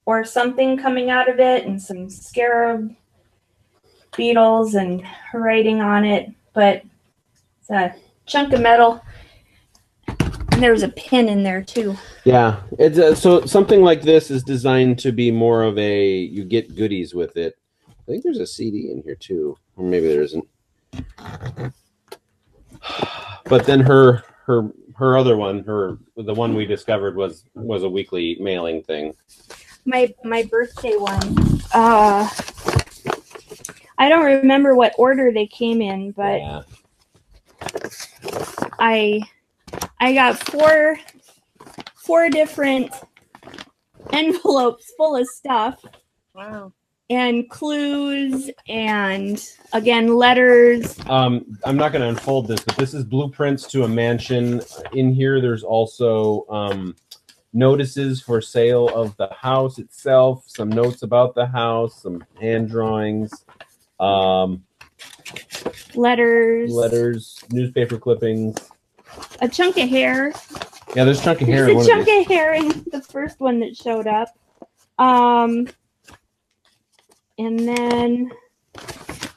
or 0.05 0.23
something 0.23 0.77
coming 0.77 1.09
out 1.09 1.29
of 1.29 1.39
it 1.39 1.65
and 1.65 1.81
some 1.81 2.09
scarab 2.09 2.95
beetles 4.15 4.75
and 4.75 5.03
writing 5.33 5.81
on 5.81 6.03
it 6.05 6.29
but 6.53 6.83
it's 7.59 7.69
a 7.69 7.93
chunk 8.25 8.53
of 8.53 8.61
metal 8.61 9.01
and 10.07 10.61
there's 10.61 10.83
a 10.83 10.89
pin 10.89 11.29
in 11.29 11.43
there 11.43 11.63
too 11.63 11.97
Yeah, 12.25 12.61
it's 12.79 12.97
uh, 12.99 13.15
so 13.15 13.45
something 13.45 13.81
like 13.81 14.01
this 14.01 14.31
is 14.31 14.43
designed 14.43 14.99
to 14.99 15.11
be 15.11 15.31
more 15.31 15.63
of 15.63 15.77
a 15.77 16.09
you 16.15 16.45
get 16.45 16.75
goodies 16.75 17.13
with 17.13 17.35
it. 17.35 17.57
I 17.89 17.93
think 18.05 18.23
there's 18.23 18.39
a 18.39 18.47
CD 18.47 18.91
in 18.91 19.01
here 19.03 19.15
too, 19.15 19.57
or 19.75 19.83
maybe 19.85 20.07
there 20.07 20.21
isn't. 20.23 20.47
But 23.45 23.65
then 23.65 23.81
her 23.81 24.23
her 24.45 24.69
her 24.95 25.17
other 25.17 25.35
one, 25.35 25.63
her 25.65 25.97
the 26.15 26.33
one 26.33 26.55
we 26.55 26.65
discovered 26.65 27.15
was 27.15 27.43
was 27.55 27.83
a 27.83 27.89
weekly 27.89 28.37
mailing 28.39 28.83
thing. 28.83 29.13
my 29.85 30.13
my 30.23 30.43
birthday 30.43 30.95
one 30.95 31.35
uh 31.73 32.29
i 33.97 34.09
don't 34.09 34.25
remember 34.25 34.75
what 34.75 34.93
order 34.97 35.31
they 35.31 35.47
came 35.47 35.81
in 35.81 36.11
but 36.11 36.39
yeah. 36.39 36.61
I 38.79 39.21
I 39.99 40.13
got 40.13 40.37
four 40.49 40.99
four 41.95 42.29
different 42.29 42.91
envelopes 44.11 44.91
full 44.97 45.15
of 45.15 45.27
stuff 45.27 45.83
wow. 46.35 46.73
and 47.09 47.49
clues 47.49 48.49
and 48.67 49.49
again 49.71 50.15
letters. 50.15 50.99
Um, 51.07 51.57
I'm 51.63 51.77
not 51.77 51.91
going 51.91 52.01
to 52.01 52.09
unfold 52.09 52.47
this, 52.47 52.59
but 52.59 52.75
this 52.75 52.93
is 52.93 53.03
blueprints 53.05 53.67
to 53.67 53.83
a 53.83 53.87
mansion. 53.87 54.61
In 54.91 55.13
here, 55.13 55.39
there's 55.39 55.63
also 55.63 56.45
um, 56.49 56.95
notices 57.53 58.21
for 58.21 58.41
sale 58.41 58.89
of 58.89 59.15
the 59.17 59.29
house 59.33 59.79
itself, 59.79 60.43
some 60.47 60.69
notes 60.69 61.03
about 61.03 61.35
the 61.35 61.45
house, 61.45 62.01
some 62.01 62.23
hand 62.41 62.69
drawings, 62.69 63.45
um, 64.03 64.63
Letters, 65.95 66.71
letters, 66.71 67.43
newspaper 67.51 67.97
clippings. 67.97 68.57
a 69.41 69.47
chunk 69.47 69.77
of 69.77 69.87
hair. 69.89 70.33
Yeah, 70.95 71.05
there's 71.05 71.21
a 71.21 71.23
chunk 71.23 71.41
of 71.41 71.47
hair. 71.47 71.67
in 71.69 71.75
There's 71.75 71.87
a 71.87 71.89
chunk 71.89 72.05
these. 72.05 72.21
of 72.21 72.27
hair 72.27 72.53
in 72.53 72.67
the 72.91 73.01
first 73.01 73.39
one 73.39 73.59
that 73.59 73.75
showed 73.75 74.07
up. 74.07 74.29
Um, 74.99 75.67
and 77.37 77.59
then, 77.59 78.31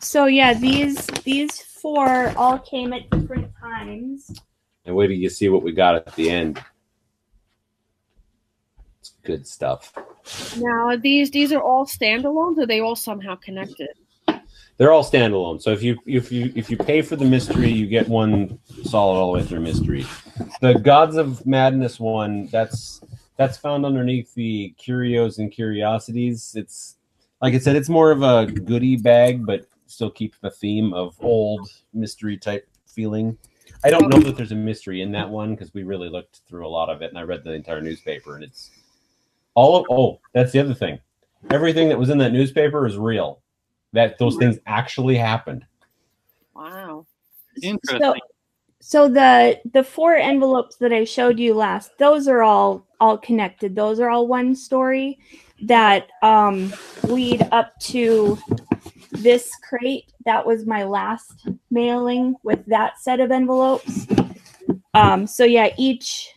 so 0.01 0.27
yeah, 0.27 0.55
these 0.55 1.07
these 1.25 1.61
four 1.61 2.33
all 2.37 2.59
came 2.59 2.93
at 2.93 3.09
different 3.11 3.51
times. 3.61 4.41
And 4.85 4.95
wait 4.97 5.09
till 5.09 5.17
you 5.17 5.29
see 5.29 5.49
what 5.49 5.63
we 5.63 5.73
got 5.73 5.95
at 5.95 6.15
the 6.15 6.31
end. 6.31 6.63
It's 9.01 9.13
good 9.25 9.47
stuff. 9.47 9.93
Now 10.59 10.97
these 10.97 11.31
these 11.31 11.53
are 11.53 11.63
all 11.63 11.87
standalones. 11.87 12.57
Or 12.59 12.63
are 12.63 12.67
they 12.67 12.81
all 12.81 12.97
somehow 12.97 13.35
connected? 13.37 13.91
They're 14.79 14.93
all 14.93 15.05
standalone. 15.05 15.63
So 15.63 15.71
if 15.71 15.83
you 15.83 15.99
if 16.07 16.31
you 16.31 16.53
if 16.55 16.71
you 16.71 16.77
pay 16.77 17.01
for 17.03 17.17
the 17.17 17.25
mystery, 17.25 17.71
you 17.71 17.87
get 17.87 18.09
one 18.09 18.59
solid 18.85 19.19
all 19.19 19.33
the 19.33 19.39
way 19.39 19.45
through 19.45 19.61
mystery. 19.61 20.07
The 20.61 20.75
Gods 20.75 21.17
of 21.17 21.47
Madness 21.47 21.99
one, 21.99 22.47
that's 22.47 23.01
that's 23.37 23.57
found 23.57 23.87
underneath 23.87 24.35
the 24.35 24.75
curios 24.77 25.39
and 25.39 25.51
curiosities. 25.51 26.55
It's 26.57 26.97
like 27.41 27.55
I 27.55 27.59
said, 27.59 27.77
it's 27.77 27.89
more 27.89 28.11
of 28.11 28.23
a 28.23 28.47
goodie 28.47 28.97
bag, 28.97 29.47
but 29.47 29.67
still 29.87 30.11
keeps 30.11 30.39
the 30.39 30.51
theme 30.51 30.93
of 30.93 31.17
old 31.21 31.69
mystery 31.95 32.37
type 32.37 32.69
feeling. 32.87 33.39
I 33.85 33.91
don't 33.91 34.09
know 34.09 34.21
that 34.21 34.37
there's 34.37 34.53
a 34.53 34.57
mystery 34.57 35.03
in 35.03 35.13
that 35.13 35.29
one 35.29 35.55
because 35.55 35.73
we 35.73 35.83
really 35.83 36.09
looked 36.09 36.41
through 36.49 36.67
a 36.67 36.69
lot 36.69 36.89
of 36.89 37.03
it, 37.03 37.11
and 37.11 37.19
I 37.19 37.23
read 37.23 37.45
the 37.45 37.53
entire 37.53 37.81
newspaper, 37.81 38.35
and 38.35 38.45
it's 38.45 38.71
all 39.55 39.77
of, 39.77 39.87
oh, 39.91 40.21
that's 40.33 40.53
the 40.53 40.61
other 40.61 40.75
thing. 40.75 40.99
Everything 41.51 41.89
that 41.89 41.99
was 41.99 42.11
in 42.11 42.19
that 42.19 42.33
newspaper 42.33 42.87
is 42.87 42.97
real. 42.97 43.43
That 43.97 44.19
those 44.19 44.37
things 44.37 44.59
actually 44.67 45.17
happened. 45.17 45.65
Wow. 46.55 47.07
Interesting. 47.63 48.01
So, 48.01 48.15
so 48.81 49.09
the 49.09 49.59
the 49.73 49.83
four 49.83 50.15
envelopes 50.15 50.77
that 50.77 50.93
I 50.93 51.05
showed 51.05 51.39
you 51.39 51.55
last, 51.55 51.97
those 51.99 52.29
are 52.29 52.43
all 52.43 52.87
all 53.01 53.17
connected. 53.17 53.75
Those 53.75 53.99
are 53.99 54.11
all 54.11 54.29
one 54.29 54.55
story 54.55 55.19
that 55.63 56.09
um, 56.23 56.73
lead 57.05 57.49
up 57.53 57.79
to 57.81 58.39
this 59.13 59.51
crate. 59.67 60.13
That 60.27 60.47
was 60.47 60.67
my 60.67 60.85
last 60.85 61.49
mailing 61.71 62.35
with 62.43 62.65
that 62.67 63.01
set 63.01 63.21
of 63.21 63.31
envelopes. 63.31 64.07
Um, 64.93 65.27
so 65.27 65.45
yeah, 65.45 65.71
each 65.79 66.35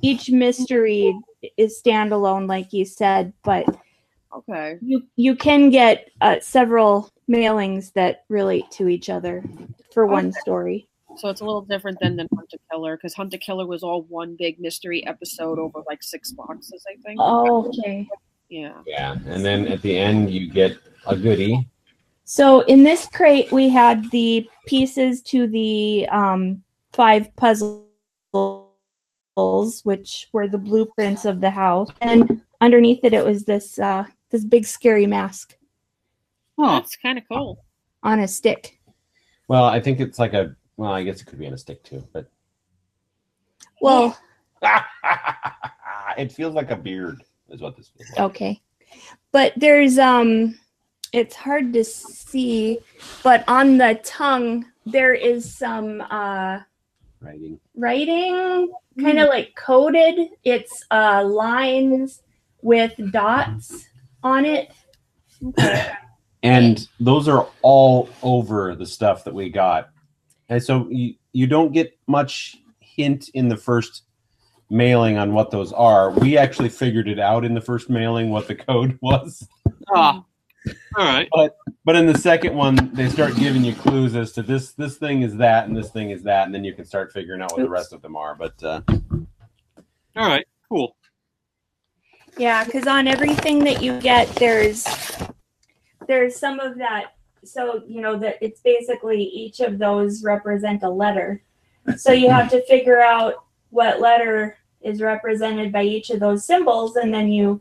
each 0.00 0.30
mystery 0.30 1.12
is 1.56 1.80
standalone, 1.84 2.48
like 2.48 2.72
you 2.72 2.84
said, 2.84 3.32
but 3.42 3.66
Okay. 4.32 4.78
you 4.80 5.02
you 5.16 5.34
can 5.34 5.70
get 5.70 6.10
uh, 6.20 6.36
several 6.40 7.10
mailings 7.28 7.92
that 7.94 8.24
relate 8.28 8.70
to 8.70 8.88
each 8.88 9.10
other 9.10 9.44
for 9.92 10.06
one 10.06 10.28
Okay. 10.28 10.38
story. 10.40 10.88
So 11.16 11.28
it's 11.28 11.40
a 11.40 11.44
little 11.44 11.62
different 11.62 11.98
than 12.00 12.16
than 12.16 12.28
Hunt 12.34 12.52
a 12.54 12.58
Killer 12.70 12.96
because 12.96 13.14
Hunt 13.14 13.34
a 13.34 13.38
Killer 13.38 13.66
was 13.66 13.82
all 13.82 14.02
one 14.02 14.36
big 14.38 14.60
mystery 14.60 15.04
episode 15.06 15.58
over 15.58 15.82
like 15.88 16.02
six 16.02 16.32
boxes, 16.32 16.84
I 16.88 16.94
think. 17.02 17.18
Oh, 17.20 17.68
okay. 17.68 18.08
Yeah. 18.48 18.74
Yeah, 18.86 19.16
and 19.26 19.44
then 19.44 19.66
at 19.68 19.82
the 19.82 19.96
end 19.98 20.30
you 20.30 20.48
get 20.50 20.76
a 21.06 21.16
goodie. 21.16 21.68
So 22.24 22.60
in 22.60 22.84
this 22.84 23.06
crate, 23.06 23.50
we 23.50 23.68
had 23.68 24.08
the 24.12 24.48
pieces 24.66 25.20
to 25.22 25.48
the 25.48 26.08
um, 26.10 26.62
five 26.92 27.34
puzzles, 27.34 27.86
which 29.82 30.28
were 30.32 30.46
the 30.46 30.58
blueprints 30.58 31.24
of 31.24 31.40
the 31.40 31.50
house, 31.50 31.88
and 32.00 32.40
underneath 32.60 33.00
it, 33.02 33.12
it 33.12 33.24
was 33.24 33.44
this 33.44 33.78
uh, 33.80 34.04
this 34.30 34.44
big 34.44 34.64
scary 34.66 35.06
mask 35.06 35.56
Oh, 36.58 36.76
it's 36.76 36.94
kind 36.96 37.16
of 37.18 37.24
cool. 37.30 37.64
on 38.02 38.20
a 38.20 38.28
stick. 38.28 38.78
Well, 39.48 39.64
I 39.64 39.80
think 39.80 39.98
it's 39.98 40.18
like 40.18 40.34
a 40.34 40.54
well, 40.76 40.92
I 40.92 41.02
guess 41.02 41.20
it 41.20 41.26
could 41.26 41.38
be 41.38 41.46
on 41.46 41.54
a 41.54 41.58
stick 41.58 41.82
too, 41.82 42.06
but 42.12 42.30
Well, 43.80 44.16
it 46.18 46.32
feels 46.32 46.54
like 46.54 46.70
a 46.70 46.76
beard, 46.76 47.22
is 47.48 47.60
what 47.60 47.76
this 47.76 47.88
feels 47.88 48.10
like. 48.10 48.20
okay, 48.20 48.60
but 49.32 49.52
there's 49.56 49.98
um, 49.98 50.58
it's 51.12 51.34
hard 51.34 51.72
to 51.72 51.82
see, 51.84 52.78
but 53.22 53.42
on 53.48 53.78
the 53.78 53.98
tongue 54.04 54.66
there 54.86 55.14
is 55.14 55.52
some 55.54 56.00
uh, 56.10 56.60
writing. 57.20 57.58
Writing 57.74 58.70
kind 59.00 59.18
of 59.18 59.28
like 59.28 59.54
coded. 59.56 60.28
It's 60.44 60.84
uh, 60.90 61.24
lines 61.26 62.22
with 62.62 62.92
dots 63.12 63.88
on 64.22 64.44
it. 64.44 64.70
And 66.42 66.88
those 66.98 67.28
are 67.28 67.46
all 67.60 68.08
over 68.22 68.74
the 68.74 68.86
stuff 68.86 69.24
that 69.24 69.34
we 69.34 69.50
got 69.50 69.90
and 70.48 70.62
so 70.62 70.88
you, 70.90 71.14
you 71.34 71.46
don't 71.46 71.70
get 71.72 71.98
much 72.06 72.56
hint 72.80 73.28
in 73.34 73.48
the 73.50 73.58
first 73.58 74.04
mailing 74.70 75.18
on 75.18 75.34
what 75.34 75.50
those 75.50 75.70
are 75.74 76.12
we 76.12 76.38
actually 76.38 76.70
figured 76.70 77.08
it 77.08 77.18
out 77.18 77.44
in 77.44 77.52
the 77.52 77.60
first 77.60 77.90
mailing 77.90 78.30
what 78.30 78.48
the 78.48 78.54
code 78.54 78.98
was 79.02 79.46
Ah, 79.94 80.24
all 80.96 81.04
right. 81.04 81.28
but 81.30 81.56
but 81.84 81.94
in 81.94 82.06
the 82.06 82.16
second 82.16 82.54
one 82.56 82.90
they 82.94 83.10
start 83.10 83.36
giving 83.36 83.62
you 83.62 83.74
clues 83.74 84.16
as 84.16 84.32
to 84.32 84.42
this 84.42 84.72
this 84.72 84.96
thing 84.96 85.20
is 85.20 85.36
that 85.36 85.66
and 85.68 85.76
this 85.76 85.90
thing 85.90 86.08
is 86.08 86.22
that 86.22 86.46
and 86.46 86.54
then 86.54 86.64
you 86.64 86.72
can 86.72 86.86
start 86.86 87.12
figuring 87.12 87.42
out 87.42 87.52
what 87.52 87.60
the 87.60 87.68
rest 87.68 87.92
of 87.92 88.00
them 88.00 88.16
are 88.16 88.34
but 88.34 88.54
uh, 88.62 88.80
All 90.16 90.26
right. 90.28 90.46
Cool. 90.70 90.96
Yeah, 92.36 92.64
because 92.64 92.86
on 92.86 93.06
everything 93.06 93.64
that 93.64 93.82
you 93.82 94.00
get, 94.00 94.28
there's 94.36 94.86
there's 96.06 96.36
some 96.36 96.60
of 96.60 96.78
that. 96.78 97.14
So 97.44 97.82
you 97.86 98.00
know 98.00 98.16
that 98.18 98.38
it's 98.40 98.60
basically 98.60 99.22
each 99.22 99.60
of 99.60 99.78
those 99.78 100.22
represent 100.22 100.82
a 100.82 100.90
letter. 100.90 101.42
So 101.96 102.12
you 102.12 102.30
have 102.30 102.50
to 102.50 102.64
figure 102.66 103.00
out 103.00 103.44
what 103.70 104.00
letter 104.00 104.58
is 104.82 105.00
represented 105.00 105.72
by 105.72 105.82
each 105.82 106.10
of 106.10 106.20
those 106.20 106.44
symbols, 106.44 106.96
and 106.96 107.12
then 107.12 107.28
you 107.28 107.60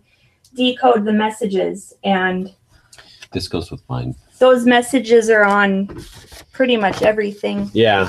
decode 0.56 1.06
the 1.06 1.14
messages. 1.14 1.94
And 2.04 2.54
this 3.32 3.48
goes 3.48 3.72
with 3.72 3.82
mine 3.90 4.16
those 4.40 4.66
messages 4.66 5.30
are 5.30 5.44
on 5.44 5.88
pretty 6.52 6.78
much 6.78 7.02
everything. 7.02 7.70
yeah 7.74 8.08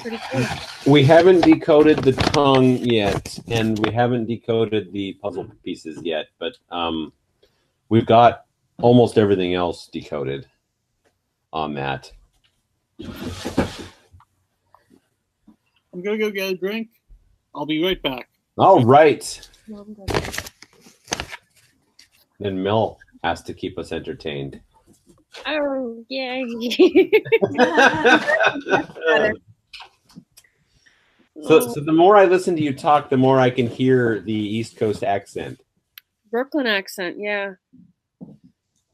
Pretty 0.00 0.20
cool. 0.30 0.44
We 0.84 1.04
haven't 1.04 1.42
decoded 1.42 1.98
the 1.98 2.10
tongue 2.12 2.78
yet, 2.78 3.38
and 3.46 3.78
we 3.78 3.92
haven't 3.92 4.26
decoded 4.26 4.92
the 4.92 5.12
puzzle 5.22 5.46
pieces 5.64 6.00
yet, 6.02 6.26
but 6.40 6.54
um, 6.72 7.12
we've 7.88 8.04
got 8.04 8.46
almost 8.80 9.16
everything 9.16 9.54
else 9.54 9.86
decoded 9.86 10.44
on 11.52 11.74
that. 11.74 12.10
I'm 15.94 16.02
gonna 16.02 16.18
go 16.18 16.30
get 16.30 16.50
a 16.50 16.56
drink. 16.56 16.88
I'll 17.54 17.64
be 17.64 17.84
right 17.84 18.02
back. 18.02 18.28
All 18.58 18.84
right. 18.84 19.48
No, 19.68 19.82
I'm 19.82 19.94
good. 19.94 20.10
Then 22.40 22.60
Mel 22.60 22.98
has 23.22 23.40
to 23.42 23.54
keep 23.54 23.78
us 23.78 23.92
entertained. 23.92 24.60
Oh, 25.46 26.04
yay. 26.08 26.44
so, 31.42 31.60
so 31.60 31.80
the 31.80 31.92
more 31.92 32.16
I 32.16 32.24
listen 32.24 32.56
to 32.56 32.62
you 32.62 32.74
talk, 32.74 33.10
the 33.10 33.16
more 33.16 33.38
I 33.38 33.50
can 33.50 33.66
hear 33.66 34.20
the 34.20 34.32
East 34.32 34.76
Coast 34.76 35.04
accent. 35.04 35.60
Brooklyn 36.30 36.66
accent, 36.66 37.16
yeah. 37.18 37.54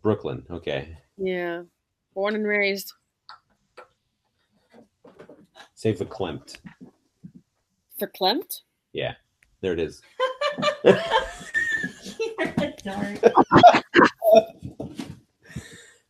Brooklyn. 0.03 0.45
Okay. 0.51 0.97
Yeah. 1.17 1.63
Born 2.15 2.35
and 2.35 2.47
raised. 2.47 2.93
Say 5.75 5.95
verklempt. 5.95 6.57
Verklempt? 8.01 8.63
Yeah, 8.93 9.15
there 9.61 9.73
it 9.73 9.81
is. 9.81 10.03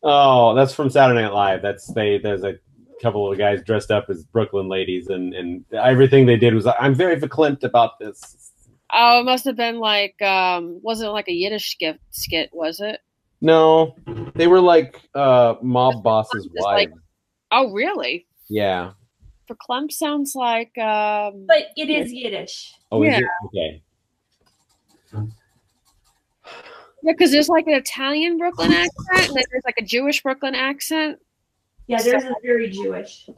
Oh, 0.02 0.54
that's 0.54 0.74
from 0.74 0.90
Saturday 0.90 1.22
Night 1.22 1.32
Live. 1.32 1.62
That's 1.62 1.92
they. 1.92 2.18
There's 2.18 2.44
a 2.44 2.54
couple 3.02 3.30
of 3.30 3.38
guys 3.38 3.62
dressed 3.62 3.90
up 3.90 4.06
as 4.10 4.24
Brooklyn 4.24 4.68
ladies, 4.68 5.08
and 5.08 5.34
and 5.34 5.64
everything 5.72 6.26
they 6.26 6.36
did 6.36 6.54
was 6.54 6.66
I'm 6.66 6.94
very 6.94 7.16
verklempt 7.20 7.62
about 7.64 7.98
this. 7.98 8.52
Oh, 8.92 9.20
it 9.20 9.24
must 9.24 9.44
have 9.44 9.56
been 9.56 9.78
like, 9.78 10.20
um, 10.22 10.80
wasn't 10.82 11.08
it 11.08 11.12
like 11.12 11.28
a 11.28 11.32
Yiddish 11.32 11.72
skit, 11.72 12.00
skit 12.10 12.48
was 12.52 12.80
it? 12.80 13.00
No, 13.40 13.94
they 14.34 14.46
were 14.46 14.60
like 14.60 15.00
uh 15.14 15.54
mob 15.62 16.02
bosses' 16.02 16.46
Just 16.46 16.64
like- 16.64 16.90
Oh, 17.50 17.70
really? 17.72 18.26
Yeah. 18.48 18.92
For 19.46 19.54
Verklempt 19.56 19.92
sounds 19.92 20.34
like, 20.34 20.76
um, 20.78 21.44
But 21.46 21.68
it 21.76 21.88
is 21.88 22.12
Yiddish. 22.12 22.72
Oh, 22.92 23.02
is 23.02 23.12
Yeah. 23.12 23.20
it? 23.20 23.26
Okay. 23.46 23.82
yeah, 27.02 27.12
because 27.12 27.30
there's 27.30 27.48
like 27.48 27.66
an 27.66 27.74
Italian 27.74 28.38
Brooklyn 28.38 28.72
accent, 28.72 29.28
and 29.28 29.36
then 29.36 29.44
there's 29.50 29.64
like 29.64 29.78
a 29.78 29.84
Jewish 29.84 30.22
Brooklyn 30.22 30.54
accent. 30.54 31.18
Yeah, 31.88 32.02
theirs 32.02 32.24
is 32.24 32.32
very 32.42 32.68
Jewish. 32.68 33.28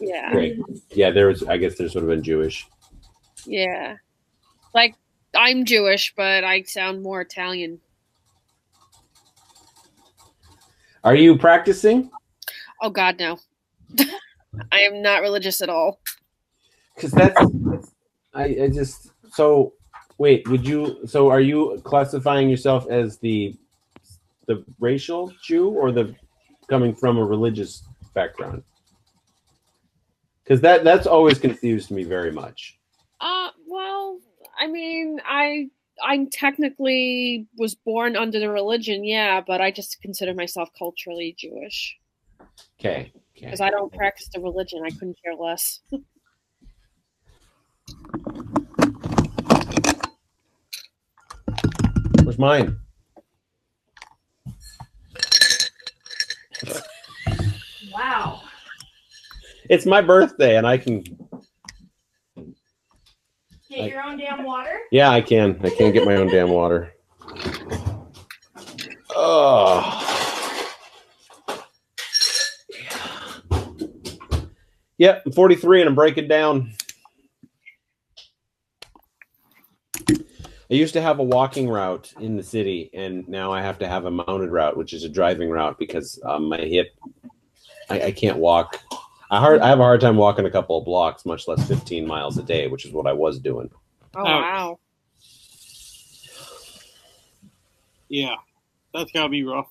Yeah, 0.00 0.32
Great. 0.32 0.58
Yeah, 0.90 1.10
there 1.10 1.28
was. 1.28 1.44
I 1.44 1.56
guess 1.56 1.76
there's 1.78 1.92
sort 1.92 2.04
of 2.04 2.10
been 2.10 2.22
Jewish. 2.22 2.66
yeah. 3.46 3.96
Like, 4.74 4.94
I'm 5.34 5.64
Jewish, 5.64 6.12
but 6.16 6.44
I 6.44 6.62
sound 6.62 7.02
more 7.02 7.20
Italian. 7.22 7.80
Are 11.02 11.14
you 11.14 11.38
practicing? 11.38 12.10
Oh, 12.82 12.90
God, 12.90 13.18
no. 13.18 13.38
I 14.72 14.80
am 14.80 15.00
not 15.02 15.22
religious 15.22 15.62
at 15.62 15.68
all. 15.68 16.00
Because 16.94 17.12
that's. 17.12 17.40
I, 18.34 18.44
I 18.44 18.70
just 18.72 19.10
so 19.32 19.72
wait. 20.18 20.46
Would 20.48 20.66
you? 20.66 21.00
So 21.06 21.30
are 21.30 21.40
you 21.40 21.80
classifying 21.84 22.48
yourself 22.50 22.88
as 22.90 23.18
the 23.18 23.56
the 24.46 24.64
racial 24.78 25.32
Jew 25.42 25.70
or 25.70 25.90
the 25.92 26.14
coming 26.70 26.94
from 26.94 27.18
a 27.18 27.24
religious 27.24 27.82
background? 28.14 28.62
Because 30.42 30.62
that 30.62 30.84
that's 30.84 31.06
always 31.06 31.38
confused 31.38 31.90
me 31.90 32.04
very 32.04 32.32
much. 32.32 32.78
Uh, 33.20 33.50
well, 33.66 34.18
I 34.58 34.66
mean, 34.68 35.20
I 35.26 35.68
I 36.02 36.26
technically 36.32 37.46
was 37.58 37.74
born 37.74 38.16
under 38.16 38.38
the 38.38 38.48
religion, 38.48 39.04
yeah, 39.04 39.42
but 39.46 39.60
I 39.60 39.70
just 39.70 40.00
consider 40.00 40.32
myself 40.32 40.70
culturally 40.78 41.34
Jewish 41.36 41.98
Okay. 42.78 43.12
Okay. 43.36 43.46
because 43.46 43.60
I 43.60 43.70
don't 43.70 43.92
practice 43.92 44.28
the 44.32 44.40
religion. 44.40 44.82
I 44.84 44.90
couldn't 44.90 45.18
care 45.22 45.34
less. 45.34 45.80
Where's 52.22 52.38
mine? 52.38 52.78
Wow. 57.92 58.42
It's 59.68 59.86
my 59.86 60.00
birthday, 60.00 60.56
and 60.56 60.66
I 60.66 60.78
can. 60.78 61.04
Get 63.68 63.88
your 63.88 64.02
own 64.02 64.18
damn 64.18 64.42
water? 64.42 64.80
Yeah, 64.90 65.10
I 65.10 65.20
can. 65.20 65.60
I 65.62 65.70
can 65.70 65.92
get 65.92 66.04
my 66.04 66.16
own 66.16 66.26
damn 66.26 66.50
water. 66.50 66.92
Oh. 69.14 70.06
Yep, 74.98 75.22
I'm 75.24 75.32
43 75.32 75.80
and 75.80 75.88
I'm 75.88 75.94
breaking 75.94 76.28
down. 76.28 76.72
I 80.70 80.74
used 80.74 80.94
to 80.94 81.02
have 81.02 81.18
a 81.18 81.24
walking 81.24 81.68
route 81.68 82.12
in 82.20 82.36
the 82.36 82.44
city, 82.44 82.90
and 82.94 83.28
now 83.28 83.52
I 83.52 83.60
have 83.60 83.78
to 83.80 83.88
have 83.88 84.04
a 84.04 84.10
mounted 84.10 84.50
route, 84.50 84.76
which 84.76 84.92
is 84.92 85.02
a 85.02 85.08
driving 85.08 85.50
route 85.50 85.78
because 85.80 86.20
um, 86.24 86.48
my 86.48 86.58
hip, 86.58 86.94
I, 87.88 88.02
I 88.02 88.10
can't 88.12 88.38
walk. 88.38 88.80
I 89.32 89.40
hard, 89.40 89.60
I 89.62 89.68
have 89.68 89.80
a 89.80 89.82
hard 89.82 90.00
time 90.00 90.16
walking 90.16 90.46
a 90.46 90.50
couple 90.50 90.78
of 90.78 90.84
blocks, 90.84 91.26
much 91.26 91.48
less 91.48 91.66
15 91.66 92.06
miles 92.06 92.38
a 92.38 92.42
day, 92.44 92.68
which 92.68 92.86
is 92.86 92.92
what 92.92 93.08
I 93.08 93.12
was 93.12 93.40
doing. 93.40 93.68
Oh 94.14 94.20
Ouch. 94.20 94.26
wow! 94.26 94.78
Yeah, 98.08 98.36
that's 98.94 99.10
gotta 99.10 99.28
be 99.28 99.42
rough. 99.42 99.68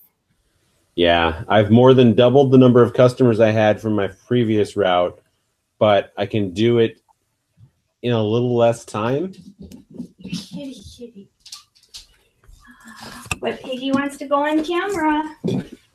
Yeah, 0.95 1.45
I've 1.47 1.71
more 1.71 1.93
than 1.93 2.13
doubled 2.13 2.51
the 2.51 2.57
number 2.57 2.83
of 2.83 2.93
customers 2.93 3.39
I 3.39 3.51
had 3.51 3.79
from 3.79 3.95
my 3.95 4.09
previous 4.27 4.75
route, 4.75 5.21
but 5.77 6.11
I 6.17 6.25
can 6.25 6.51
do 6.53 6.79
it 6.79 6.99
in 8.01 8.11
a 8.11 8.21
little 8.21 8.55
less 8.55 8.83
time 8.83 9.33
kitty, 10.29 10.81
kitty. 10.97 11.29
But 13.39 13.61
Piggy 13.61 13.91
wants 13.91 14.17
to 14.17 14.25
go 14.25 14.35
on 14.45 14.63
camera. 14.63 15.35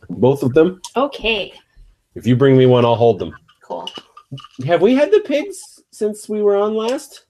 Both 0.09 0.43
of 0.43 0.55
them? 0.55 0.81
Okay. 0.97 1.53
If 2.15 2.27
you 2.27 2.37
bring 2.37 2.57
me 2.57 2.67
one, 2.67 2.85
I'll 2.85 2.95
hold 2.95 3.19
them. 3.19 3.35
Cool. 3.63 3.89
Have 4.67 4.83
we 4.83 4.95
had 4.95 5.11
the 5.11 5.21
pigs 5.21 5.83
since 5.91 6.29
we 6.29 6.43
were 6.43 6.57
on 6.57 6.75
last? 6.75 7.27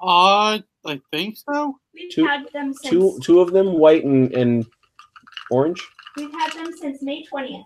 Uh, 0.00 0.58
I 0.86 1.00
think 1.10 1.36
so. 1.36 1.78
We've 1.94 2.10
two, 2.10 2.26
had 2.26 2.46
them 2.52 2.72
since. 2.72 2.90
Two, 2.90 3.18
two 3.22 3.40
of 3.40 3.52
them, 3.52 3.74
white 3.74 4.04
and, 4.04 4.32
and 4.32 4.66
orange? 5.50 5.86
We've 6.16 6.32
had 6.32 6.52
them 6.52 6.72
since 6.76 7.02
May 7.02 7.24
20th. 7.24 7.64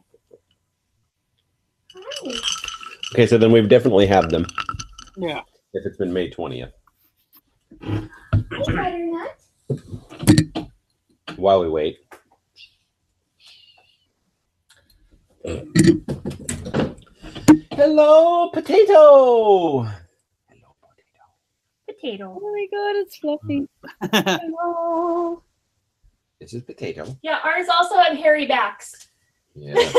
Hi. 1.95 2.41
Okay, 3.15 3.27
so 3.27 3.37
then 3.37 3.53
we've 3.53 3.69
definitely 3.69 4.07
had 4.07 4.31
them. 4.31 4.47
Yeah. 5.17 5.43
If 5.75 5.87
it's 5.87 5.99
been 5.99 6.13
May 6.13 6.31
20th. 6.31 6.73
While 11.37 11.61
we 11.61 11.69
wait. 11.69 11.99
Hello, 17.73 18.51
potato. 18.51 19.83
Hello, 19.83 20.75
potato. 20.81 21.25
Potato. 21.89 22.39
Oh 22.41 22.53
my 22.53 22.67
god, 22.71 22.97
it's 22.97 23.17
fluffy. 23.17 23.67
Mm-hmm. 24.03 24.47
Hello. 24.47 25.43
This 26.41 26.53
is 26.55 26.63
potato. 26.63 27.17
Yeah, 27.23 27.39
ours 27.45 27.69
also 27.73 27.97
have 27.97 28.17
hairy 28.17 28.47
backs. 28.47 29.09
Yeah. 29.55 29.75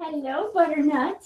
Hello, 0.00 0.50
butternut. 0.54 1.24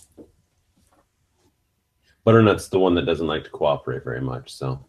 Butternut's 2.28 2.68
the 2.68 2.78
one 2.78 2.94
that 2.94 3.06
doesn't 3.06 3.26
like 3.26 3.42
to 3.44 3.48
cooperate 3.48 4.04
very 4.04 4.20
much. 4.20 4.52
So 4.52 4.84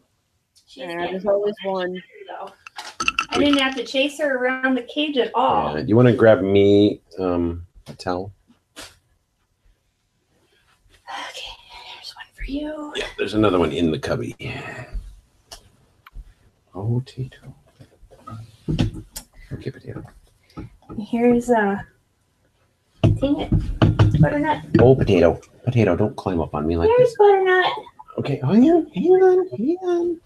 She's 0.68 0.84
Yeah, 0.84 1.08
there's 1.10 1.26
always 1.26 1.54
one. 1.64 1.94
though. 2.28 2.52
I 3.30 3.38
didn't 3.38 3.60
have 3.60 3.78
to 3.78 3.86
chase 3.86 4.20
her 4.20 4.36
around 4.36 4.76
the 4.76 4.82
cage 4.82 5.18
at 5.18 5.32
all. 5.34 5.78
yeah. 5.78 5.86
you 5.86 5.96
want 5.96 6.10
to 6.10 6.14
grab 6.14 6.42
me 6.42 7.00
um, 7.18 7.66
a 7.88 7.94
towel? 7.94 8.34
Okay, 8.78 8.84
here's 11.08 12.14
one 12.14 12.26
for 12.34 12.44
you. 12.44 12.92
Yeah, 12.98 13.08
there's 13.18 13.36
another 13.36 13.58
one 13.58 13.72
in 13.72 13.90
the 13.90 14.00
cubby. 14.00 14.36
Oh, 16.76 17.02
potato. 17.06 17.56
Okay, 19.54 19.72
potato. 19.72 20.04
Here's 21.00 21.50
uh 21.50 21.78
dang 23.20 23.40
it. 23.42 23.52
Butternut. 24.22 24.62
Oh, 24.80 24.96
potato. 24.96 25.40
Potato, 25.64 25.96
don't 25.96 26.16
climb 26.16 26.42
up 26.42 26.54
on 26.54 26.66
me 26.68 26.78
like 26.78 26.90
Here's 26.98 27.10
this. 27.10 27.18
butternut. 27.18 27.72
Okay, 28.18 28.40
hang 28.44 28.70
on, 28.70 28.88
hang 28.94 29.12
on, 29.12 29.48
hang 29.50 29.78
on. 29.84 30.20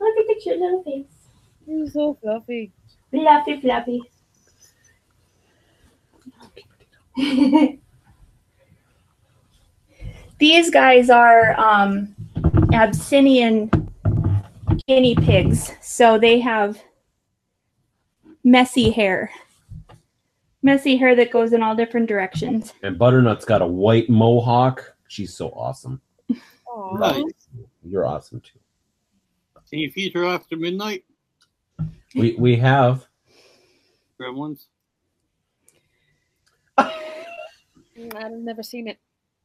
Look 0.00 0.16
at 0.18 0.26
the 0.28 0.40
cute 0.42 0.58
little 0.58 0.82
face. 0.82 1.06
You're 1.66 1.86
so 1.88 2.16
fluffy. 2.22 2.72
Fluffy, 3.10 3.60
fluffy. 3.60 4.02
These 10.38 10.70
guys 10.70 11.10
are 11.10 11.54
um, 11.60 12.14
Abyssinian 12.72 13.70
guinea 14.88 15.14
pigs, 15.14 15.70
so 15.82 16.18
they 16.18 16.40
have 16.40 16.82
messy 18.42 18.90
hair. 18.90 19.30
Messy 20.62 20.96
hair 20.96 21.14
that 21.16 21.30
goes 21.32 21.52
in 21.52 21.62
all 21.62 21.74
different 21.74 22.08
directions. 22.08 22.72
And 22.82 22.98
Butternut's 22.98 23.44
got 23.44 23.62
a 23.62 23.66
white 23.66 24.08
mohawk. 24.08 24.94
She's 25.08 25.34
so 25.34 25.48
awesome. 25.50 26.00
Aw. 26.66 26.96
Nice. 26.98 27.48
You're 27.84 28.06
awesome 28.06 28.40
too. 28.40 28.58
Can 29.68 29.78
you 29.80 29.90
feed 29.90 30.12
her 30.14 30.24
after 30.24 30.56
midnight? 30.56 31.04
We 32.14 32.34
we 32.38 32.56
have 32.56 33.06
Gremlins. 34.20 34.66
I've 36.78 36.92
never 38.32 38.62
seen 38.62 38.86
it. 38.88 38.98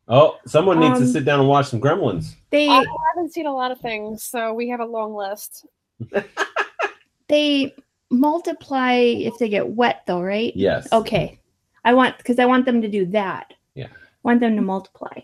oh 0.08 0.38
someone 0.46 0.80
needs 0.80 1.00
to 1.00 1.06
Um, 1.06 1.12
sit 1.12 1.26
down 1.26 1.40
and 1.40 1.50
watch 1.50 1.68
some 1.68 1.82
Gremlins. 1.82 2.36
They 2.52 2.68
I 2.70 2.84
haven't 3.16 3.32
seen 3.34 3.46
a 3.48 3.54
lot 3.54 3.72
of 3.72 3.80
things, 3.80 4.24
so 4.24 4.54
we 4.54 4.70
have 4.70 4.80
a 4.82 4.86
long 4.86 5.16
list. 5.16 5.66
they 7.28 7.74
multiply 8.10 8.94
if 8.94 9.38
they 9.38 9.50
get 9.50 9.68
wet 9.70 10.04
though, 10.08 10.22
right? 10.22 10.54
Yes. 10.56 10.88
Okay. 10.92 11.40
I 11.84 11.94
want 11.94 12.18
because 12.18 12.40
I 12.40 12.46
want 12.46 12.66
them 12.66 12.82
to 12.82 12.88
do 12.88 13.06
that. 13.08 13.54
Yeah. 13.76 13.88
want 14.24 14.40
them 14.40 14.56
to 14.56 14.62
multiply. 14.62 15.20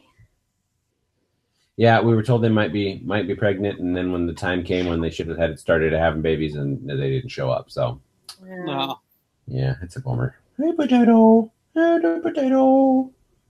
Yeah, 1.76 2.01
we 2.01 2.14
were 2.14 2.22
told 2.23 2.43
they 2.43 2.49
might 2.49 2.72
be 2.72 3.01
might 3.03 3.27
be 3.27 3.35
pregnant, 3.35 3.80
and 3.80 3.95
then 3.97 4.11
when 4.11 4.27
the 4.27 4.34
time 4.34 4.64
came 4.64 4.85
when 4.85 5.01
they 5.01 5.10
should 5.10 5.27
have 5.27 5.38
had 5.39 5.60
started 5.60 5.91
having 5.91 6.22
babies, 6.22 6.55
and 6.55 6.88
they 6.88 7.10
didn't 7.10 7.30
show 7.30 7.49
up. 7.49 7.72
So 7.72 7.99
Yeah. 8.45 8.64
No. 8.65 8.99
yeah, 9.47 9.76
it's 9.81 9.95
a 9.95 10.01
bummer. 10.01 10.35
Hey, 10.57 10.72
potato. 10.73 11.51
Hey, 11.73 11.99
potato. 12.22 13.10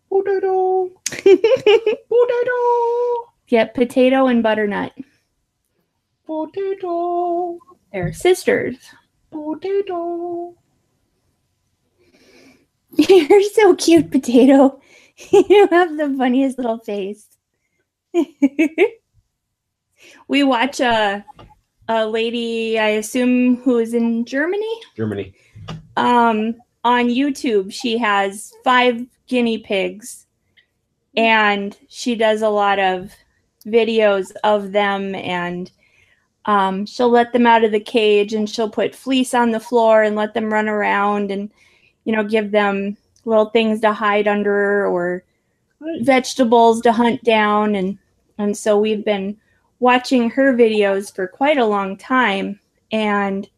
Potato. 0.10 0.90
Potato. 1.10 2.54
yeah, 3.50 3.66
potato 3.66 4.28
and 4.28 4.44
butternut. 4.44 4.94
Potato. 6.26 7.58
They're 7.92 8.14
sisters. 8.14 8.78
Potato. 9.34 10.56
You're 12.96 13.44
so 13.44 13.76
cute, 13.76 14.12
potato. 14.12 14.80
you 15.32 15.68
have 15.72 15.98
the 15.98 16.14
funniest 16.18 16.58
little 16.58 16.78
face. 16.78 17.28
we 20.28 20.44
watch 20.44 20.80
a 20.80 21.26
a 21.90 22.08
lady, 22.08 22.80
I 22.80 22.90
assume, 22.90 23.58
who 23.58 23.80
is 23.80 23.94
in 23.94 24.26
Germany. 24.26 24.80
Germany. 24.96 25.34
um 25.98 26.56
on 26.84 27.08
YouTube 27.08 27.72
she 27.72 27.98
has 27.98 28.54
five 28.64 29.06
guinea 29.28 29.58
pigs 29.60 30.28
and 31.16 31.78
she 31.88 32.16
does 32.16 32.42
a 32.42 32.50
lot 32.50 32.80
of 32.80 33.12
videos 33.66 34.32
of 34.44 34.72
them 34.72 35.16
and 35.16 35.72
um, 36.46 36.86
she'll 36.86 37.10
let 37.10 37.34
them 37.34 37.48
out 37.48 37.64
of 37.64 37.72
the 37.72 37.80
cage 37.80 38.34
and 38.34 38.50
she'll 38.50 38.70
put 38.70 38.96
fleece 38.96 39.34
on 39.34 39.52
the 39.52 39.60
floor 39.60 40.04
and 40.04 40.16
let 40.16 40.34
them 40.34 40.52
run 40.52 40.68
around 40.68 41.32
and 41.32 41.52
you 42.06 42.16
know 42.16 42.24
give 42.24 42.52
them 42.52 42.98
little 43.26 43.46
things 43.46 43.80
to 43.82 43.94
hide 43.94 44.28
under 44.28 44.86
or 44.88 45.24
vegetables 46.02 46.82
to 46.82 46.92
hunt 46.92 47.24
down 47.24 47.76
and 47.76 47.98
and 48.38 48.58
so 48.58 48.80
we've 48.80 49.06
been 49.06 49.38
watching 49.80 50.30
her 50.30 50.54
videos 50.54 51.14
for 51.14 51.28
quite 51.28 51.58
a 51.58 51.66
long 51.66 51.96
time 51.98 52.60
and 52.92 53.50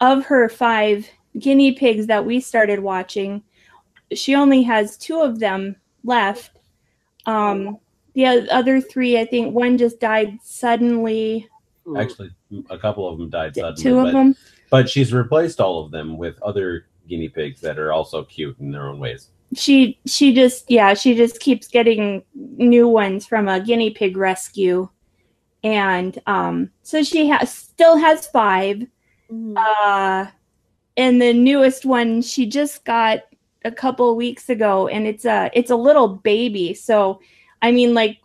of 0.00 0.24
her 0.26 0.48
five 0.48 1.08
guinea 1.38 1.72
pigs 1.72 2.06
that 2.06 2.24
we 2.24 2.40
started 2.40 2.80
watching, 2.80 3.42
she 4.12 4.34
only 4.34 4.62
has 4.62 4.96
two 4.96 5.20
of 5.20 5.38
them 5.38 5.76
left. 6.04 6.58
Um, 7.26 7.78
the 8.14 8.26
other 8.50 8.80
three, 8.80 9.18
I 9.18 9.24
think 9.24 9.54
one 9.54 9.78
just 9.78 10.00
died 10.00 10.38
suddenly. 10.42 11.48
Actually, 11.96 12.30
a 12.70 12.78
couple 12.78 13.08
of 13.08 13.18
them 13.18 13.30
died 13.30 13.54
suddenly. 13.54 13.82
two 13.82 13.94
but, 13.96 14.06
of 14.08 14.12
them. 14.12 14.36
but 14.70 14.88
she's 14.90 15.12
replaced 15.12 15.60
all 15.60 15.84
of 15.84 15.90
them 15.90 16.16
with 16.16 16.40
other 16.42 16.86
guinea 17.08 17.28
pigs 17.28 17.60
that 17.60 17.78
are 17.78 17.92
also 17.92 18.24
cute 18.24 18.58
in 18.60 18.70
their 18.70 18.88
own 18.88 18.98
ways. 18.98 19.28
She 19.54 19.98
she 20.04 20.34
just 20.34 20.70
yeah 20.70 20.92
she 20.94 21.14
just 21.14 21.40
keeps 21.40 21.68
getting 21.68 22.22
new 22.34 22.86
ones 22.88 23.26
from 23.26 23.48
a 23.48 23.60
guinea 23.60 23.90
pig 23.90 24.16
rescue, 24.16 24.88
and 25.64 26.20
um, 26.26 26.70
so 26.82 27.02
she 27.02 27.28
has 27.28 27.52
still 27.52 27.96
has 27.96 28.26
five. 28.26 28.86
Mhm. 29.30 29.54
uh 29.58 30.30
and 30.96 31.20
the 31.20 31.32
newest 31.34 31.84
one 31.84 32.22
she 32.22 32.46
just 32.46 32.84
got 32.84 33.20
a 33.64 33.70
couple 33.70 34.16
weeks 34.16 34.48
ago 34.48 34.88
and 34.88 35.06
it's 35.06 35.26
a 35.26 35.50
it's 35.52 35.70
a 35.70 35.76
little 35.76 36.08
baby 36.08 36.72
so 36.72 37.20
i 37.60 37.70
mean 37.70 37.92
like 37.92 38.18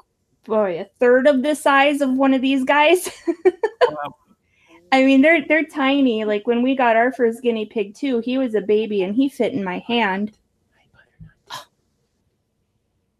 boy 0.45 0.79
a 0.79 0.85
third 0.99 1.27
of 1.27 1.41
the 1.41 1.55
size 1.55 2.01
of 2.01 2.11
one 2.13 2.33
of 2.33 2.41
these 2.41 2.63
guys 2.63 3.09
Wow. 3.89 4.15
i 4.91 5.03
mean 5.03 5.21
they're 5.21 5.45
they're 5.47 5.63
tiny 5.65 6.25
like 6.25 6.45
when 6.47 6.61
we 6.61 6.75
got 6.75 6.95
our 6.95 7.11
first 7.13 7.41
guinea 7.41 7.65
pig 7.65 7.95
too 7.95 8.19
he 8.19 8.37
was 8.37 8.53
a 8.55 8.61
baby 8.61 9.03
and 9.03 9.15
he 9.15 9.29
fit 9.29 9.53
in 9.53 9.63
my 9.63 9.79
hand 9.79 10.37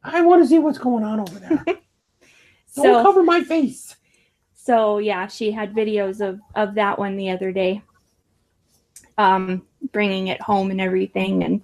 I 0.04 0.20
want 0.22 0.44
to 0.44 0.48
see 0.50 0.60
what's 0.60 0.78
going 0.78 1.06
on 1.06 1.22
over 1.22 1.40
there. 1.40 1.64
so 2.68 3.02
cover 3.02 3.24
my 3.24 3.42
face. 3.42 3.96
so 4.54 4.98
yeah 4.98 5.28
she 5.28 5.52
had 5.52 5.74
videos 5.74 6.20
of 6.20 6.40
of 6.56 6.76
that 6.76 6.98
one 7.00 7.16
the 7.16 7.30
other 7.30 7.52
day 7.52 7.82
um 9.18 9.66
bringing 9.92 10.28
it 10.28 10.42
home 10.42 10.72
and 10.72 10.82
everything 10.82 11.44
and 11.44 11.62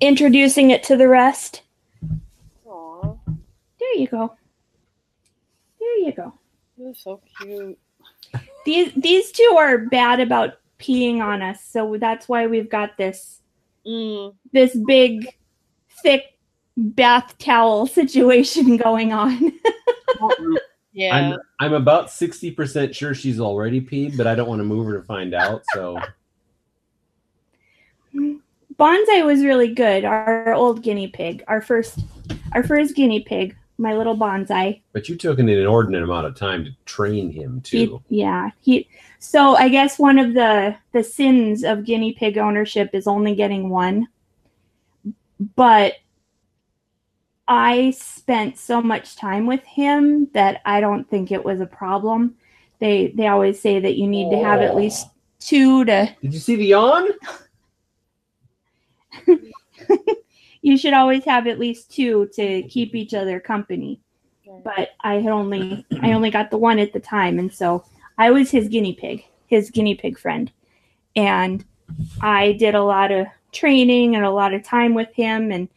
introducing 0.00 0.70
it 0.70 0.82
to 0.82 0.96
the 0.96 1.06
rest 1.08 1.62
There 3.92 4.00
you 4.00 4.08
go. 4.08 4.36
There 5.80 5.98
you 5.98 6.12
go. 6.12 6.34
you're 6.76 6.94
so 6.94 7.20
cute. 7.40 7.78
These 8.64 8.92
these 8.94 9.32
two 9.32 9.56
are 9.58 9.78
bad 9.78 10.20
about 10.20 10.58
peeing 10.78 11.20
on 11.20 11.42
us, 11.42 11.64
so 11.64 11.96
that's 11.98 12.28
why 12.28 12.46
we've 12.46 12.70
got 12.70 12.96
this 12.96 13.38
Mm. 13.86 14.34
this 14.52 14.76
big, 14.86 15.26
thick 16.02 16.38
bath 16.76 17.36
towel 17.38 17.86
situation 18.00 18.76
going 18.76 19.12
on. 19.12 19.52
Yeah. 20.92 21.14
I'm 21.14 21.38
I'm 21.60 21.72
about 21.72 22.10
sixty 22.10 22.50
percent 22.50 22.96
sure 22.96 23.14
she's 23.14 23.38
already 23.38 23.80
peed, 23.80 24.16
but 24.16 24.26
I 24.26 24.34
don't 24.34 24.48
want 24.48 24.58
to 24.58 24.64
move 24.64 24.86
her 24.86 24.98
to 25.00 25.06
find 25.06 25.34
out. 25.34 25.62
So 25.72 25.96
Bonsai 28.14 29.24
was 29.24 29.44
really 29.44 29.72
good. 29.72 30.04
Our 30.04 30.52
old 30.52 30.82
guinea 30.82 31.06
pig, 31.06 31.44
our 31.46 31.62
first 31.62 32.00
our 32.52 32.64
first 32.64 32.96
guinea 32.96 33.20
pig, 33.20 33.56
my 33.80 33.94
little 33.96 34.16
bonsai. 34.16 34.82
but 34.92 35.08
you 35.08 35.16
took 35.16 35.38
an 35.38 35.48
inordinate 35.48 36.02
amount 36.02 36.26
of 36.26 36.36
time 36.36 36.64
to 36.64 36.70
train 36.84 37.30
him 37.30 37.62
He, 37.66 37.86
too. 37.86 38.02
yeah, 38.10 38.50
he. 38.60 38.86
So 39.18 39.56
I 39.56 39.68
guess 39.68 39.98
one 39.98 40.18
of 40.18 40.34
the 40.34 40.76
the 40.92 41.02
sins 41.02 41.64
of 41.64 41.84
guinea 41.84 42.12
pig 42.12 42.36
ownership 42.38 42.90
is 42.92 43.06
only 43.06 43.34
getting 43.34 43.70
one. 43.70 44.06
But 45.56 45.94
I 47.48 47.92
spent 47.92 48.58
so 48.58 48.82
much 48.82 49.16
time 49.16 49.46
with 49.46 49.64
him 49.64 50.28
that 50.34 50.60
I 50.66 50.80
don't 50.80 51.08
think 51.08 51.32
it 51.32 51.42
was 51.44 51.60
a 51.60 51.66
problem. 51.66 52.36
They 52.78 53.08
they 53.16 53.28
always 53.28 53.60
say 53.60 53.80
that 53.80 53.96
you 53.96 54.06
need 54.06 54.30
to 54.30 54.38
have 54.38 54.60
at 54.60 54.76
least 54.76 55.08
two 55.40 55.84
to 55.86 56.14
Did 56.22 56.34
you 56.34 56.38
see 56.40 56.56
the 56.56 56.66
yawn? 56.66 57.08
you 60.62 60.76
should 60.76 60.94
always 60.94 61.24
have 61.24 61.46
at 61.46 61.58
least 61.58 61.90
two 61.90 62.28
to 62.34 62.62
keep 62.64 62.94
each 62.94 63.14
other 63.14 63.40
company. 63.40 64.00
But 64.64 64.90
I 65.00 65.14
had 65.14 65.32
only 65.32 65.86
I 66.02 66.12
only 66.12 66.30
got 66.30 66.50
the 66.50 66.58
one 66.58 66.78
at 66.78 66.92
the 66.92 67.00
time, 67.00 67.38
and 67.38 67.52
so 67.52 67.84
I 68.18 68.30
was 68.30 68.50
his 68.50 68.68
guinea 68.68 68.94
pig, 68.94 69.24
his 69.46 69.70
guinea 69.70 69.94
pig 69.94 70.18
friend, 70.18 70.50
and 71.16 71.64
I 72.20 72.52
did 72.52 72.74
a 72.74 72.82
lot 72.82 73.12
of 73.12 73.26
training 73.52 74.16
and 74.16 74.24
a 74.24 74.30
lot 74.30 74.52
of 74.52 74.62
time 74.64 74.94
with 74.94 75.12
him, 75.14 75.52
and 75.52 75.68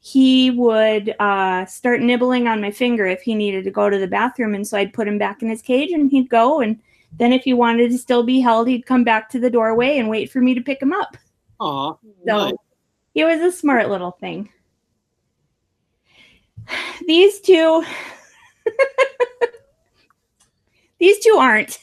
he 0.00 0.50
would 0.52 1.14
uh, 1.18 1.66
start 1.66 2.00
nibbling 2.00 2.48
on 2.48 2.60
my 2.60 2.70
finger 2.70 3.06
if 3.06 3.20
he 3.20 3.34
needed 3.34 3.64
to 3.64 3.70
go 3.70 3.90
to 3.90 3.98
the 3.98 4.06
bathroom, 4.06 4.54
and 4.54 4.66
so 4.66 4.78
I'd 4.78 4.94
put 4.94 5.08
him 5.08 5.18
back 5.18 5.42
in 5.42 5.50
his 5.50 5.60
cage, 5.60 5.90
and 5.90 6.10
he'd 6.10 6.30
go, 6.30 6.60
and 6.60 6.80
then 7.18 7.32
if 7.32 7.42
he 7.42 7.52
wanted 7.52 7.90
to 7.90 7.98
still 7.98 8.22
be 8.22 8.40
held, 8.40 8.68
he'd 8.68 8.86
come 8.86 9.04
back 9.04 9.28
to 9.30 9.40
the 9.40 9.50
doorway 9.50 9.98
and 9.98 10.08
wait 10.08 10.30
for 10.30 10.40
me 10.40 10.54
to 10.54 10.60
pick 10.60 10.80
him 10.80 10.92
up. 10.92 11.16
Aw, 11.58 11.94
So 12.26 12.36
nice. 12.36 12.54
He 13.14 13.24
was 13.24 13.40
a 13.40 13.52
smart 13.52 13.88
little 13.88 14.12
thing. 14.12 14.48
These 17.06 17.40
two, 17.40 17.84
these 20.98 21.18
two 21.18 21.36
aren't. 21.38 21.78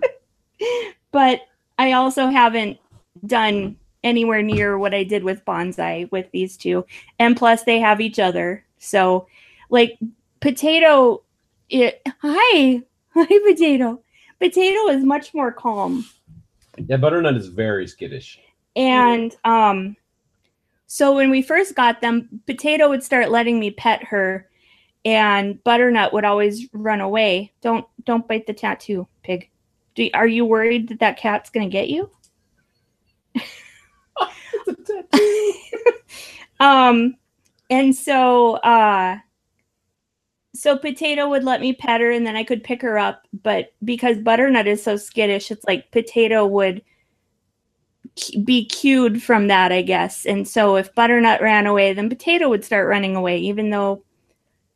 but 1.10 1.40
I 1.78 1.92
also 1.92 2.28
haven't 2.28 2.78
done 3.26 3.76
anywhere 4.04 4.42
near 4.42 4.78
what 4.78 4.94
I 4.94 5.02
did 5.02 5.24
with 5.24 5.44
Bonsai 5.44 6.10
with 6.12 6.30
these 6.30 6.56
two. 6.56 6.84
And 7.18 7.36
plus, 7.36 7.64
they 7.64 7.80
have 7.80 8.00
each 8.00 8.18
other. 8.18 8.64
So, 8.78 9.26
like, 9.70 9.98
Potato, 10.40 11.22
it, 11.68 12.00
hi, 12.20 12.82
hi, 13.14 13.26
Potato. 13.50 14.00
Potato 14.40 14.88
is 14.90 15.02
much 15.02 15.34
more 15.34 15.50
calm 15.50 16.06
Yeah, 16.86 16.96
butternut 16.96 17.36
is 17.36 17.48
very 17.48 17.88
skittish. 17.88 18.38
and 18.76 19.34
um 19.44 19.96
so 20.88 21.14
when 21.14 21.30
we 21.30 21.42
first 21.42 21.74
got 21.74 22.00
them 22.00 22.40
potato 22.46 22.88
would 22.88 23.02
start 23.02 23.30
letting 23.30 23.60
me 23.60 23.70
pet 23.70 24.02
her 24.04 24.48
and 25.04 25.62
butternut 25.62 26.12
would 26.14 26.24
always 26.24 26.66
run 26.72 27.00
away. 27.00 27.52
Don't 27.60 27.86
don't 28.04 28.26
bite 28.26 28.46
the 28.46 28.54
tattoo 28.54 29.06
pig. 29.22 29.50
Do, 29.94 30.08
are 30.14 30.26
you 30.26 30.44
worried 30.44 30.88
that 30.88 30.98
that 31.00 31.18
cat's 31.18 31.50
gonna 31.50 31.68
get 31.68 31.88
you? 31.88 32.10
Um 36.60 37.14
and 37.70 37.94
so 37.94 38.54
uh 38.56 39.18
so 40.54 40.76
potato 40.76 41.28
would 41.28 41.44
let 41.44 41.60
me 41.60 41.72
pet 41.72 42.00
her 42.00 42.10
and 42.10 42.26
then 42.26 42.34
i 42.34 42.42
could 42.42 42.64
pick 42.64 42.82
her 42.82 42.98
up 42.98 43.28
but 43.44 43.74
because 43.84 44.18
butternut 44.18 44.66
is 44.66 44.82
so 44.82 44.96
skittish 44.96 45.52
it's 45.52 45.64
like 45.66 45.92
potato 45.92 46.44
would 46.46 46.82
be 48.44 48.64
cued 48.64 49.22
from 49.22 49.48
that 49.48 49.72
i 49.72 49.82
guess. 49.82 50.26
And 50.26 50.46
so 50.46 50.76
if 50.76 50.94
butternut 50.94 51.40
ran 51.40 51.66
away 51.66 51.92
then 51.92 52.08
potato 52.08 52.48
would 52.48 52.64
start 52.64 52.88
running 52.88 53.16
away 53.16 53.38
even 53.38 53.70
though 53.70 54.02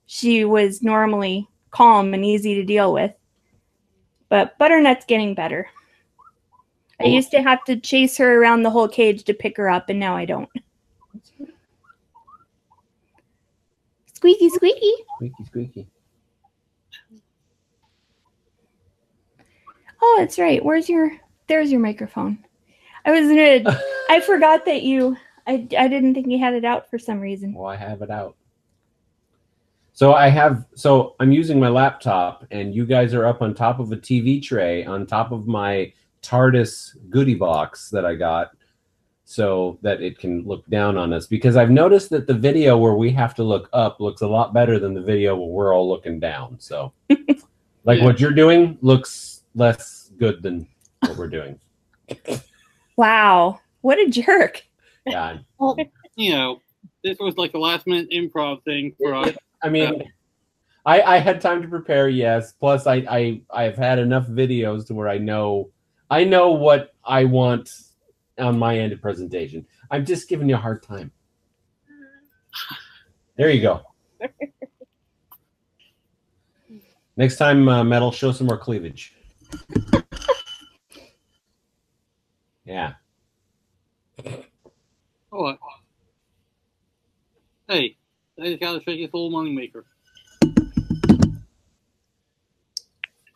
she 0.06 0.44
was 0.44 0.82
normally 0.82 1.48
calm 1.70 2.14
and 2.14 2.24
easy 2.24 2.55
to 2.55 2.64
deal 2.64 2.93
with. 2.93 3.12
But 4.28 4.59
butternut's 4.59 5.06
getting 5.06 5.35
better. 5.35 5.69
I 7.01 7.05
used 7.05 7.31
to 7.32 7.43
have 7.43 7.64
to 7.64 7.77
chase 7.77 8.16
her 8.19 8.40
around 8.40 8.62
the 8.62 8.70
whole 8.70 8.89
cage 8.89 9.24
to 9.24 9.35
pick 9.35 9.56
her 9.56 9.69
up 9.69 9.89
and 9.89 9.98
now 9.98 10.16
i 10.16 10.24
don't. 10.24 10.48
Squeaky 14.14 14.51
squeaky. 14.51 14.93
Squeaky, 15.16 15.44
squeaky. 15.44 15.89
oh 20.02 20.16
that's 20.19 20.39
right. 20.39 20.64
Where's 20.64 20.89
your 20.89 21.12
there's 21.47 21.70
your 21.70 21.81
microphone 21.81 22.44
i 23.05 23.11
was 23.11 23.29
gonna 23.29 23.81
i 24.11 24.20
forgot 24.20 24.65
that 24.65 24.83
you 24.83 25.16
I, 25.47 25.66
I 25.77 25.89
didn't 25.89 26.15
think 26.15 26.29
you 26.29 26.39
had 26.39 26.55
it 26.55 26.65
out 26.65 26.89
for 26.89 26.99
some 26.99 27.19
reason 27.20 27.53
Well, 27.53 27.66
I 27.66 27.74
have 27.74 28.01
it 28.03 28.11
out. 28.11 28.37
So 29.93 30.15
I 30.15 30.29
have 30.29 30.65
so 30.74 31.16
I'm 31.20 31.33
using 31.33 31.59
my 31.61 31.69
laptop 31.69 32.47
and 32.51 32.74
you 32.74 32.87
guys 32.87 33.12
are 33.12 33.27
up 33.27 33.43
on 33.43 33.53
top 33.55 33.79
of 33.81 33.91
a 33.93 33.97
TV 33.97 34.41
tray 34.43 34.85
on 34.87 35.05
top 35.07 35.33
of 35.33 35.47
my 35.47 35.93
TARDIS 36.23 36.97
goodie 37.11 37.35
box 37.35 37.91
that 37.91 38.07
I 38.07 38.15
got 38.15 38.53
so 39.24 39.79
that 39.83 40.01
it 40.01 40.19
can 40.19 40.45
look 40.45 40.65
down 40.69 40.97
on 40.97 41.12
us 41.12 41.27
because 41.27 41.57
I've 41.57 41.70
noticed 41.70 42.09
that 42.11 42.27
the 42.27 42.35
video 42.35 42.79
where 42.79 42.95
we 42.95 43.11
have 43.11 43.35
to 43.35 43.43
look 43.43 43.69
up 43.73 44.01
looks 44.01 44.23
a 44.23 44.27
lot 44.29 44.55
better 44.55 44.79
than 44.79 44.95
the 44.95 45.03
video 45.03 45.35
where 45.37 45.49
we're 45.49 45.74
all 45.74 45.89
looking 45.89 46.20
down. 46.20 46.57
So 46.61 46.93
like 47.85 47.99
Yeah. 47.99 48.05
what 48.05 48.20
you're 48.20 48.31
doing 48.31 48.79
looks 48.81 49.43
less 49.57 50.12
good 50.19 50.43
than 50.43 50.69
what 51.01 51.16
we're 51.16 51.29
doing. 51.29 51.59
wow 52.97 53.59
what 53.81 53.98
a 53.98 54.09
jerk 54.09 54.62
Yeah. 55.06 55.39
Well, 55.59 55.77
you 56.16 56.32
know, 56.32 56.60
this 57.02 57.19
was 57.19 57.36
like 57.36 57.55
a 57.55 57.59
last 57.59 57.86
minute 57.86 58.10
improv 58.10 58.62
thing 58.64 58.94
for 58.98 59.14
us. 59.14 59.35
I 59.62 59.69
mean, 59.69 60.05
I, 60.85 61.02
I 61.02 61.19
had 61.19 61.40
time 61.40 61.62
to 61.62 61.69
prepare, 61.69 62.09
yes. 62.09 62.52
Plus, 62.52 62.86
I, 62.86 63.05
I 63.09 63.43
I've 63.51 63.77
had 63.77 63.98
enough 63.98 64.27
videos 64.27 64.86
to 64.89 64.94
where 64.94 65.09
I 65.09 65.19
know 65.19 65.70
I 66.10 66.24
know 66.24 66.51
what 66.51 66.94
I 67.05 67.24
want 67.24 67.70
on 68.39 68.59
my 68.59 68.78
end 68.78 68.93
of 68.93 69.01
presentation. 69.01 69.66
I'm 69.90 70.05
just 70.05 70.28
giving 70.28 70.48
you 70.48 70.55
a 70.55 70.59
hard 70.59 70.82
time. 70.82 71.10
There 73.36 73.51
you 73.51 73.62
go. 73.62 73.82
Next 77.16 77.36
time, 77.36 77.69
uh, 77.69 77.85
metal, 77.85 78.10
show 78.10 78.32
some 78.32 78.47
more 78.47 78.59
cleavage. 78.59 79.14
Yeah. 82.73 82.94
What? 85.28 85.59
Hey, 87.69 87.97
I 88.40 88.47
just 88.47 88.61
gotta 88.61 88.81
shake 88.82 88.99
this 88.99 89.12
little 89.12 89.31
moneymaker. 89.31 89.85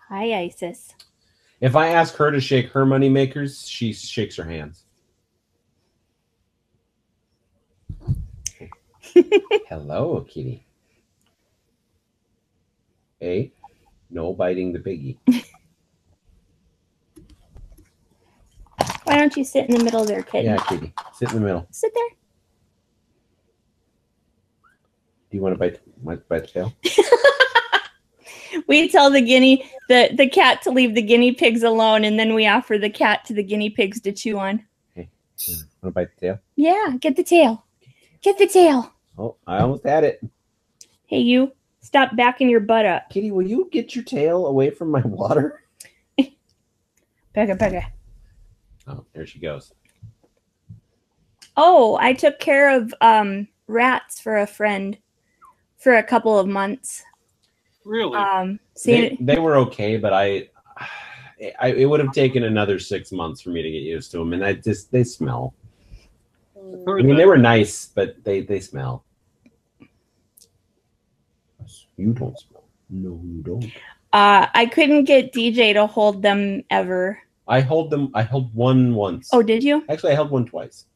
hi 0.09 0.33
isis 0.33 0.95
If 1.61 1.77
I 1.77 1.89
ask 1.89 2.15
her 2.17 2.31
to 2.31 2.41
shake 2.41 2.71
her 2.71 2.87
money 2.87 3.11
makers, 3.11 3.69
she 3.69 3.93
shakes 3.93 4.37
her 4.37 4.45
hands. 4.45 4.85
Hello, 9.69 10.27
kitty. 10.27 10.65
Hey, 13.21 13.53
no 14.09 14.33
biting 14.33 14.73
the 14.73 14.79
biggie. 14.79 15.19
don't 19.27 19.37
you 19.37 19.45
sit 19.45 19.69
in 19.69 19.77
the 19.77 19.83
middle 19.83 20.05
there 20.05 20.23
kid 20.23 20.45
Yeah, 20.45 20.57
kitty. 20.69 20.93
Sit 21.15 21.31
in 21.33 21.41
the 21.41 21.45
middle. 21.45 21.67
sit 21.73 21.93
there 21.95 22.09
Do 25.31 25.37
you 25.37 25.43
want 25.43 25.55
to 25.55 25.59
bite, 25.59 25.81
my 26.05 26.15
bite 26.15 26.47
tail? 26.47 26.73
we 28.69 28.89
tell 28.89 29.11
the 29.11 29.21
guinea 29.21 29.69
the 29.89 30.11
the 30.17 30.29
cat 30.29 30.63
to 30.63 30.71
leave 30.71 30.95
the 30.95 31.03
guinea 31.03 31.33
pigs 31.33 31.65
alone 31.65 32.05
and 32.05 32.19
then 32.19 32.35
we 32.35 32.47
offer 32.47 32.79
the 32.79 32.89
cat 32.89 33.25
to 33.25 33.35
the 33.35 33.43
guinea 33.43 33.69
pigs 33.69 34.01
to 34.03 34.13
chew 34.13 34.39
on 34.39 34.65
mm, 34.97 35.09
Want 35.47 35.59
to 35.83 35.91
bite 35.91 36.15
the 36.15 36.21
tail? 36.21 36.39
yeah 36.55 36.97
get 37.01 37.17
the 37.17 37.25
tail 37.25 37.65
get 38.23 38.39
the 38.39 38.47
tail 38.47 38.93
Oh, 39.19 39.37
I 39.47 39.59
almost 39.59 39.85
had 39.85 40.05
it. 40.05 40.21
hey 41.07 41.19
you 41.19 41.53
stop 41.81 42.15
backing 42.17 42.49
your 42.49 42.61
butt 42.61 42.87
up 42.87 43.11
Kitty, 43.11 43.33
will 43.33 43.47
you 43.47 43.69
get 43.73 43.97
your 43.97 44.05
tail 44.05 44.47
away 44.47 44.71
from 44.71 44.91
my 44.93 45.01
water? 45.05 45.63
Pega, 47.35 47.59
pega. 47.59 47.87
Oh, 48.87 49.05
there 49.15 49.27
she 49.27 49.39
goes. 49.39 49.73
oh 51.57 51.97
i 52.01 52.13
took 52.13 52.39
care 52.39 52.69
of 52.77 52.93
um 53.01 53.49
rats 53.67 54.21
for 54.21 54.37
a 54.39 54.47
friend 54.47 54.99
for 55.79 55.97
a 55.97 56.03
couple 56.03 56.39
of 56.39 56.47
months 56.47 57.03
Really? 57.85 58.19
um 58.19 58.59
They, 58.85 59.17
they 59.21 59.39
were 59.39 59.57
okay, 59.59 59.97
but 59.97 60.13
I, 60.13 60.49
I, 61.61 61.69
it 61.69 61.87
would 61.89 62.01
have 62.01 62.13
taken 62.13 62.43
another 62.45 62.79
six 62.81 63.13
months 63.13 63.41
for 63.41 63.51
me 63.51 63.63
to 63.63 63.71
get 63.71 63.83
used 63.83 64.11
to 64.11 64.19
them, 64.19 64.33
and 64.33 64.45
I 64.45 64.55
just 64.55 64.91
they 64.91 65.05
smell. 65.05 65.55
I 66.57 67.03
mean, 67.03 67.17
they 67.17 67.27
were 67.27 67.39
nice, 67.39 67.87
but 67.87 68.23
they 68.25 68.41
they 68.41 68.59
smell. 68.61 69.05
You 71.97 72.13
don't 72.13 72.37
smell. 72.39 72.65
No, 72.91 73.21
you 73.25 73.43
don't. 73.43 73.65
uh 74.13 74.47
i 74.55 74.67
couldn't 74.67 75.05
get 75.05 75.33
dj 75.33 75.75
to 75.75 75.87
hold 75.87 76.23
them 76.23 76.63
ever 76.71 77.19
I 77.49 77.61
held 77.61 77.91
them. 77.91 78.11
I 78.15 78.23
held 78.23 78.55
one 78.55 78.95
once. 78.95 79.29
oh 79.33 79.43
did 79.43 79.63
you 79.63 79.85
actually, 79.89 80.13
I 80.13 80.15
held 80.15 80.31
one 80.31 80.47
twice. 80.47 80.87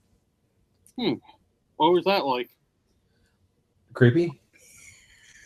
Hmm. 0.98 1.14
What 1.76 1.92
was 1.92 2.04
that 2.04 2.26
like? 2.26 2.50
Creepy. 3.94 4.40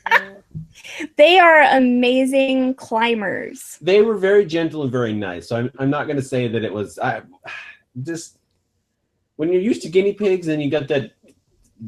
they 1.16 1.38
are 1.38 1.62
amazing 1.62 2.74
climbers 2.74 3.78
They 3.80 4.02
were 4.02 4.16
very 4.16 4.44
gentle 4.44 4.82
and 4.82 4.92
very 4.92 5.14
nice. 5.14 5.48
So 5.48 5.56
I'm 5.56 5.70
I'm 5.78 5.90
not 5.90 6.06
going 6.06 6.16
to 6.16 6.22
say 6.22 6.48
that 6.48 6.64
it 6.64 6.72
was. 6.72 6.98
I 6.98 7.22
just 8.02 8.38
when 9.36 9.52
you're 9.52 9.62
used 9.62 9.82
to 9.82 9.88
guinea 9.88 10.12
pigs 10.12 10.48
and 10.48 10.62
you 10.62 10.70
got 10.70 10.88
that 10.88 11.12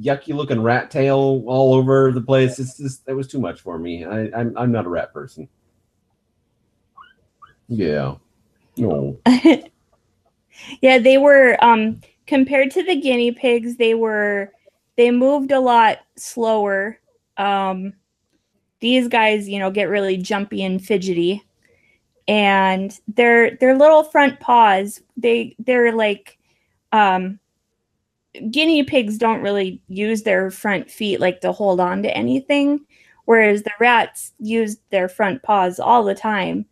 yucky 0.01 0.35
looking 0.35 0.63
rat 0.63 0.91
tail 0.91 1.43
all 1.47 1.75
over 1.75 2.13
the 2.13 2.21
place, 2.21 2.59
it's 2.59 2.79
just 2.79 3.07
that 3.07 3.15
was 3.15 3.29
too 3.29 3.41
much 3.41 3.61
for 3.61 3.79
me. 3.79 4.05
I, 4.05 4.31
I'm 4.35 4.57
I'm 4.57 4.73
not 4.73 4.87
a 4.87 4.89
rat 4.89 5.13
person. 5.13 5.49
Yeah. 7.69 8.17
No. 8.77 9.19
yeah 10.81 10.99
they 10.99 11.19
were 11.19 11.57
um 11.65 12.01
compared 12.27 12.71
to 12.73 12.83
the 12.83 12.97
guinea 13.01 13.33
pigs, 13.33 13.77
they 13.77 13.95
were 13.95 14.53
they 14.97 15.11
moved 15.11 15.53
a 15.53 15.61
lot 15.61 15.99
slower. 16.17 16.99
Um, 17.37 17.95
these 18.81 19.09
guys, 19.09 19.49
you 19.49 19.59
know, 19.59 19.71
get 19.71 19.89
really 19.89 20.17
jumpy 20.17 20.63
and 20.63 20.85
fidgety, 20.85 21.43
and 22.29 22.99
their 23.09 23.57
their 23.57 23.77
little 23.77 24.03
front 24.03 24.41
paws 24.41 25.01
they 25.17 25.55
they're 25.61 25.93
like 25.93 26.39
um, 26.93 27.39
guinea 28.51 28.83
pigs 28.83 29.19
don't 29.19 29.43
really 29.43 29.81
use 29.89 30.23
their 30.23 30.51
front 30.51 30.91
feet 30.91 31.21
like 31.21 31.41
to 31.41 31.53
hold 31.53 31.81
on 31.81 32.03
to 32.03 32.17
anything, 32.17 32.81
whereas 33.25 33.63
the 33.63 33.73
rats 33.81 34.33
use 34.39 34.79
their 34.91 35.09
front 35.09 35.43
paws 35.43 35.79
all 35.79 36.05
the 36.05 36.15
time, 36.15 36.67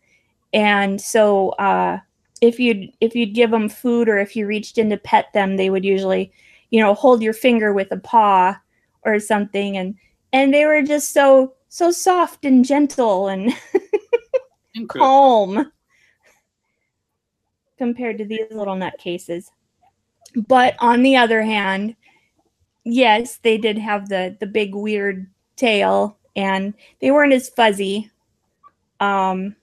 and 0.55 0.99
so. 0.99 1.51
Uh, 1.51 1.99
if 2.41 2.61
you'd 2.61 2.93
if 3.01 3.15
you'd 3.15 3.33
give 3.33 3.51
them 3.51 3.71
food 3.71 4.07
or 4.07 4.19
if 4.19 4.37
you 4.37 4.47
reached 4.47 4.77
in 4.77 4.91
to 4.91 4.99
pet 4.99 5.33
them 5.33 5.57
they 5.57 5.71
would 5.71 5.85
usually 5.85 6.31
you 6.71 6.81
know 6.81 6.93
hold 6.93 7.23
your 7.23 7.33
finger 7.33 7.73
with 7.73 7.91
a 7.93 7.97
paw 7.97 8.55
or 9.05 9.21
something. 9.21 9.77
And 9.77 9.95
and 10.33 10.53
they 10.53 10.67
were 10.67 10.83
just 10.83 11.13
so 11.13 11.55
so 11.69 11.91
soft 11.91 12.45
and 12.45 12.65
gentle 12.65 13.29
and 13.29 13.53
calm 14.89 15.71
compared 17.79 18.19
to 18.19 18.25
these 18.25 18.47
little 18.51 18.77
nutcases 18.77 19.47
but 20.49 20.75
on 20.79 21.03
the 21.03 21.17
other 21.17 21.43
hand 21.43 21.97
yes 22.85 23.39
they 23.39 23.59
did 23.59 23.79
have 23.79 24.09
the 24.09 24.37
the 24.41 24.47
big 24.47 24.75
weird 24.75 25.29
tail 25.57 26.19
and 26.37 26.75
they 27.01 27.11
weren't 27.13 27.33
as 27.33 27.49
fuzzy. 27.49 28.11
Um 29.01 29.57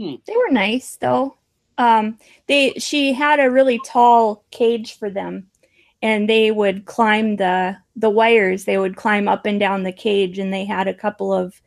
Hmm. 0.00 0.14
they 0.26 0.34
were 0.34 0.50
nice 0.50 0.96
though. 0.96 1.36
Um 1.76 2.18
they 2.46 2.72
she 2.78 3.12
had 3.12 3.38
a 3.38 3.50
really 3.50 3.78
tall 3.86 4.44
cage 4.50 4.96
for 4.98 5.10
them 5.10 5.50
and 6.00 6.28
they 6.28 6.50
would 6.50 6.86
climb 6.86 7.36
the 7.36 7.76
the 7.96 8.10
wires. 8.10 8.64
They 8.64 8.78
would 8.78 8.96
climb 8.96 9.28
up 9.28 9.44
and 9.44 9.60
down 9.60 9.82
the 9.82 9.92
cage 9.92 10.38
and 10.38 10.52
they 10.52 10.64
had 10.64 10.88
a 10.88 10.94
couple 10.94 11.32
of 11.32 11.60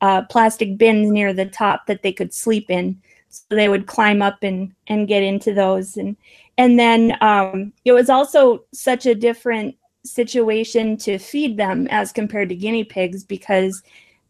uh, 0.00 0.22
plastic 0.22 0.76
bins 0.78 1.10
near 1.10 1.32
the 1.32 1.46
top 1.46 1.86
that 1.86 2.02
they 2.02 2.12
could 2.12 2.34
sleep 2.34 2.70
in. 2.70 3.00
So 3.28 3.44
they 3.50 3.68
would 3.68 3.86
climb 3.86 4.22
up 4.22 4.38
and 4.42 4.72
and 4.86 5.08
get 5.08 5.22
into 5.22 5.54
those. 5.54 5.96
And 5.96 6.16
and 6.58 6.78
then 6.78 7.16
um, 7.20 7.72
it 7.84 7.92
was 7.92 8.10
also 8.10 8.64
such 8.72 9.06
a 9.06 9.14
different 9.14 9.76
situation 10.04 10.96
to 10.98 11.18
feed 11.18 11.56
them 11.56 11.86
as 11.88 12.12
compared 12.12 12.48
to 12.50 12.56
guinea 12.56 12.84
pigs 12.84 13.24
because 13.24 13.82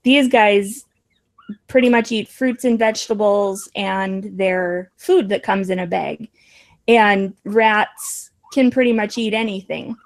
these 0.04 0.28
guys 0.28 0.84
pretty 1.68 1.88
much 1.88 2.12
eat 2.12 2.28
fruits 2.28 2.64
and 2.64 2.78
vegetables 2.78 3.68
and 3.74 4.24
their 4.36 4.90
food 4.96 5.28
that 5.28 5.42
comes 5.42 5.70
in 5.70 5.78
a 5.78 5.86
bag 5.86 6.28
and 6.88 7.34
rats 7.44 8.30
can 8.52 8.70
pretty 8.70 8.92
much 8.92 9.16
eat 9.18 9.34
anything 9.34 9.96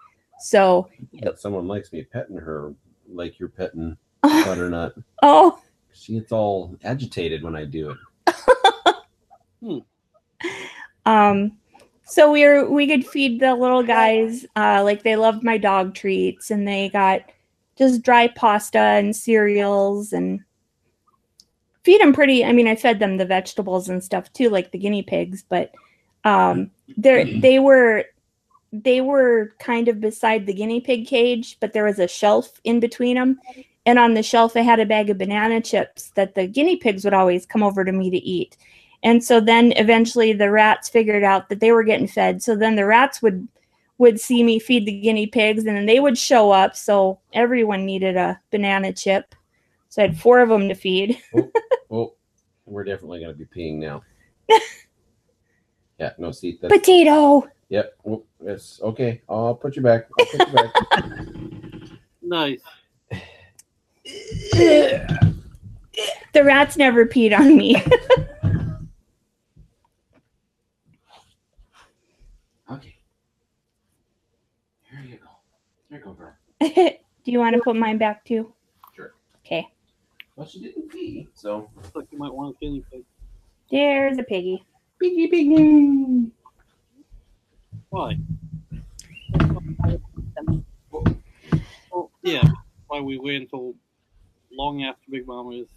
so 0.40 0.88
But 1.22 1.40
someone 1.40 1.66
likes 1.66 1.92
me 1.92 2.02
petting 2.04 2.36
her 2.36 2.74
like 3.08 3.38
you're 3.38 3.48
petting 3.48 3.96
oh, 4.22 4.44
butternut. 4.46 4.94
oh 5.22 5.60
She 5.92 6.14
gets 6.14 6.32
all 6.32 6.76
agitated 6.84 7.42
when 7.42 7.56
I 7.56 7.64
do 7.64 7.90
it. 7.90 7.98
Um, 11.06 11.56
so 12.04 12.30
we 12.30 12.44
were 12.44 12.68
we 12.68 12.86
could 12.86 13.06
feed 13.06 13.40
the 13.40 13.54
little 13.54 13.82
guys 13.82 14.44
uh, 14.56 14.82
like 14.84 15.02
they 15.02 15.16
loved 15.16 15.42
my 15.42 15.56
dog 15.56 15.94
treats, 15.94 16.50
and 16.50 16.66
they 16.66 16.88
got 16.90 17.22
just 17.78 18.02
dry 18.02 18.28
pasta 18.28 18.78
and 18.78 19.14
cereals 19.14 20.12
and 20.12 20.40
feed 21.86 22.00
them 22.00 22.12
pretty. 22.12 22.44
I 22.44 22.50
mean, 22.50 22.66
I 22.66 22.74
fed 22.74 22.98
them 22.98 23.16
the 23.16 23.24
vegetables 23.24 23.88
and 23.88 24.02
stuff 24.02 24.32
too, 24.32 24.50
like 24.50 24.72
the 24.72 24.78
guinea 24.78 25.04
pigs, 25.04 25.44
but 25.48 25.72
um, 26.24 26.72
they 26.98 27.38
they 27.38 27.60
were 27.60 28.04
they 28.72 29.00
were 29.00 29.54
kind 29.60 29.86
of 29.86 30.00
beside 30.00 30.46
the 30.46 30.52
guinea 30.52 30.80
pig 30.80 31.06
cage, 31.06 31.56
but 31.60 31.72
there 31.72 31.84
was 31.84 32.00
a 32.00 32.08
shelf 32.08 32.60
in 32.64 32.80
between 32.80 33.14
them. 33.14 33.38
And 33.86 34.00
on 34.00 34.14
the 34.14 34.22
shelf, 34.24 34.56
I 34.56 34.62
had 34.62 34.80
a 34.80 34.84
bag 34.84 35.10
of 35.10 35.18
banana 35.18 35.60
chips 35.60 36.10
that 36.16 36.34
the 36.34 36.48
guinea 36.48 36.74
pigs 36.76 37.04
would 37.04 37.14
always 37.14 37.46
come 37.46 37.62
over 37.62 37.84
to 37.84 37.92
me 37.92 38.10
to 38.10 38.16
eat. 38.16 38.56
And 39.04 39.22
so 39.22 39.38
then 39.38 39.72
eventually 39.76 40.32
the 40.32 40.50
rats 40.50 40.88
figured 40.88 41.22
out 41.22 41.48
that 41.48 41.60
they 41.60 41.70
were 41.70 41.84
getting 41.84 42.08
fed. 42.08 42.42
So 42.42 42.56
then 42.56 42.74
the 42.74 42.84
rats 42.84 43.22
would 43.22 43.46
would 43.98 44.18
see 44.18 44.42
me 44.42 44.58
feed 44.58 44.86
the 44.86 45.00
guinea 45.00 45.28
pigs 45.28 45.64
and 45.64 45.76
then 45.76 45.86
they 45.86 46.00
would 46.00 46.18
show 46.18 46.50
up. 46.50 46.74
So 46.74 47.20
everyone 47.32 47.86
needed 47.86 48.16
a 48.16 48.40
banana 48.50 48.92
chip. 48.92 49.35
So 49.88 50.02
I 50.02 50.06
had 50.08 50.18
four 50.18 50.40
of 50.40 50.48
them 50.48 50.68
to 50.68 50.74
feed. 50.74 51.18
Oh, 51.34 51.50
oh, 51.90 52.14
we're 52.66 52.82
definitely 52.84 53.20
going 53.20 53.32
to 53.32 53.38
be 53.38 53.44
peeing 53.44 53.76
now. 53.78 54.02
yeah, 56.00 56.10
no 56.18 56.32
seat. 56.32 56.60
That's, 56.60 56.76
Potato. 56.76 57.48
yep. 57.68 57.96
Oh, 58.04 58.24
yes. 58.44 58.80
Okay. 58.82 59.22
I'll 59.28 59.54
put 59.54 59.76
you 59.76 59.82
back. 59.82 60.08
I'll 60.18 60.26
put 60.26 60.48
you 60.48 60.54
back. 60.54 60.72
Nice. 62.22 62.60
The 66.32 66.42
rats 66.44 66.76
never 66.76 67.06
peed 67.06 67.38
on 67.38 67.56
me. 67.56 67.76
okay. 72.68 72.96
Here 74.90 75.00
you 75.08 75.16
go. 75.18 75.28
Here 75.88 75.98
you 75.98 76.04
go, 76.04 76.12
girl. 76.14 76.34
Do 76.60 77.32
you 77.32 77.38
want 77.38 77.54
to 77.54 77.62
put 77.62 77.76
mine 77.76 77.98
back 77.98 78.24
too? 78.24 78.52
Sure. 80.36 80.44
Okay. 80.44 80.44
Well, 80.44 80.46
she 80.46 80.60
didn't 80.60 80.90
pee, 80.90 81.28
so. 81.34 81.70
Looks 81.76 81.94
like 81.94 82.06
you 82.10 82.18
might 82.18 82.32
want 82.32 82.56
a 82.56 82.58
guinea 82.64 82.82
pig. 82.90 83.04
There's 83.70 84.18
a 84.18 84.22
piggy. 84.22 84.64
Piggy, 85.00 85.26
piggy. 85.28 86.30
Why? 87.90 88.16
Oh, 91.92 92.10
yeah. 92.22 92.42
Why 92.88 93.00
we 93.00 93.18
wait 93.18 93.42
until 93.42 93.74
long 94.52 94.84
after 94.84 95.02
Big 95.10 95.26
Mama 95.26 95.50
is. 95.50 95.68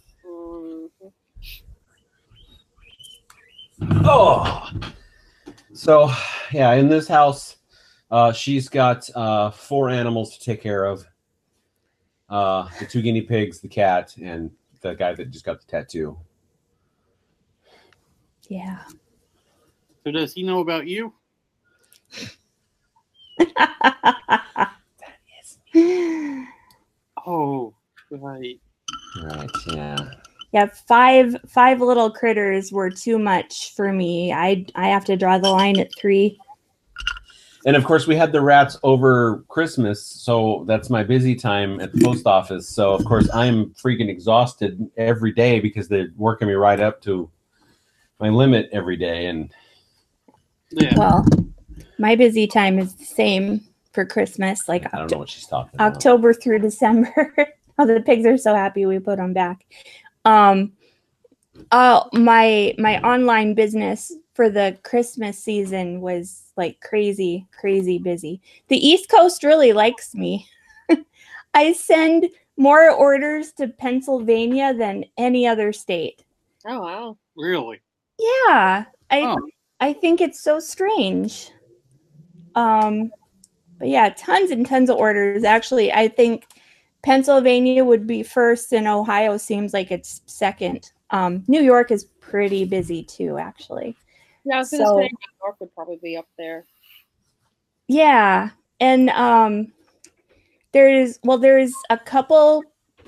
Oh. 4.04 4.70
So, 5.72 6.12
yeah, 6.52 6.72
in 6.74 6.88
this 6.88 7.08
house, 7.08 7.56
uh, 8.10 8.32
she's 8.32 8.68
got 8.68 9.08
uh, 9.16 9.50
four 9.50 9.88
animals 9.88 10.36
to 10.36 10.44
take 10.44 10.62
care 10.62 10.84
of. 10.84 11.06
Uh, 12.30 12.68
the 12.78 12.86
two 12.86 13.02
guinea 13.02 13.22
pigs, 13.22 13.60
the 13.60 13.68
cat, 13.68 14.14
and 14.22 14.50
the 14.80 14.94
guy 14.94 15.12
that 15.12 15.30
just 15.30 15.44
got 15.44 15.60
the 15.60 15.66
tattoo. 15.66 16.16
Yeah. 18.48 18.78
So 20.04 20.12
does 20.12 20.32
he 20.32 20.42
know 20.42 20.60
about 20.60 20.86
you? 20.86 21.12
Oh, 27.26 27.74
right. 28.10 28.60
Right. 29.22 29.50
Yeah. 29.68 29.96
yeah, 30.52 30.66
five 30.88 31.36
five 31.48 31.80
little 31.80 32.10
critters 32.10 32.72
were 32.72 32.90
too 32.90 33.18
much 33.18 33.74
for 33.74 33.92
me. 33.92 34.32
I 34.32 34.66
I 34.74 34.88
have 34.88 35.04
to 35.06 35.16
draw 35.16 35.38
the 35.38 35.50
line 35.50 35.78
at 35.78 35.90
three. 35.98 36.38
And 37.66 37.76
of 37.76 37.84
course, 37.84 38.06
we 38.06 38.16
had 38.16 38.32
the 38.32 38.40
rats 38.40 38.78
over 38.82 39.44
Christmas, 39.48 40.04
so 40.04 40.64
that's 40.66 40.88
my 40.88 41.02
busy 41.02 41.34
time 41.34 41.78
at 41.80 41.92
the 41.92 42.02
post 42.02 42.26
office. 42.26 42.68
So 42.68 42.92
of 42.92 43.04
course, 43.04 43.28
I'm 43.34 43.70
freaking 43.70 44.08
exhausted 44.08 44.90
every 44.96 45.32
day 45.32 45.60
because 45.60 45.86
they're 45.86 46.10
working 46.16 46.48
me 46.48 46.54
right 46.54 46.80
up 46.80 47.02
to 47.02 47.30
my 48.18 48.30
limit 48.30 48.68
every 48.72 48.96
day. 48.96 49.26
And 49.26 49.52
Yeah. 50.70 50.94
Well, 50.96 51.26
my 51.98 52.16
busy 52.16 52.46
time 52.46 52.78
is 52.78 52.94
the 52.94 53.04
same 53.04 53.60
for 53.92 54.06
Christmas, 54.06 54.68
like 54.68 54.86
I 54.92 54.98
don't 54.98 55.08
Oct- 55.08 55.12
know 55.12 55.18
what 55.18 55.28
she's 55.28 55.46
talking 55.46 55.72
about. 55.74 55.94
October 55.96 56.32
through 56.32 56.60
December. 56.60 57.36
oh, 57.78 57.86
the 57.86 58.00
pigs 58.00 58.24
are 58.24 58.38
so 58.38 58.54
happy 58.54 58.86
we 58.86 58.98
put 58.98 59.18
them 59.18 59.32
back. 59.32 59.66
Um, 60.24 60.72
uh, 61.72 62.04
my 62.12 62.74
my 62.78 63.00
online 63.02 63.54
business 63.54 64.12
for 64.34 64.48
the 64.48 64.78
Christmas 64.82 65.38
season 65.38 66.00
was 66.00 66.49
like 66.60 66.80
crazy, 66.80 67.46
crazy 67.58 67.98
busy. 67.98 68.40
The 68.68 68.76
East 68.76 69.08
Coast 69.08 69.42
really 69.42 69.72
likes 69.72 70.14
me. 70.14 70.46
I 71.54 71.72
send 71.72 72.28
more 72.58 72.90
orders 72.90 73.52
to 73.54 73.68
Pennsylvania 73.68 74.74
than 74.74 75.06
any 75.16 75.46
other 75.46 75.72
state. 75.72 76.22
Oh 76.66 76.80
wow. 76.80 77.16
Really? 77.34 77.80
Yeah, 78.18 78.84
I 79.10 79.22
Oh. 79.22 79.38
I 79.80 79.94
think 79.94 80.20
it's 80.20 80.40
so 80.40 80.60
strange. 80.60 81.50
Um, 82.54 83.10
but 83.78 83.88
yeah, 83.88 84.10
tons 84.10 84.50
and 84.50 84.66
tons 84.66 84.90
of 84.90 84.98
orders. 84.98 85.42
Actually, 85.42 85.90
I 85.90 86.08
think 86.08 86.44
Pennsylvania 87.02 87.82
would 87.82 88.06
be 88.06 88.22
first, 88.22 88.74
and 88.74 88.86
Ohio 88.86 89.38
seems 89.38 89.72
like 89.72 89.90
it's 89.90 90.20
second. 90.26 90.92
Um, 91.10 91.44
New 91.48 91.62
York 91.62 91.90
is 91.90 92.04
pretty 92.20 92.66
busy 92.66 93.02
too, 93.02 93.38
actually. 93.38 93.96
Yeah, 94.44 94.56
I 94.56 94.58
was 94.58 94.70
gonna 94.70 94.86
So- 94.86 94.98
say 94.98 95.02
New 95.04 95.36
York 95.44 95.56
would 95.60 95.74
probably 95.74 95.96
be 96.02 96.16
up 96.16 96.26
there. 96.38 96.66
Yeah, 97.88 98.50
and 98.78 99.10
um, 99.10 99.72
there's 100.72 101.18
well, 101.24 101.38
there's 101.38 101.74
a 101.90 101.98
couple. 101.98 102.62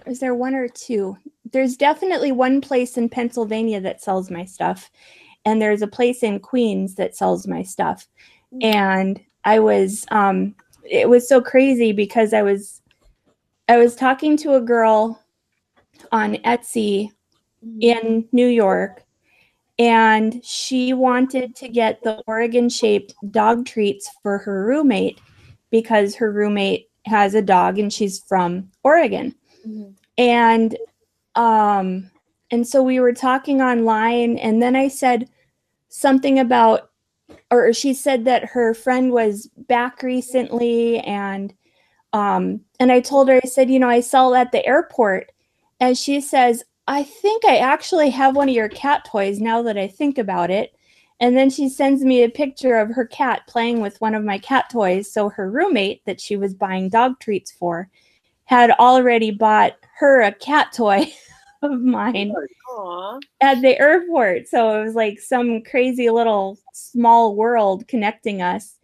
Is 0.06 0.18
there 0.18 0.34
one 0.34 0.54
or 0.54 0.68
two? 0.68 1.16
There's 1.52 1.76
definitely 1.76 2.32
one 2.32 2.60
place 2.60 2.96
in 2.96 3.09
Pennsylvania 3.09 3.80
that 3.80 4.00
sells 4.02 4.30
my 4.30 4.44
stuff, 4.44 4.90
and 5.44 5.60
there's 5.62 5.82
a 5.82 5.86
place 5.86 6.22
in 6.22 6.40
Queens 6.40 6.94
that 6.96 7.14
sells 7.16 7.46
my 7.46 7.62
stuff. 7.62 8.09
And 8.60 9.20
I 9.44 9.59
was 9.60 10.04
um 10.10 10.54
it 10.84 11.09
was 11.09 11.28
so 11.28 11.40
crazy 11.40 11.92
because 11.92 12.34
I 12.34 12.42
was 12.42 12.82
I 13.68 13.76
was 13.78 13.94
talking 13.94 14.36
to 14.38 14.54
a 14.56 14.60
girl 14.60 15.22
on 16.10 16.34
Etsy 16.38 17.10
Mhm. 17.64 17.82
in 17.82 18.28
New 18.32 18.48
York 18.48 19.01
and 19.82 20.44
she 20.44 20.92
wanted 20.92 21.56
to 21.56 21.68
get 21.68 22.00
the 22.04 22.22
Oregon 22.28 22.68
shaped 22.68 23.14
dog 23.32 23.66
treats 23.66 24.09
for 24.22 24.38
her 24.38 24.64
roommate 24.64 25.20
because 25.70 26.14
her 26.14 26.30
roommate 26.30 26.88
has 27.06 27.34
a 27.34 27.42
dog 27.42 27.80
and 27.80 27.92
she's 27.92 28.20
from 28.28 28.70
Oregon 28.84 29.34
Mhm. 29.66 29.94
and 30.18 30.76
um 31.34 32.10
and 32.52 32.66
so 32.66 32.80
we 32.82 33.00
were 33.00 33.12
talking 33.14 33.60
online 33.62 34.36
and 34.38 34.60
then 34.62 34.76
i 34.76 34.86
said 34.88 35.28
something 35.88 36.38
about 36.38 36.90
or 37.50 37.72
she 37.72 37.94
said 37.94 38.24
that 38.26 38.44
her 38.44 38.74
friend 38.74 39.12
was 39.12 39.48
back 39.68 40.02
recently 40.02 40.98
and 41.00 41.54
um 42.12 42.60
and 42.78 42.92
i 42.92 43.00
told 43.00 43.28
her 43.28 43.40
i 43.42 43.48
said 43.48 43.70
you 43.70 43.78
know 43.78 43.88
i 43.88 44.00
saw 44.00 44.32
at 44.34 44.52
the 44.52 44.64
airport 44.66 45.32
and 45.80 45.96
she 45.96 46.20
says 46.20 46.62
i 46.86 47.02
think 47.02 47.44
i 47.44 47.56
actually 47.59 48.10
have 48.10 48.36
one 48.36 48.48
of 48.48 48.54
your 48.54 48.68
cat 48.68 49.04
toys 49.04 49.40
now 49.40 49.62
that 49.62 49.78
i 49.78 49.86
think 49.86 50.18
about 50.18 50.50
it 50.50 50.74
and 51.20 51.36
then 51.36 51.48
she 51.48 51.68
sends 51.68 52.04
me 52.04 52.24
a 52.24 52.28
picture 52.28 52.76
of 52.76 52.90
her 52.90 53.06
cat 53.06 53.42
playing 53.46 53.80
with 53.80 54.00
one 54.00 54.14
of 54.14 54.24
my 54.24 54.38
cat 54.38 54.68
toys 54.70 55.10
so 55.10 55.28
her 55.28 55.50
roommate 55.50 56.04
that 56.04 56.20
she 56.20 56.36
was 56.36 56.54
buying 56.54 56.88
dog 56.88 57.18
treats 57.20 57.52
for 57.52 57.88
had 58.44 58.70
already 58.72 59.30
bought 59.30 59.72
her 59.98 60.22
a 60.22 60.32
cat 60.32 60.72
toy 60.72 61.10
of 61.62 61.80
mine 61.80 62.34
Aw. 62.70 63.18
at 63.40 63.62
the 63.62 63.78
airport. 63.78 64.48
So 64.48 64.80
it 64.80 64.84
was 64.84 64.94
like 64.94 65.20
some 65.20 65.62
crazy 65.62 66.10
little 66.10 66.59
small 66.72 67.36
world 67.36 67.86
connecting 67.88 68.42
us. 68.42 68.78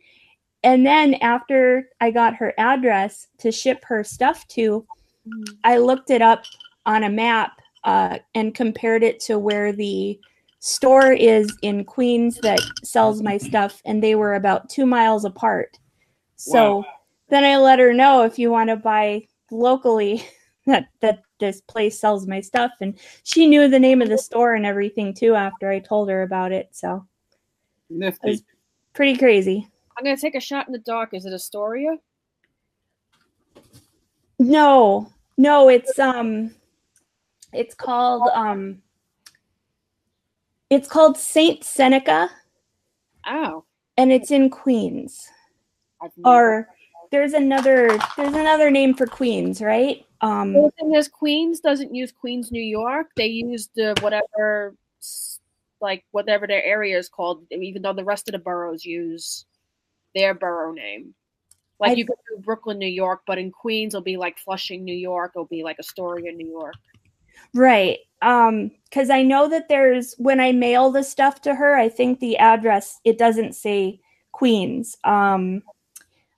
And 0.62 0.86
then 0.86 1.14
after 1.14 1.88
I 2.00 2.10
got 2.10 2.34
her 2.36 2.54
address 2.58 3.26
to 3.38 3.52
ship 3.52 3.84
her 3.84 4.04
stuff 4.04 4.46
to, 4.48 4.86
Mhm. 5.26 5.56
I 5.64 5.78
looked 5.78 6.10
it 6.10 6.22
up 6.22 6.44
on 6.86 7.04
a 7.04 7.10
map 7.10 7.60
uh, 7.88 8.18
and 8.34 8.54
compared 8.54 9.02
it 9.02 9.18
to 9.18 9.38
where 9.38 9.72
the 9.72 10.20
store 10.58 11.10
is 11.10 11.56
in 11.62 11.86
Queens 11.86 12.38
that 12.40 12.60
sells 12.84 13.22
my 13.22 13.38
stuff, 13.38 13.80
and 13.86 14.02
they 14.02 14.14
were 14.14 14.34
about 14.34 14.68
two 14.68 14.84
miles 14.84 15.24
apart. 15.24 15.78
So 16.36 16.80
Wow. 16.80 16.84
then 17.30 17.44
I 17.44 17.56
let 17.56 17.78
her 17.78 17.94
know 17.94 18.24
if 18.24 18.38
you 18.38 18.50
want 18.50 18.68
to 18.68 18.76
buy 18.76 19.26
locally 19.50 20.22
that 20.66 20.88
that 21.00 21.22
this 21.40 21.62
place 21.62 21.98
sells 21.98 22.26
my 22.26 22.42
stuff, 22.42 22.72
and 22.82 22.98
she 23.22 23.46
knew 23.46 23.68
the 23.68 23.78
name 23.78 24.02
of 24.02 24.10
the 24.10 24.18
store 24.18 24.54
and 24.54 24.66
everything 24.66 25.14
too 25.14 25.34
after 25.34 25.70
I 25.70 25.78
told 25.78 26.10
her 26.10 26.20
about 26.20 26.52
it. 26.52 26.68
So 26.72 27.06
Nifty. 27.88 28.44
pretty 28.92 29.16
crazy. 29.16 29.66
I'm 29.96 30.04
gonna 30.04 30.18
take 30.18 30.34
a 30.34 30.40
shot 30.40 30.66
in 30.66 30.74
the 30.74 30.78
dark. 30.78 31.14
Is 31.14 31.24
it 31.24 31.32
Astoria? 31.32 31.96
No, 34.38 35.10
no, 35.38 35.70
it's 35.70 35.98
um, 35.98 36.54
it's 37.52 37.74
called 37.74 38.28
um, 38.34 38.82
it's 40.70 40.88
called 40.88 41.16
Saint 41.16 41.64
Seneca, 41.64 42.30
Oh, 43.26 43.64
and 43.96 44.12
it's 44.12 44.30
in 44.30 44.50
Queens. 44.50 45.28
Or 46.24 46.68
there's 47.10 47.32
another 47.32 47.88
there's 48.16 48.34
another 48.34 48.70
name 48.70 48.94
for 48.94 49.06
Queens, 49.06 49.60
right? 49.60 50.04
Um, 50.20 50.52
The 50.52 50.70
thing 50.78 50.94
is, 50.94 51.08
Queens 51.08 51.60
doesn't 51.60 51.94
use 51.94 52.12
Queens, 52.12 52.50
New 52.52 52.62
York. 52.62 53.08
They 53.16 53.26
use 53.26 53.68
the 53.74 53.96
whatever, 54.00 54.74
like 55.80 56.04
whatever 56.10 56.46
their 56.46 56.62
area 56.62 56.98
is 56.98 57.08
called. 57.08 57.46
Even 57.50 57.82
though 57.82 57.92
the 57.92 58.04
rest 58.04 58.28
of 58.28 58.32
the 58.32 58.38
boroughs 58.38 58.84
use 58.84 59.46
their 60.14 60.34
borough 60.34 60.72
name. 60.72 61.14
Like 61.80 61.92
I- 61.92 61.94
you 61.94 62.04
go 62.04 62.14
to 62.14 62.42
Brooklyn, 62.42 62.78
New 62.78 62.86
York, 62.88 63.22
but 63.26 63.38
in 63.38 63.50
Queens 63.50 63.94
it'll 63.94 64.02
be 64.02 64.16
like 64.16 64.38
Flushing, 64.38 64.84
New 64.84 64.94
York. 64.96 65.32
It'll 65.34 65.46
be 65.46 65.62
like 65.62 65.78
Astoria, 65.78 66.32
New 66.32 66.48
York. 66.48 66.74
Right. 67.54 67.98
Um, 68.22 68.72
because 68.84 69.10
I 69.10 69.22
know 69.22 69.48
that 69.48 69.68
there's 69.68 70.14
when 70.18 70.40
I 70.40 70.52
mail 70.52 70.90
the 70.90 71.04
stuff 71.04 71.42
to 71.42 71.54
her, 71.54 71.76
I 71.76 71.88
think 71.88 72.20
the 72.20 72.38
address 72.38 73.00
it 73.04 73.18
doesn't 73.18 73.54
say 73.54 74.00
Queens. 74.32 74.96
Um, 75.04 75.62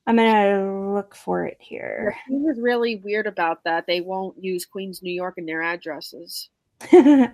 I'm 0.06 0.16
gonna 0.16 0.92
look 0.92 1.14
for 1.14 1.44
it 1.46 1.58
here. 1.60 2.16
Queens 2.26 2.56
is 2.56 2.60
really 2.60 2.96
weird 2.96 3.26
about 3.26 3.62
that. 3.64 3.86
They 3.86 4.00
won't 4.00 4.42
use 4.42 4.64
Queens, 4.64 5.02
New 5.02 5.12
York 5.12 5.34
in 5.38 5.46
their 5.46 5.62
addresses. 5.62 6.48
uh, 6.92 7.28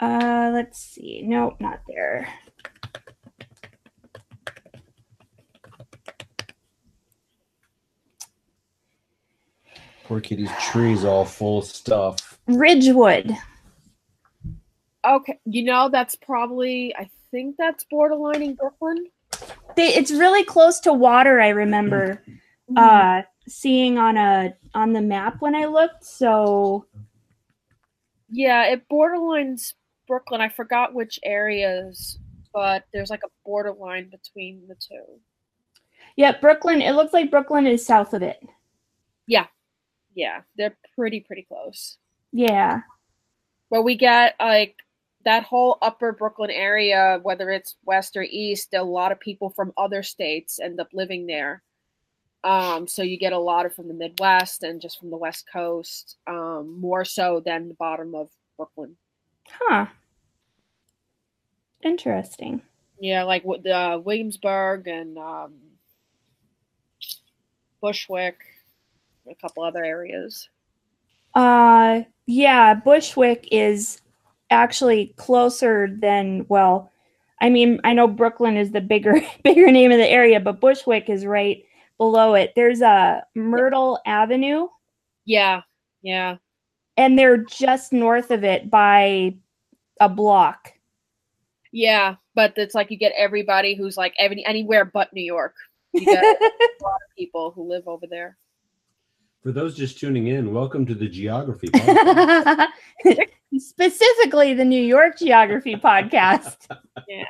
let's 0.00 0.78
see. 0.78 1.22
Nope, 1.26 1.60
not 1.60 1.80
there. 1.86 2.28
Poor 10.04 10.20
kitty's 10.20 10.50
tree's 10.60 11.04
all 11.04 11.24
full 11.24 11.58
of 11.58 11.64
stuff. 11.64 12.31
Ridgewood. 12.46 13.36
Okay, 15.04 15.38
you 15.44 15.64
know 15.64 15.88
that's 15.88 16.14
probably. 16.14 16.94
I 16.96 17.10
think 17.30 17.56
that's 17.58 17.84
borderlining 17.92 18.56
Brooklyn. 18.56 19.06
They, 19.76 19.88
it's 19.94 20.12
really 20.12 20.44
close 20.44 20.78
to 20.80 20.92
water. 20.92 21.40
I 21.40 21.48
remember 21.48 22.22
uh, 22.76 23.22
seeing 23.48 23.98
on 23.98 24.16
a 24.16 24.54
on 24.74 24.92
the 24.92 25.00
map 25.00 25.40
when 25.40 25.54
I 25.54 25.64
looked. 25.66 26.04
So 26.04 26.86
Yeah, 28.30 28.66
it 28.66 28.88
borderlines 28.90 29.74
Brooklyn. 30.06 30.40
I 30.40 30.48
forgot 30.48 30.94
which 30.94 31.18
areas, 31.24 32.18
but 32.52 32.84
there's 32.92 33.10
like 33.10 33.22
a 33.24 33.30
borderline 33.44 34.10
between 34.10 34.66
the 34.68 34.74
two. 34.76 35.18
yeah, 36.16 36.38
Brooklyn. 36.38 36.82
It 36.82 36.92
looks 36.92 37.12
like 37.12 37.30
Brooklyn 37.30 37.66
is 37.66 37.84
south 37.84 38.14
of 38.14 38.22
it. 38.22 38.40
Yeah, 39.26 39.46
yeah, 40.14 40.42
they're 40.56 40.76
pretty 40.96 41.20
pretty 41.20 41.42
close. 41.42 41.98
Yeah. 42.32 42.80
Where 43.68 43.82
we 43.82 43.96
get 43.96 44.34
like 44.40 44.76
that 45.24 45.44
whole 45.44 45.78
upper 45.82 46.12
Brooklyn 46.12 46.50
area, 46.50 47.20
whether 47.22 47.50
it's 47.50 47.76
west 47.84 48.16
or 48.16 48.22
east, 48.22 48.74
a 48.74 48.82
lot 48.82 49.12
of 49.12 49.20
people 49.20 49.50
from 49.50 49.72
other 49.76 50.02
states 50.02 50.58
end 50.58 50.80
up 50.80 50.88
living 50.92 51.26
there. 51.26 51.62
Um, 52.44 52.88
so 52.88 53.02
you 53.02 53.18
get 53.18 53.32
a 53.32 53.38
lot 53.38 53.66
of 53.66 53.74
from 53.74 53.86
the 53.86 53.94
Midwest 53.94 54.64
and 54.64 54.80
just 54.80 54.98
from 54.98 55.10
the 55.10 55.16
West 55.16 55.46
Coast, 55.52 56.16
um, 56.26 56.76
more 56.80 57.04
so 57.04 57.40
than 57.44 57.68
the 57.68 57.74
bottom 57.74 58.14
of 58.14 58.30
Brooklyn. 58.56 58.96
Huh. 59.48 59.86
Interesting. 61.82 62.62
Yeah, 63.00 63.24
like 63.24 63.44
uh, 63.44 64.00
Williamsburg 64.04 64.88
and 64.88 65.18
um, 65.18 65.54
Bushwick, 67.80 68.38
a 69.28 69.34
couple 69.34 69.62
other 69.64 69.84
areas. 69.84 70.48
Uh 71.34 72.02
yeah, 72.26 72.74
Bushwick 72.74 73.48
is 73.50 74.00
actually 74.50 75.14
closer 75.16 75.88
than 76.00 76.46
well, 76.48 76.90
I 77.40 77.50
mean, 77.50 77.80
I 77.84 77.94
know 77.94 78.06
Brooklyn 78.08 78.56
is 78.56 78.72
the 78.72 78.80
bigger 78.80 79.20
bigger 79.44 79.70
name 79.70 79.92
of 79.92 79.98
the 79.98 80.08
area, 80.08 80.40
but 80.40 80.60
Bushwick 80.60 81.08
is 81.08 81.26
right 81.26 81.64
below 81.98 82.34
it. 82.34 82.52
There's 82.56 82.80
a 82.82 83.24
Myrtle 83.34 84.00
Avenue 84.06 84.68
Yeah, 85.24 85.62
yeah, 86.02 86.36
and 86.96 87.18
they're 87.18 87.38
just 87.38 87.92
north 87.92 88.30
of 88.30 88.44
it 88.44 88.70
by 88.70 89.34
a 90.00 90.08
block. 90.08 90.72
yeah. 91.72 92.16
But 92.34 92.54
it's 92.56 92.74
like 92.74 92.90
you 92.90 92.96
get 92.96 93.12
everybody 93.16 93.74
who's 93.74 93.96
like 93.96 94.14
any, 94.18 94.44
anywhere 94.46 94.84
but 94.86 95.12
New 95.12 95.22
York. 95.22 95.54
You 95.92 96.06
get 96.06 96.24
a 96.80 96.84
lot 96.84 96.94
of 96.94 97.16
people 97.16 97.50
who 97.52 97.68
live 97.68 97.86
over 97.86 98.06
there. 98.06 98.38
For 99.42 99.50
those 99.50 99.76
just 99.76 99.98
tuning 99.98 100.28
in, 100.28 100.54
welcome 100.54 100.86
to 100.86 100.94
the 100.94 101.08
Geography 101.08 101.66
Podcast. 101.68 102.68
Specifically 103.58 104.54
the 104.54 104.64
New 104.64 104.80
York 104.80 105.18
Geography 105.18 105.74
podcast. 105.74 106.68
Yeah. 107.08 107.24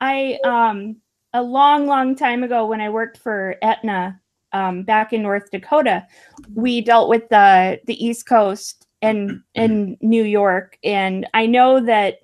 I 0.00 0.38
um 0.44 0.96
a 1.32 1.40
long, 1.42 1.86
long 1.86 2.16
time 2.16 2.42
ago 2.42 2.66
when 2.66 2.80
I 2.80 2.90
worked 2.90 3.18
for 3.18 3.54
Aetna 3.62 4.20
um, 4.52 4.82
back 4.82 5.12
in 5.12 5.22
North 5.22 5.50
Dakota, 5.52 6.04
we 6.52 6.80
dealt 6.80 7.08
with 7.08 7.28
the 7.28 7.80
the 7.86 8.04
East 8.04 8.26
Coast 8.26 8.88
and 9.02 9.40
in 9.54 9.96
New 10.00 10.24
York, 10.24 10.78
and 10.82 11.28
I 11.32 11.46
know 11.46 11.78
that 11.80 12.20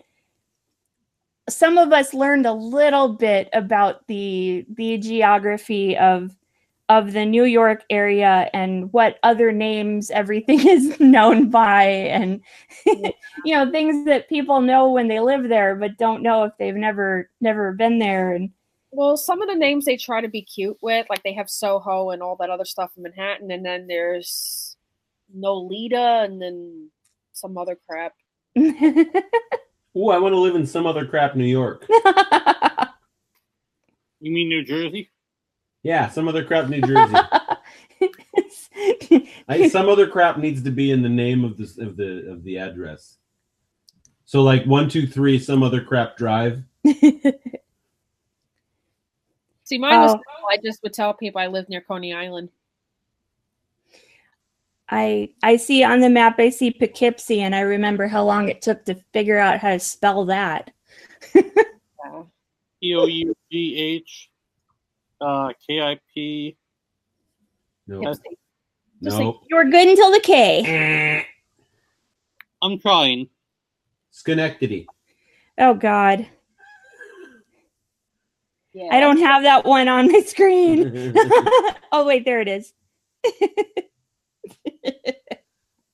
some 1.48 1.78
of 1.78 1.92
us 1.92 2.12
learned 2.12 2.46
a 2.46 2.52
little 2.52 3.10
bit 3.14 3.48
about 3.52 4.06
the 4.08 4.66
the 4.76 4.98
geography 4.98 5.96
of 5.96 6.34
of 6.88 7.12
the 7.12 7.26
New 7.26 7.44
York 7.44 7.84
area 7.90 8.48
and 8.54 8.92
what 8.92 9.18
other 9.22 9.52
names 9.52 10.10
everything 10.10 10.60
is 10.66 10.98
known 10.98 11.50
by 11.50 11.84
and 11.84 12.40
you 12.86 13.54
know 13.54 13.70
things 13.70 14.06
that 14.06 14.28
people 14.28 14.60
know 14.60 14.90
when 14.90 15.08
they 15.08 15.20
live 15.20 15.48
there 15.48 15.74
but 15.76 15.98
don't 15.98 16.22
know 16.22 16.44
if 16.44 16.52
they've 16.58 16.74
never 16.74 17.30
never 17.40 17.72
been 17.72 17.98
there 17.98 18.32
and 18.32 18.50
Well, 18.90 19.16
some 19.18 19.42
of 19.42 19.48
the 19.48 19.54
names 19.54 19.84
they 19.84 19.96
try 19.98 20.20
to 20.22 20.28
be 20.28 20.42
cute 20.42 20.78
with, 20.80 21.06
like 21.10 21.22
they 21.22 21.34
have 21.34 21.50
Soho 21.50 22.10
and 22.10 22.22
all 22.22 22.36
that 22.36 22.48
other 22.50 22.64
stuff 22.64 22.90
in 22.96 23.02
Manhattan, 23.02 23.50
and 23.50 23.64
then 23.64 23.86
there's 23.86 24.76
Nolita 25.36 26.24
and 26.24 26.40
then 26.40 26.90
some 27.34 27.58
other 27.58 27.76
crap. 27.86 28.14
Ooh, 28.58 30.08
I 30.10 30.18
want 30.18 30.32
to 30.32 30.38
live 30.38 30.54
in 30.54 30.66
some 30.66 30.86
other 30.86 31.04
crap 31.06 31.36
New 31.36 31.44
York. 31.44 31.86
You 34.20 34.32
mean 34.32 34.48
New 34.48 34.64
Jersey? 34.64 35.10
Yeah, 35.82 36.08
some 36.08 36.28
other 36.28 36.44
crap 36.44 36.68
New 36.68 36.80
Jersey. 36.80 37.14
I, 39.48 39.68
some 39.68 39.88
other 39.88 40.06
crap 40.06 40.38
needs 40.38 40.62
to 40.62 40.70
be 40.70 40.90
in 40.90 41.02
the 41.02 41.08
name 41.08 41.44
of 41.44 41.56
the 41.56 41.64
of 41.84 41.96
the 41.96 42.30
of 42.30 42.44
the 42.44 42.58
address. 42.58 43.16
So 44.24 44.42
like 44.42 44.64
one 44.64 44.88
two 44.88 45.06
three 45.06 45.38
some 45.38 45.62
other 45.62 45.82
crap 45.82 46.16
drive. 46.16 46.62
See, 49.64 49.78
mine 49.78 50.00
was 50.00 50.14
Oh. 50.14 50.48
I 50.50 50.58
just 50.62 50.82
would 50.82 50.94
tell 50.94 51.14
people 51.14 51.40
I 51.40 51.46
live 51.46 51.68
near 51.68 51.80
Coney 51.80 52.14
Island. 52.14 52.48
I 54.88 55.30
I 55.42 55.56
see 55.56 55.84
on 55.84 56.00
the 56.00 56.08
map 56.08 56.36
I 56.38 56.48
see 56.48 56.70
Poughkeepsie 56.70 57.42
and 57.42 57.54
I 57.54 57.60
remember 57.60 58.06
how 58.06 58.24
long 58.24 58.48
it 58.48 58.62
took 58.62 58.84
to 58.86 58.94
figure 59.12 59.38
out 59.38 59.58
how 59.58 59.72
to 59.72 59.78
spell 59.78 60.24
that. 60.26 60.70
P 62.80 62.94
O 62.94 63.06
U 63.06 63.36
G 63.50 63.76
H 63.76 64.27
uh, 65.20 65.52
K 65.66 65.80
I 65.80 65.98
P. 66.14 66.56
No, 67.86 68.00
Poughkeepsie. 68.00 68.38
Just 69.02 69.16
like- 69.16 69.24
no. 69.24 69.40
You 69.48 69.56
were 69.56 69.64
good 69.64 69.88
until 69.88 70.10
the 70.10 70.20
K. 70.20 71.24
I'm 72.62 72.78
trying. 72.78 73.28
Schenectady. 74.10 74.86
Oh 75.58 75.74
God. 75.74 76.26
yeah. 78.72 78.88
I 78.90 79.00
don't 79.00 79.18
have 79.18 79.42
that 79.44 79.64
one 79.64 79.88
on 79.88 80.10
my 80.10 80.20
screen. 80.20 81.12
oh 81.92 82.04
wait, 82.04 82.24
there 82.24 82.40
it 82.40 82.48
is. 82.48 82.72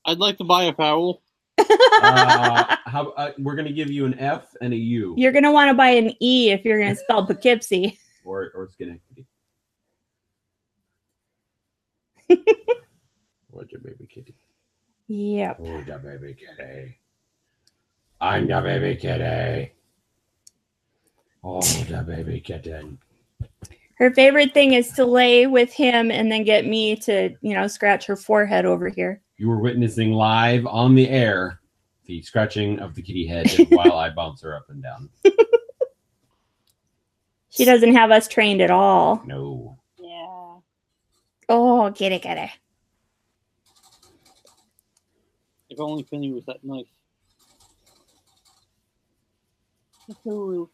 I'd 0.07 0.19
like 0.19 0.39
to 0.39 0.45
buy 0.45 0.65
a 0.65 0.73
foul. 0.75 1.23
uh, 1.59 2.77
how, 2.85 3.11
uh, 3.17 3.33
we're 3.39 3.55
gonna 3.55 3.73
give 3.73 3.91
you 3.91 4.05
an 4.07 4.19
F 4.19 4.55
and 4.61 4.73
a 4.75 4.77
U, 4.77 5.15
You're 5.17 5.33
gonna 5.33 5.53
want 5.53 5.71
to 5.71 5.75
buy 5.75 5.91
an 5.91 6.13
E 6.21 6.51
if 6.51 6.65
you're 6.65 6.79
gonna 6.81 6.97
spell 6.97 7.27
Poughkeepsie. 7.27 7.99
Or 8.25 8.51
or 8.55 8.69
Schenectady. 8.69 9.27
What's 13.51 13.71
your 13.71 13.81
baby 13.83 14.09
kitty? 14.13 14.35
Yep. 15.09 15.61
Oh, 15.61 15.83
the 15.83 15.99
baby 15.99 16.35
kitty. 16.35 16.99
I'm 18.21 18.49
your 18.49 18.63
baby 18.63 18.97
kitty. 18.97 19.73
Oh, 21.45 21.61
the 21.61 22.03
baby 22.03 22.41
kitten. 22.41 22.99
Her 23.97 24.11
favorite 24.13 24.55
thing 24.55 24.73
is 24.73 24.91
to 24.93 25.05
lay 25.05 25.47
with 25.47 25.73
him 25.73 26.11
and 26.11 26.33
then 26.33 26.43
get 26.43 26.67
me 26.67 26.97
to, 26.97 27.35
you 27.43 27.55
know, 27.55 27.69
scratch 27.69 28.07
her 28.07 28.17
forehead 28.17 28.65
over 28.65 28.89
here. 28.89 29.21
You 29.37 29.49
were 29.49 29.61
witnessing 29.61 30.13
live 30.13 30.67
on 30.67 30.95
the 30.95 31.09
air 31.09 31.61
the 32.07 32.23
scratching 32.23 32.79
of 32.81 32.95
the 32.95 33.03
kitty 33.03 33.27
head 33.27 33.51
while 33.71 33.95
I 33.95 34.11
bounce 34.11 34.43
her 34.43 34.55
up 34.55 34.67
and 34.69 34.83
down. 34.83 35.09
She 37.55 37.65
doesn't 37.65 37.95
have 37.95 38.11
us 38.11 38.27
trained 38.27 38.61
at 38.61 38.71
all. 38.71 39.23
No. 39.25 39.79
Yeah. 39.99 40.57
Oh, 41.49 41.91
get 41.91 42.11
it, 42.11 42.23
get 42.23 42.37
it. 42.37 42.51
If 45.71 45.79
only 45.79 46.03
Penny 46.03 46.33
was 46.33 46.45
that 46.47 46.65
nice. 46.65 46.87
Cthulhu. 50.11 50.69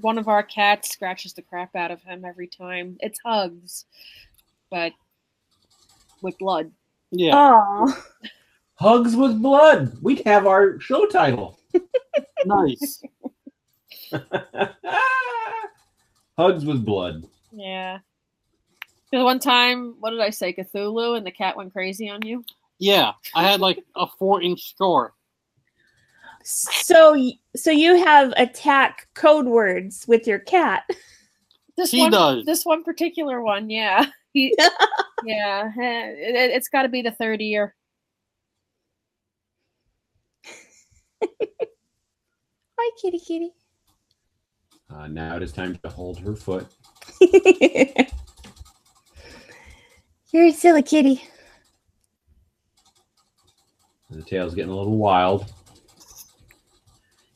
One 0.00 0.18
of 0.18 0.28
our 0.28 0.42
cats 0.42 0.90
scratches 0.90 1.32
the 1.32 1.42
crap 1.42 1.74
out 1.74 1.90
of 1.90 2.02
him 2.02 2.24
every 2.24 2.48
time. 2.48 2.96
It's 3.00 3.20
hugs, 3.24 3.86
but 4.70 4.92
with 6.20 6.36
blood. 6.38 6.72
Yeah. 7.10 7.32
Oh, 7.34 8.02
Hugs 8.74 9.14
with 9.14 9.40
blood. 9.40 9.96
We'd 10.02 10.22
have 10.26 10.46
our 10.46 10.80
show 10.80 11.06
title. 11.06 11.58
nice. 12.44 13.02
Hugs 16.38 16.64
with 16.64 16.84
blood. 16.84 17.24
Yeah. 17.52 17.98
The 19.10 19.22
one 19.22 19.38
time, 19.38 19.96
what 20.00 20.10
did 20.10 20.20
I 20.20 20.30
say? 20.30 20.54
Cthulhu, 20.54 21.16
and 21.16 21.26
the 21.26 21.30
cat 21.30 21.56
went 21.56 21.72
crazy 21.72 22.08
on 22.08 22.24
you. 22.24 22.44
Yeah. 22.78 23.12
I 23.34 23.44
had 23.44 23.60
like 23.60 23.84
a 23.94 24.06
four 24.18 24.42
inch 24.42 24.70
score. 24.70 25.12
so 26.44 27.14
so 27.54 27.70
you 27.70 28.02
have 28.04 28.32
attack 28.36 29.06
code 29.14 29.46
words 29.46 30.04
with 30.08 30.26
your 30.26 30.38
cat. 30.40 30.84
This 31.76 31.90
She 31.90 32.00
one, 32.00 32.10
does. 32.10 32.44
This 32.44 32.64
one 32.64 32.82
particular 32.84 33.40
one, 33.42 33.70
yeah. 33.70 34.06
He, 34.32 34.56
yeah. 35.24 35.70
eh, 35.78 36.06
It, 36.08 36.50
it's 36.50 36.68
got 36.68 36.82
to 36.82 36.88
be 36.88 37.02
the 37.02 37.12
third 37.12 37.40
year. 37.40 37.74
Hi, 41.22 42.90
kitty, 43.00 43.20
kitty. 43.20 43.52
Uh, 44.94 45.06
now 45.06 45.36
it 45.36 45.42
is 45.42 45.52
time 45.52 45.78
to 45.82 45.88
hold 45.88 46.18
her 46.20 46.34
foot. 46.34 46.66
You're 50.30 50.46
a 50.46 50.52
silly 50.52 50.82
kitty. 50.82 51.22
The 54.10 54.22
tail's 54.22 54.54
getting 54.54 54.72
a 54.72 54.76
little 54.76 54.98
wild. 54.98 55.52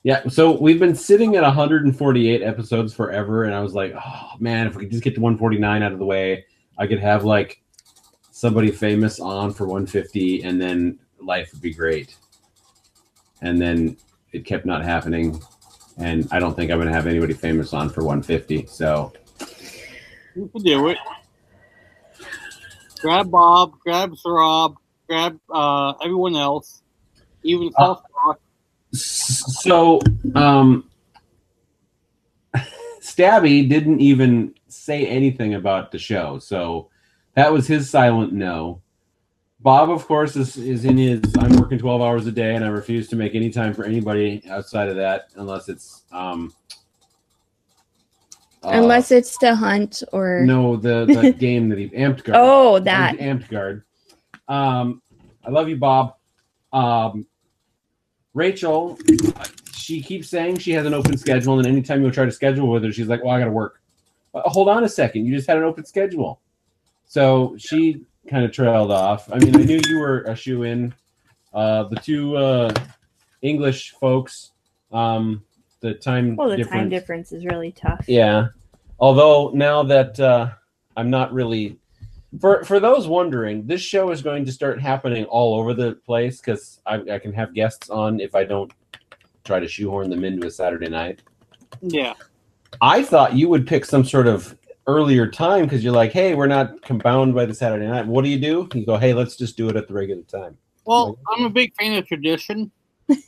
Yeah, 0.02 0.28
so 0.28 0.52
we've 0.60 0.78
been 0.78 0.94
sitting 0.94 1.34
at 1.34 1.42
148 1.42 2.42
episodes 2.42 2.94
forever, 2.94 3.44
and 3.44 3.54
I 3.54 3.60
was 3.60 3.74
like, 3.74 3.92
oh 3.96 4.32
man, 4.38 4.66
if 4.66 4.76
we 4.76 4.84
could 4.84 4.92
just 4.92 5.02
get 5.02 5.14
to 5.16 5.20
149 5.20 5.82
out 5.82 5.92
of 5.92 5.98
the 5.98 6.04
way, 6.04 6.44
I 6.78 6.86
could 6.86 7.00
have 7.00 7.24
like 7.24 7.60
somebody 8.30 8.70
famous 8.70 9.18
on 9.18 9.52
for 9.52 9.66
150, 9.66 10.44
and 10.44 10.60
then 10.60 10.98
life 11.20 11.50
would 11.52 11.62
be 11.62 11.74
great. 11.74 12.14
And 13.40 13.60
then 13.60 13.96
it 14.32 14.44
kept 14.44 14.64
not 14.64 14.84
happening, 14.84 15.42
and 15.98 16.28
I 16.30 16.38
don't 16.38 16.54
think 16.54 16.70
I'm 16.70 16.78
going 16.78 16.88
to 16.88 16.94
have 16.94 17.06
anybody 17.06 17.34
famous 17.34 17.72
on 17.72 17.88
for 17.88 18.04
150. 18.04 18.66
So 18.66 19.12
You 20.34 20.48
can 20.48 20.62
do 20.62 20.88
it. 20.88 20.98
Grab 23.00 23.30
Bob, 23.30 23.78
grab 23.80 24.12
Rob, 24.24 24.76
grab 25.08 25.38
uh, 25.52 25.92
everyone 26.02 26.36
else, 26.36 26.82
even 27.42 27.70
Uh, 27.76 27.94
South 27.94 28.02
Rock. 28.26 28.40
So, 28.92 30.00
um, 30.34 30.88
Stabby 33.00 33.68
didn't 33.68 34.00
even 34.00 34.54
say 34.68 35.06
anything 35.06 35.54
about 35.54 35.92
the 35.92 35.98
show, 35.98 36.38
so 36.38 36.90
that 37.34 37.52
was 37.52 37.66
his 37.66 37.90
silent 37.90 38.32
no. 38.32 38.82
Bob, 39.66 39.90
of 39.90 40.06
course, 40.06 40.36
is, 40.36 40.56
is 40.56 40.84
in 40.84 40.96
his 40.96 41.20
I'm 41.40 41.56
working 41.56 41.76
12 41.76 42.00
hours 42.00 42.24
a 42.28 42.30
day 42.30 42.54
and 42.54 42.64
I 42.64 42.68
refuse 42.68 43.08
to 43.08 43.16
make 43.16 43.34
any 43.34 43.50
time 43.50 43.74
for 43.74 43.84
anybody 43.84 44.40
outside 44.48 44.88
of 44.88 44.94
that 44.94 45.30
unless 45.34 45.68
it's 45.68 46.04
um 46.12 46.54
uh, 48.62 48.68
Unless 48.68 49.10
it's 49.10 49.36
to 49.38 49.56
hunt 49.56 50.04
or 50.12 50.44
no 50.46 50.76
the, 50.76 51.06
the 51.06 51.32
game 51.36 51.68
that 51.70 51.78
he 51.80 51.88
amped 51.88 52.22
guard. 52.22 52.38
oh 52.40 52.78
that 52.78 53.16
amped 53.16 53.48
guard. 53.48 53.82
Um, 54.46 55.02
I 55.44 55.50
love 55.50 55.68
you, 55.68 55.78
Bob. 55.78 56.14
Um, 56.72 57.26
Rachel, 58.34 58.96
she 59.74 60.00
keeps 60.00 60.28
saying 60.28 60.58
she 60.58 60.70
has 60.74 60.86
an 60.86 60.94
open 60.94 61.18
schedule, 61.18 61.58
and 61.58 61.66
anytime 61.66 62.04
you 62.04 62.10
try 62.12 62.24
to 62.24 62.30
schedule 62.30 62.68
with 62.68 62.84
her, 62.84 62.92
she's 62.92 63.08
like, 63.08 63.24
"Well, 63.24 63.34
I 63.34 63.40
got 63.40 63.46
to 63.46 63.50
work." 63.50 63.82
Uh, 64.32 64.42
hold 64.42 64.68
on 64.68 64.84
a 64.84 64.88
second, 64.88 65.26
you 65.26 65.34
just 65.34 65.48
had 65.48 65.56
an 65.56 65.64
open 65.64 65.84
schedule, 65.84 66.40
so 67.04 67.56
she 67.58 68.04
kind 68.28 68.44
of 68.44 68.52
trailed 68.52 68.90
off. 68.90 69.30
I 69.32 69.38
mean, 69.38 69.56
I 69.56 69.64
knew 69.64 69.80
you 69.86 69.98
were 69.98 70.22
a 70.22 70.34
shoe 70.34 70.62
in. 70.64 70.94
Uh, 71.52 71.84
the 71.84 71.96
two 71.96 72.36
uh, 72.36 72.72
English 73.42 73.92
folks, 73.92 74.52
um, 74.92 75.42
the 75.80 75.94
time 75.94 76.36
well 76.36 76.50
the 76.50 76.56
difference. 76.56 76.80
time 76.80 76.88
difference 76.88 77.32
is 77.32 77.44
really 77.44 77.72
tough. 77.72 78.04
Yeah. 78.06 78.48
Although 78.98 79.50
now 79.54 79.82
that 79.84 80.18
uh, 80.20 80.50
I'm 80.96 81.10
not 81.10 81.32
really 81.32 81.78
for 82.40 82.64
for 82.64 82.80
those 82.80 83.06
wondering, 83.06 83.66
this 83.66 83.80
show 83.80 84.10
is 84.10 84.22
going 84.22 84.44
to 84.44 84.52
start 84.52 84.80
happening 84.80 85.24
all 85.24 85.58
over 85.58 85.74
the 85.74 85.94
place 86.06 86.40
because 86.40 86.80
I, 86.86 86.96
I 87.12 87.18
can 87.18 87.32
have 87.32 87.54
guests 87.54 87.88
on 87.90 88.20
if 88.20 88.34
I 88.34 88.44
don't 88.44 88.72
try 89.44 89.60
to 89.60 89.68
shoehorn 89.68 90.10
them 90.10 90.24
into 90.24 90.46
a 90.46 90.50
Saturday 90.50 90.88
night. 90.88 91.22
Yeah. 91.80 92.14
I 92.80 93.02
thought 93.02 93.34
you 93.34 93.48
would 93.48 93.66
pick 93.66 93.84
some 93.84 94.04
sort 94.04 94.26
of 94.26 94.56
earlier 94.86 95.30
time 95.30 95.64
because 95.64 95.82
you're 95.82 95.92
like, 95.92 96.12
hey, 96.12 96.34
we're 96.34 96.46
not 96.46 96.76
bound 97.02 97.34
by 97.34 97.46
the 97.46 97.54
Saturday 97.54 97.86
night. 97.86 98.06
What 98.06 98.24
do 98.24 98.30
you 98.30 98.38
do? 98.38 98.68
You 98.74 98.86
go, 98.86 98.96
hey, 98.96 99.14
let's 99.14 99.36
just 99.36 99.56
do 99.56 99.68
it 99.68 99.76
at 99.76 99.88
the 99.88 99.94
regular 99.94 100.22
time. 100.22 100.56
Well, 100.84 101.18
I'm 101.32 101.44
a 101.44 101.50
big 101.50 101.74
fan 101.74 101.98
of 101.98 102.06
tradition. 102.06 102.70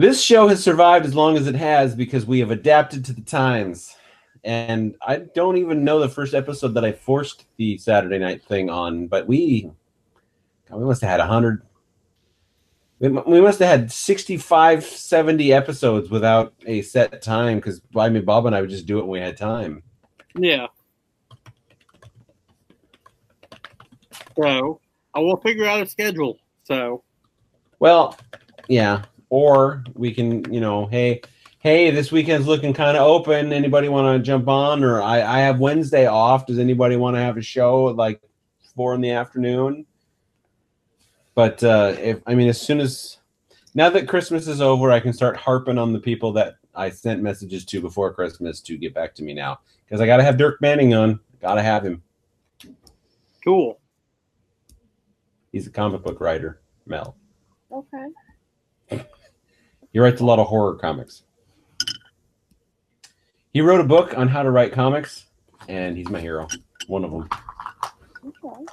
This 0.00 0.22
show 0.22 0.48
has 0.48 0.64
survived 0.64 1.04
as 1.04 1.14
long 1.14 1.36
as 1.36 1.46
it 1.46 1.54
has 1.56 1.94
because 1.94 2.24
we 2.24 2.40
have 2.40 2.50
adapted 2.50 3.04
to 3.04 3.12
the 3.12 3.20
times. 3.20 3.94
And 4.42 4.94
I 5.06 5.16
don't 5.34 5.58
even 5.58 5.84
know 5.84 6.00
the 6.00 6.08
first 6.08 6.32
episode 6.32 6.72
that 6.72 6.86
I 6.86 6.92
forced 6.92 7.44
the 7.58 7.76
Saturday 7.76 8.18
night 8.18 8.42
thing 8.42 8.70
on, 8.70 9.08
but 9.08 9.26
we 9.26 9.70
God, 10.70 10.78
we 10.78 10.86
must 10.86 11.02
have 11.02 11.10
had 11.10 11.20
100 11.20 11.60
we, 13.00 13.08
we 13.08 13.40
must 13.40 13.58
have 13.58 13.68
had 13.68 13.90
65 13.90 14.84
70 14.84 15.52
episodes 15.52 16.10
without 16.10 16.52
a 16.66 16.82
set 16.82 17.22
time 17.22 17.56
because 17.56 17.80
I 17.96 18.08
mean 18.10 18.24
Bob 18.24 18.46
and 18.46 18.54
I 18.54 18.60
would 18.60 18.70
just 18.70 18.86
do 18.86 18.98
it 18.98 19.02
when 19.02 19.20
we 19.20 19.20
had 19.20 19.36
time. 19.36 19.82
Yeah. 20.36 20.66
So, 24.36 24.80
I 25.14 25.18
will 25.18 25.38
figure 25.38 25.66
out 25.66 25.82
a 25.82 25.86
schedule. 25.86 26.38
So 26.64 27.02
Well, 27.78 28.16
yeah. 28.68 29.02
Or 29.30 29.84
we 29.94 30.12
can, 30.12 30.52
you 30.52 30.60
know, 30.60 30.86
hey, 30.86 31.22
hey, 31.60 31.90
this 31.90 32.12
weekend's 32.12 32.46
looking 32.46 32.72
kind 32.72 32.96
of 32.96 33.06
open. 33.06 33.52
Anybody 33.52 33.88
want 33.88 34.16
to 34.16 34.22
jump 34.24 34.48
on? 34.48 34.84
Or 34.84 35.02
I, 35.02 35.22
I 35.22 35.38
have 35.40 35.58
Wednesday 35.58 36.06
off. 36.06 36.46
Does 36.46 36.58
anybody 36.58 36.96
want 36.96 37.16
to 37.16 37.20
have 37.20 37.36
a 37.36 37.42
show 37.42 37.88
at 37.88 37.96
like 37.96 38.20
four 38.74 38.94
in 38.94 39.00
the 39.00 39.10
afternoon? 39.10 39.86
But 41.40 41.64
uh, 41.64 41.94
if 41.98 42.20
I 42.26 42.34
mean, 42.34 42.50
as 42.50 42.60
soon 42.60 42.80
as 42.80 43.16
now 43.74 43.88
that 43.88 44.06
Christmas 44.06 44.46
is 44.46 44.60
over, 44.60 44.92
I 44.92 45.00
can 45.00 45.14
start 45.14 45.38
harping 45.38 45.78
on 45.78 45.94
the 45.94 45.98
people 45.98 46.34
that 46.34 46.56
I 46.74 46.90
sent 46.90 47.22
messages 47.22 47.64
to 47.64 47.80
before 47.80 48.12
Christmas 48.12 48.60
to 48.60 48.76
get 48.76 48.92
back 48.92 49.14
to 49.14 49.22
me 49.22 49.32
now 49.32 49.60
because 49.86 50.02
I 50.02 50.06
got 50.06 50.18
to 50.18 50.22
have 50.22 50.36
Dirk 50.36 50.60
Manning 50.60 50.92
on. 50.92 51.18
Got 51.40 51.54
to 51.54 51.62
have 51.62 51.82
him. 51.82 52.02
cool. 53.42 53.80
He's 55.50 55.66
a 55.66 55.70
comic 55.70 56.02
book 56.02 56.20
writer, 56.20 56.60
Mel. 56.84 57.16
Okay. 57.72 59.00
He 59.94 59.98
writes 59.98 60.20
a 60.20 60.26
lot 60.26 60.40
of 60.40 60.46
horror 60.46 60.74
comics. 60.74 61.22
He 63.54 63.62
wrote 63.62 63.80
a 63.80 63.84
book 63.84 64.12
on 64.14 64.28
how 64.28 64.42
to 64.42 64.50
write 64.50 64.72
comics, 64.72 65.24
and 65.68 65.96
he's 65.96 66.10
my 66.10 66.20
hero. 66.20 66.48
One 66.86 67.02
of 67.02 67.10
them. 67.10 67.30
Okay. 68.26 68.66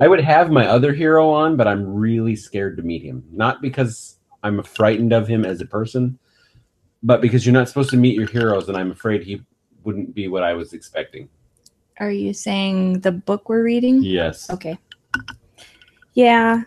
I 0.00 0.08
would 0.08 0.20
have 0.20 0.50
my 0.50 0.66
other 0.66 0.92
hero 0.92 1.30
on, 1.30 1.56
but 1.56 1.66
I'm 1.66 1.94
really 1.94 2.36
scared 2.36 2.76
to 2.76 2.82
meet 2.82 3.02
him. 3.02 3.24
Not 3.30 3.62
because 3.62 4.18
I'm 4.42 4.62
frightened 4.62 5.12
of 5.12 5.26
him 5.26 5.44
as 5.44 5.60
a 5.60 5.66
person, 5.66 6.18
but 7.02 7.20
because 7.20 7.44
you're 7.44 7.52
not 7.52 7.68
supposed 7.68 7.90
to 7.90 7.96
meet 7.96 8.14
your 8.14 8.26
heroes, 8.26 8.68
and 8.68 8.76
I'm 8.76 8.90
afraid 8.90 9.22
he 9.22 9.42
wouldn't 9.84 10.14
be 10.14 10.28
what 10.28 10.42
I 10.42 10.54
was 10.54 10.72
expecting. 10.72 11.28
Are 12.00 12.10
you 12.10 12.32
saying 12.32 13.00
the 13.00 13.12
book 13.12 13.48
we're 13.48 13.62
reading? 13.62 14.02
Yes. 14.02 14.50
Okay. 14.50 14.78
Yeah. 16.14 16.62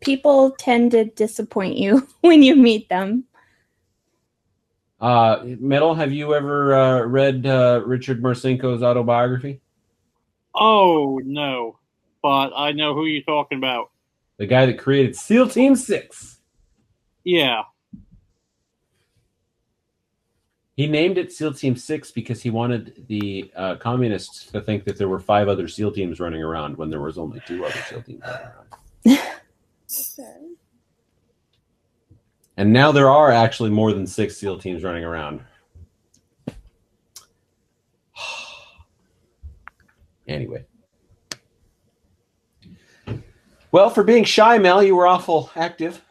People 0.00 0.52
tend 0.52 0.90
to 0.92 1.04
disappoint 1.04 1.76
you 1.76 2.06
when 2.20 2.42
you 2.42 2.56
meet 2.56 2.88
them. 2.88 3.24
Uh, 5.00 5.42
Metal, 5.58 5.94
have 5.94 6.12
you 6.12 6.34
ever 6.34 6.74
uh, 6.74 7.00
read 7.02 7.46
uh, 7.46 7.82
Richard 7.86 8.22
Marcinko's 8.22 8.82
autobiography? 8.82 9.60
Oh 10.60 11.20
no, 11.24 11.78
but 12.22 12.52
I 12.54 12.72
know 12.72 12.94
who 12.94 13.06
you're 13.06 13.24
talking 13.24 13.58
about. 13.58 13.90
The 14.36 14.46
guy 14.46 14.66
that 14.66 14.78
created 14.78 15.16
SEAL 15.16 15.48
Team 15.48 15.74
Six. 15.74 16.38
Yeah, 17.24 17.62
He 20.80 20.86
named 20.86 21.18
it 21.18 21.30
SEAL 21.30 21.52
Team 21.52 21.76
Six 21.76 22.10
because 22.10 22.40
he 22.40 22.48
wanted 22.48 23.04
the 23.06 23.52
uh, 23.54 23.74
communists 23.76 24.46
to 24.46 24.62
think 24.62 24.84
that 24.84 24.96
there 24.96 25.08
were 25.08 25.18
five 25.18 25.46
other 25.46 25.68
SEAL 25.68 25.92
teams 25.92 26.20
running 26.20 26.42
around 26.42 26.78
when 26.78 26.88
there 26.88 27.02
was 27.02 27.18
only 27.18 27.38
two 27.46 27.62
other 27.66 27.78
SEAL 27.86 28.02
teams 28.04 28.22
running 28.22 28.46
around. 28.46 29.18
And 32.56 32.72
now 32.72 32.92
there 32.92 33.10
are 33.10 33.30
actually 33.30 33.68
more 33.68 33.92
than 33.92 34.06
six 34.06 34.38
SEAL 34.38 34.58
teams 34.60 34.82
running 34.82 35.04
around. 35.04 35.42
Anyway. 40.30 40.64
Well, 43.72 43.90
for 43.90 44.02
being 44.02 44.24
shy, 44.24 44.58
Mel, 44.58 44.82
you 44.82 44.96
were 44.96 45.06
awful 45.06 45.50
active. 45.54 46.02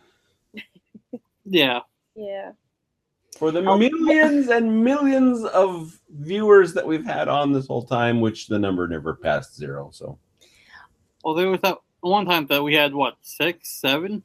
yeah. 1.46 1.82
Yeah. 2.16 2.52
For 3.38 3.52
the 3.52 3.62
millions 3.62 4.50
and 4.50 4.84
millions 4.84 5.46
of 5.46 5.98
viewers 6.10 6.74
that 6.74 6.86
we've 6.86 7.06
had 7.06 7.28
on 7.28 7.54
this 7.54 7.68
whole 7.68 7.84
time, 7.84 8.22
which 8.22 8.48
the 8.48 8.60
number 8.60 8.88
never 8.88 9.14
passed 9.14 9.56
zero. 9.56 9.90
So 9.94 10.20
Well, 11.24 11.36
there 11.36 11.50
was 11.50 11.62
that 11.62 11.78
one 12.02 12.26
time 12.26 12.48
that 12.48 12.64
we 12.64 12.76
had 12.76 12.94
what 12.94 13.16
six, 13.22 13.70
seven. 13.80 14.24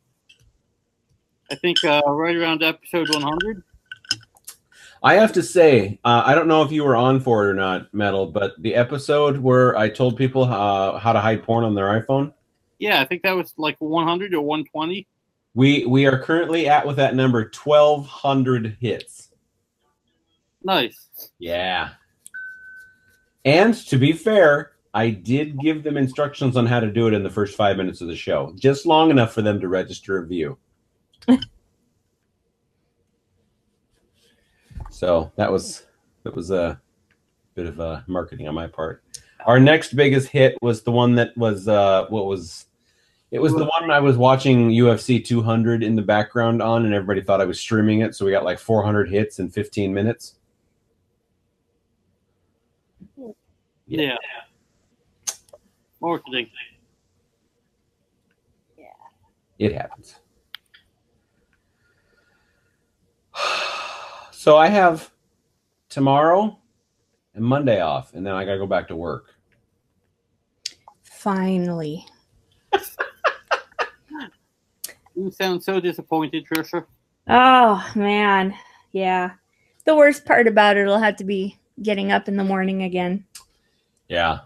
I 1.50 1.54
think 1.56 1.84
uh, 1.84 2.02
right 2.06 2.34
around 2.34 2.62
episode 2.62 3.08
100. 3.12 3.62
I 5.04 5.14
have 5.14 5.32
to 5.34 5.42
say, 5.42 6.00
uh, 6.04 6.22
I 6.24 6.34
don't 6.34 6.48
know 6.48 6.62
if 6.62 6.72
you 6.72 6.82
were 6.82 6.96
on 6.96 7.20
for 7.20 7.44
it 7.44 7.50
or 7.50 7.54
not, 7.54 7.92
Metal, 7.92 8.26
but 8.26 8.54
the 8.62 8.74
episode 8.74 9.36
where 9.38 9.76
I 9.76 9.88
told 9.90 10.16
people 10.16 10.44
uh, 10.44 10.98
how 10.98 11.12
to 11.12 11.20
hide 11.20 11.42
porn 11.42 11.62
on 11.62 11.74
their 11.74 12.00
iPhone, 12.00 12.32
Yeah, 12.78 13.00
I 13.00 13.04
think 13.04 13.22
that 13.22 13.36
was 13.36 13.52
like 13.58 13.76
100 13.80 14.32
or 14.34 14.40
120. 14.40 15.06
we 15.54 15.84
we 15.84 16.06
are 16.06 16.18
currently 16.18 16.68
at 16.68 16.86
with 16.86 16.96
that 16.96 17.14
number 17.14 17.48
twelve 17.50 18.06
hundred 18.06 18.76
hits. 18.80 19.28
Nice. 20.64 21.30
Yeah. 21.38 21.90
And 23.44 23.74
to 23.88 23.98
be 23.98 24.12
fair, 24.14 24.72
I 24.94 25.10
did 25.10 25.58
give 25.60 25.82
them 25.84 25.98
instructions 25.98 26.56
on 26.56 26.64
how 26.64 26.80
to 26.80 26.90
do 26.90 27.06
it 27.08 27.12
in 27.12 27.22
the 27.22 27.28
first 27.30 27.56
five 27.56 27.76
minutes 27.76 28.00
of 28.00 28.08
the 28.08 28.16
show, 28.16 28.54
just 28.58 28.86
long 28.86 29.10
enough 29.10 29.34
for 29.34 29.42
them 29.42 29.60
to 29.60 29.68
register 29.68 30.16
a 30.16 30.26
view. 30.26 30.56
so 34.94 35.32
that 35.34 35.50
was 35.50 35.86
that 36.22 36.34
was 36.36 36.52
a 36.52 36.80
bit 37.54 37.66
of 37.66 37.80
uh, 37.80 38.00
marketing 38.06 38.46
on 38.46 38.54
my 38.54 38.68
part. 38.68 39.02
Our 39.44 39.58
next 39.58 39.94
biggest 39.94 40.28
hit 40.28 40.56
was 40.62 40.82
the 40.82 40.92
one 40.92 41.16
that 41.16 41.36
was 41.36 41.66
uh, 41.66 42.06
what 42.10 42.26
was 42.26 42.66
it 43.32 43.40
was 43.40 43.52
the 43.52 43.64
one 43.64 43.90
I 43.90 43.98
was 43.98 44.16
watching 44.16 44.70
UFC 44.70 45.22
200 45.24 45.82
in 45.82 45.96
the 45.96 46.02
background 46.02 46.62
on, 46.62 46.84
and 46.84 46.94
everybody 46.94 47.20
thought 47.20 47.40
I 47.40 47.44
was 47.44 47.58
streaming 47.58 48.00
it. 48.00 48.14
So 48.14 48.24
we 48.24 48.30
got 48.30 48.44
like 48.44 48.60
400 48.60 49.10
hits 49.10 49.40
in 49.40 49.50
15 49.50 49.92
minutes. 49.92 50.36
Yeah. 53.88 54.16
Marketing. 56.00 56.48
Yeah. 58.78 58.84
It 59.58 59.72
happens. 59.72 60.20
So 64.44 64.58
I 64.58 64.66
have 64.66 65.10
tomorrow 65.88 66.58
and 67.34 67.42
Monday 67.42 67.80
off, 67.80 68.12
and 68.12 68.26
then 68.26 68.34
I 68.34 68.44
gotta 68.44 68.58
go 68.58 68.66
back 68.66 68.88
to 68.88 68.94
work. 68.94 69.34
Finally. 71.02 72.06
You 75.16 75.30
sound 75.30 75.62
so 75.62 75.80
disappointed, 75.80 76.44
Tricia. 76.44 76.84
Oh, 77.28 77.92
man. 77.94 78.52
Yeah. 78.92 79.30
The 79.86 79.96
worst 79.96 80.26
part 80.26 80.46
about 80.46 80.76
it 80.76 80.84
will 80.84 80.98
have 80.98 81.16
to 81.16 81.24
be 81.24 81.56
getting 81.80 82.12
up 82.12 82.28
in 82.28 82.36
the 82.36 82.44
morning 82.44 82.82
again. 82.82 83.24
Yeah. 84.08 84.40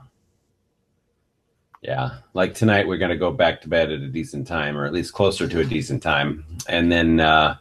Yeah. 1.82 2.18
Like 2.34 2.54
tonight 2.54 2.86
we're 2.86 2.98
gonna 2.98 3.16
go 3.16 3.32
back 3.32 3.62
to 3.62 3.68
bed 3.68 3.90
at 3.90 4.02
a 4.02 4.08
decent 4.08 4.46
time, 4.46 4.76
or 4.76 4.84
at 4.84 4.92
least 4.92 5.14
closer 5.14 5.48
to 5.48 5.60
a 5.60 5.64
decent 5.64 6.04
time. 6.04 6.44
And 6.68 6.92
then 6.92 7.18
uh 7.18 7.56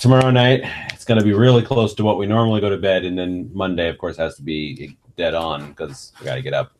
tomorrow 0.00 0.30
night 0.30 0.62
it's 0.92 1.04
gonna 1.04 1.22
be 1.24 1.32
really 1.32 1.62
close 1.62 1.94
to 1.94 2.04
what 2.04 2.18
we 2.18 2.26
normally 2.26 2.60
go 2.60 2.70
to 2.70 2.78
bed, 2.78 3.04
and 3.04 3.18
then 3.18 3.50
Monday, 3.52 3.88
of 3.88 3.98
course, 3.98 4.16
has 4.16 4.36
to 4.36 4.42
be 4.42 4.96
dead 5.16 5.34
on 5.34 5.68
because 5.70 6.12
we 6.18 6.24
gotta 6.26 6.42
get 6.42 6.54
up. 6.54 6.72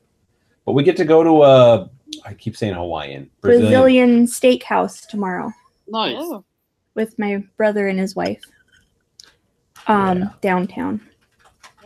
But 0.65 0.73
we 0.73 0.83
get 0.83 0.97
to 0.99 1.05
go 1.05 1.23
to 1.23 1.43
a 1.43 1.91
I 2.25 2.35
keep 2.35 2.57
saying 2.57 2.75
Hawaiian. 2.75 3.31
Brazilian 3.41 4.27
steakhouse 4.27 5.07
tomorrow 5.07 5.53
Nice. 5.89 6.15
Oh, 6.16 6.45
with 6.95 7.19
my 7.19 7.45
brother 7.57 7.89
and 7.89 7.99
his 7.99 8.15
wife. 8.16 8.43
Um, 9.87 10.21
Yeah. 10.21 10.29
downtown. 10.41 11.01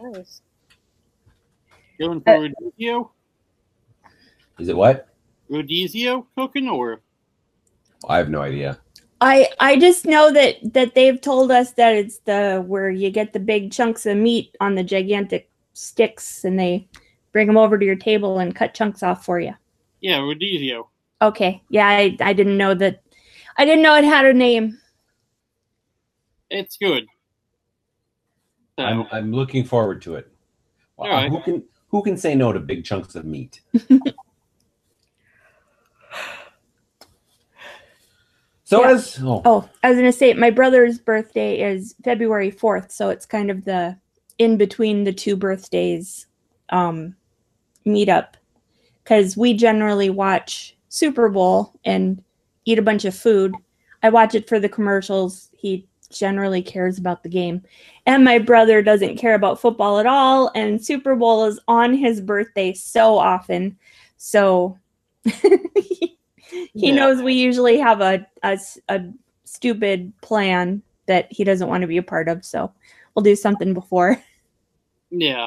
nice. 0.00 0.42
Going 1.98 2.18
Uh, 2.18 2.32
for 2.36 2.48
Rodizio? 2.48 3.10
Is 4.60 4.68
it 4.68 4.76
what? 4.76 5.08
Rodizio 5.50 6.26
cooking 6.36 6.68
or? 6.68 7.00
I 8.08 8.18
have 8.18 8.28
no 8.30 8.42
idea. 8.42 8.78
I 9.20 9.48
I 9.58 9.78
just 9.78 10.04
know 10.04 10.32
that 10.32 10.56
that 10.74 10.94
they've 10.94 11.20
told 11.20 11.50
us 11.50 11.72
that 11.72 11.94
it's 11.94 12.18
the 12.20 12.62
where 12.66 12.90
you 12.90 13.10
get 13.10 13.32
the 13.32 13.40
big 13.40 13.72
chunks 13.72 14.06
of 14.06 14.16
meat 14.16 14.56
on 14.60 14.74
the 14.74 14.84
gigantic 14.84 15.50
sticks 15.72 16.44
and 16.44 16.58
they 16.58 16.88
bring 17.32 17.46
them 17.46 17.56
over 17.56 17.78
to 17.78 17.84
your 17.84 17.96
table 17.96 18.38
and 18.38 18.54
cut 18.54 18.74
chunks 18.74 19.02
off 19.02 19.24
for 19.24 19.40
you. 19.40 19.54
Yeah, 20.00 20.18
Rodizio. 20.18 20.86
Okay. 21.20 21.62
Yeah, 21.68 21.86
I, 21.86 22.16
I 22.20 22.32
didn't 22.32 22.56
know 22.56 22.74
that 22.74 23.02
I 23.56 23.64
didn't 23.64 23.82
know 23.82 23.96
it 23.96 24.04
had 24.04 24.24
a 24.24 24.32
name. 24.32 24.78
It's 26.50 26.76
good. 26.76 27.06
So, 28.78 28.84
I'm 28.84 29.06
I'm 29.10 29.32
looking 29.32 29.64
forward 29.64 30.00
to 30.02 30.14
it. 30.14 30.30
Wow, 30.96 31.06
All 31.06 31.10
right. 31.12 31.30
Who 31.30 31.40
can 31.42 31.64
who 31.88 32.02
can 32.02 32.16
say 32.16 32.34
no 32.34 32.52
to 32.52 32.60
big 32.60 32.84
chunks 32.84 33.16
of 33.16 33.24
meat? 33.24 33.60
so 38.68 38.82
Yeah. 38.82 38.90
as 38.90 39.18
oh, 39.22 39.40
Oh, 39.46 39.68
I 39.82 39.88
was 39.88 39.96
gonna 39.98 40.12
say 40.12 40.34
my 40.34 40.50
brother's 40.50 40.98
birthday 40.98 41.62
is 41.62 41.94
February 42.04 42.50
fourth, 42.50 42.92
so 42.92 43.08
it's 43.08 43.24
kind 43.24 43.50
of 43.50 43.64
the 43.64 43.96
in 44.36 44.58
between 44.58 45.04
the 45.04 45.12
two 45.12 45.36
birthdays 45.36 46.26
um 46.68 47.16
meetup. 47.86 48.34
Cause 49.06 49.38
we 49.38 49.54
generally 49.54 50.10
watch 50.10 50.76
Super 50.90 51.30
Bowl 51.30 51.72
and 51.86 52.22
eat 52.66 52.78
a 52.78 52.82
bunch 52.82 53.06
of 53.06 53.14
food. 53.14 53.54
I 54.02 54.10
watch 54.10 54.34
it 54.34 54.46
for 54.46 54.60
the 54.60 54.68
commercials. 54.68 55.48
He 55.56 55.88
generally 56.10 56.60
cares 56.60 56.98
about 56.98 57.22
the 57.22 57.30
game. 57.30 57.62
And 58.04 58.22
my 58.22 58.38
brother 58.38 58.82
doesn't 58.82 59.16
care 59.16 59.34
about 59.34 59.62
football 59.62 59.98
at 59.98 60.04
all. 60.06 60.50
And 60.54 60.84
Super 60.84 61.16
Bowl 61.16 61.46
is 61.46 61.58
on 61.68 61.94
his 61.94 62.20
birthday 62.20 62.74
so 62.74 63.16
often. 63.16 63.78
So 64.18 64.76
he 66.50 66.68
Yeah. 66.72 66.94
knows 66.94 67.22
we 67.22 67.34
usually 67.34 67.78
have 67.78 68.00
a 68.00 68.26
a 68.42 68.58
stupid 69.44 70.12
plan 70.22 70.82
that 71.06 71.26
he 71.30 71.42
doesn't 71.44 71.68
want 71.68 71.80
to 71.82 71.86
be 71.86 71.96
a 71.96 72.02
part 72.02 72.28
of, 72.28 72.44
so 72.44 72.70
we'll 73.14 73.22
do 73.22 73.36
something 73.36 73.74
before. 73.74 74.20
Yeah. 75.10 75.46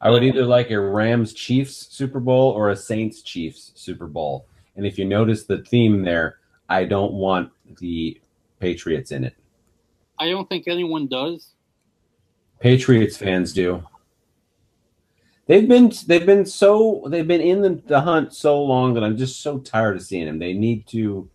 I 0.00 0.10
would 0.10 0.24
either 0.24 0.44
like 0.44 0.70
a 0.72 0.80
Rams 0.80 1.32
Chiefs 1.32 1.86
Super 1.90 2.18
Bowl 2.18 2.50
or 2.50 2.70
a 2.70 2.76
Saints 2.76 3.22
Chiefs 3.22 3.70
Super 3.76 4.06
Bowl. 4.08 4.46
And 4.74 4.84
if 4.84 4.98
you 4.98 5.04
notice 5.04 5.44
the 5.44 5.62
theme 5.62 6.02
there, 6.02 6.38
I 6.68 6.84
don't 6.84 7.12
want 7.12 7.50
the 7.78 8.20
Patriots 8.58 9.12
in 9.12 9.22
it. 9.22 9.34
I 10.18 10.28
don't 10.30 10.48
think 10.48 10.66
anyone 10.66 11.06
does. 11.06 11.52
Patriots 12.58 13.16
fans 13.16 13.52
do. 13.52 13.82
They've 15.46 15.68
been 15.68 15.92
they've 16.06 16.24
been 16.24 16.46
so 16.46 17.04
they've 17.08 17.26
been 17.26 17.40
in 17.40 17.60
the, 17.60 17.82
the 17.86 18.00
hunt 18.00 18.32
so 18.32 18.62
long 18.62 18.94
that 18.94 19.04
I'm 19.04 19.16
just 19.16 19.42
so 19.42 19.58
tired 19.58 19.96
of 19.96 20.02
seeing 20.02 20.26
them. 20.26 20.38
They 20.38 20.54
need 20.54 20.86
to 20.88 21.28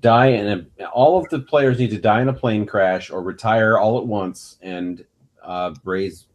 die 0.00 0.28
in 0.28 0.66
a 0.78 0.86
all 0.86 1.18
of 1.18 1.28
the 1.28 1.40
players 1.40 1.78
need 1.78 1.90
to 1.90 2.00
die 2.00 2.22
in 2.22 2.28
a 2.28 2.32
plane 2.32 2.64
crash 2.64 3.10
or 3.10 3.22
retire 3.22 3.76
all 3.76 3.98
at 3.98 4.06
once 4.06 4.56
and 4.62 5.04
uh, 5.42 5.74
raise 5.84 6.26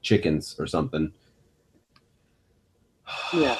chickens 0.00 0.56
or 0.58 0.66
something. 0.66 1.12
Yeah. 3.34 3.58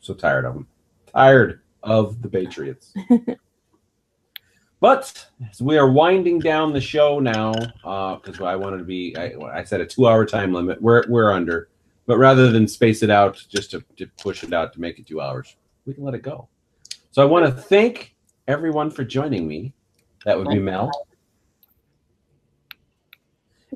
So 0.00 0.14
tired 0.14 0.44
of 0.44 0.54
them. 0.54 0.66
Tired 1.06 1.60
of 1.82 2.20
the 2.22 2.28
Patriots. 2.28 2.92
but 4.82 5.26
as 5.48 5.62
we 5.62 5.78
are 5.78 5.88
winding 5.88 6.40
down 6.40 6.72
the 6.72 6.80
show 6.80 7.20
now, 7.20 7.52
because 8.16 8.40
I 8.40 8.56
wanted 8.56 8.78
to 8.78 8.84
be, 8.84 9.16
I, 9.16 9.32
I 9.60 9.62
said 9.62 9.80
a 9.80 9.86
two-hour 9.86 10.26
time 10.26 10.52
limit. 10.52 10.82
We're 10.82 11.04
we're 11.08 11.30
under, 11.30 11.68
but 12.04 12.18
rather 12.18 12.50
than 12.50 12.66
space 12.66 13.04
it 13.04 13.08
out 13.08 13.40
just 13.48 13.70
to, 13.70 13.84
to 13.96 14.08
push 14.20 14.42
it 14.42 14.52
out 14.52 14.72
to 14.72 14.80
make 14.80 14.98
it 14.98 15.06
two 15.06 15.20
hours, 15.20 15.54
we 15.86 15.94
can 15.94 16.02
let 16.02 16.14
it 16.14 16.22
go. 16.22 16.48
So 17.12 17.22
I 17.22 17.24
want 17.26 17.46
to 17.46 17.52
thank 17.52 18.16
everyone 18.48 18.90
for 18.90 19.04
joining 19.04 19.46
me. 19.46 19.72
That 20.24 20.36
would 20.36 20.48
be 20.48 20.58
Mel 20.58 20.90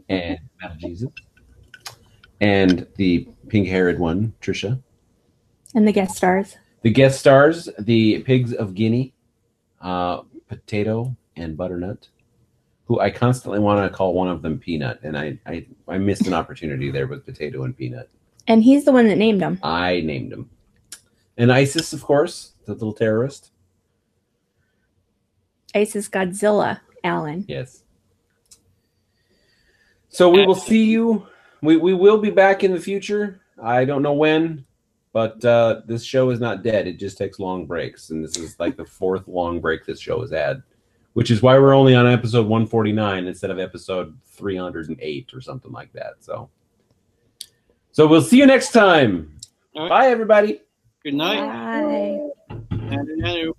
and 0.09 0.41
Mel 0.61 0.73
Jesus, 0.77 1.13
and 2.41 2.85
the 2.97 3.29
pink-haired 3.47 4.01
one, 4.01 4.35
Tricia. 4.41 4.83
And 5.73 5.87
the 5.87 5.93
guest 5.93 6.17
stars. 6.17 6.57
The 6.83 6.91
guest 6.91 7.21
stars, 7.21 7.69
the 7.79 8.21
Pigs 8.23 8.53
of 8.53 8.75
Guinea, 8.75 9.15
uh, 9.81 10.23
Potato 10.49 11.17
and 11.37 11.57
Butternut, 11.57 12.09
who 12.87 13.01
I 13.01 13.11
constantly 13.11 13.59
want 13.59 13.91
to 13.91 13.97
call 13.97 14.15
one 14.15 14.29
of 14.29 14.43
them 14.43 14.59
Peanut, 14.59 15.01
and 15.03 15.17
I, 15.17 15.39
I, 15.47 15.67
I 15.89 15.99
missed 15.99 16.27
an 16.27 16.35
opportunity 16.35 16.91
there 16.91 17.07
with 17.07 17.27
Potato 17.27 17.65
and 17.65 17.77
Peanut. 17.77 18.09
And 18.49 18.63
he's 18.63 18.85
the 18.85 18.93
one 18.93 19.09
that 19.09 19.19
named 19.19 19.43
him. 19.43 19.59
I 19.63 20.01
named 20.01 20.33
him. 20.33 20.49
And 21.37 21.53
Isis, 21.53 21.93
of 21.93 22.03
course, 22.03 22.53
the 22.65 22.73
little 22.73 22.93
terrorist. 22.93 23.51
Isis 25.75 26.09
Godzilla, 26.09 26.81
Alan. 27.05 27.45
Yes. 27.49 27.83
So 30.09 30.31
we 30.31 30.47
will 30.47 30.55
see 30.55 30.85
you. 30.85 31.27
We, 31.61 31.77
we 31.77 31.93
will 31.93 32.19
be 32.19 32.31
back 32.31 32.65
in 32.65 32.73
the 32.73 32.81
future. 32.81 33.41
I 33.63 33.85
don't 33.85 34.03
know 34.03 34.13
when, 34.15 34.65
but 35.17 35.43
uh, 35.47 35.81
this 35.87 36.05
show 36.05 36.29
is 36.29 36.41
not 36.41 36.63
dead. 36.63 36.87
It 36.87 36.99
just 36.99 37.17
takes 37.17 37.39
long 37.39 37.65
breaks. 37.65 38.11
And 38.11 38.23
this 38.23 38.37
is 38.37 38.61
like 38.61 38.77
the 38.77 38.85
fourth 39.01 39.27
long 39.27 39.63
break 39.63 39.87
this 39.87 39.99
show 39.99 40.21
has 40.21 40.31
had, 40.31 40.63
which 41.15 41.31
is 41.31 41.41
why 41.41 41.59
we're 41.59 41.73
only 41.73 41.95
on 41.95 42.07
episode 42.07 42.47
149 42.47 43.27
instead 43.27 43.51
of 43.51 43.59
episode 43.59 44.15
308 44.27 45.33
or 45.33 45.41
something 45.41 45.73
like 45.73 45.91
that. 45.95 46.17
So, 46.21 46.51
so 47.93 48.07
we'll 48.07 48.21
see 48.21 48.37
you 48.37 48.45
next 48.45 48.73
time. 48.73 49.35
All 49.75 49.85
right. 49.85 49.89
Bye, 49.89 50.07
everybody. 50.09 50.61
Good 51.03 51.15
night. 51.15 51.41
Bye. 52.51 52.69
Hello. 52.91 53.56